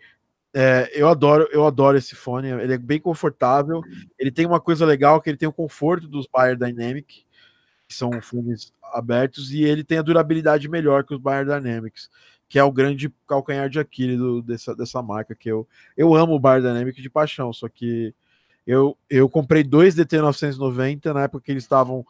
É, 0.58 0.90
eu 0.94 1.06
adoro, 1.06 1.46
eu 1.52 1.66
adoro 1.66 1.98
esse 1.98 2.14
fone, 2.14 2.48
ele 2.48 2.72
é 2.72 2.78
bem 2.78 2.98
confortável, 2.98 3.82
ele 4.18 4.30
tem 4.30 4.46
uma 4.46 4.58
coisa 4.58 4.86
legal 4.86 5.20
que 5.20 5.28
ele 5.28 5.36
tem 5.36 5.48
o 5.48 5.52
conforto 5.52 6.08
dos 6.08 6.26
Bayer 6.26 6.56
Dynamic, 6.56 7.26
que 7.86 7.94
são 7.94 8.10
fones 8.22 8.72
abertos, 8.94 9.52
e 9.52 9.62
ele 9.62 9.84
tem 9.84 9.98
a 9.98 10.02
durabilidade 10.02 10.66
melhor 10.66 11.04
que 11.04 11.14
os 11.14 11.20
Bayer 11.20 11.44
Dynamics 11.44 12.08
que 12.48 12.58
é 12.58 12.64
o 12.64 12.72
grande 12.72 13.12
calcanhar 13.26 13.68
de 13.68 13.78
Aquiles 13.78 14.20
dessa, 14.44 14.74
dessa 14.74 15.02
marca, 15.02 15.34
que 15.34 15.50
eu, 15.50 15.66
eu 15.96 16.14
amo 16.14 16.34
o 16.34 16.38
Bar 16.38 16.60
Dynamic 16.60 17.00
de 17.00 17.10
paixão, 17.10 17.52
só 17.52 17.68
que 17.68 18.14
eu, 18.66 18.96
eu 19.08 19.28
comprei 19.28 19.62
dois 19.62 19.94
DT990 19.94 21.12
na 21.12 21.24
época 21.24 21.44
que 21.44 21.50
eles 21.50 21.64
estavam 21.64 22.04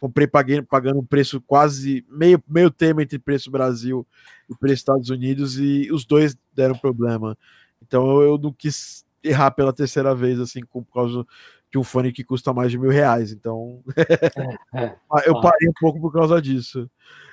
comprei 0.00 0.26
paguei, 0.26 0.60
pagando 0.60 0.98
um 0.98 1.04
preço 1.04 1.40
quase 1.40 2.04
meio, 2.10 2.42
meio 2.48 2.72
termo 2.72 3.00
entre 3.00 3.20
preço 3.20 3.52
Brasil 3.52 4.04
e 4.50 4.56
preço 4.56 4.74
Estados 4.74 5.10
Unidos 5.10 5.60
e 5.60 5.88
os 5.92 6.04
dois 6.04 6.36
deram 6.52 6.76
problema. 6.76 7.38
Então 7.86 8.22
eu, 8.22 8.38
não 8.38 8.52
quis 8.52 9.04
errar 9.22 9.50
pela 9.50 9.72
terceira 9.72 10.14
vez 10.14 10.40
assim 10.40 10.60
por 10.64 10.84
causa 10.92 11.26
de 11.70 11.78
um 11.78 11.84
fone 11.84 12.12
que 12.12 12.24
custa 12.24 12.52
mais 12.52 12.70
de 12.70 12.78
mil 12.78 12.90
reais. 12.90 13.32
Então 13.32 13.82
é, 13.96 14.84
é, 14.84 14.96
eu 15.26 15.40
parei 15.40 15.68
um 15.68 15.74
pouco 15.80 16.00
por 16.00 16.12
causa 16.12 16.40
disso. 16.40 16.90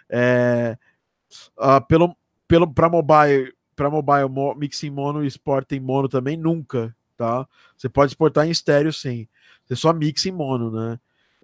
É, 0.10 0.78
uh, 1.58 1.86
pelo, 1.88 2.16
pelo 2.48 2.72
para 2.74 2.90
mobile, 2.90 3.54
para 3.76 3.90
mobile 3.90 4.30
mixing 4.58 4.90
mono 4.90 5.24
e 5.24 5.28
export 5.28 5.72
em 5.72 5.80
mono 5.80 6.10
também 6.10 6.36
nunca, 6.36 6.96
tá? 7.16 7.48
Você 7.78 7.88
pode 7.88 8.12
exportar 8.12 8.48
em 8.48 8.52
estéreo 8.52 8.92
sim. 8.92 9.28
Você 9.66 9.76
só 9.76 9.94
mixa 9.94 10.30
em 10.30 10.32
mono, 10.32 10.72
né? 10.72 11.00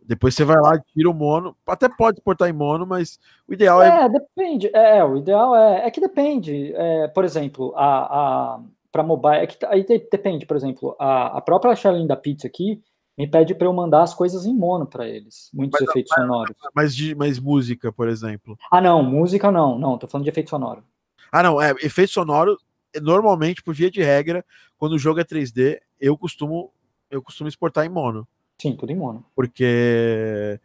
Depois 0.08 0.36
você 0.36 0.44
vai 0.44 0.58
lá, 0.58 0.80
tira 0.94 1.10
o 1.10 1.14
mono. 1.14 1.56
Até 1.66 1.90
pode 1.90 2.20
exportar 2.20 2.48
em 2.48 2.54
mono, 2.54 2.86
mas 2.86 3.20
o 3.48 3.54
ideal 3.54 3.82
é. 3.82 4.06
É, 4.06 4.10
depende. 4.10 4.70
É, 4.74 5.04
o 5.04 5.18
ideal 5.18 5.56
é, 5.56 5.88
é 5.88 5.92
que 5.92 6.00
depende. 6.00 6.74
É, 6.76 7.08
por 7.08 7.26
exemplo, 7.26 7.74
a, 7.76 8.56
a 8.56 8.60
para 8.96 9.04
mobile, 9.04 9.44
é 9.44 9.48
que 9.48 9.66
aí 9.66 9.84
depende. 9.84 10.46
Por 10.46 10.56
exemplo, 10.56 10.96
a, 10.98 11.38
a 11.38 11.42
própria 11.42 11.76
Charlene 11.76 12.08
da 12.08 12.16
Pizza 12.16 12.48
aqui 12.48 12.82
me 13.18 13.28
pede 13.30 13.54
para 13.54 13.68
eu 13.68 13.74
mandar 13.74 14.04
as 14.04 14.14
coisas 14.14 14.46
em 14.46 14.56
mono 14.56 14.88
para 14.88 15.06
eles, 15.06 15.50
muitos 15.54 15.82
mas, 15.82 15.90
efeitos 15.90 16.14
mas, 16.16 16.26
sonoros. 16.26 16.56
Mas 16.74 16.96
de 16.96 17.14
mais 17.14 17.38
música, 17.38 17.92
por 17.92 18.08
exemplo. 18.08 18.58
Ah, 18.72 18.80
não, 18.80 19.04
música 19.04 19.52
não, 19.52 19.78
não. 19.78 19.98
Tô 19.98 20.08
falando 20.08 20.24
de 20.24 20.30
efeito 20.30 20.50
sonoro. 20.50 20.82
Ah, 21.30 21.44
não, 21.44 21.62
é, 21.62 21.72
efeito 21.82 22.14
sonoro, 22.14 22.58
normalmente, 23.02 23.62
por 23.62 23.76
via 23.76 23.92
de 23.92 24.02
regra, 24.02 24.46
quando 24.78 24.94
o 24.94 25.00
jogo 25.00 25.20
é 25.20 25.26
3D, 25.26 25.78
eu 26.00 26.18
costumo, 26.18 26.72
eu 27.12 27.22
costumo 27.22 27.50
exportar 27.50 27.86
em 27.86 27.90
mono. 27.90 28.26
Sim, 28.62 28.78
tudo 28.78 28.94
em 28.94 28.96
mono. 28.96 29.26
Porque. 29.36 30.58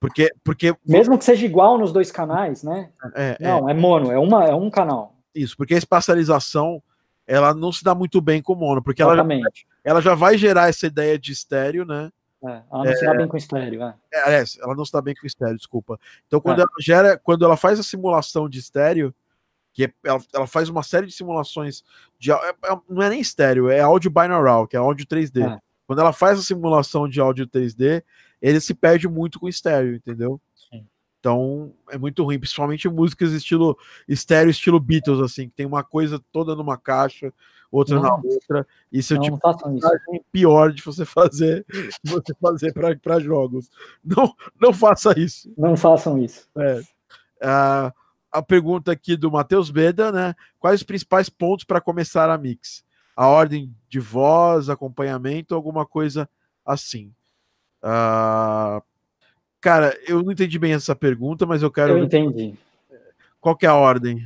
Porque, 0.00 0.32
porque. 0.42 0.74
Mesmo 0.84 1.16
que 1.16 1.24
seja 1.24 1.46
igual 1.46 1.78
nos 1.78 1.92
dois 1.92 2.10
canais, 2.10 2.64
né? 2.64 2.90
É, 3.14 3.36
é. 3.40 3.44
não, 3.44 3.68
é. 3.68 3.72
é 3.72 3.74
mono, 3.74 4.10
é, 4.10 4.18
uma, 4.18 4.44
é 4.46 4.54
um 4.54 4.68
canal. 4.68 5.14
Isso, 5.32 5.56
porque 5.56 5.74
a 5.74 5.78
espacialização 5.78 6.82
ela 7.26 7.54
não 7.54 7.72
se 7.72 7.82
dá 7.82 7.94
muito 7.94 8.20
bem 8.20 8.42
com 8.42 8.54
mono, 8.54 8.82
porque 8.82 9.02
ela, 9.02 9.26
ela 9.82 10.00
já 10.00 10.14
vai 10.14 10.36
gerar 10.36 10.68
essa 10.68 10.86
ideia 10.86 11.18
de 11.18 11.32
estéreo, 11.32 11.84
né? 11.84 12.10
É, 12.46 12.62
ela 12.70 12.84
não 12.84 12.90
é, 12.90 12.96
se 12.96 13.04
dá 13.06 13.14
bem 13.14 13.26
com 13.26 13.36
estéreo, 13.38 13.82
é. 13.82 13.94
é. 14.12 14.44
ela 14.60 14.74
não 14.74 14.84
se 14.84 14.92
dá 14.92 15.00
bem 15.00 15.14
com 15.14 15.26
estéreo, 15.26 15.56
desculpa. 15.56 15.98
Então, 16.26 16.40
quando 16.40 16.58
é. 16.58 16.62
ela 16.62 16.70
gera, 16.78 17.18
quando 17.18 17.44
ela 17.44 17.56
faz 17.56 17.80
a 17.80 17.82
simulação 17.82 18.48
de 18.48 18.58
estéreo, 18.58 19.14
que 19.72 19.84
é, 19.84 19.92
ela, 20.04 20.22
ela, 20.34 20.46
faz 20.46 20.68
uma 20.68 20.82
série 20.82 21.06
de 21.06 21.12
simulações 21.12 21.82
de 22.18 22.30
é, 22.30 22.34
é, 22.34 22.78
não 22.88 23.02
é 23.02 23.08
nem 23.08 23.20
estéreo, 23.20 23.70
é 23.70 23.80
áudio 23.80 24.10
binaural, 24.10 24.66
que 24.66 24.76
é 24.76 24.78
áudio 24.78 25.06
3D. 25.06 25.58
Quando 25.86 26.00
ela 26.00 26.12
faz 26.12 26.38
a 26.38 26.42
simulação 26.42 27.08
de 27.08 27.20
áudio 27.20 27.46
3D, 27.46 28.02
ele 28.40 28.60
se 28.60 28.74
perde 28.74 29.08
muito 29.08 29.40
com 29.40 29.48
estéreo, 29.48 29.94
entendeu? 29.94 30.40
Então 31.24 31.72
é 31.88 31.96
muito 31.96 32.22
ruim, 32.22 32.38
principalmente 32.38 32.86
músicas 32.86 33.32
estilo 33.32 33.78
estéreo, 34.06 34.50
estilo 34.50 34.78
Beatles, 34.78 35.20
assim, 35.20 35.48
que 35.48 35.54
tem 35.54 35.64
uma 35.64 35.82
coisa 35.82 36.22
toda 36.30 36.54
numa 36.54 36.76
caixa, 36.76 37.32
outra 37.72 37.94
não, 37.94 38.02
na 38.02 38.14
outra. 38.16 38.66
Isso 38.92 39.14
é 39.14 39.18
tipo 39.18 39.40
pior 40.30 40.70
de 40.70 40.82
você 40.82 41.06
fazer, 41.06 41.64
você 42.04 42.34
fazer 42.38 42.74
para 42.74 43.20
jogos. 43.20 43.70
Não, 44.04 44.34
não 44.60 44.70
faça 44.74 45.18
isso. 45.18 45.50
Não 45.56 45.78
façam 45.78 46.22
isso. 46.22 46.46
É. 46.58 46.80
Uh, 47.40 47.90
a 48.30 48.42
pergunta 48.42 48.92
aqui 48.92 49.16
do 49.16 49.30
Matheus 49.30 49.70
Beda, 49.70 50.12
né? 50.12 50.34
Quais 50.58 50.80
os 50.80 50.86
principais 50.86 51.30
pontos 51.30 51.64
para 51.64 51.80
começar 51.80 52.28
a 52.28 52.36
mix? 52.36 52.84
A 53.16 53.28
ordem 53.28 53.74
de 53.88 53.98
voz, 53.98 54.68
acompanhamento, 54.68 55.54
alguma 55.54 55.86
coisa 55.86 56.28
assim. 56.66 57.14
Uh, 57.82 58.82
cara, 59.64 59.98
eu 60.06 60.22
não 60.22 60.30
entendi 60.30 60.58
bem 60.58 60.74
essa 60.74 60.94
pergunta, 60.94 61.46
mas 61.46 61.62
eu 61.62 61.70
quero. 61.70 61.96
Eu 61.96 62.04
entendi. 62.04 62.54
Qual 63.40 63.56
que 63.56 63.64
é 63.64 63.68
a 63.70 63.74
ordem? 63.74 64.22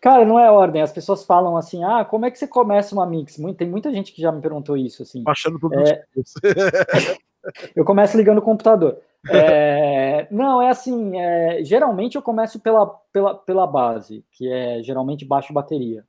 Cara, 0.00 0.24
não 0.24 0.36
é 0.36 0.50
ordem. 0.50 0.82
As 0.82 0.90
pessoas 0.90 1.24
falam 1.24 1.56
assim: 1.56 1.84
ah, 1.84 2.04
como 2.04 2.26
é 2.26 2.30
que 2.30 2.36
você 2.36 2.48
começa 2.48 2.92
uma 2.92 3.06
mix? 3.06 3.36
Tem 3.56 3.68
muita 3.68 3.92
gente 3.92 4.12
que 4.12 4.20
já 4.20 4.32
me 4.32 4.42
perguntou 4.42 4.76
isso. 4.76 5.04
Assim. 5.04 5.22
Baixando 5.22 5.60
tudo. 5.60 5.78
É... 5.78 6.04
eu 7.76 7.84
começo 7.84 8.16
ligando 8.16 8.38
o 8.38 8.42
computador. 8.42 8.98
É... 9.28 10.26
não, 10.28 10.60
é 10.60 10.70
assim: 10.70 11.16
é... 11.16 11.62
geralmente 11.62 12.16
eu 12.16 12.22
começo 12.22 12.58
pela, 12.58 12.86
pela, 13.12 13.34
pela 13.36 13.66
base, 13.68 14.24
que 14.32 14.50
é 14.50 14.82
geralmente 14.82 15.24
baixo 15.24 15.52
bateria. 15.52 16.04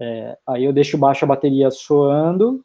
É... 0.00 0.36
aí 0.48 0.64
eu 0.64 0.72
deixo 0.72 0.98
baixo 0.98 1.24
a 1.24 1.28
bateria 1.28 1.70
soando, 1.70 2.64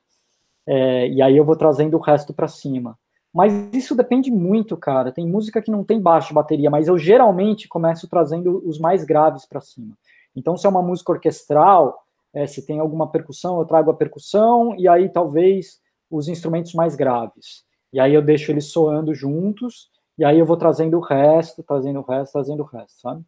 é, 0.65 1.07
e 1.07 1.21
aí 1.21 1.37
eu 1.37 1.45
vou 1.45 1.55
trazendo 1.55 1.97
o 1.97 2.01
resto 2.01 2.33
para 2.33 2.47
cima. 2.47 2.97
Mas 3.35 3.51
isso 3.73 3.93
depende 3.93 4.31
muito, 4.31 4.77
cara. 4.77 5.11
Tem 5.11 5.27
música 5.27 5.61
que 5.61 5.69
não 5.69 5.83
tem 5.83 5.99
baixo 5.99 6.33
bateria, 6.33 6.69
mas 6.69 6.87
eu 6.87 6.97
geralmente 6.97 7.67
começo 7.67 8.07
trazendo 8.07 8.65
os 8.65 8.79
mais 8.79 9.03
graves 9.03 9.45
para 9.45 9.59
cima. 9.59 9.97
Então, 10.33 10.55
se 10.55 10.65
é 10.65 10.69
uma 10.69 10.81
música 10.81 11.11
orquestral, 11.11 12.01
é, 12.33 12.47
se 12.47 12.65
tem 12.65 12.79
alguma 12.79 13.11
percussão, 13.11 13.59
eu 13.59 13.65
trago 13.65 13.91
a 13.91 13.93
percussão 13.93 14.73
e 14.77 14.87
aí 14.87 15.09
talvez 15.09 15.81
os 16.09 16.29
instrumentos 16.29 16.73
mais 16.73 16.95
graves. 16.95 17.65
E 17.91 17.99
aí 17.99 18.13
eu 18.13 18.21
deixo 18.21 18.53
eles 18.53 18.71
soando 18.71 19.13
juntos 19.13 19.89
e 20.17 20.23
aí 20.23 20.39
eu 20.39 20.45
vou 20.45 20.55
trazendo 20.55 20.97
o 20.97 21.01
resto, 21.01 21.61
trazendo 21.61 21.99
o 21.99 22.03
resto, 22.03 22.31
trazendo 22.31 22.63
o 22.63 22.65
resto, 22.65 23.01
sabe? 23.01 23.21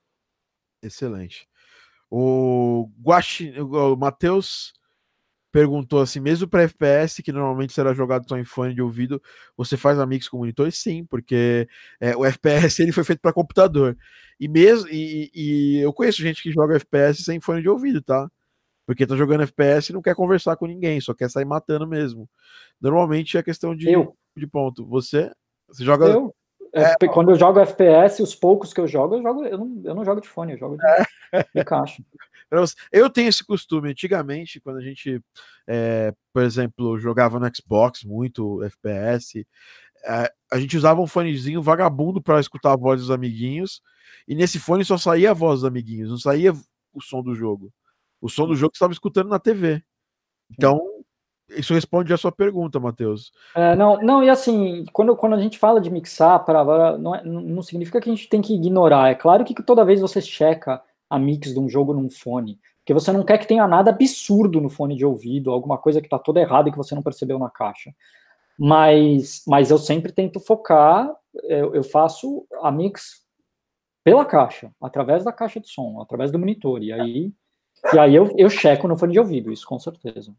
Excelente. 0.82 1.50
O 2.10 2.90
Guaxi, 3.04 3.54
o 3.60 3.98
Matheus 3.98 4.72
perguntou 5.58 6.02
assim, 6.02 6.20
mesmo 6.20 6.48
para 6.48 6.62
FPS, 6.62 7.24
que 7.24 7.32
normalmente 7.32 7.74
será 7.74 7.92
jogado 7.92 8.30
só 8.30 8.38
em 8.38 8.44
fone 8.44 8.76
de 8.76 8.82
ouvido, 8.82 9.20
você 9.58 9.76
faz 9.76 9.98
a 9.98 10.06
mix 10.06 10.30
com 10.30 10.38
monitores? 10.38 10.78
Sim, 10.78 11.04
porque 11.04 11.68
é, 12.00 12.16
o 12.16 12.24
FPS 12.24 12.78
ele 12.84 12.92
foi 12.92 13.04
feito 13.04 13.20
para 13.20 13.34
computador. 13.34 13.98
E 14.40 14.48
mesmo 14.48 14.88
e, 14.92 15.32
e, 15.34 15.78
eu 15.80 15.92
conheço 15.92 16.22
gente 16.22 16.44
que 16.44 16.52
joga 16.52 16.76
FPS 16.76 17.24
sem 17.24 17.40
fone 17.40 17.64
de 17.64 17.70
ouvido, 17.70 18.04
tá? 18.04 18.30
Porque 18.86 19.08
tá 19.08 19.16
jogando 19.16 19.42
FPS 19.42 19.90
e 19.90 19.94
não 19.94 20.02
quer 20.04 20.14
conversar 20.14 20.56
com 20.58 20.68
ninguém, 20.68 21.02
só 21.02 21.12
quer 21.12 21.28
sair 21.28 21.46
matando 21.46 21.88
mesmo. 21.88 22.30
Normalmente 22.80 23.36
é 23.36 23.42
questão 23.42 23.76
de, 23.76 23.92
eu. 23.92 24.16
de 24.36 24.46
ponto. 24.46 24.86
Você, 24.86 25.32
você 25.68 25.84
joga. 25.84 26.06
Eu. 26.06 26.36
É, 26.74 27.08
quando 27.08 27.32
eu 27.32 27.36
jogo 27.36 27.60
FPS, 27.60 28.22
os 28.22 28.36
poucos 28.36 28.74
que 28.74 28.80
eu 28.80 28.88
jogo, 28.88 29.16
eu 29.16 29.22
jogo, 29.22 29.46
eu 29.46 29.58
não, 29.58 29.82
eu 29.84 29.96
não 29.96 30.06
jogo 30.06 30.22
de 30.22 30.28
fone, 30.28 30.54
eu 30.54 30.58
jogo 30.58 30.78
de, 30.78 30.84
é. 31.34 31.46
de 31.54 31.64
caixa. 31.64 32.02
Eu 32.90 33.10
tenho 33.10 33.28
esse 33.28 33.44
costume. 33.44 33.90
Antigamente, 33.90 34.62
quando 34.62 34.78
a 34.78 34.82
gente, 34.82 35.22
é, 35.68 36.14
por 36.32 36.44
exemplo, 36.44 36.98
jogava 36.98 37.42
no 37.42 37.52
Xbox 37.54 38.06
muito 38.06 38.64
FPS, 38.64 39.46
é, 40.06 40.32
a 40.50 40.58
gente 40.58 40.78
usava 40.78 41.02
um 41.02 41.08
fonezinho 41.08 41.62
vagabundo 41.62 42.22
para 42.22 42.40
escutar 42.40 42.72
a 42.72 42.78
voz 42.78 43.02
dos 43.02 43.12
amiguinhos, 43.12 43.82
e 44.26 44.34
nesse 44.34 44.60
fone 44.60 44.86
só 44.86 44.98
saía 44.98 45.32
a 45.32 45.34
voz 45.34 45.60
dos 45.60 45.68
amiguinhos, 45.68 46.10
não 46.10 46.18
saía 46.18 46.54
o 46.94 47.02
som 47.02 47.22
do 47.22 47.36
jogo. 47.36 47.70
O 48.22 48.30
som 48.30 48.48
do 48.48 48.56
jogo 48.56 48.72
você 48.74 48.78
estava 48.78 48.94
escutando 48.94 49.30
na 49.30 49.40
TV. 49.40 49.84
Então, 50.50 50.80
isso 51.50 51.74
responde 51.74 52.14
a 52.14 52.18
sua 52.18 52.32
pergunta, 52.32 52.80
Matheus. 52.80 53.32
É, 53.56 53.76
não, 53.76 54.02
não, 54.02 54.24
e 54.24 54.30
assim, 54.30 54.86
quando, 54.92 55.16
quando 55.16 55.34
a 55.34 55.40
gente 55.40 55.58
fala 55.58 55.80
de 55.80 55.90
mixar, 55.90 56.44
para 56.44 56.98
não, 56.98 57.16
é, 57.16 57.24
não 57.24 57.62
significa 57.62 58.02
que 58.02 58.10
a 58.10 58.14
gente 58.14 58.28
tem 58.28 58.42
que 58.42 58.54
ignorar. 58.54 59.10
É 59.10 59.16
claro 59.16 59.46
que 59.46 59.54
toda 59.64 59.86
vez 59.86 60.02
você 60.02 60.22
checa 60.22 60.82
a 61.10 61.18
mix 61.18 61.54
de 61.54 61.60
um 61.60 61.70
jogo 61.70 61.94
num 61.94 62.10
fone. 62.10 62.60
Porque 62.80 62.94
você 62.94 63.12
não 63.12 63.24
quer 63.24 63.38
que 63.38 63.48
tenha 63.48 63.68
nada 63.68 63.92
absurdo 63.92 64.62
no 64.62 64.70
fone 64.70 64.96
de 64.96 65.06
ouvido, 65.06 65.52
alguma 65.52 65.78
coisa 65.78 66.00
que 66.00 66.08
está 66.08 66.18
toda 66.18 66.40
errada 66.40 66.70
e 66.70 66.72
que 66.72 66.78
você 66.78 66.96
não 66.96 67.04
percebeu 67.04 67.38
na 67.38 67.50
caixa. 67.50 67.94
Mas, 68.58 69.44
mas 69.46 69.70
eu 69.70 69.78
sempre 69.78 70.12
tento 70.12 70.40
focar, 70.40 71.14
eu, 71.44 71.76
eu 71.76 71.84
faço 71.84 72.46
a 72.62 72.72
mix 72.72 73.26
pela 74.04 74.26
caixa, 74.26 74.72
através 74.82 75.24
da 75.26 75.34
caixa 75.34 75.60
de 75.60 75.68
som, 75.68 76.02
através 76.02 76.32
do 76.32 76.40
monitor. 76.40 76.82
E 76.82 76.94
aí, 76.94 77.34
e 77.94 78.00
aí 78.00 78.16
eu, 78.16 78.34
eu 78.38 78.50
checo 78.50 78.88
no 78.88 78.98
fone 78.98 79.14
de 79.14 79.20
ouvido, 79.20 79.52
isso 79.52 79.68
com 79.68 79.78
certeza. 79.78 80.34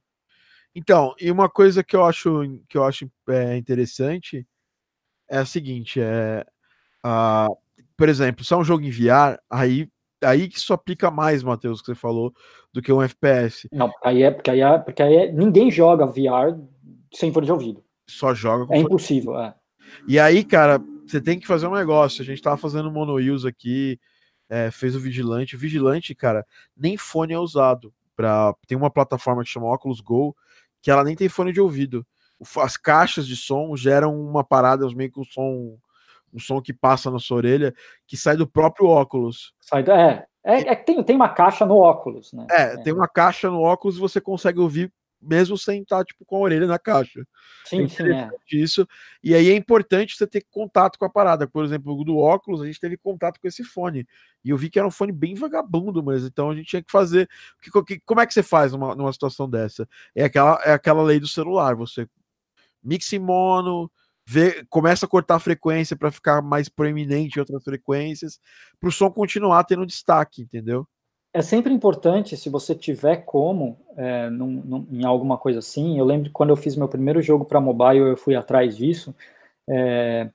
Então, 0.74 1.14
e 1.20 1.30
uma 1.30 1.48
coisa 1.48 1.82
que 1.82 1.96
eu 1.96 2.04
acho 2.04 2.60
que 2.68 2.78
eu 2.78 2.84
acho 2.84 3.10
é, 3.28 3.56
interessante 3.56 4.46
é 5.28 5.38
a 5.38 5.44
seguinte, 5.46 6.00
é, 6.00 6.44
uh, 7.04 7.54
por 7.96 8.08
exemplo, 8.08 8.44
se 8.44 8.54
é 8.54 8.56
um 8.56 8.64
jogo 8.64 8.84
em 8.84 8.90
VR, 8.90 9.38
aí 9.50 9.88
aí 10.22 10.48
que 10.48 10.58
isso 10.58 10.72
aplica 10.72 11.10
mais, 11.10 11.42
Matheus, 11.42 11.80
que 11.80 11.86
você 11.86 11.94
falou, 11.94 12.32
do 12.72 12.82
que 12.82 12.92
um 12.92 13.02
FPS. 13.02 13.68
Não, 13.72 13.90
aí 14.02 14.22
é 14.22 14.30
porque 14.30 14.50
aí, 14.50 14.60
é, 14.60 14.78
porque 14.78 15.02
aí 15.02 15.14
é, 15.14 15.32
ninguém 15.32 15.70
joga 15.70 16.06
VR 16.06 16.58
sem 17.12 17.32
fone 17.32 17.46
de 17.46 17.52
ouvido. 17.52 17.84
Só 18.08 18.34
joga 18.34 18.66
com 18.66 18.74
É 18.74 18.78
impossível, 18.78 19.38
é. 19.38 19.54
E 20.06 20.18
aí, 20.18 20.44
cara, 20.44 20.80
você 21.06 21.20
tem 21.20 21.38
que 21.38 21.46
fazer 21.46 21.66
um 21.66 21.74
negócio. 21.74 22.22
A 22.22 22.24
gente 22.24 22.42
tava 22.42 22.56
fazendo 22.56 22.90
mono 22.90 23.16
use 23.16 23.46
aqui, 23.46 23.98
é, 24.48 24.70
fez 24.70 24.94
o 24.94 25.00
Vigilante. 25.00 25.56
O 25.56 25.58
Vigilante, 25.58 26.14
cara, 26.14 26.44
nem 26.76 26.96
fone 26.96 27.32
é 27.32 27.38
usado. 27.38 27.92
Pra... 28.16 28.54
Tem 28.66 28.76
uma 28.76 28.90
plataforma 28.90 29.42
que 29.42 29.48
chama 29.48 29.72
Oculus 29.72 30.00
Go, 30.00 30.36
que 30.80 30.90
ela 30.90 31.04
nem 31.04 31.16
tem 31.16 31.28
fone 31.28 31.52
de 31.52 31.60
ouvido. 31.60 32.06
As 32.58 32.76
caixas 32.76 33.26
de 33.26 33.36
som 33.36 33.76
geram 33.76 34.18
uma 34.18 34.44
parada, 34.44 34.86
meio 34.94 35.10
que 35.10 35.20
um 35.20 35.24
som 35.24 35.76
um 36.32 36.38
som 36.38 36.60
que 36.60 36.72
passa 36.72 37.10
na 37.10 37.18
sua 37.18 37.38
orelha, 37.38 37.74
que 38.06 38.16
sai 38.16 38.36
do 38.36 38.46
próprio 38.46 38.86
óculos. 38.86 39.54
Sai 39.60 39.82
do, 39.82 39.92
é, 39.92 40.26
é, 40.44 40.72
é 40.72 40.74
tem, 40.74 41.02
tem 41.02 41.16
uma 41.16 41.28
caixa 41.28 41.64
no 41.64 41.76
óculos, 41.76 42.32
né? 42.32 42.46
É, 42.50 42.62
é, 42.74 42.76
tem 42.82 42.92
uma 42.92 43.08
caixa 43.08 43.50
no 43.50 43.62
óculos 43.62 43.96
e 43.96 44.00
você 44.00 44.20
consegue 44.20 44.60
ouvir 44.60 44.92
mesmo 45.20 45.58
sem 45.58 45.82
estar 45.82 46.04
tipo 46.04 46.24
com 46.24 46.36
a 46.36 46.40
orelha 46.40 46.66
na 46.66 46.78
caixa. 46.78 47.26
Sim, 47.64 47.84
é 47.84 47.88
sim, 47.88 48.12
é. 48.12 48.30
Isso. 48.52 48.86
E 49.22 49.34
aí 49.34 49.50
é 49.50 49.54
importante 49.54 50.16
você 50.16 50.26
ter 50.26 50.44
contato 50.50 50.98
com 50.98 51.04
a 51.04 51.10
parada. 51.10 51.46
Por 51.46 51.64
exemplo, 51.64 52.04
do 52.04 52.18
óculos, 52.18 52.62
a 52.62 52.66
gente 52.66 52.80
teve 52.80 52.96
contato 52.96 53.40
com 53.40 53.48
esse 53.48 53.64
fone. 53.64 54.06
E 54.44 54.50
eu 54.50 54.56
vi 54.56 54.70
que 54.70 54.78
era 54.78 54.88
um 54.88 54.90
fone 54.90 55.12
bem 55.12 55.34
vagabundo, 55.34 56.02
mas 56.02 56.24
então 56.24 56.50
a 56.50 56.54
gente 56.54 56.68
tinha 56.68 56.82
que 56.82 56.90
fazer. 56.90 57.28
Que, 57.60 57.70
que, 57.84 58.00
como 58.00 58.20
é 58.20 58.26
que 58.26 58.34
você 58.34 58.42
faz 58.42 58.72
numa, 58.72 58.94
numa 58.94 59.12
situação 59.12 59.48
dessa? 59.48 59.88
É 60.14 60.24
aquela, 60.24 60.60
é 60.64 60.72
aquela 60.72 61.02
lei 61.02 61.18
do 61.18 61.28
celular. 61.28 61.74
Você 61.74 62.08
mixa 62.82 63.16
em 63.16 63.18
mono, 63.18 63.90
vê, 64.26 64.64
começa 64.68 65.06
a 65.06 65.08
cortar 65.08 65.36
a 65.36 65.40
frequência 65.40 65.96
para 65.96 66.10
ficar 66.10 66.42
mais 66.42 66.68
proeminente 66.68 67.36
em 67.36 67.40
outras 67.40 67.64
frequências, 67.64 68.38
para 68.78 68.88
o 68.88 68.92
som 68.92 69.10
continuar 69.10 69.64
tendo 69.64 69.86
destaque, 69.86 70.42
entendeu? 70.42 70.86
É 71.32 71.42
sempre 71.42 71.72
importante, 71.72 72.36
se 72.36 72.48
você 72.48 72.74
tiver 72.74 73.18
como, 73.18 73.78
é, 73.96 74.30
num, 74.30 74.62
num, 74.64 74.86
em 74.90 75.04
alguma 75.04 75.36
coisa 75.36 75.58
assim. 75.58 75.98
Eu 75.98 76.04
lembro 76.04 76.28
que 76.28 76.32
quando 76.32 76.50
eu 76.50 76.56
fiz 76.56 76.74
meu 76.74 76.88
primeiro 76.88 77.20
jogo 77.20 77.44
para 77.44 77.60
mobile, 77.60 77.98
eu 77.98 78.16
fui 78.16 78.34
atrás 78.34 78.76
disso. 78.76 79.14
É, 79.68 80.30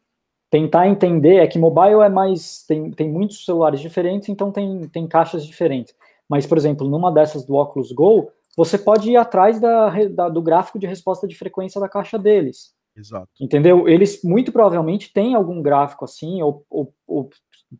tentar 0.49 0.87
entender 0.87 1.37
é 1.37 1.47
que 1.47 1.57
mobile 1.57 2.01
é 2.01 2.09
mais. 2.09 2.63
Tem, 2.67 2.91
tem 2.91 3.09
muitos 3.09 3.43
celulares 3.43 3.79
diferentes, 3.79 4.29
então 4.29 4.51
tem, 4.51 4.87
tem 4.87 5.07
caixas 5.07 5.45
diferentes. 5.45 5.95
Mas, 6.29 6.45
por 6.45 6.57
exemplo, 6.57 6.87
numa 6.87 7.11
dessas 7.11 7.43
do 7.43 7.55
Oculus 7.55 7.91
Go, 7.91 8.31
você 8.55 8.77
pode 8.77 9.09
ir 9.09 9.17
atrás 9.17 9.59
da, 9.59 9.89
da, 10.09 10.29
do 10.29 10.41
gráfico 10.41 10.77
de 10.77 10.85
resposta 10.85 11.27
de 11.27 11.35
frequência 11.35 11.81
da 11.81 11.89
caixa 11.89 12.19
deles. 12.19 12.73
Exato. 12.95 13.29
Entendeu? 13.41 13.87
Eles 13.87 14.21
muito 14.23 14.51
provavelmente 14.51 15.11
têm 15.11 15.33
algum 15.33 15.61
gráfico 15.61 16.05
assim, 16.05 16.41
ou, 16.41 16.63
ou, 16.69 16.93
ou, 17.07 17.29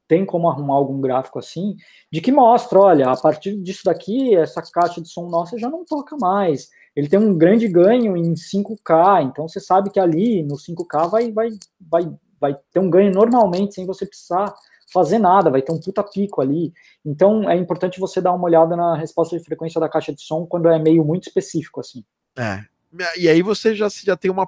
tem 0.08 0.26
como 0.26 0.50
arrumar 0.50 0.76
algum 0.76 1.00
gráfico 1.00 1.40
assim, 1.40 1.76
de 2.12 2.22
que 2.22 2.32
mostra, 2.32 2.80
olha, 2.80 3.10
a 3.10 3.18
partir 3.18 3.56
disso 3.62 3.82
daqui, 3.86 4.36
essa 4.36 4.62
caixa 4.62 5.02
de 5.02 5.10
som 5.10 5.28
nossa 5.30 5.58
já 5.58 5.70
não 5.70 5.86
toca 5.86 6.16
mais. 6.18 6.70
Ele 6.96 7.08
tem 7.08 7.20
um 7.20 7.38
grande 7.38 7.68
ganho 7.68 8.16
em 8.16 8.34
5K, 8.34 9.24
então 9.24 9.48
você 9.48 9.60
sabe 9.60 9.90
que 9.90 10.00
ali 10.00 10.44
no 10.44 10.56
5K 10.56 11.10
vai, 11.10 11.32
vai, 11.32 11.50
vai, 11.80 12.14
vai 12.40 12.58
ter 12.72 12.80
um 12.80 12.90
ganho 12.90 13.12
normalmente, 13.12 13.76
sem 13.76 13.86
você 13.86 14.06
precisar 14.06 14.54
fazer 14.92 15.18
nada, 15.18 15.50
vai 15.50 15.62
ter 15.62 15.72
um 15.72 15.80
puta 15.80 16.04
pico 16.04 16.40
ali. 16.40 16.72
Então 17.04 17.50
é 17.50 17.58
importante 17.58 18.00
você 18.00 18.22
dar 18.22 18.34
uma 18.34 18.46
olhada 18.46 18.76
na 18.76 18.96
resposta 18.96 19.36
de 19.38 19.44
frequência 19.44 19.82
da 19.82 19.90
caixa 19.90 20.14
de 20.14 20.22
som 20.22 20.46
quando 20.46 20.70
é 20.70 20.78
meio 20.78 21.04
muito 21.04 21.28
específico 21.28 21.80
assim. 21.80 22.06
É, 22.38 22.64
E 23.18 23.28
aí 23.28 23.42
você 23.42 23.74
já, 23.74 23.88
já 23.90 24.16
tem 24.16 24.30
uma. 24.30 24.48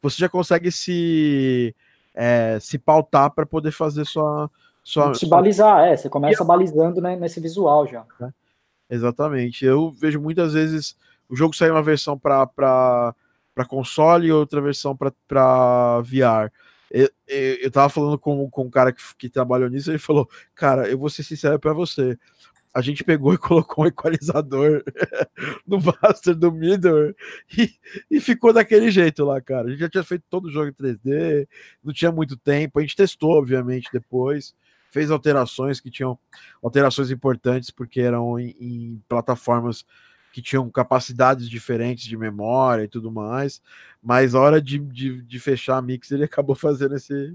Você 0.00 0.16
já 0.18 0.28
consegue 0.28 0.72
se, 0.72 1.76
é, 2.14 2.58
se 2.60 2.78
pautar 2.78 3.30
para 3.30 3.46
poder 3.46 3.70
fazer 3.70 4.06
sua. 4.06 4.50
Sua 4.82 5.14
se 5.14 5.26
balizar, 5.26 5.86
é. 5.86 5.96
Você 5.96 6.08
começa 6.08 6.44
balizando 6.44 7.00
né, 7.00 7.16
nesse 7.16 7.40
visual 7.40 7.86
já. 7.86 8.04
É, 8.20 8.30
exatamente. 8.90 9.64
Eu 9.64 9.90
vejo 9.90 10.20
muitas 10.20 10.54
vezes 10.54 10.96
o 11.28 11.36
jogo 11.36 11.54
sair 11.54 11.70
uma 11.70 11.82
versão 11.82 12.18
para 12.18 13.14
console 13.68 14.28
e 14.28 14.32
outra 14.32 14.60
versão 14.60 14.96
para 14.96 16.00
VR. 16.00 16.52
Eu, 16.90 17.08
eu, 17.26 17.54
eu 17.62 17.70
tava 17.70 17.88
falando 17.88 18.18
com, 18.18 18.50
com 18.50 18.64
um 18.64 18.70
cara 18.70 18.92
que, 18.92 19.02
que 19.16 19.28
trabalhou 19.28 19.70
nisso, 19.70 19.90
ele 19.90 19.98
falou: 19.98 20.28
Cara, 20.54 20.88
eu 20.88 20.98
vou 20.98 21.08
ser 21.08 21.22
sincero 21.22 21.58
para 21.58 21.72
você 21.72 22.18
a 22.74 22.80
gente 22.80 23.04
pegou 23.04 23.34
e 23.34 23.38
colocou 23.38 23.84
um 23.84 23.88
equalizador 23.88 24.82
no 25.66 25.78
master 25.80 26.34
do 26.34 26.50
middle 26.50 27.14
e, 27.56 27.70
e, 28.10 28.20
ficou 28.20 28.52
daquele 28.52 28.90
jeito 28.90 29.24
lá, 29.24 29.40
cara. 29.40 29.68
A 29.68 29.70
gente 29.70 29.80
já 29.80 29.88
tinha 29.88 30.04
feito 30.04 30.24
todo 30.30 30.46
o 30.46 30.50
jogo 30.50 30.68
em 30.68 30.72
3D, 30.72 31.46
não 31.82 31.92
tinha 31.92 32.10
muito 32.10 32.36
tempo. 32.36 32.78
A 32.78 32.82
gente 32.82 32.96
testou, 32.96 33.32
obviamente, 33.32 33.88
depois, 33.92 34.54
fez 34.92 35.10
alterações 35.10 35.80
que 35.80 35.90
tinham 35.90 36.18
alterações 36.62 37.10
importantes 37.10 37.70
porque 37.70 38.00
eram 38.00 38.38
em, 38.38 38.54
em 38.60 39.02
plataformas 39.08 39.84
que 40.32 40.40
tinham 40.40 40.70
capacidades 40.70 41.48
diferentes 41.48 42.04
de 42.04 42.16
memória 42.16 42.84
e 42.84 42.88
tudo 42.88 43.10
mais, 43.10 43.60
mas 44.02 44.34
a 44.34 44.40
hora 44.40 44.62
de, 44.62 44.78
de, 44.78 45.22
de 45.22 45.40
fechar 45.40 45.78
a 45.78 45.82
mix 45.82 46.10
ele 46.10 46.24
acabou 46.24 46.54
fazendo 46.54 46.94
esse, 46.94 47.34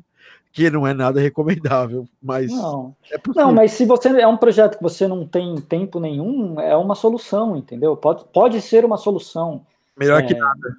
que 0.51 0.69
não 0.69 0.85
é 0.85 0.93
nada 0.93 1.19
recomendável, 1.19 2.07
mas 2.21 2.51
não. 2.51 2.95
É 3.11 3.19
não, 3.35 3.53
mas 3.53 3.71
se 3.71 3.85
você 3.85 4.09
é 4.09 4.27
um 4.27 4.37
projeto 4.37 4.77
que 4.77 4.83
você 4.83 5.07
não 5.07 5.27
tem 5.27 5.55
tempo 5.61 5.99
nenhum, 5.99 6.59
é 6.59 6.75
uma 6.75 6.95
solução, 6.95 7.57
entendeu? 7.57 7.97
Pode, 7.97 8.25
pode 8.25 8.61
ser 8.61 8.85
uma 8.85 8.97
solução. 8.97 9.65
Melhor 9.95 10.23
é, 10.23 10.27
que 10.27 10.35
nada. 10.35 10.77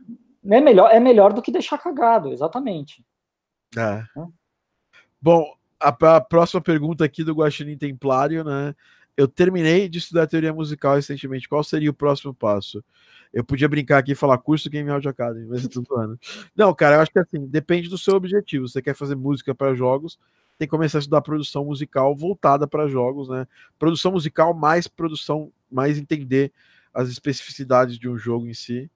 É 0.50 0.60
melhor, 0.60 0.90
é 0.90 1.00
melhor 1.00 1.32
do 1.32 1.42
que 1.42 1.52
deixar 1.52 1.78
cagado, 1.78 2.32
exatamente. 2.32 3.04
É. 3.76 4.02
Bom, 5.20 5.44
a, 5.80 5.88
a, 5.88 6.20
próxima 6.20 6.60
pergunta 6.60 7.04
aqui 7.04 7.22
do 7.22 7.34
Guaxinim 7.34 7.76
Templário, 7.76 8.44
né? 8.44 8.74
Eu 9.16 9.26
terminei 9.26 9.88
de 9.88 9.98
estudar 9.98 10.26
teoria 10.26 10.52
musical 10.52 10.94
recentemente. 10.94 11.48
Qual 11.48 11.62
seria 11.64 11.90
o 11.90 11.94
próximo 11.94 12.32
passo? 12.32 12.84
Eu 13.32 13.44
podia 13.44 13.68
brincar 13.68 13.98
aqui 13.98 14.12
e 14.12 14.14
falar 14.14 14.38
curso 14.38 14.70
Game 14.70 14.88
Audio 14.88 15.10
Academy, 15.10 15.46
mas 15.46 15.64
eu 15.64 15.68
tô 15.68 15.82
zoando. 15.82 16.18
Não, 16.54 16.72
cara, 16.72 16.96
eu 16.96 17.00
acho 17.00 17.10
que 17.10 17.18
assim, 17.18 17.46
depende 17.46 17.88
do 17.88 17.98
seu 17.98 18.14
objetivo. 18.14 18.68
Você 18.68 18.80
quer 18.80 18.94
fazer 18.94 19.16
música 19.16 19.54
para 19.54 19.74
jogos, 19.74 20.18
tem 20.56 20.66
que 20.66 20.70
começar 20.70 20.98
a 20.98 21.00
estudar 21.00 21.20
produção 21.20 21.64
musical 21.64 22.16
voltada 22.16 22.66
para 22.66 22.86
jogos, 22.86 23.28
né? 23.28 23.46
Produção 23.78 24.12
musical 24.12 24.54
mais 24.54 24.86
produção, 24.86 25.52
mais 25.70 25.98
entender 25.98 26.52
as 26.94 27.08
especificidades 27.08 27.98
de 27.98 28.08
um 28.08 28.16
jogo 28.16 28.46
em 28.46 28.54
si. 28.54 28.90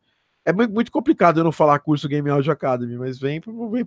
É 0.45 0.53
muito 0.53 0.91
complicado 0.91 1.39
eu 1.39 1.45
não 1.45 1.53
falar 1.53 1.79
curso 1.79 2.09
Game 2.09 2.29
Audio 2.29 2.53
Academy, 2.53 2.97
mas 2.97 3.19
vem, 3.19 3.41
vem 3.71 3.87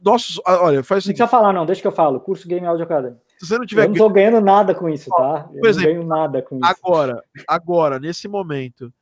nossos, 0.00 0.40
olha, 0.46 0.82
faz 0.84 1.04
o 1.04 1.06
seguinte. 1.06 1.18
Não 1.18 1.26
precisa 1.26 1.28
falar 1.28 1.52
não, 1.52 1.66
deixa 1.66 1.80
que 1.80 1.88
eu 1.88 1.92
falo, 1.92 2.20
curso 2.20 2.46
Game 2.46 2.64
Audio 2.66 2.84
Academy. 2.84 3.16
Se 3.36 3.46
você 3.46 3.58
não 3.58 3.66
tiver 3.66 3.84
eu 3.84 3.88
não 3.88 3.96
tô 3.96 4.08
ganhando 4.08 4.40
nada 4.40 4.74
com 4.74 4.88
isso, 4.88 5.10
tá? 5.10 5.48
Eu 5.52 5.68
exemplo, 5.68 5.88
não 5.88 5.94
ganho 5.94 6.06
nada 6.06 6.42
com 6.42 6.56
isso. 6.56 6.64
Agora, 6.64 7.24
agora, 7.48 7.98
nesse 7.98 8.28
momento, 8.28 8.92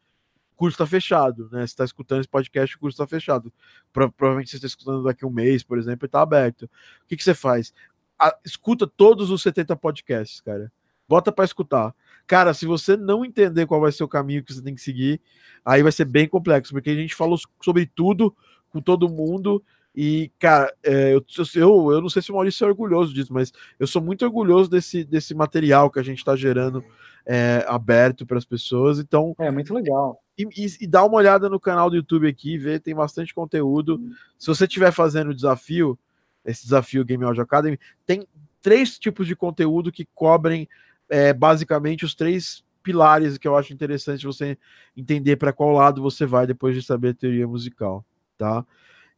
curso 0.57 0.75
está 0.75 0.87
fechado, 0.87 1.49
né? 1.53 1.61
Você 1.61 1.65
está 1.67 1.85
escutando 1.85 2.21
esse 2.21 2.29
podcast, 2.29 2.77
o 2.77 2.81
curso 2.81 2.95
está 2.95 3.07
fechado. 3.07 3.53
Pro, 3.93 4.11
provavelmente 4.11 4.51
você 4.51 4.57
está 4.57 4.67
escutando 4.67 5.05
daqui 5.05 5.25
a 5.25 5.29
um 5.29 5.31
mês, 5.31 5.63
por 5.63 5.79
exemplo, 5.79 6.05
e 6.05 6.09
está 6.09 6.23
aberto. 6.23 6.63
O 6.65 7.07
que, 7.07 7.17
que 7.17 7.23
você 7.23 7.35
faz? 7.35 7.73
A, 8.19 8.37
escuta 8.45 8.87
todos 8.87 9.31
os 9.31 9.43
70 9.43 9.77
podcasts, 9.77 10.41
cara. 10.41 10.73
Bota 11.09 11.33
para 11.33 11.45
escutar. 11.45 11.95
Cara, 12.27 12.53
se 12.53 12.67
você 12.67 12.97
não 12.97 13.25
entender 13.25 13.67
qual 13.67 13.81
vai 13.81 13.91
ser 13.91 14.05
o 14.05 14.09
caminho 14.09 14.45
que 14.45 14.53
você 14.53 14.63
tem 14.63 14.75
que 14.75 14.81
seguir, 14.81 15.21
aí 15.65 15.83
vai 15.83 15.93
ser 15.93 16.05
bem 16.05 16.29
complexo, 16.29 16.73
porque 16.73 16.91
a 16.91 16.95
gente 16.95 17.15
falou 17.15 17.39
sobre 17.63 17.87
tudo 17.87 18.35
com 18.71 18.81
todo 18.81 19.09
mundo. 19.09 19.63
E, 19.97 20.31
cara, 20.39 20.73
é, 20.83 21.15
eu, 21.15 21.25
eu, 21.55 21.93
eu 21.93 22.01
não 22.01 22.09
sei 22.09 22.21
se 22.21 22.31
o 22.31 22.35
Maurício 22.35 22.65
é 22.65 22.69
orgulhoso 22.69 23.15
disso, 23.15 23.33
mas 23.33 23.53
eu 23.81 23.87
sou 23.87 24.03
muito 24.03 24.25
orgulhoso 24.25 24.69
desse, 24.69 25.05
desse 25.05 25.35
material 25.35 25.91
que 25.91 25.99
a 25.99 26.03
gente 26.03 26.19
está 26.19 26.37
gerando 26.37 26.85
é, 27.25 27.65
aberto 27.67 28.27
para 28.27 28.39
as 28.39 28.45
pessoas. 28.45 28.99
Então. 28.99 29.35
É 29.39 29.51
muito 29.51 29.73
legal 29.73 30.21
e, 30.39 30.45
e, 30.57 30.85
e, 30.85 30.87
dá 30.87 31.05
uma 31.05 31.17
olhada 31.17 31.49
no 31.49 31.59
canal 31.59 31.91
do 31.91 31.97
YouTube 31.97 32.29
aqui, 32.29 32.57
vê, 32.57 32.79
tem 32.79 32.95
bastante 32.95 33.35
conteúdo. 33.35 33.97
Uhum. 33.97 34.13
Se 34.39 34.47
você 34.47 34.65
estiver 34.65 34.93
fazendo 34.93 35.31
o 35.31 35.35
desafio, 35.35 35.99
esse 36.45 36.63
desafio 36.63 37.05
Game 37.05 37.25
Audio 37.25 37.43
Academy, 37.43 37.79
tem 38.07 38.25
três 38.63 38.99
tipos 38.99 39.27
de 39.27 39.35
conteúdo 39.35 39.91
que 39.91 40.07
cobrem 40.15 40.69
é, 41.09 41.33
basicamente 41.33 42.05
os 42.05 42.15
três 42.15 42.65
pilares 42.83 43.37
que 43.37 43.47
eu 43.47 43.57
acho 43.57 43.73
interessante 43.73 44.27
você 44.27 44.57
entender 44.97 45.37
para 45.37 45.53
qual 45.53 45.73
lado 45.73 46.01
você 46.01 46.25
vai 46.25 46.47
depois 46.47 46.75
de 46.75 46.83
saber 46.83 47.11
a 47.11 47.15
teoria 47.15 47.47
musical, 47.47 48.05
tá? 48.37 48.65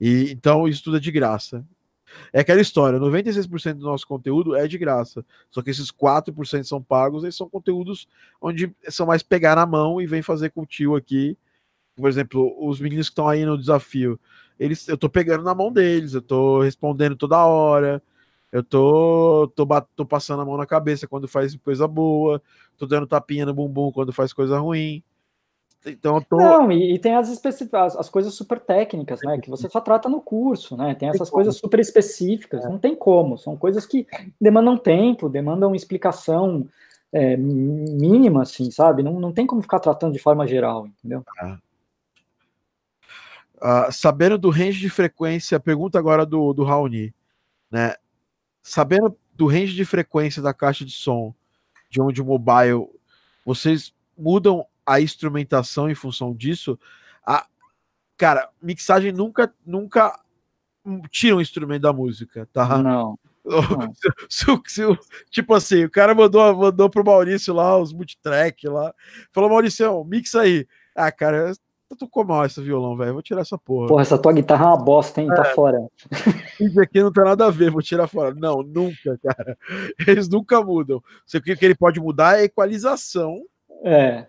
E 0.01 0.31
então 0.31 0.67
isso 0.67 0.85
tudo 0.85 0.97
é 0.97 1.01
de 1.01 1.13
graça. 1.13 1.65
É 2.33 2.41
aquela 2.41 2.61
história, 2.61 2.99
96% 2.99 3.75
do 3.75 3.85
nosso 3.85 4.07
conteúdo 4.07 4.57
é 4.57 4.67
de 4.67 4.77
graça. 4.77 5.25
Só 5.51 5.63
que 5.63 5.71
esses 5.71 5.93
4% 5.93 6.65
são 6.65 6.83
pagos, 6.83 7.23
eles 7.23 7.37
são 7.37 7.49
conteúdos 7.49 8.09
onde 8.41 8.75
são 8.89 9.07
mais 9.07 9.23
pegar 9.23 9.55
na 9.55 9.67
mão 9.67 10.01
e 10.01 10.07
vem 10.07 10.23
fazer 10.23 10.51
com 10.51 10.63
o 10.63 10.67
tio 10.67 10.97
aqui. 10.97 11.37
Por 11.97 12.09
exemplo, 12.09 12.57
os 12.59 12.81
meninos 12.81 13.09
que 13.09 13.13
estão 13.13 13.29
aí 13.29 13.45
no 13.45 13.59
desafio, 13.59 14.19
eles, 14.59 14.89
eu 14.89 14.97
tô 14.97 15.09
pegando 15.09 15.45
na 15.45 15.55
mão 15.55 15.73
deles, 15.73 16.15
eu 16.15 16.23
tô 16.23 16.63
respondendo 16.63 17.17
toda 17.17 17.45
hora, 17.45 18.03
eu 18.53 18.63
tô, 18.65 19.53
tô, 19.55 19.67
tô 19.95 20.05
passando 20.05 20.43
a 20.43 20.45
mão 20.45 20.57
na 20.57 20.67
cabeça 20.67 21.07
quando 21.07 21.29
faz 21.29 21.55
coisa 21.57 21.87
boa, 21.87 22.43
tô 22.77 22.87
dando 22.87 23.07
tapinha 23.07 23.47
no 23.47 23.55
bumbum 23.55 23.93
quando 23.93 24.13
faz 24.13 24.33
coisa 24.33 24.59
ruim. 24.59 25.03
Então 25.87 26.17
eu 26.17 26.25
tô... 26.25 26.37
Não, 26.37 26.71
e, 26.71 26.95
e 26.95 26.99
tem 26.99 27.15
as, 27.15 27.31
especific... 27.31 27.75
as, 27.75 27.97
as, 27.97 28.09
coisas 28.11 28.35
super 28.35 28.61
técnicas, 28.61 29.21
né? 29.23 29.39
Que 29.39 29.49
você 29.49 29.69
só 29.69 29.81
trata 29.81 30.09
no 30.09 30.21
curso, 30.21 30.77
né? 30.77 30.95
Tem 30.95 31.09
essas 31.09 31.29
tem 31.29 31.35
coisas 31.35 31.57
super 31.57 31.81
específicas, 31.81 32.65
é. 32.65 32.69
não 32.69 32.79
tem 32.79 32.95
como. 32.95 33.39
São 33.39 33.57
coisas 33.57 33.87
que 33.87 34.07
demandam 34.39 34.77
tempo, 34.77 35.29
demandam 35.29 35.75
explicação 35.75 36.67
é, 37.13 37.37
mínima, 37.37 38.43
assim, 38.43 38.71
sabe? 38.71 39.03
Não, 39.03 39.19
não 39.19 39.33
tem 39.33 39.47
como 39.47 39.63
ficar 39.63 39.81
tratando 39.81 40.13
de 40.13 40.19
forma 40.19 40.47
geral, 40.47 40.87
entendeu? 40.87 41.25
Ah. 41.39 41.59
Uh, 43.63 43.93
sabendo 43.93 44.39
do 44.39 44.51
range 44.51 44.81
de 44.81 44.89
frequência, 44.89 45.61
pergunta 45.61 45.99
agora 45.99 46.25
do, 46.25 46.53
do 46.53 46.65
Raoni, 46.65 47.15
né? 47.71 47.95
Sabendo 48.63 49.17
do 49.35 49.47
range 49.47 49.75
de 49.75 49.85
frequência 49.85 50.43
da 50.43 50.53
caixa 50.53 50.85
de 50.85 50.93
som 50.93 51.35
de 51.91 52.01
onde 52.01 52.23
o 52.23 52.25
mobile, 52.25 52.89
vocês 53.45 53.93
mudam 54.17 54.65
a 54.87 55.01
instrumentação 55.01 55.91
em 55.91 55.95
função 55.95 56.35
disso. 56.35 56.79
A, 57.27 57.47
cara, 58.17 58.49
mixagem 58.63 59.13
nunca, 59.13 59.53
nunca 59.67 60.19
tira 61.11 61.37
um 61.37 61.41
instrumento 61.41 61.83
da 61.83 61.93
música, 61.93 62.49
tá? 62.53 62.79
Não. 62.79 63.19
Se, 64.29 64.45
se, 64.67 64.83
tipo 65.31 65.55
assim, 65.55 65.85
o 65.85 65.91
cara 65.91 66.15
mandou, 66.15 66.55
mandou 66.55 66.91
pro 66.91 67.03
Maurício 67.03 67.55
lá 67.55 67.77
os 67.79 67.91
multitrack 67.91 68.69
lá. 68.69 68.95
Falou, 69.33 69.49
Maurício, 69.49 70.05
mixa 70.05 70.43
aí. 70.43 70.69
Ah, 70.95 71.11
cara, 71.11 71.53
tocou 71.97 72.25
mal 72.25 72.45
esse 72.45 72.61
violão, 72.61 72.97
velho. 72.97 73.15
Vou 73.15 73.23
tirar 73.23 73.43
essa 73.43 73.59
porra. 73.59 73.89
Porra, 73.89 74.03
essa 74.03 74.19
tua 74.19 74.33
guitarra 74.33 74.65
é 74.65 74.69
uma 74.69 74.77
bosta, 74.77 75.21
hein? 75.21 75.29
Tá 75.29 75.35
é. 75.35 75.37
Tá 75.37 75.45
fora. 75.55 75.89
Isso 76.61 76.81
aqui 76.81 77.03
não 77.03 77.13
tem 77.13 77.25
nada 77.25 77.47
a 77.47 77.51
ver, 77.51 77.71
vou 77.71 77.83
tirar 77.83 78.07
fora. 78.07 78.35
Não, 78.35 78.63
nunca, 78.63 79.19
cara. 79.23 79.57
Eles 80.07 80.29
nunca 80.29 80.63
mudam. 80.63 80.99
O 80.99 81.41
que 81.41 81.65
ele 81.65 81.75
pode 81.75 82.01
mudar 82.01 82.39
é 82.39 82.43
a 82.43 82.45
equalização. 82.45 83.41
É 83.85 84.27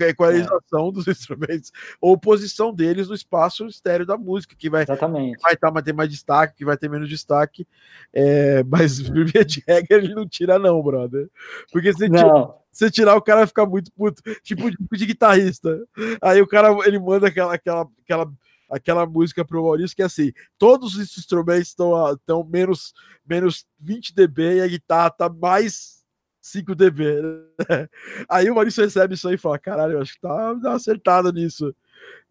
a 0.00 0.08
equalização 0.08 0.88
é. 0.88 0.92
dos 0.92 1.06
instrumentos, 1.06 1.70
ou 2.00 2.18
posição 2.18 2.72
deles 2.72 3.08
no 3.08 3.14
espaço 3.14 3.66
estéreo 3.66 4.06
da 4.06 4.16
música, 4.16 4.56
que 4.56 4.68
vai, 4.68 4.82
Exatamente. 4.82 5.40
vai 5.40 5.56
tá, 5.56 5.70
ter 5.82 5.92
mais 5.92 6.10
destaque, 6.10 6.56
que 6.56 6.64
vai 6.64 6.76
ter 6.76 6.88
menos 6.88 7.08
destaque. 7.08 7.66
É, 8.12 8.62
mas 8.64 8.98
via 8.98 9.44
de 9.44 9.62
regra 9.66 9.98
ele 9.98 10.14
não 10.14 10.26
tira, 10.26 10.58
não, 10.58 10.82
brother. 10.82 11.28
Porque 11.70 11.92
se 11.92 12.08
tira, 12.08 12.54
se 12.76 12.90
tirar, 12.90 13.16
o 13.16 13.22
cara 13.22 13.40
vai 13.40 13.46
ficar 13.46 13.64
muito 13.64 13.90
puto, 13.92 14.22
tipo 14.42 14.70
de, 14.70 14.76
de 14.92 15.06
guitarrista. 15.06 15.82
Aí 16.20 16.42
o 16.42 16.46
cara 16.46 16.68
ele 16.86 16.98
manda 16.98 17.28
aquela, 17.28 17.54
aquela, 17.54 17.88
aquela 18.02 18.30
aquela 18.68 19.06
música 19.06 19.44
pro 19.44 19.62
Maurício 19.62 19.96
que 19.96 20.02
é 20.02 20.04
assim: 20.04 20.30
todos 20.58 20.94
os 20.94 21.16
instrumentos 21.16 21.68
estão, 21.68 22.12
estão 22.12 22.44
menos, 22.44 22.92
menos 23.26 23.64
20 23.80 24.14
dB 24.14 24.56
e 24.56 24.60
a 24.60 24.66
guitarra 24.66 25.10
tá 25.10 25.28
mais 25.28 26.04
5 26.42 26.74
dB. 26.74 27.22
Né? 27.22 27.88
Aí 28.28 28.50
o 28.50 28.54
Maurício 28.54 28.84
recebe 28.84 29.14
isso 29.14 29.26
aí 29.26 29.36
e 29.36 29.38
fala: 29.38 29.58
caralho, 29.58 29.94
eu 29.94 30.02
acho 30.02 30.12
que 30.12 30.20
tá 30.20 30.54
acertado 30.74 31.32
nisso. 31.32 31.74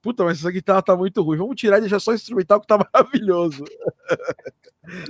Puta, 0.05 0.23
mas 0.23 0.37
essa 0.37 0.51
guitarra 0.51 0.83
tá 0.83 0.95
muito 0.95 1.23
ruim. 1.23 1.39
Vamos 1.39 1.55
tirar 1.55 1.79
e 1.79 1.81
deixar 1.81 1.99
só 1.99 2.13
instrumental 2.13 2.61
que 2.61 2.67
tá 2.67 2.77
maravilhoso. 2.93 3.65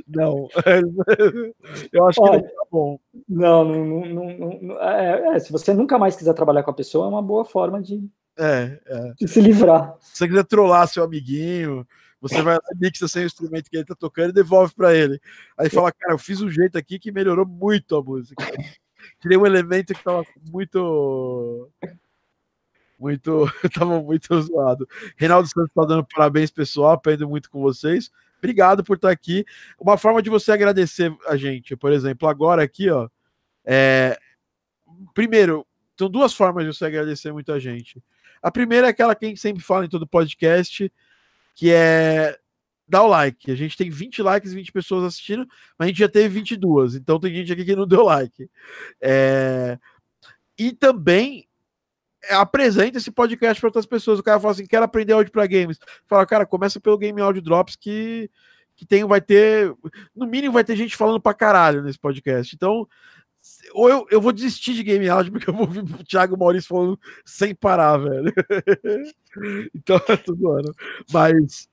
não, 0.08 0.48
eu 1.92 2.08
acho 2.08 2.22
Olha, 2.22 2.40
que 2.42 2.48
não 2.48 2.56
tá 2.56 2.68
bom. 2.72 3.00
Não, 3.28 3.66
não, 3.66 4.06
não, 4.06 4.60
não 4.62 4.82
é, 4.82 5.36
é, 5.36 5.40
se 5.40 5.52
você 5.52 5.74
nunca 5.74 6.00
mais 6.00 6.16
quiser 6.16 6.34
trabalhar 6.34 6.64
com 6.64 6.72
a 6.72 6.74
pessoa, 6.74 7.08
é 7.08 7.10
uma 7.10 7.22
boa 7.22 7.44
forma 7.44 7.82
de, 7.82 8.10
é, 8.40 8.80
é. 8.86 9.14
de 9.20 9.28
se 9.28 9.42
livrar. 9.42 9.98
Se 10.00 10.20
você 10.20 10.28
quiser 10.30 10.46
trollar 10.46 10.88
seu 10.88 11.04
amiguinho, 11.04 11.86
você 12.22 12.42
vai 12.42 12.56
lá 12.56 12.62
mixa 12.80 13.06
sem 13.06 13.24
o 13.24 13.26
instrumento 13.26 13.70
que 13.70 13.76
ele 13.76 13.84
tá 13.84 13.96
tocando 13.96 14.30
e 14.30 14.34
devolve 14.34 14.74
para 14.74 14.96
ele. 14.96 15.20
Aí 15.58 15.70
fala, 15.70 15.92
cara, 15.92 16.14
eu 16.14 16.18
fiz 16.18 16.40
um 16.40 16.50
jeito 16.50 16.78
aqui 16.78 16.98
que 16.98 17.12
melhorou 17.12 17.46
muito 17.46 17.98
a 17.98 18.02
música 18.02 18.46
tirei 19.20 19.38
um 19.38 19.46
elemento 19.46 19.94
que 19.94 20.04
tava 20.04 20.24
muito. 20.50 21.70
Muito, 22.98 23.46
tava 23.74 24.02
muito 24.02 24.42
zoado. 24.42 24.88
Reinaldo 25.16 25.48
Santos 25.48 25.72
tá 25.74 25.86
dando 25.86 26.06
parabéns, 26.06 26.52
pessoal. 26.52 26.94
Aprendo 26.94 27.28
muito 27.28 27.50
com 27.50 27.62
vocês. 27.62 28.10
Obrigado 28.38 28.84
por 28.84 28.96
estar 28.96 29.10
aqui. 29.10 29.46
Uma 29.80 29.98
forma 29.98 30.22
de 30.22 30.30
você 30.30 30.52
agradecer 30.52 31.16
a 31.28 31.36
gente, 31.36 31.76
por 31.76 31.92
exemplo, 31.92 32.28
agora 32.28 32.64
aqui, 32.64 32.90
ó. 32.90 33.10
É... 33.64 34.18
Primeiro, 35.14 35.66
são 35.98 36.10
duas 36.10 36.34
formas 36.34 36.66
de 36.66 36.74
você 36.74 36.86
agradecer 36.86 37.32
muita 37.32 37.60
gente. 37.60 38.04
A 38.42 38.52
primeira 38.52 38.88
é 38.88 38.90
aquela 38.92 39.16
que 39.16 39.26
a 39.26 39.30
gente 39.30 39.42
sempre 39.42 39.64
fala 39.64 39.86
em 39.86 39.90
todo 39.90 40.06
podcast, 40.06 40.92
que 41.56 41.72
é 41.72 42.38
dar 42.88 43.04
o 43.04 43.08
like. 43.08 43.52
A 43.52 43.56
gente 43.56 43.76
tem 43.76 43.90
20 43.90 44.22
likes, 44.22 44.54
20 44.54 44.72
pessoas 44.72 45.04
assistindo, 45.06 45.48
mas 45.78 45.88
a 45.88 45.90
gente 45.90 46.00
já 46.00 46.10
teve 46.10 46.30
22, 46.30 46.96
então 46.96 47.20
tem 47.20 47.34
gente 47.34 47.52
aqui 47.52 47.66
que 47.66 47.76
não 47.76 47.88
deu 47.88 48.04
like. 48.04 48.50
É... 49.02 49.80
E 50.58 50.72
também 50.72 51.48
apresenta 52.30 52.98
esse 52.98 53.12
podcast 53.12 53.60
para 53.60 53.68
outras 53.68 53.86
pessoas. 53.86 54.20
O 54.20 54.24
cara 54.24 54.40
fala 54.40 54.54
assim: 54.54 54.66
quero 54.66 54.86
aprender 54.86 55.14
áudio 55.14 55.32
para 55.32 55.48
games. 55.48 55.78
Fala, 56.08 56.26
cara, 56.26 56.46
começa 56.46 56.80
pelo 56.80 56.98
Game 56.98 57.20
Audio 57.22 57.42
Drops 57.42 57.76
que, 57.76 58.30
que 58.76 58.86
tem, 58.86 59.04
vai 59.06 59.22
ter, 59.22 59.74
no 60.16 60.26
mínimo, 60.26 60.54
vai 60.54 60.64
ter 60.64 60.76
gente 60.76 60.96
falando 60.96 61.20
para 61.20 61.34
caralho 61.34 61.82
nesse 61.82 62.00
podcast. 62.00 62.56
Então, 62.56 62.88
ou 63.74 63.90
eu, 63.90 64.08
eu 64.10 64.22
vou 64.22 64.32
desistir 64.32 64.74
de 64.74 64.84
game 64.84 65.08
áudio 65.08 65.32
porque 65.32 65.50
eu 65.50 65.54
vou 65.54 65.64
ouvir 65.64 65.80
o 65.80 66.04
Thiago 66.04 66.38
Maurício 66.38 66.70
falando 66.70 67.00
sem 67.24 67.54
parar, 67.54 67.98
velho. 67.98 68.34
então, 69.74 70.02
é 70.08 70.18
tudo 70.18 70.52
ano. 70.52 70.74
Mas 71.12 71.70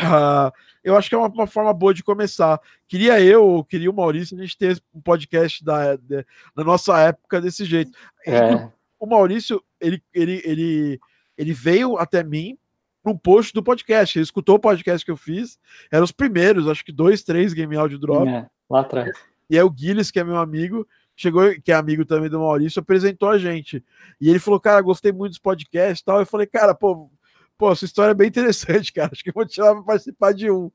uh, 0.00 0.52
eu 0.84 0.96
acho 0.96 1.08
que 1.08 1.14
é 1.14 1.18
uma, 1.18 1.28
uma, 1.28 1.46
forma 1.46 1.72
boa 1.74 1.92
de 1.92 2.04
começar. 2.04 2.60
Queria 2.86 3.20
eu, 3.20 3.64
queria 3.68 3.90
o 3.90 3.94
Maurício, 3.94 4.36
a 4.36 4.40
gente 4.40 4.56
ter 4.56 4.80
um 4.94 5.00
podcast 5.00 5.64
da, 5.64 5.96
da, 5.96 6.24
da 6.54 6.64
nossa 6.64 6.98
época 7.00 7.40
desse 7.40 7.64
jeito. 7.64 7.90
É. 8.26 8.70
O 8.98 9.06
Maurício, 9.06 9.62
ele, 9.80 10.02
ele, 10.12 10.42
ele, 10.44 11.00
ele 11.36 11.52
veio 11.52 11.96
até 11.98 12.22
mim 12.22 12.58
num 13.04 13.16
post 13.16 13.52
do 13.52 13.62
podcast. 13.62 14.18
Ele 14.18 14.24
escutou 14.24 14.56
o 14.56 14.60
podcast 14.60 15.04
que 15.04 15.10
eu 15.10 15.16
fiz. 15.16 15.58
Eram 15.90 16.04
os 16.04 16.12
primeiros, 16.12 16.68
acho 16.68 16.84
que 16.84 16.92
dois, 16.92 17.22
três 17.22 17.52
Game 17.52 17.76
Audio 17.76 17.98
Drop. 17.98 18.28
É, 18.28 18.46
lá 18.68 18.80
atrás. 18.80 19.10
E 19.48 19.56
aí 19.56 19.62
o 19.62 19.70
Guilherme, 19.70 20.12
que 20.12 20.20
é 20.20 20.24
meu 20.24 20.36
amigo, 20.36 20.86
chegou, 21.16 21.42
que 21.62 21.72
é 21.72 21.74
amigo 21.74 22.04
também 22.04 22.28
do 22.28 22.38
Maurício, 22.38 22.80
apresentou 22.80 23.30
a 23.30 23.38
gente. 23.38 23.84
E 24.20 24.28
ele 24.28 24.38
falou, 24.38 24.60
cara, 24.60 24.80
gostei 24.80 25.10
muito 25.10 25.32
dos 25.32 25.38
podcasts 25.38 26.00
e 26.00 26.04
tal. 26.04 26.20
Eu 26.20 26.26
falei, 26.26 26.46
cara, 26.46 26.74
pô, 26.74 27.10
pô, 27.56 27.74
sua 27.74 27.86
história 27.86 28.12
é 28.12 28.14
bem 28.14 28.28
interessante, 28.28 28.92
cara. 28.94 29.10
Acho 29.12 29.22
que 29.22 29.30
eu 29.30 29.34
vou 29.34 29.46
te 29.46 29.56
chamar 29.56 29.82
participar 29.82 30.32
de 30.32 30.50
um. 30.50 30.70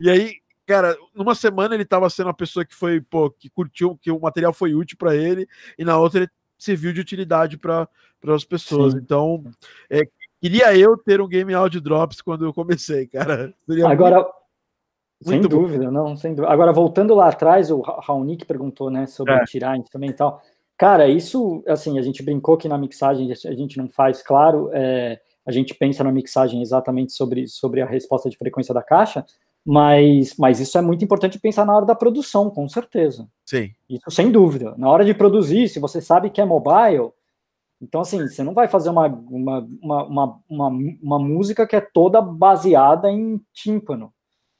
E 0.00 0.08
aí, 0.08 0.36
cara, 0.66 0.96
numa 1.14 1.34
semana 1.34 1.74
ele 1.74 1.84
tava 1.84 2.08
sendo 2.08 2.26
uma 2.26 2.34
pessoa 2.34 2.64
que 2.64 2.74
foi, 2.74 3.00
pô, 3.00 3.30
que 3.30 3.50
curtiu, 3.50 3.98
que 4.00 4.10
o 4.10 4.20
material 4.20 4.52
foi 4.52 4.74
útil 4.74 4.96
para 4.96 5.14
ele, 5.14 5.46
e 5.78 5.84
na 5.84 5.98
outra 5.98 6.20
ele 6.20 6.30
serviu 6.64 6.92
de 6.92 7.00
utilidade 7.00 7.56
para 7.58 7.88
as 8.26 8.44
pessoas. 8.44 8.92
Sim. 8.92 9.00
Então, 9.00 9.44
é, 9.90 10.02
queria 10.40 10.76
eu 10.76 10.96
ter 10.96 11.20
um 11.20 11.28
Game 11.28 11.52
Audio 11.54 11.80
Drops 11.80 12.20
quando 12.20 12.44
eu 12.44 12.52
comecei, 12.52 13.06
cara. 13.06 13.52
Seria 13.66 13.88
Agora, 13.88 14.16
muito, 14.16 14.32
sem 15.22 15.38
muito 15.40 15.48
dúvida, 15.48 15.86
bom. 15.86 15.90
não, 15.90 16.16
sem 16.16 16.34
dúvida. 16.34 16.52
Agora, 16.52 16.72
voltando 16.72 17.14
lá 17.14 17.28
atrás, 17.28 17.70
o 17.70 17.80
Raonic 17.80 18.44
perguntou, 18.44 18.90
né, 18.90 19.06
sobre 19.06 19.34
é. 19.34 19.44
tirar 19.44 19.80
também 19.84 20.10
e 20.10 20.14
tal. 20.14 20.42
Cara, 20.76 21.08
isso, 21.08 21.62
assim, 21.68 21.98
a 21.98 22.02
gente 22.02 22.22
brincou 22.22 22.56
que 22.56 22.68
na 22.68 22.76
mixagem 22.76 23.30
a 23.30 23.54
gente 23.54 23.78
não 23.78 23.88
faz, 23.88 24.22
claro, 24.22 24.70
é, 24.72 25.20
a 25.46 25.52
gente 25.52 25.74
pensa 25.74 26.02
na 26.02 26.10
mixagem 26.10 26.62
exatamente 26.62 27.12
sobre, 27.12 27.46
sobre 27.46 27.80
a 27.80 27.86
resposta 27.86 28.28
de 28.28 28.36
frequência 28.36 28.74
da 28.74 28.82
caixa, 28.82 29.24
mas, 29.64 30.36
mas 30.36 30.60
isso 30.60 30.76
é 30.76 30.82
muito 30.82 31.04
importante 31.04 31.38
pensar 31.38 31.64
na 31.64 31.74
hora 31.74 31.86
da 31.86 31.94
produção, 31.94 32.50
com 32.50 32.68
certeza. 32.68 33.26
Sim. 33.46 33.72
Isso 33.88 34.10
sem 34.10 34.30
dúvida. 34.30 34.74
Na 34.76 34.90
hora 34.90 35.04
de 35.04 35.14
produzir, 35.14 35.68
se 35.68 35.80
você 35.80 36.02
sabe 36.02 36.28
que 36.28 36.40
é 36.40 36.44
mobile, 36.44 37.10
então 37.80 38.02
assim, 38.02 38.20
você 38.28 38.42
não 38.42 38.52
vai 38.52 38.68
fazer 38.68 38.90
uma, 38.90 39.06
uma, 39.06 39.66
uma, 39.80 40.40
uma, 40.48 40.68
uma, 41.02 41.18
música 41.18 41.66
que 41.66 41.76
é 41.76 41.80
toda 41.80 42.20
baseada 42.20 43.10
em 43.10 43.40
tímpano. 43.54 44.12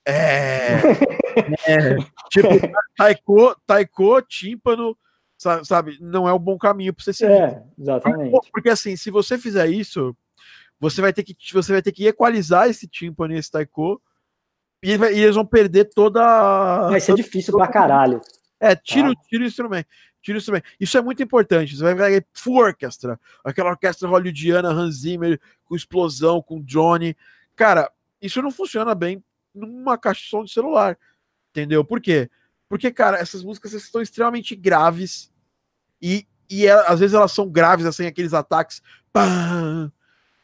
É. 0.06 0.76
é. 1.68 1.97
Tipo, 2.31 2.48
taiko, 2.97 3.56
taiko, 3.66 4.22
tímpano, 4.22 4.97
sabe, 5.64 5.98
não 6.01 6.26
é 6.26 6.32
um 6.32 6.39
bom 6.39 6.56
caminho 6.56 6.94
para 6.94 7.05
você 7.05 7.12
seguir. 7.12 7.32
É, 7.32 7.62
exatamente. 7.78 8.51
Porque 8.51 8.70
assim, 8.70 8.97
se 8.97 9.10
você 9.10 9.36
fizer 9.36 9.66
isso, 9.68 10.16
você 10.81 11.02
vai 11.02 11.12
ter 11.12 11.22
que 11.22 11.35
você 11.52 11.72
vai 11.72 11.82
ter 11.82 11.93
que 11.93 12.06
equalizar 12.06 12.70
esse 12.70 12.89
tímpano 12.89 13.35
e 13.35 13.39
esse 13.39 13.51
taiko 13.51 14.01
e, 14.85 14.97
e 14.97 15.23
eles 15.23 15.35
vão 15.35 15.47
perder 15.47 15.86
toda. 15.86 16.20
Vai 16.90 17.01
ser 17.01 17.15
difícil 17.15 17.52
toda... 17.52 17.65
pra 17.65 17.73
caralho. 17.73 18.20
É, 18.61 18.77
tira, 18.77 19.11
ah. 19.11 19.15
tira 19.28 19.43
o 19.43 19.47
instrumento. 19.47 19.89
Tira 20.20 20.36
o 20.36 20.39
instrumento. 20.39 20.65
Isso 20.78 20.98
é 20.98 21.02
muito 21.02 21.23
importante. 21.23 21.74
Você 21.74 21.82
vai 21.82 22.11
ver 22.11 22.27
full 22.35 22.59
orquestra, 22.59 23.19
aquela 23.43 23.70
orquestra 23.70 24.09
hollywoodiana, 24.09 24.69
Hans 24.69 25.01
Zimmer, 25.01 25.40
com 25.65 25.74
explosão, 25.74 26.43
com 26.43 26.61
drone. 26.61 27.16
Cara, 27.56 27.90
isso 28.20 28.43
não 28.43 28.51
funciona 28.51 28.94
bem 28.94 29.24
numa 29.55 29.97
caixa 29.97 30.20
de 30.20 30.28
som 30.28 30.44
de 30.44 30.52
celular. 30.52 30.98
Entendeu? 31.51 31.85
Por 31.85 32.01
quê? 32.01 32.31
Porque, 32.69 32.90
cara, 32.90 33.19
essas 33.19 33.43
músicas 33.43 33.73
estão 33.73 34.02
extremamente 34.02 34.55
graves 34.55 35.32
e, 36.01 36.27
e 36.51 36.66
ela, 36.66 36.82
às 36.82 37.01
vezes 37.01 37.15
elas 37.15 37.32
são 37.32 37.48
graves, 37.48 37.86
assim, 37.86 38.06
aqueles 38.06 38.35
ataques. 38.35 38.82
Pá, 39.12 39.90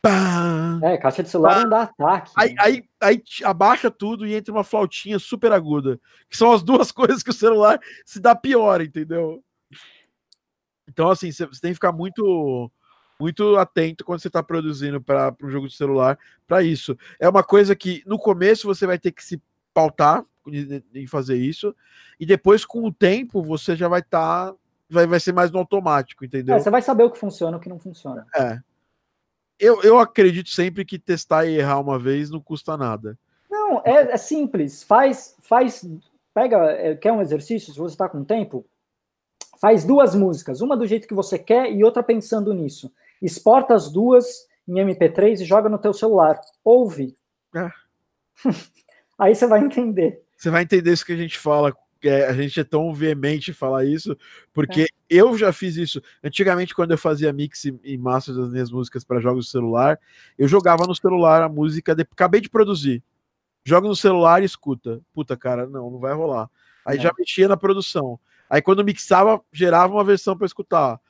Pá, 0.03 0.81
é, 0.83 0.97
caixa 0.97 1.23
de 1.23 1.29
celular 1.29 1.55
pá. 1.55 1.63
não 1.63 1.69
dá 1.69 1.83
ataque. 1.83 2.33
Aí, 2.35 2.55
aí, 2.59 2.85
aí, 3.01 3.23
abaixa 3.45 3.91
tudo 3.91 4.27
e 4.27 4.35
entra 4.35 4.53
uma 4.53 4.65
flautinha 4.65 5.19
super 5.19 5.53
aguda. 5.53 6.01
Que 6.29 6.37
são 6.37 6.53
as 6.53 6.63
duas 6.63 6.91
coisas 6.93 7.23
que 7.23 7.31
o 7.31 7.35
celular 7.35 7.79
se 8.05 8.19
dá 8.19 8.35
pior, 8.35 8.81
entendeu? 8.81 9.45
Então, 10.89 11.11
assim, 11.11 11.31
você 11.31 11.47
tem 11.61 11.71
que 11.71 11.75
ficar 11.75 11.93
muito 11.93 12.71
muito 13.19 13.59
atento 13.59 14.03
quando 14.03 14.19
você 14.19 14.29
está 14.29 14.43
produzindo 14.43 14.99
para 14.99 15.37
um 15.43 15.51
jogo 15.51 15.69
de 15.69 15.77
celular 15.77 16.19
para 16.47 16.63
isso. 16.63 16.97
É 17.19 17.29
uma 17.29 17.43
coisa 17.43 17.77
que 17.77 18.03
no 18.07 18.19
começo 18.19 18.67
você 18.67 18.87
vai 18.87 18.99
ter 18.99 19.13
que 19.13 19.23
se 19.23 19.41
pautar 19.75 20.25
em 20.95 21.07
fazer 21.07 21.37
isso, 21.37 21.77
e 22.19 22.25
depois, 22.25 22.65
com 22.65 22.83
o 22.87 22.93
tempo, 22.93 23.43
você 23.43 23.77
já 23.77 23.89
vai 23.89 24.01
estar. 24.01 24.53
Tá, 24.53 24.57
vai, 24.89 25.07
vai 25.07 25.21
ser 25.21 25.33
mais 25.33 25.51
no 25.51 25.59
automático, 25.59 26.25
entendeu? 26.25 26.57
É, 26.57 26.59
você 26.59 26.71
vai 26.71 26.81
saber 26.81 27.05
o 27.05 27.11
que 27.11 27.19
funciona 27.19 27.57
e 27.57 27.59
o 27.59 27.61
que 27.61 27.69
não 27.69 27.79
funciona. 27.79 28.27
É 28.35 28.59
eu, 29.61 29.83
eu 29.83 29.99
acredito 29.99 30.49
sempre 30.49 30.85
que 30.85 30.99
testar 30.99 31.45
e 31.45 31.59
errar 31.59 31.79
uma 31.79 31.99
vez 31.99 32.31
não 32.31 32.41
custa 32.41 32.77
nada. 32.77 33.19
Não, 33.51 33.83
é, 33.85 34.13
é 34.13 34.17
simples. 34.17 34.83
Faz, 34.83 35.37
faz, 35.43 35.87
pega, 36.35 36.59
é, 36.73 36.97
quer 36.97 37.13
um 37.13 37.21
exercício? 37.21 37.73
Se 37.73 37.79
você 37.79 37.95
está 37.95 38.09
com 38.09 38.25
tempo, 38.25 38.65
faz 39.61 39.85
duas 39.85 40.15
músicas, 40.15 40.61
uma 40.61 40.77
do 40.77 40.87
jeito 40.87 41.07
que 41.07 41.15
você 41.15 41.39
quer 41.39 41.71
e 41.71 41.85
outra 41.85 42.03
pensando 42.03 42.55
nisso. 42.55 42.91
Exporta 43.21 43.75
as 43.75 43.91
duas 43.91 44.49
em 44.67 44.75
MP3 44.75 45.41
e 45.41 45.45
joga 45.45 45.69
no 45.69 45.79
teu 45.79 45.93
celular. 45.93 46.41
Ouve. 46.65 47.15
É. 47.55 47.71
Aí 49.19 49.35
você 49.35 49.47
vai 49.47 49.61
entender. 49.61 50.23
Você 50.37 50.49
vai 50.49 50.63
entender 50.63 50.91
isso 50.91 51.05
que 51.05 51.13
a 51.13 51.17
gente 51.17 51.39
fala 51.39 51.77
é, 52.09 52.27
a 52.27 52.33
gente 52.33 52.59
é 52.59 52.65
tão 52.65 52.93
veemente 52.95 53.53
falar 53.53 53.85
isso, 53.85 54.17
porque 54.53 54.83
é. 54.83 54.87
eu 55.09 55.37
já 55.37 55.53
fiz 55.53 55.77
isso. 55.77 56.01
Antigamente, 56.23 56.75
quando 56.75 56.93
eu 56.93 56.99
fazia 56.99 57.33
mix 57.33 57.65
e 57.65 57.99
master 57.99 58.35
das 58.35 58.51
minhas 58.51 58.71
músicas 58.71 59.05
para 59.05 59.21
jogos 59.21 59.47
de 59.47 59.51
celular, 59.51 59.99
eu 60.39 60.49
jogava 60.49 60.87
no 60.87 60.95
celular 60.95 61.43
a 61.43 61.49
música, 61.49 61.95
de... 61.95 62.03
acabei 62.03 62.41
de 62.41 62.51
produzir. 62.51 63.03
Joga 63.65 63.89
no 63.89 63.97
celular 63.97 64.43
e 64.43 64.47
escuta. 64.47 65.01
Puta, 65.13 65.37
cara, 65.37 65.67
não, 65.67 65.91
não 65.91 65.99
vai 65.99 66.15
rolar. 66.15 66.49
Aí 66.85 66.99
é. 66.99 67.01
já 67.01 67.13
mexia 67.19 67.49
na 67.49 67.57
produção. 67.57 68.19
Aí 68.49 68.61
quando 68.61 68.85
mixava, 68.85 69.41
gerava 69.53 69.93
uma 69.93 70.05
versão 70.05 70.37
para 70.37 70.47
escutar. 70.47 71.01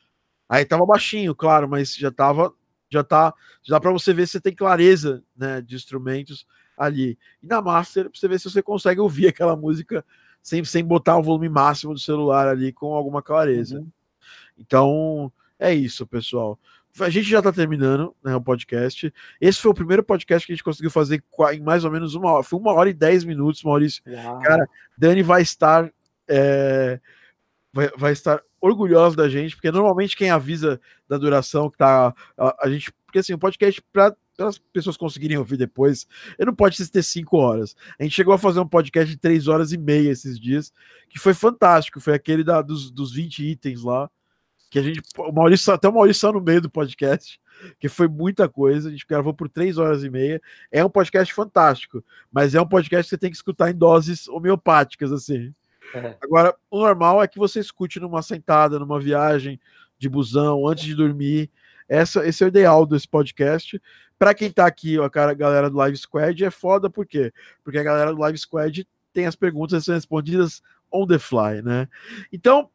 Aí 0.48 0.64
tava 0.64 0.84
baixinho, 0.84 1.34
claro, 1.34 1.68
mas 1.68 1.94
já 1.94 2.10
tava, 2.10 2.52
já 2.90 3.04
tá, 3.04 3.32
já 3.62 3.76
dá 3.76 3.80
para 3.80 3.92
você 3.92 4.12
ver 4.12 4.26
se 4.26 4.32
você 4.32 4.40
tem 4.40 4.54
clareza, 4.54 5.22
né, 5.36 5.60
de 5.60 5.76
instrumentos 5.76 6.44
ali. 6.76 7.16
E 7.42 7.46
na 7.46 7.62
master, 7.62 8.10
pra 8.10 8.18
você 8.18 8.26
ver 8.26 8.40
se 8.40 8.50
você 8.50 8.62
consegue 8.62 9.00
ouvir 9.00 9.28
aquela 9.28 9.56
música 9.56 10.04
sem, 10.42 10.64
sem 10.64 10.84
botar 10.84 11.18
o 11.18 11.22
volume 11.22 11.48
máximo 11.48 11.94
do 11.94 12.00
celular 12.00 12.48
ali 12.48 12.72
com 12.72 12.94
alguma 12.94 13.22
clareza. 13.22 13.78
Uhum. 13.78 13.88
Então, 14.58 15.32
é 15.58 15.72
isso, 15.72 16.06
pessoal. 16.06 16.58
A 16.98 17.08
gente 17.08 17.28
já 17.28 17.38
está 17.38 17.52
terminando 17.52 18.14
né, 18.22 18.34
o 18.34 18.40
podcast. 18.40 19.12
Esse 19.40 19.60
foi 19.60 19.70
o 19.70 19.74
primeiro 19.74 20.02
podcast 20.02 20.44
que 20.44 20.52
a 20.52 20.56
gente 20.56 20.64
conseguiu 20.64 20.90
fazer 20.90 21.22
em 21.52 21.60
mais 21.60 21.84
ou 21.84 21.90
menos 21.90 22.14
uma 22.14 22.32
hora. 22.32 22.42
Foi 22.42 22.58
uma 22.58 22.72
hora 22.72 22.90
e 22.90 22.94
dez 22.94 23.24
minutos, 23.24 23.62
Maurício. 23.62 24.02
Uau. 24.06 24.40
Cara, 24.40 24.68
Dani 24.98 25.22
vai 25.22 25.42
estar. 25.42 25.90
É, 26.28 27.00
vai, 27.72 27.90
vai 27.96 28.12
estar 28.12 28.42
orgulhosa 28.60 29.16
da 29.16 29.28
gente, 29.28 29.54
porque 29.54 29.70
normalmente 29.70 30.16
quem 30.16 30.30
avisa 30.30 30.80
da 31.08 31.16
duração 31.16 31.70
que 31.70 31.78
tá. 31.78 32.12
A, 32.36 32.66
a 32.66 32.70
gente. 32.70 32.92
Porque 33.06 33.20
assim, 33.20 33.34
o 33.34 33.38
podcast, 33.38 33.80
para 33.92 34.14
para 34.40 34.48
as 34.48 34.56
pessoas 34.56 34.96
conseguirem 34.96 35.36
ouvir 35.36 35.58
depois, 35.58 36.06
ele 36.38 36.46
não 36.46 36.54
pode 36.54 36.90
ter 36.90 37.02
cinco 37.02 37.36
horas. 37.36 37.76
A 37.98 38.02
gente 38.02 38.14
chegou 38.14 38.32
a 38.32 38.38
fazer 38.38 38.58
um 38.58 38.66
podcast 38.66 39.10
de 39.10 39.20
três 39.20 39.46
horas 39.46 39.70
e 39.70 39.76
meia 39.76 40.10
esses 40.10 40.40
dias, 40.40 40.72
que 41.10 41.18
foi 41.18 41.34
fantástico. 41.34 42.00
Foi 42.00 42.14
aquele 42.14 42.42
da, 42.42 42.62
dos, 42.62 42.90
dos 42.90 43.12
20 43.12 43.44
itens 43.44 43.82
lá, 43.82 44.10
que 44.70 44.78
a 44.78 44.82
gente. 44.82 45.02
O 45.18 45.30
Maurício, 45.30 45.70
até 45.74 45.90
o 45.90 45.92
Maurício 45.92 46.22
saiu 46.22 46.32
no 46.32 46.40
meio 46.40 46.62
do 46.62 46.70
podcast, 46.70 47.38
que 47.78 47.86
foi 47.86 48.08
muita 48.08 48.48
coisa. 48.48 48.88
A 48.88 48.90
gente 48.90 49.04
gravou 49.06 49.34
por 49.34 49.46
três 49.46 49.76
horas 49.76 50.04
e 50.04 50.08
meia. 50.08 50.40
É 50.72 50.82
um 50.82 50.88
podcast 50.88 51.34
fantástico, 51.34 52.02
mas 52.32 52.54
é 52.54 52.60
um 52.62 52.66
podcast 52.66 53.04
que 53.04 53.10
você 53.10 53.18
tem 53.18 53.30
que 53.30 53.36
escutar 53.36 53.70
em 53.70 53.76
doses 53.76 54.26
homeopáticas, 54.26 55.12
assim. 55.12 55.54
É. 55.94 56.16
Agora, 56.22 56.56
o 56.70 56.80
normal 56.80 57.22
é 57.22 57.28
que 57.28 57.38
você 57.38 57.60
escute 57.60 58.00
numa 58.00 58.22
sentada, 58.22 58.78
numa 58.78 58.98
viagem 58.98 59.60
de 59.98 60.08
busão, 60.08 60.66
antes 60.66 60.84
de 60.84 60.94
dormir 60.94 61.50
Essa, 61.90 62.24
esse 62.24 62.44
é 62.44 62.46
o 62.46 62.48
ideal 62.48 62.86
desse 62.86 63.08
podcast. 63.08 63.82
Para 64.16 64.32
quem 64.32 64.48
tá 64.48 64.64
aqui, 64.64 64.96
ó, 64.96 65.06
a 65.06 65.34
galera 65.34 65.68
do 65.68 65.76
Live 65.76 65.96
Squad, 65.96 66.44
é 66.44 66.50
foda, 66.50 66.88
por 66.88 67.04
quê? 67.04 67.32
Porque 67.64 67.78
a 67.78 67.82
galera 67.82 68.14
do 68.14 68.20
Live 68.20 68.38
Squad 68.38 68.86
tem 69.12 69.26
as 69.26 69.34
perguntas 69.34 69.88
respondidas 69.88 70.62
on 70.92 71.04
the 71.04 71.18
fly, 71.18 71.60
né? 71.64 71.88
Então, 72.32 72.70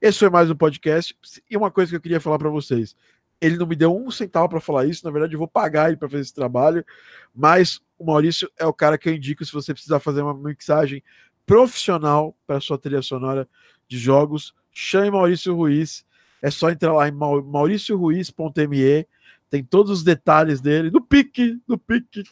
esse 0.00 0.20
foi 0.20 0.30
mais 0.30 0.48
um 0.48 0.54
podcast. 0.54 1.18
E 1.50 1.56
uma 1.56 1.68
coisa 1.68 1.90
que 1.90 1.96
eu 1.96 2.00
queria 2.00 2.20
falar 2.20 2.38
para 2.38 2.48
vocês: 2.48 2.94
ele 3.40 3.56
não 3.56 3.66
me 3.66 3.74
deu 3.74 3.92
um 3.92 4.08
centavo 4.08 4.48
para 4.48 4.60
falar 4.60 4.86
isso, 4.86 5.04
na 5.04 5.10
verdade, 5.10 5.34
eu 5.34 5.38
vou 5.40 5.48
pagar 5.48 5.88
ele 5.88 5.96
para 5.96 6.08
fazer 6.08 6.22
esse 6.22 6.34
trabalho, 6.34 6.86
mas 7.34 7.80
o 7.98 8.04
Maurício 8.04 8.48
é 8.56 8.64
o 8.64 8.72
cara 8.72 8.96
que 8.96 9.08
eu 9.08 9.14
indico 9.14 9.44
se 9.44 9.52
você 9.52 9.72
precisar 9.72 9.98
fazer 9.98 10.22
uma 10.22 10.32
mixagem 10.32 11.02
profissional 11.44 12.36
para 12.46 12.60
sua 12.60 12.78
trilha 12.78 13.02
sonora 13.02 13.48
de 13.88 13.98
jogos. 13.98 14.54
Chame 14.70 15.10
Maurício 15.10 15.56
Ruiz. 15.56 16.08
É 16.42 16.50
só 16.50 16.70
entrar 16.70 16.92
lá 16.92 17.08
em 17.08 17.12
mauricioruiz.me. 17.12 19.06
Tem 19.48 19.64
todos 19.64 19.90
os 19.90 20.04
detalhes 20.04 20.60
dele. 20.60 20.90
No 20.90 21.00
pique, 21.00 21.60
no 21.66 21.76
pique. 21.76 22.22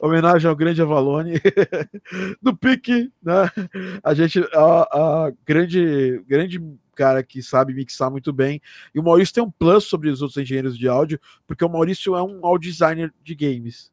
Homenagem 0.00 0.48
ao 0.48 0.56
grande 0.56 0.82
Avalone. 0.82 1.34
no 2.42 2.56
pique, 2.56 3.12
né? 3.22 3.50
A 4.02 4.14
gente, 4.14 4.40
a, 4.52 5.26
a 5.26 5.32
grande, 5.44 6.22
grande 6.26 6.60
cara 6.96 7.22
que 7.22 7.42
sabe 7.42 7.74
mixar 7.74 8.10
muito 8.10 8.32
bem. 8.32 8.60
E 8.94 8.98
o 8.98 9.02
Maurício 9.02 9.34
tem 9.34 9.44
um 9.44 9.50
plus 9.50 9.84
sobre 9.84 10.08
os 10.08 10.22
outros 10.22 10.38
engenheiros 10.38 10.76
de 10.76 10.88
áudio, 10.88 11.20
porque 11.46 11.64
o 11.64 11.68
Maurício 11.68 12.16
é 12.16 12.22
um 12.22 12.44
audio 12.44 12.70
designer 12.70 13.14
de 13.22 13.34
games. 13.34 13.92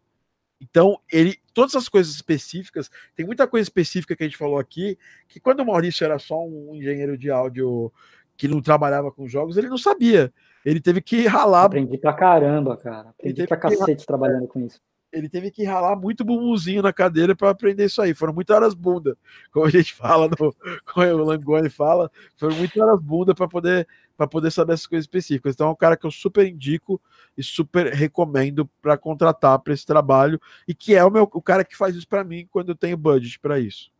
Então, 0.60 0.98
ele, 1.12 1.38
todas 1.54 1.76
as 1.76 1.90
coisas 1.90 2.16
específicas, 2.16 2.90
tem 3.14 3.26
muita 3.26 3.46
coisa 3.46 3.64
específica 3.64 4.16
que 4.16 4.24
a 4.24 4.26
gente 4.26 4.38
falou 4.38 4.58
aqui, 4.58 4.98
que 5.28 5.40
quando 5.40 5.60
o 5.60 5.66
Maurício 5.66 6.06
era 6.06 6.18
só 6.18 6.42
um 6.42 6.74
engenheiro 6.74 7.18
de 7.18 7.30
áudio 7.30 7.92
que 8.38 8.48
não 8.48 8.62
trabalhava 8.62 9.12
com 9.12 9.28
jogos, 9.28 9.58
ele 9.58 9.70
não 9.70 9.78
sabia. 9.78 10.34
Ele 10.66 10.80
teve 10.80 11.02
que 11.02 11.28
ralar. 11.28 11.66
Aprendi 11.66 11.98
pra 11.98 12.14
caramba, 12.14 12.78
cara. 12.78 13.10
Aprendi 13.10 13.46
pra 13.46 13.58
cacete 13.58 14.02
que... 14.02 14.08
trabalhando 14.08 14.48
com 14.48 14.60
isso 14.60 14.80
ele 15.14 15.30
teve 15.30 15.52
que 15.52 15.64
ralar 15.64 15.96
muito 15.96 16.26
bumbumzinho 16.26 16.82
na 16.82 16.92
cadeira 16.92 17.36
para 17.36 17.52
aprender 17.52 17.86
isso 17.86 18.02
aí. 18.02 18.14
Foram 18.14 18.34
muitas 18.34 18.56
horas 18.56 18.74
bunda, 18.74 19.16
como 19.52 19.66
a 19.66 19.70
gente 19.70 19.94
fala, 19.94 20.28
no, 20.28 20.36
como 20.92 21.06
o 21.06 21.24
Langoni 21.24 21.70
fala, 21.70 22.12
foram 22.36 22.56
muitas 22.56 22.82
horas 22.82 23.00
bunda 23.00 23.36
para 23.36 23.48
poder 23.48 23.88
para 24.16 24.28
poder 24.28 24.52
saber 24.52 24.74
essas 24.74 24.86
coisas 24.86 25.06
específicas. 25.06 25.54
Então 25.54 25.68
é 25.68 25.72
um 25.72 25.76
cara 25.76 25.98
que 25.98 26.06
eu 26.06 26.12
super 26.12 26.46
indico 26.46 27.02
e 27.38 27.44
super 27.44 27.92
recomendo 27.94 28.70
para 28.82 28.98
contratar 28.98 29.58
para 29.60 29.74
esse 29.74 29.86
trabalho 29.86 30.40
e 30.68 30.74
que 30.74 30.96
é 30.96 31.04
o 31.04 31.10
meu 31.10 31.24
o 31.32 31.42
cara 31.42 31.64
que 31.64 31.76
faz 31.76 31.96
isso 31.96 32.08
para 32.08 32.24
mim 32.24 32.48
quando 32.50 32.70
eu 32.70 32.76
tenho 32.76 32.98
budget 32.98 33.40
para 33.40 33.60
isso. 33.60 33.92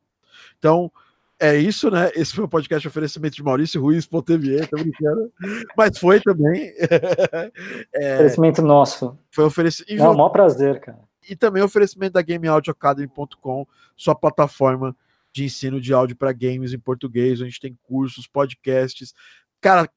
Então, 0.58 0.92
é 1.40 1.56
isso, 1.56 1.90
né? 1.90 2.12
Esse 2.16 2.34
foi 2.34 2.44
o 2.46 2.50
podcast 2.50 2.88
oferecimento 2.88 3.36
de 3.36 3.44
Maurício 3.44 3.82
Ruiz, 3.82 4.08
TV, 4.26 4.66
tô 4.68 4.78
brincando. 4.78 5.32
Mas 5.78 5.98
foi 5.98 6.22
também. 6.22 6.74
é, 7.94 8.16
oferecimento 8.16 8.62
nosso. 8.62 9.18
Foi 9.32 9.44
oferecimento. 9.44 10.02
É 10.02 10.10
um 10.10 10.14
maior 10.14 10.30
prazer, 10.30 10.80
cara. 10.80 11.00
E 11.28 11.36
também 11.36 11.64
oferecimento 11.64 12.14
da 12.14 12.22
GameAudioAcademy.com, 12.22 13.68
sua 13.96 14.16
plataforma 14.16 14.96
de 15.32 15.46
ensino 15.46 15.82
de 15.82 15.94
áudio 15.94 16.16
para 16.16 16.32
games 16.32 16.74
em 16.74 16.80
português, 16.80 17.42
onde 17.42 17.60
tem 17.60 17.78
cursos, 17.84 18.28
podcasts. 18.28 19.14
Cara, 19.60 19.90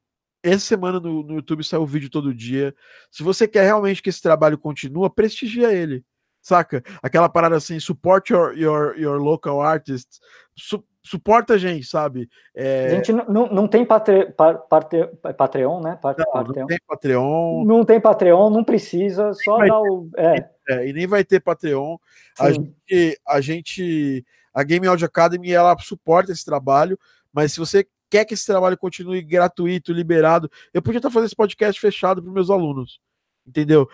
essa 0.43 0.65
semana 0.65 0.99
no, 1.01 1.23
no 1.23 1.35
YouTube 1.35 1.65
saiu 1.65 1.83
um 1.83 1.87
vídeo 1.87 2.09
todo 2.09 2.33
dia. 2.33 2.75
Se 3.11 3.23
você 3.23 3.47
quer 3.47 3.65
realmente 3.65 4.03
que 4.03 4.09
esse 4.09 4.23
trabalho 4.23 4.57
continue, 4.57 5.11
prestigia 5.11 5.73
ele 5.73 6.05
saca? 6.47 6.83
Aquela 7.03 7.29
parada 7.29 7.57
assim, 7.57 7.81
support 7.81 8.31
your, 8.31 8.57
your, 8.57 8.97
your 8.97 9.21
local 9.21 9.61
artists, 9.61 10.21
su 10.55 10.85
suporta 11.07 11.55
a 11.55 11.59
gente, 11.59 11.87
sabe? 11.87 12.29
É... 12.55 12.87
A 12.87 12.91
gente 12.91 13.13
não, 13.13 13.47
não 13.47 13.69
tem 13.69 13.85
patre, 13.85 14.33
patre, 14.69 15.07
Patreon, 15.37 15.81
né? 15.81 15.91
Não, 15.91 15.99
Patreon. 15.99 16.45
não 16.45 16.67
tem 16.67 16.79
Patreon. 16.87 17.65
Não 17.65 17.85
tem 17.85 18.01
Patreon, 18.01 18.51
não 18.51 18.65
precisa, 18.65 19.33
só 19.33 19.59
dar 19.65 19.81
o. 19.81 20.11
É. 20.17 20.49
é. 20.69 20.89
e 20.89 20.93
nem 20.93 21.07
vai 21.07 21.25
ter 21.25 21.41
Patreon. 21.41 21.97
A 22.39 22.51
gente, 22.51 23.21
a 23.27 23.41
gente. 23.41 24.27
A 24.53 24.63
Game 24.65 24.87
Audio 24.87 25.07
Academy 25.07 25.53
ela 25.53 25.77
suporta 25.79 26.33
esse 26.33 26.45
trabalho, 26.45 26.99
mas 27.33 27.53
se 27.53 27.61
você 27.61 27.87
quer 28.11 28.25
que 28.25 28.35
esse 28.35 28.47
trabalho 28.47 28.77
continue 28.77 29.23
gratuito, 29.23 29.93
liberado, 29.93 30.51
eu 30.73 30.83
podia 30.83 30.99
estar 30.99 31.11
fazendo 31.11 31.27
esse 31.27 31.37
podcast 31.37 31.81
fechado 31.81 32.23
para 32.23 32.33
meus 32.33 32.51
alunos, 32.51 32.99
entendeu? 33.47 33.89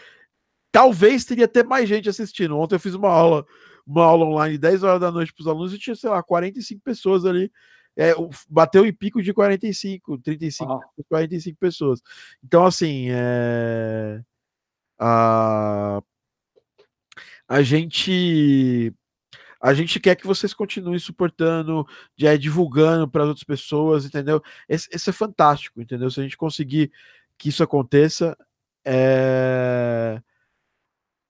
Talvez 0.70 1.24
teria 1.24 1.44
até 1.44 1.62
mais 1.62 1.89
gente 1.89 2.09
assistindo. 2.09 2.56
Ontem 2.56 2.76
eu 2.76 2.80
fiz 2.80 2.94
uma 2.94 3.10
aula 3.10 3.44
uma 3.86 4.04
aula 4.04 4.26
online 4.26 4.59
10 4.59 4.82
horas 4.82 5.00
da 5.00 5.10
noite 5.10 5.32
para 5.32 5.42
os 5.42 5.48
alunos 5.48 5.74
e 5.74 5.78
tinha, 5.78 5.96
sei 5.96 6.10
lá, 6.10 6.22
45 6.22 6.80
pessoas 6.82 7.24
ali. 7.24 7.50
É, 7.96 8.14
bateu 8.48 8.86
em 8.86 8.92
pico 8.92 9.22
de 9.22 9.34
45, 9.34 10.16
35, 10.18 10.72
ah. 10.72 10.80
45 11.09 11.59
pessoas. 11.59 12.00
Então, 12.42 12.64
assim, 12.64 13.09
é, 13.10 14.22
a, 14.98 16.02
a 17.46 17.62
gente 17.62 18.94
a 19.60 19.72
gente 19.74 20.00
quer 20.00 20.16
que 20.16 20.26
vocês 20.26 20.52
continuem 20.52 20.98
suportando, 20.98 21.86
é, 22.20 22.36
divulgando 22.36 23.09
para 23.09 23.24
outras 23.24 23.44
pessoas, 23.44 24.04
entendeu? 24.04 24.42
Esse, 24.68 24.88
esse, 24.92 25.10
é 25.10 25.12
fantástico, 25.12 25.80
entendeu? 25.80 26.10
Se 26.10 26.18
a 26.18 26.22
gente 26.24 26.36
conseguir 26.36 26.90
que 27.38 27.48
isso 27.48 27.62
aconteça, 27.62 28.36
é, 28.84 30.20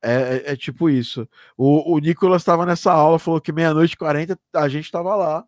é, 0.03 0.13
é, 0.13 0.53
é, 0.53 0.57
tipo 0.57 0.91
isso. 0.91 1.29
O, 1.57 1.95
o 1.95 1.99
Nicolas 1.99 2.43
estava 2.43 2.67
nessa 2.67 2.93
aula, 2.93 3.19
falou 3.19 3.41
que 3.41 3.53
meia-noite 3.53 3.95
e 3.95 3.97
40 3.97 4.39
a 4.55 4.69
gente 4.69 4.85
estava 4.85 5.15
lá. 5.15 5.45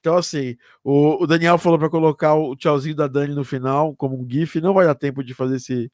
Então, 0.00 0.16
assim, 0.16 0.56
o, 0.82 1.22
o 1.22 1.26
Daniel 1.26 1.56
falou 1.58 1.78
para 1.78 1.88
colocar 1.88 2.34
o 2.34 2.54
tchauzinho 2.56 2.94
da 2.96 3.06
Dani 3.06 3.34
no 3.34 3.44
final, 3.44 3.94
como 3.96 4.20
um 4.20 4.28
GIF. 4.28 4.60
Não 4.60 4.74
vai 4.74 4.84
dar 4.86 4.94
tempo 4.94 5.24
de 5.24 5.32
fazer 5.32 5.56
esse, 5.56 5.90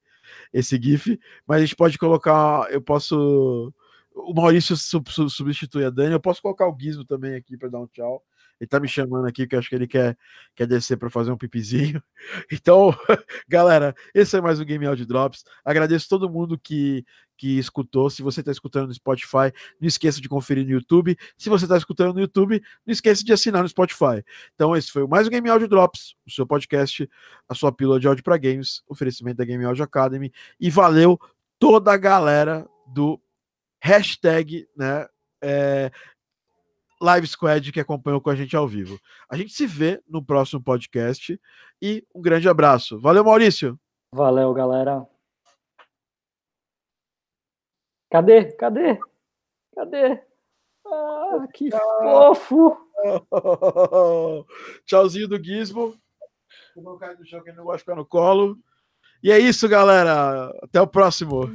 esse 0.53 0.81
GIF, 0.83 1.19
mas 1.47 1.59
a 1.59 1.61
gente 1.61 1.77
pode 1.77 1.99
colocar. 1.99 2.71
Eu 2.73 2.83
posso. 2.83 3.73
O 4.13 4.35
Maurício 4.35 4.77
sub, 4.77 5.11
sub, 5.13 5.31
substitui 5.31 5.85
a 5.85 5.91
Dani. 5.91 6.13
Eu 6.13 6.21
posso 6.21 6.43
colocar 6.43 6.69
o 6.69 6.77
Gizmo 6.79 7.05
também 7.05 7.37
aqui 7.37 7.57
para 7.57 7.69
dar 7.69 7.81
um 7.81 7.87
tchau. 7.87 8.23
Ele 8.61 8.69
tá 8.69 8.79
me 8.79 8.87
chamando 8.87 9.27
aqui, 9.27 9.47
que 9.47 9.55
eu 9.55 9.59
acho 9.59 9.71
que 9.71 9.75
ele 9.75 9.87
quer, 9.87 10.19
quer 10.55 10.67
descer 10.67 10.99
para 10.99 11.09
fazer 11.09 11.33
um 11.33 11.37
pipizinho. 11.37 12.03
Então, 12.53 12.95
galera, 13.49 13.95
esse 14.15 14.37
é 14.37 14.41
mais 14.41 14.61
um 14.61 14.65
Game 14.65 14.85
Audio 14.85 15.07
Drops. 15.07 15.45
Agradeço 15.65 16.09
todo 16.09 16.29
mundo 16.29 16.59
que, 16.59 17.05
que 17.37 17.59
escutou. 17.59 18.11
Se 18.11 18.23
você 18.23 18.41
está 18.41 18.53
escutando 18.53 18.89
no 18.89 18.95
Spotify, 18.95 19.51
não 19.81 19.89
esqueça 19.89 20.21
de 20.21 20.29
conferir 20.29 20.65
no 20.67 20.73
YouTube. 20.73 21.17
Se 21.39 21.49
você 21.49 21.65
está 21.65 21.79
escutando 21.79 22.15
no 22.15 22.21
YouTube, 22.21 22.63
não 22.85 22.93
esqueça 22.93 23.25
de 23.25 23.33
assinar 23.33 23.63
no 23.63 23.69
Spotify. 23.69 24.23
Então, 24.55 24.77
esse 24.77 24.91
foi 24.93 25.07
mais 25.07 25.27
um 25.27 25.31
Game 25.31 25.49
Audio 25.49 25.67
Drops, 25.67 26.15
o 26.27 26.31
seu 26.31 26.47
podcast, 26.47 27.09
a 27.49 27.55
sua 27.55 27.73
pílula 27.73 27.99
de 27.99 28.07
áudio 28.07 28.23
para 28.23 28.37
games, 28.37 28.83
oferecimento 28.87 29.39
da 29.39 29.45
Game 29.45 29.65
Audio 29.65 29.85
Academy. 29.85 30.31
E 30.61 30.69
valeu 30.69 31.19
toda 31.59 31.93
a 31.93 31.97
galera 31.97 32.69
do 32.87 33.19
hashtag, 33.83 34.69
né? 34.77 35.07
É, 35.43 35.91
Live 37.01 37.27
Squad 37.27 37.73
que 37.73 37.81
acompanhou 37.81 38.21
com 38.21 38.31
a 38.31 38.35
gente 38.35 38.55
ao 38.57 38.69
vivo. 38.69 39.01
A 39.29 39.37
gente 39.37 39.53
se 39.53 39.67
vê 39.67 40.03
no 40.07 40.25
próximo 40.25 40.63
podcast 40.63 41.41
e 41.81 42.07
um 42.15 42.21
grande 42.21 42.49
abraço. 42.49 43.01
Valeu, 43.01 43.25
Maurício. 43.25 43.79
Valeu, 44.15 44.53
galera. 44.53 45.07
Cadê? 48.11 48.53
Cadê? 48.53 48.99
Cadê? 49.75 50.23
Ah, 50.85 51.47
que 51.55 51.71
fofo! 51.71 52.77
Tchauzinho 54.85 55.29
do 55.29 55.43
Gizmo. 55.43 55.97
Vou 56.75 56.85
colocar 56.85 57.15
no 57.15 57.25
chão 57.25 57.43
que 57.43 57.53
não 57.53 57.65
gosta 57.65 57.79
de 57.79 57.85
ficar 57.85 57.97
no 57.97 58.05
colo. 58.05 58.59
E 59.23 59.31
é 59.31 59.39
isso, 59.39 59.69
galera. 59.69 60.51
Até 60.63 60.81
o 60.81 60.87
próximo. 60.87 61.51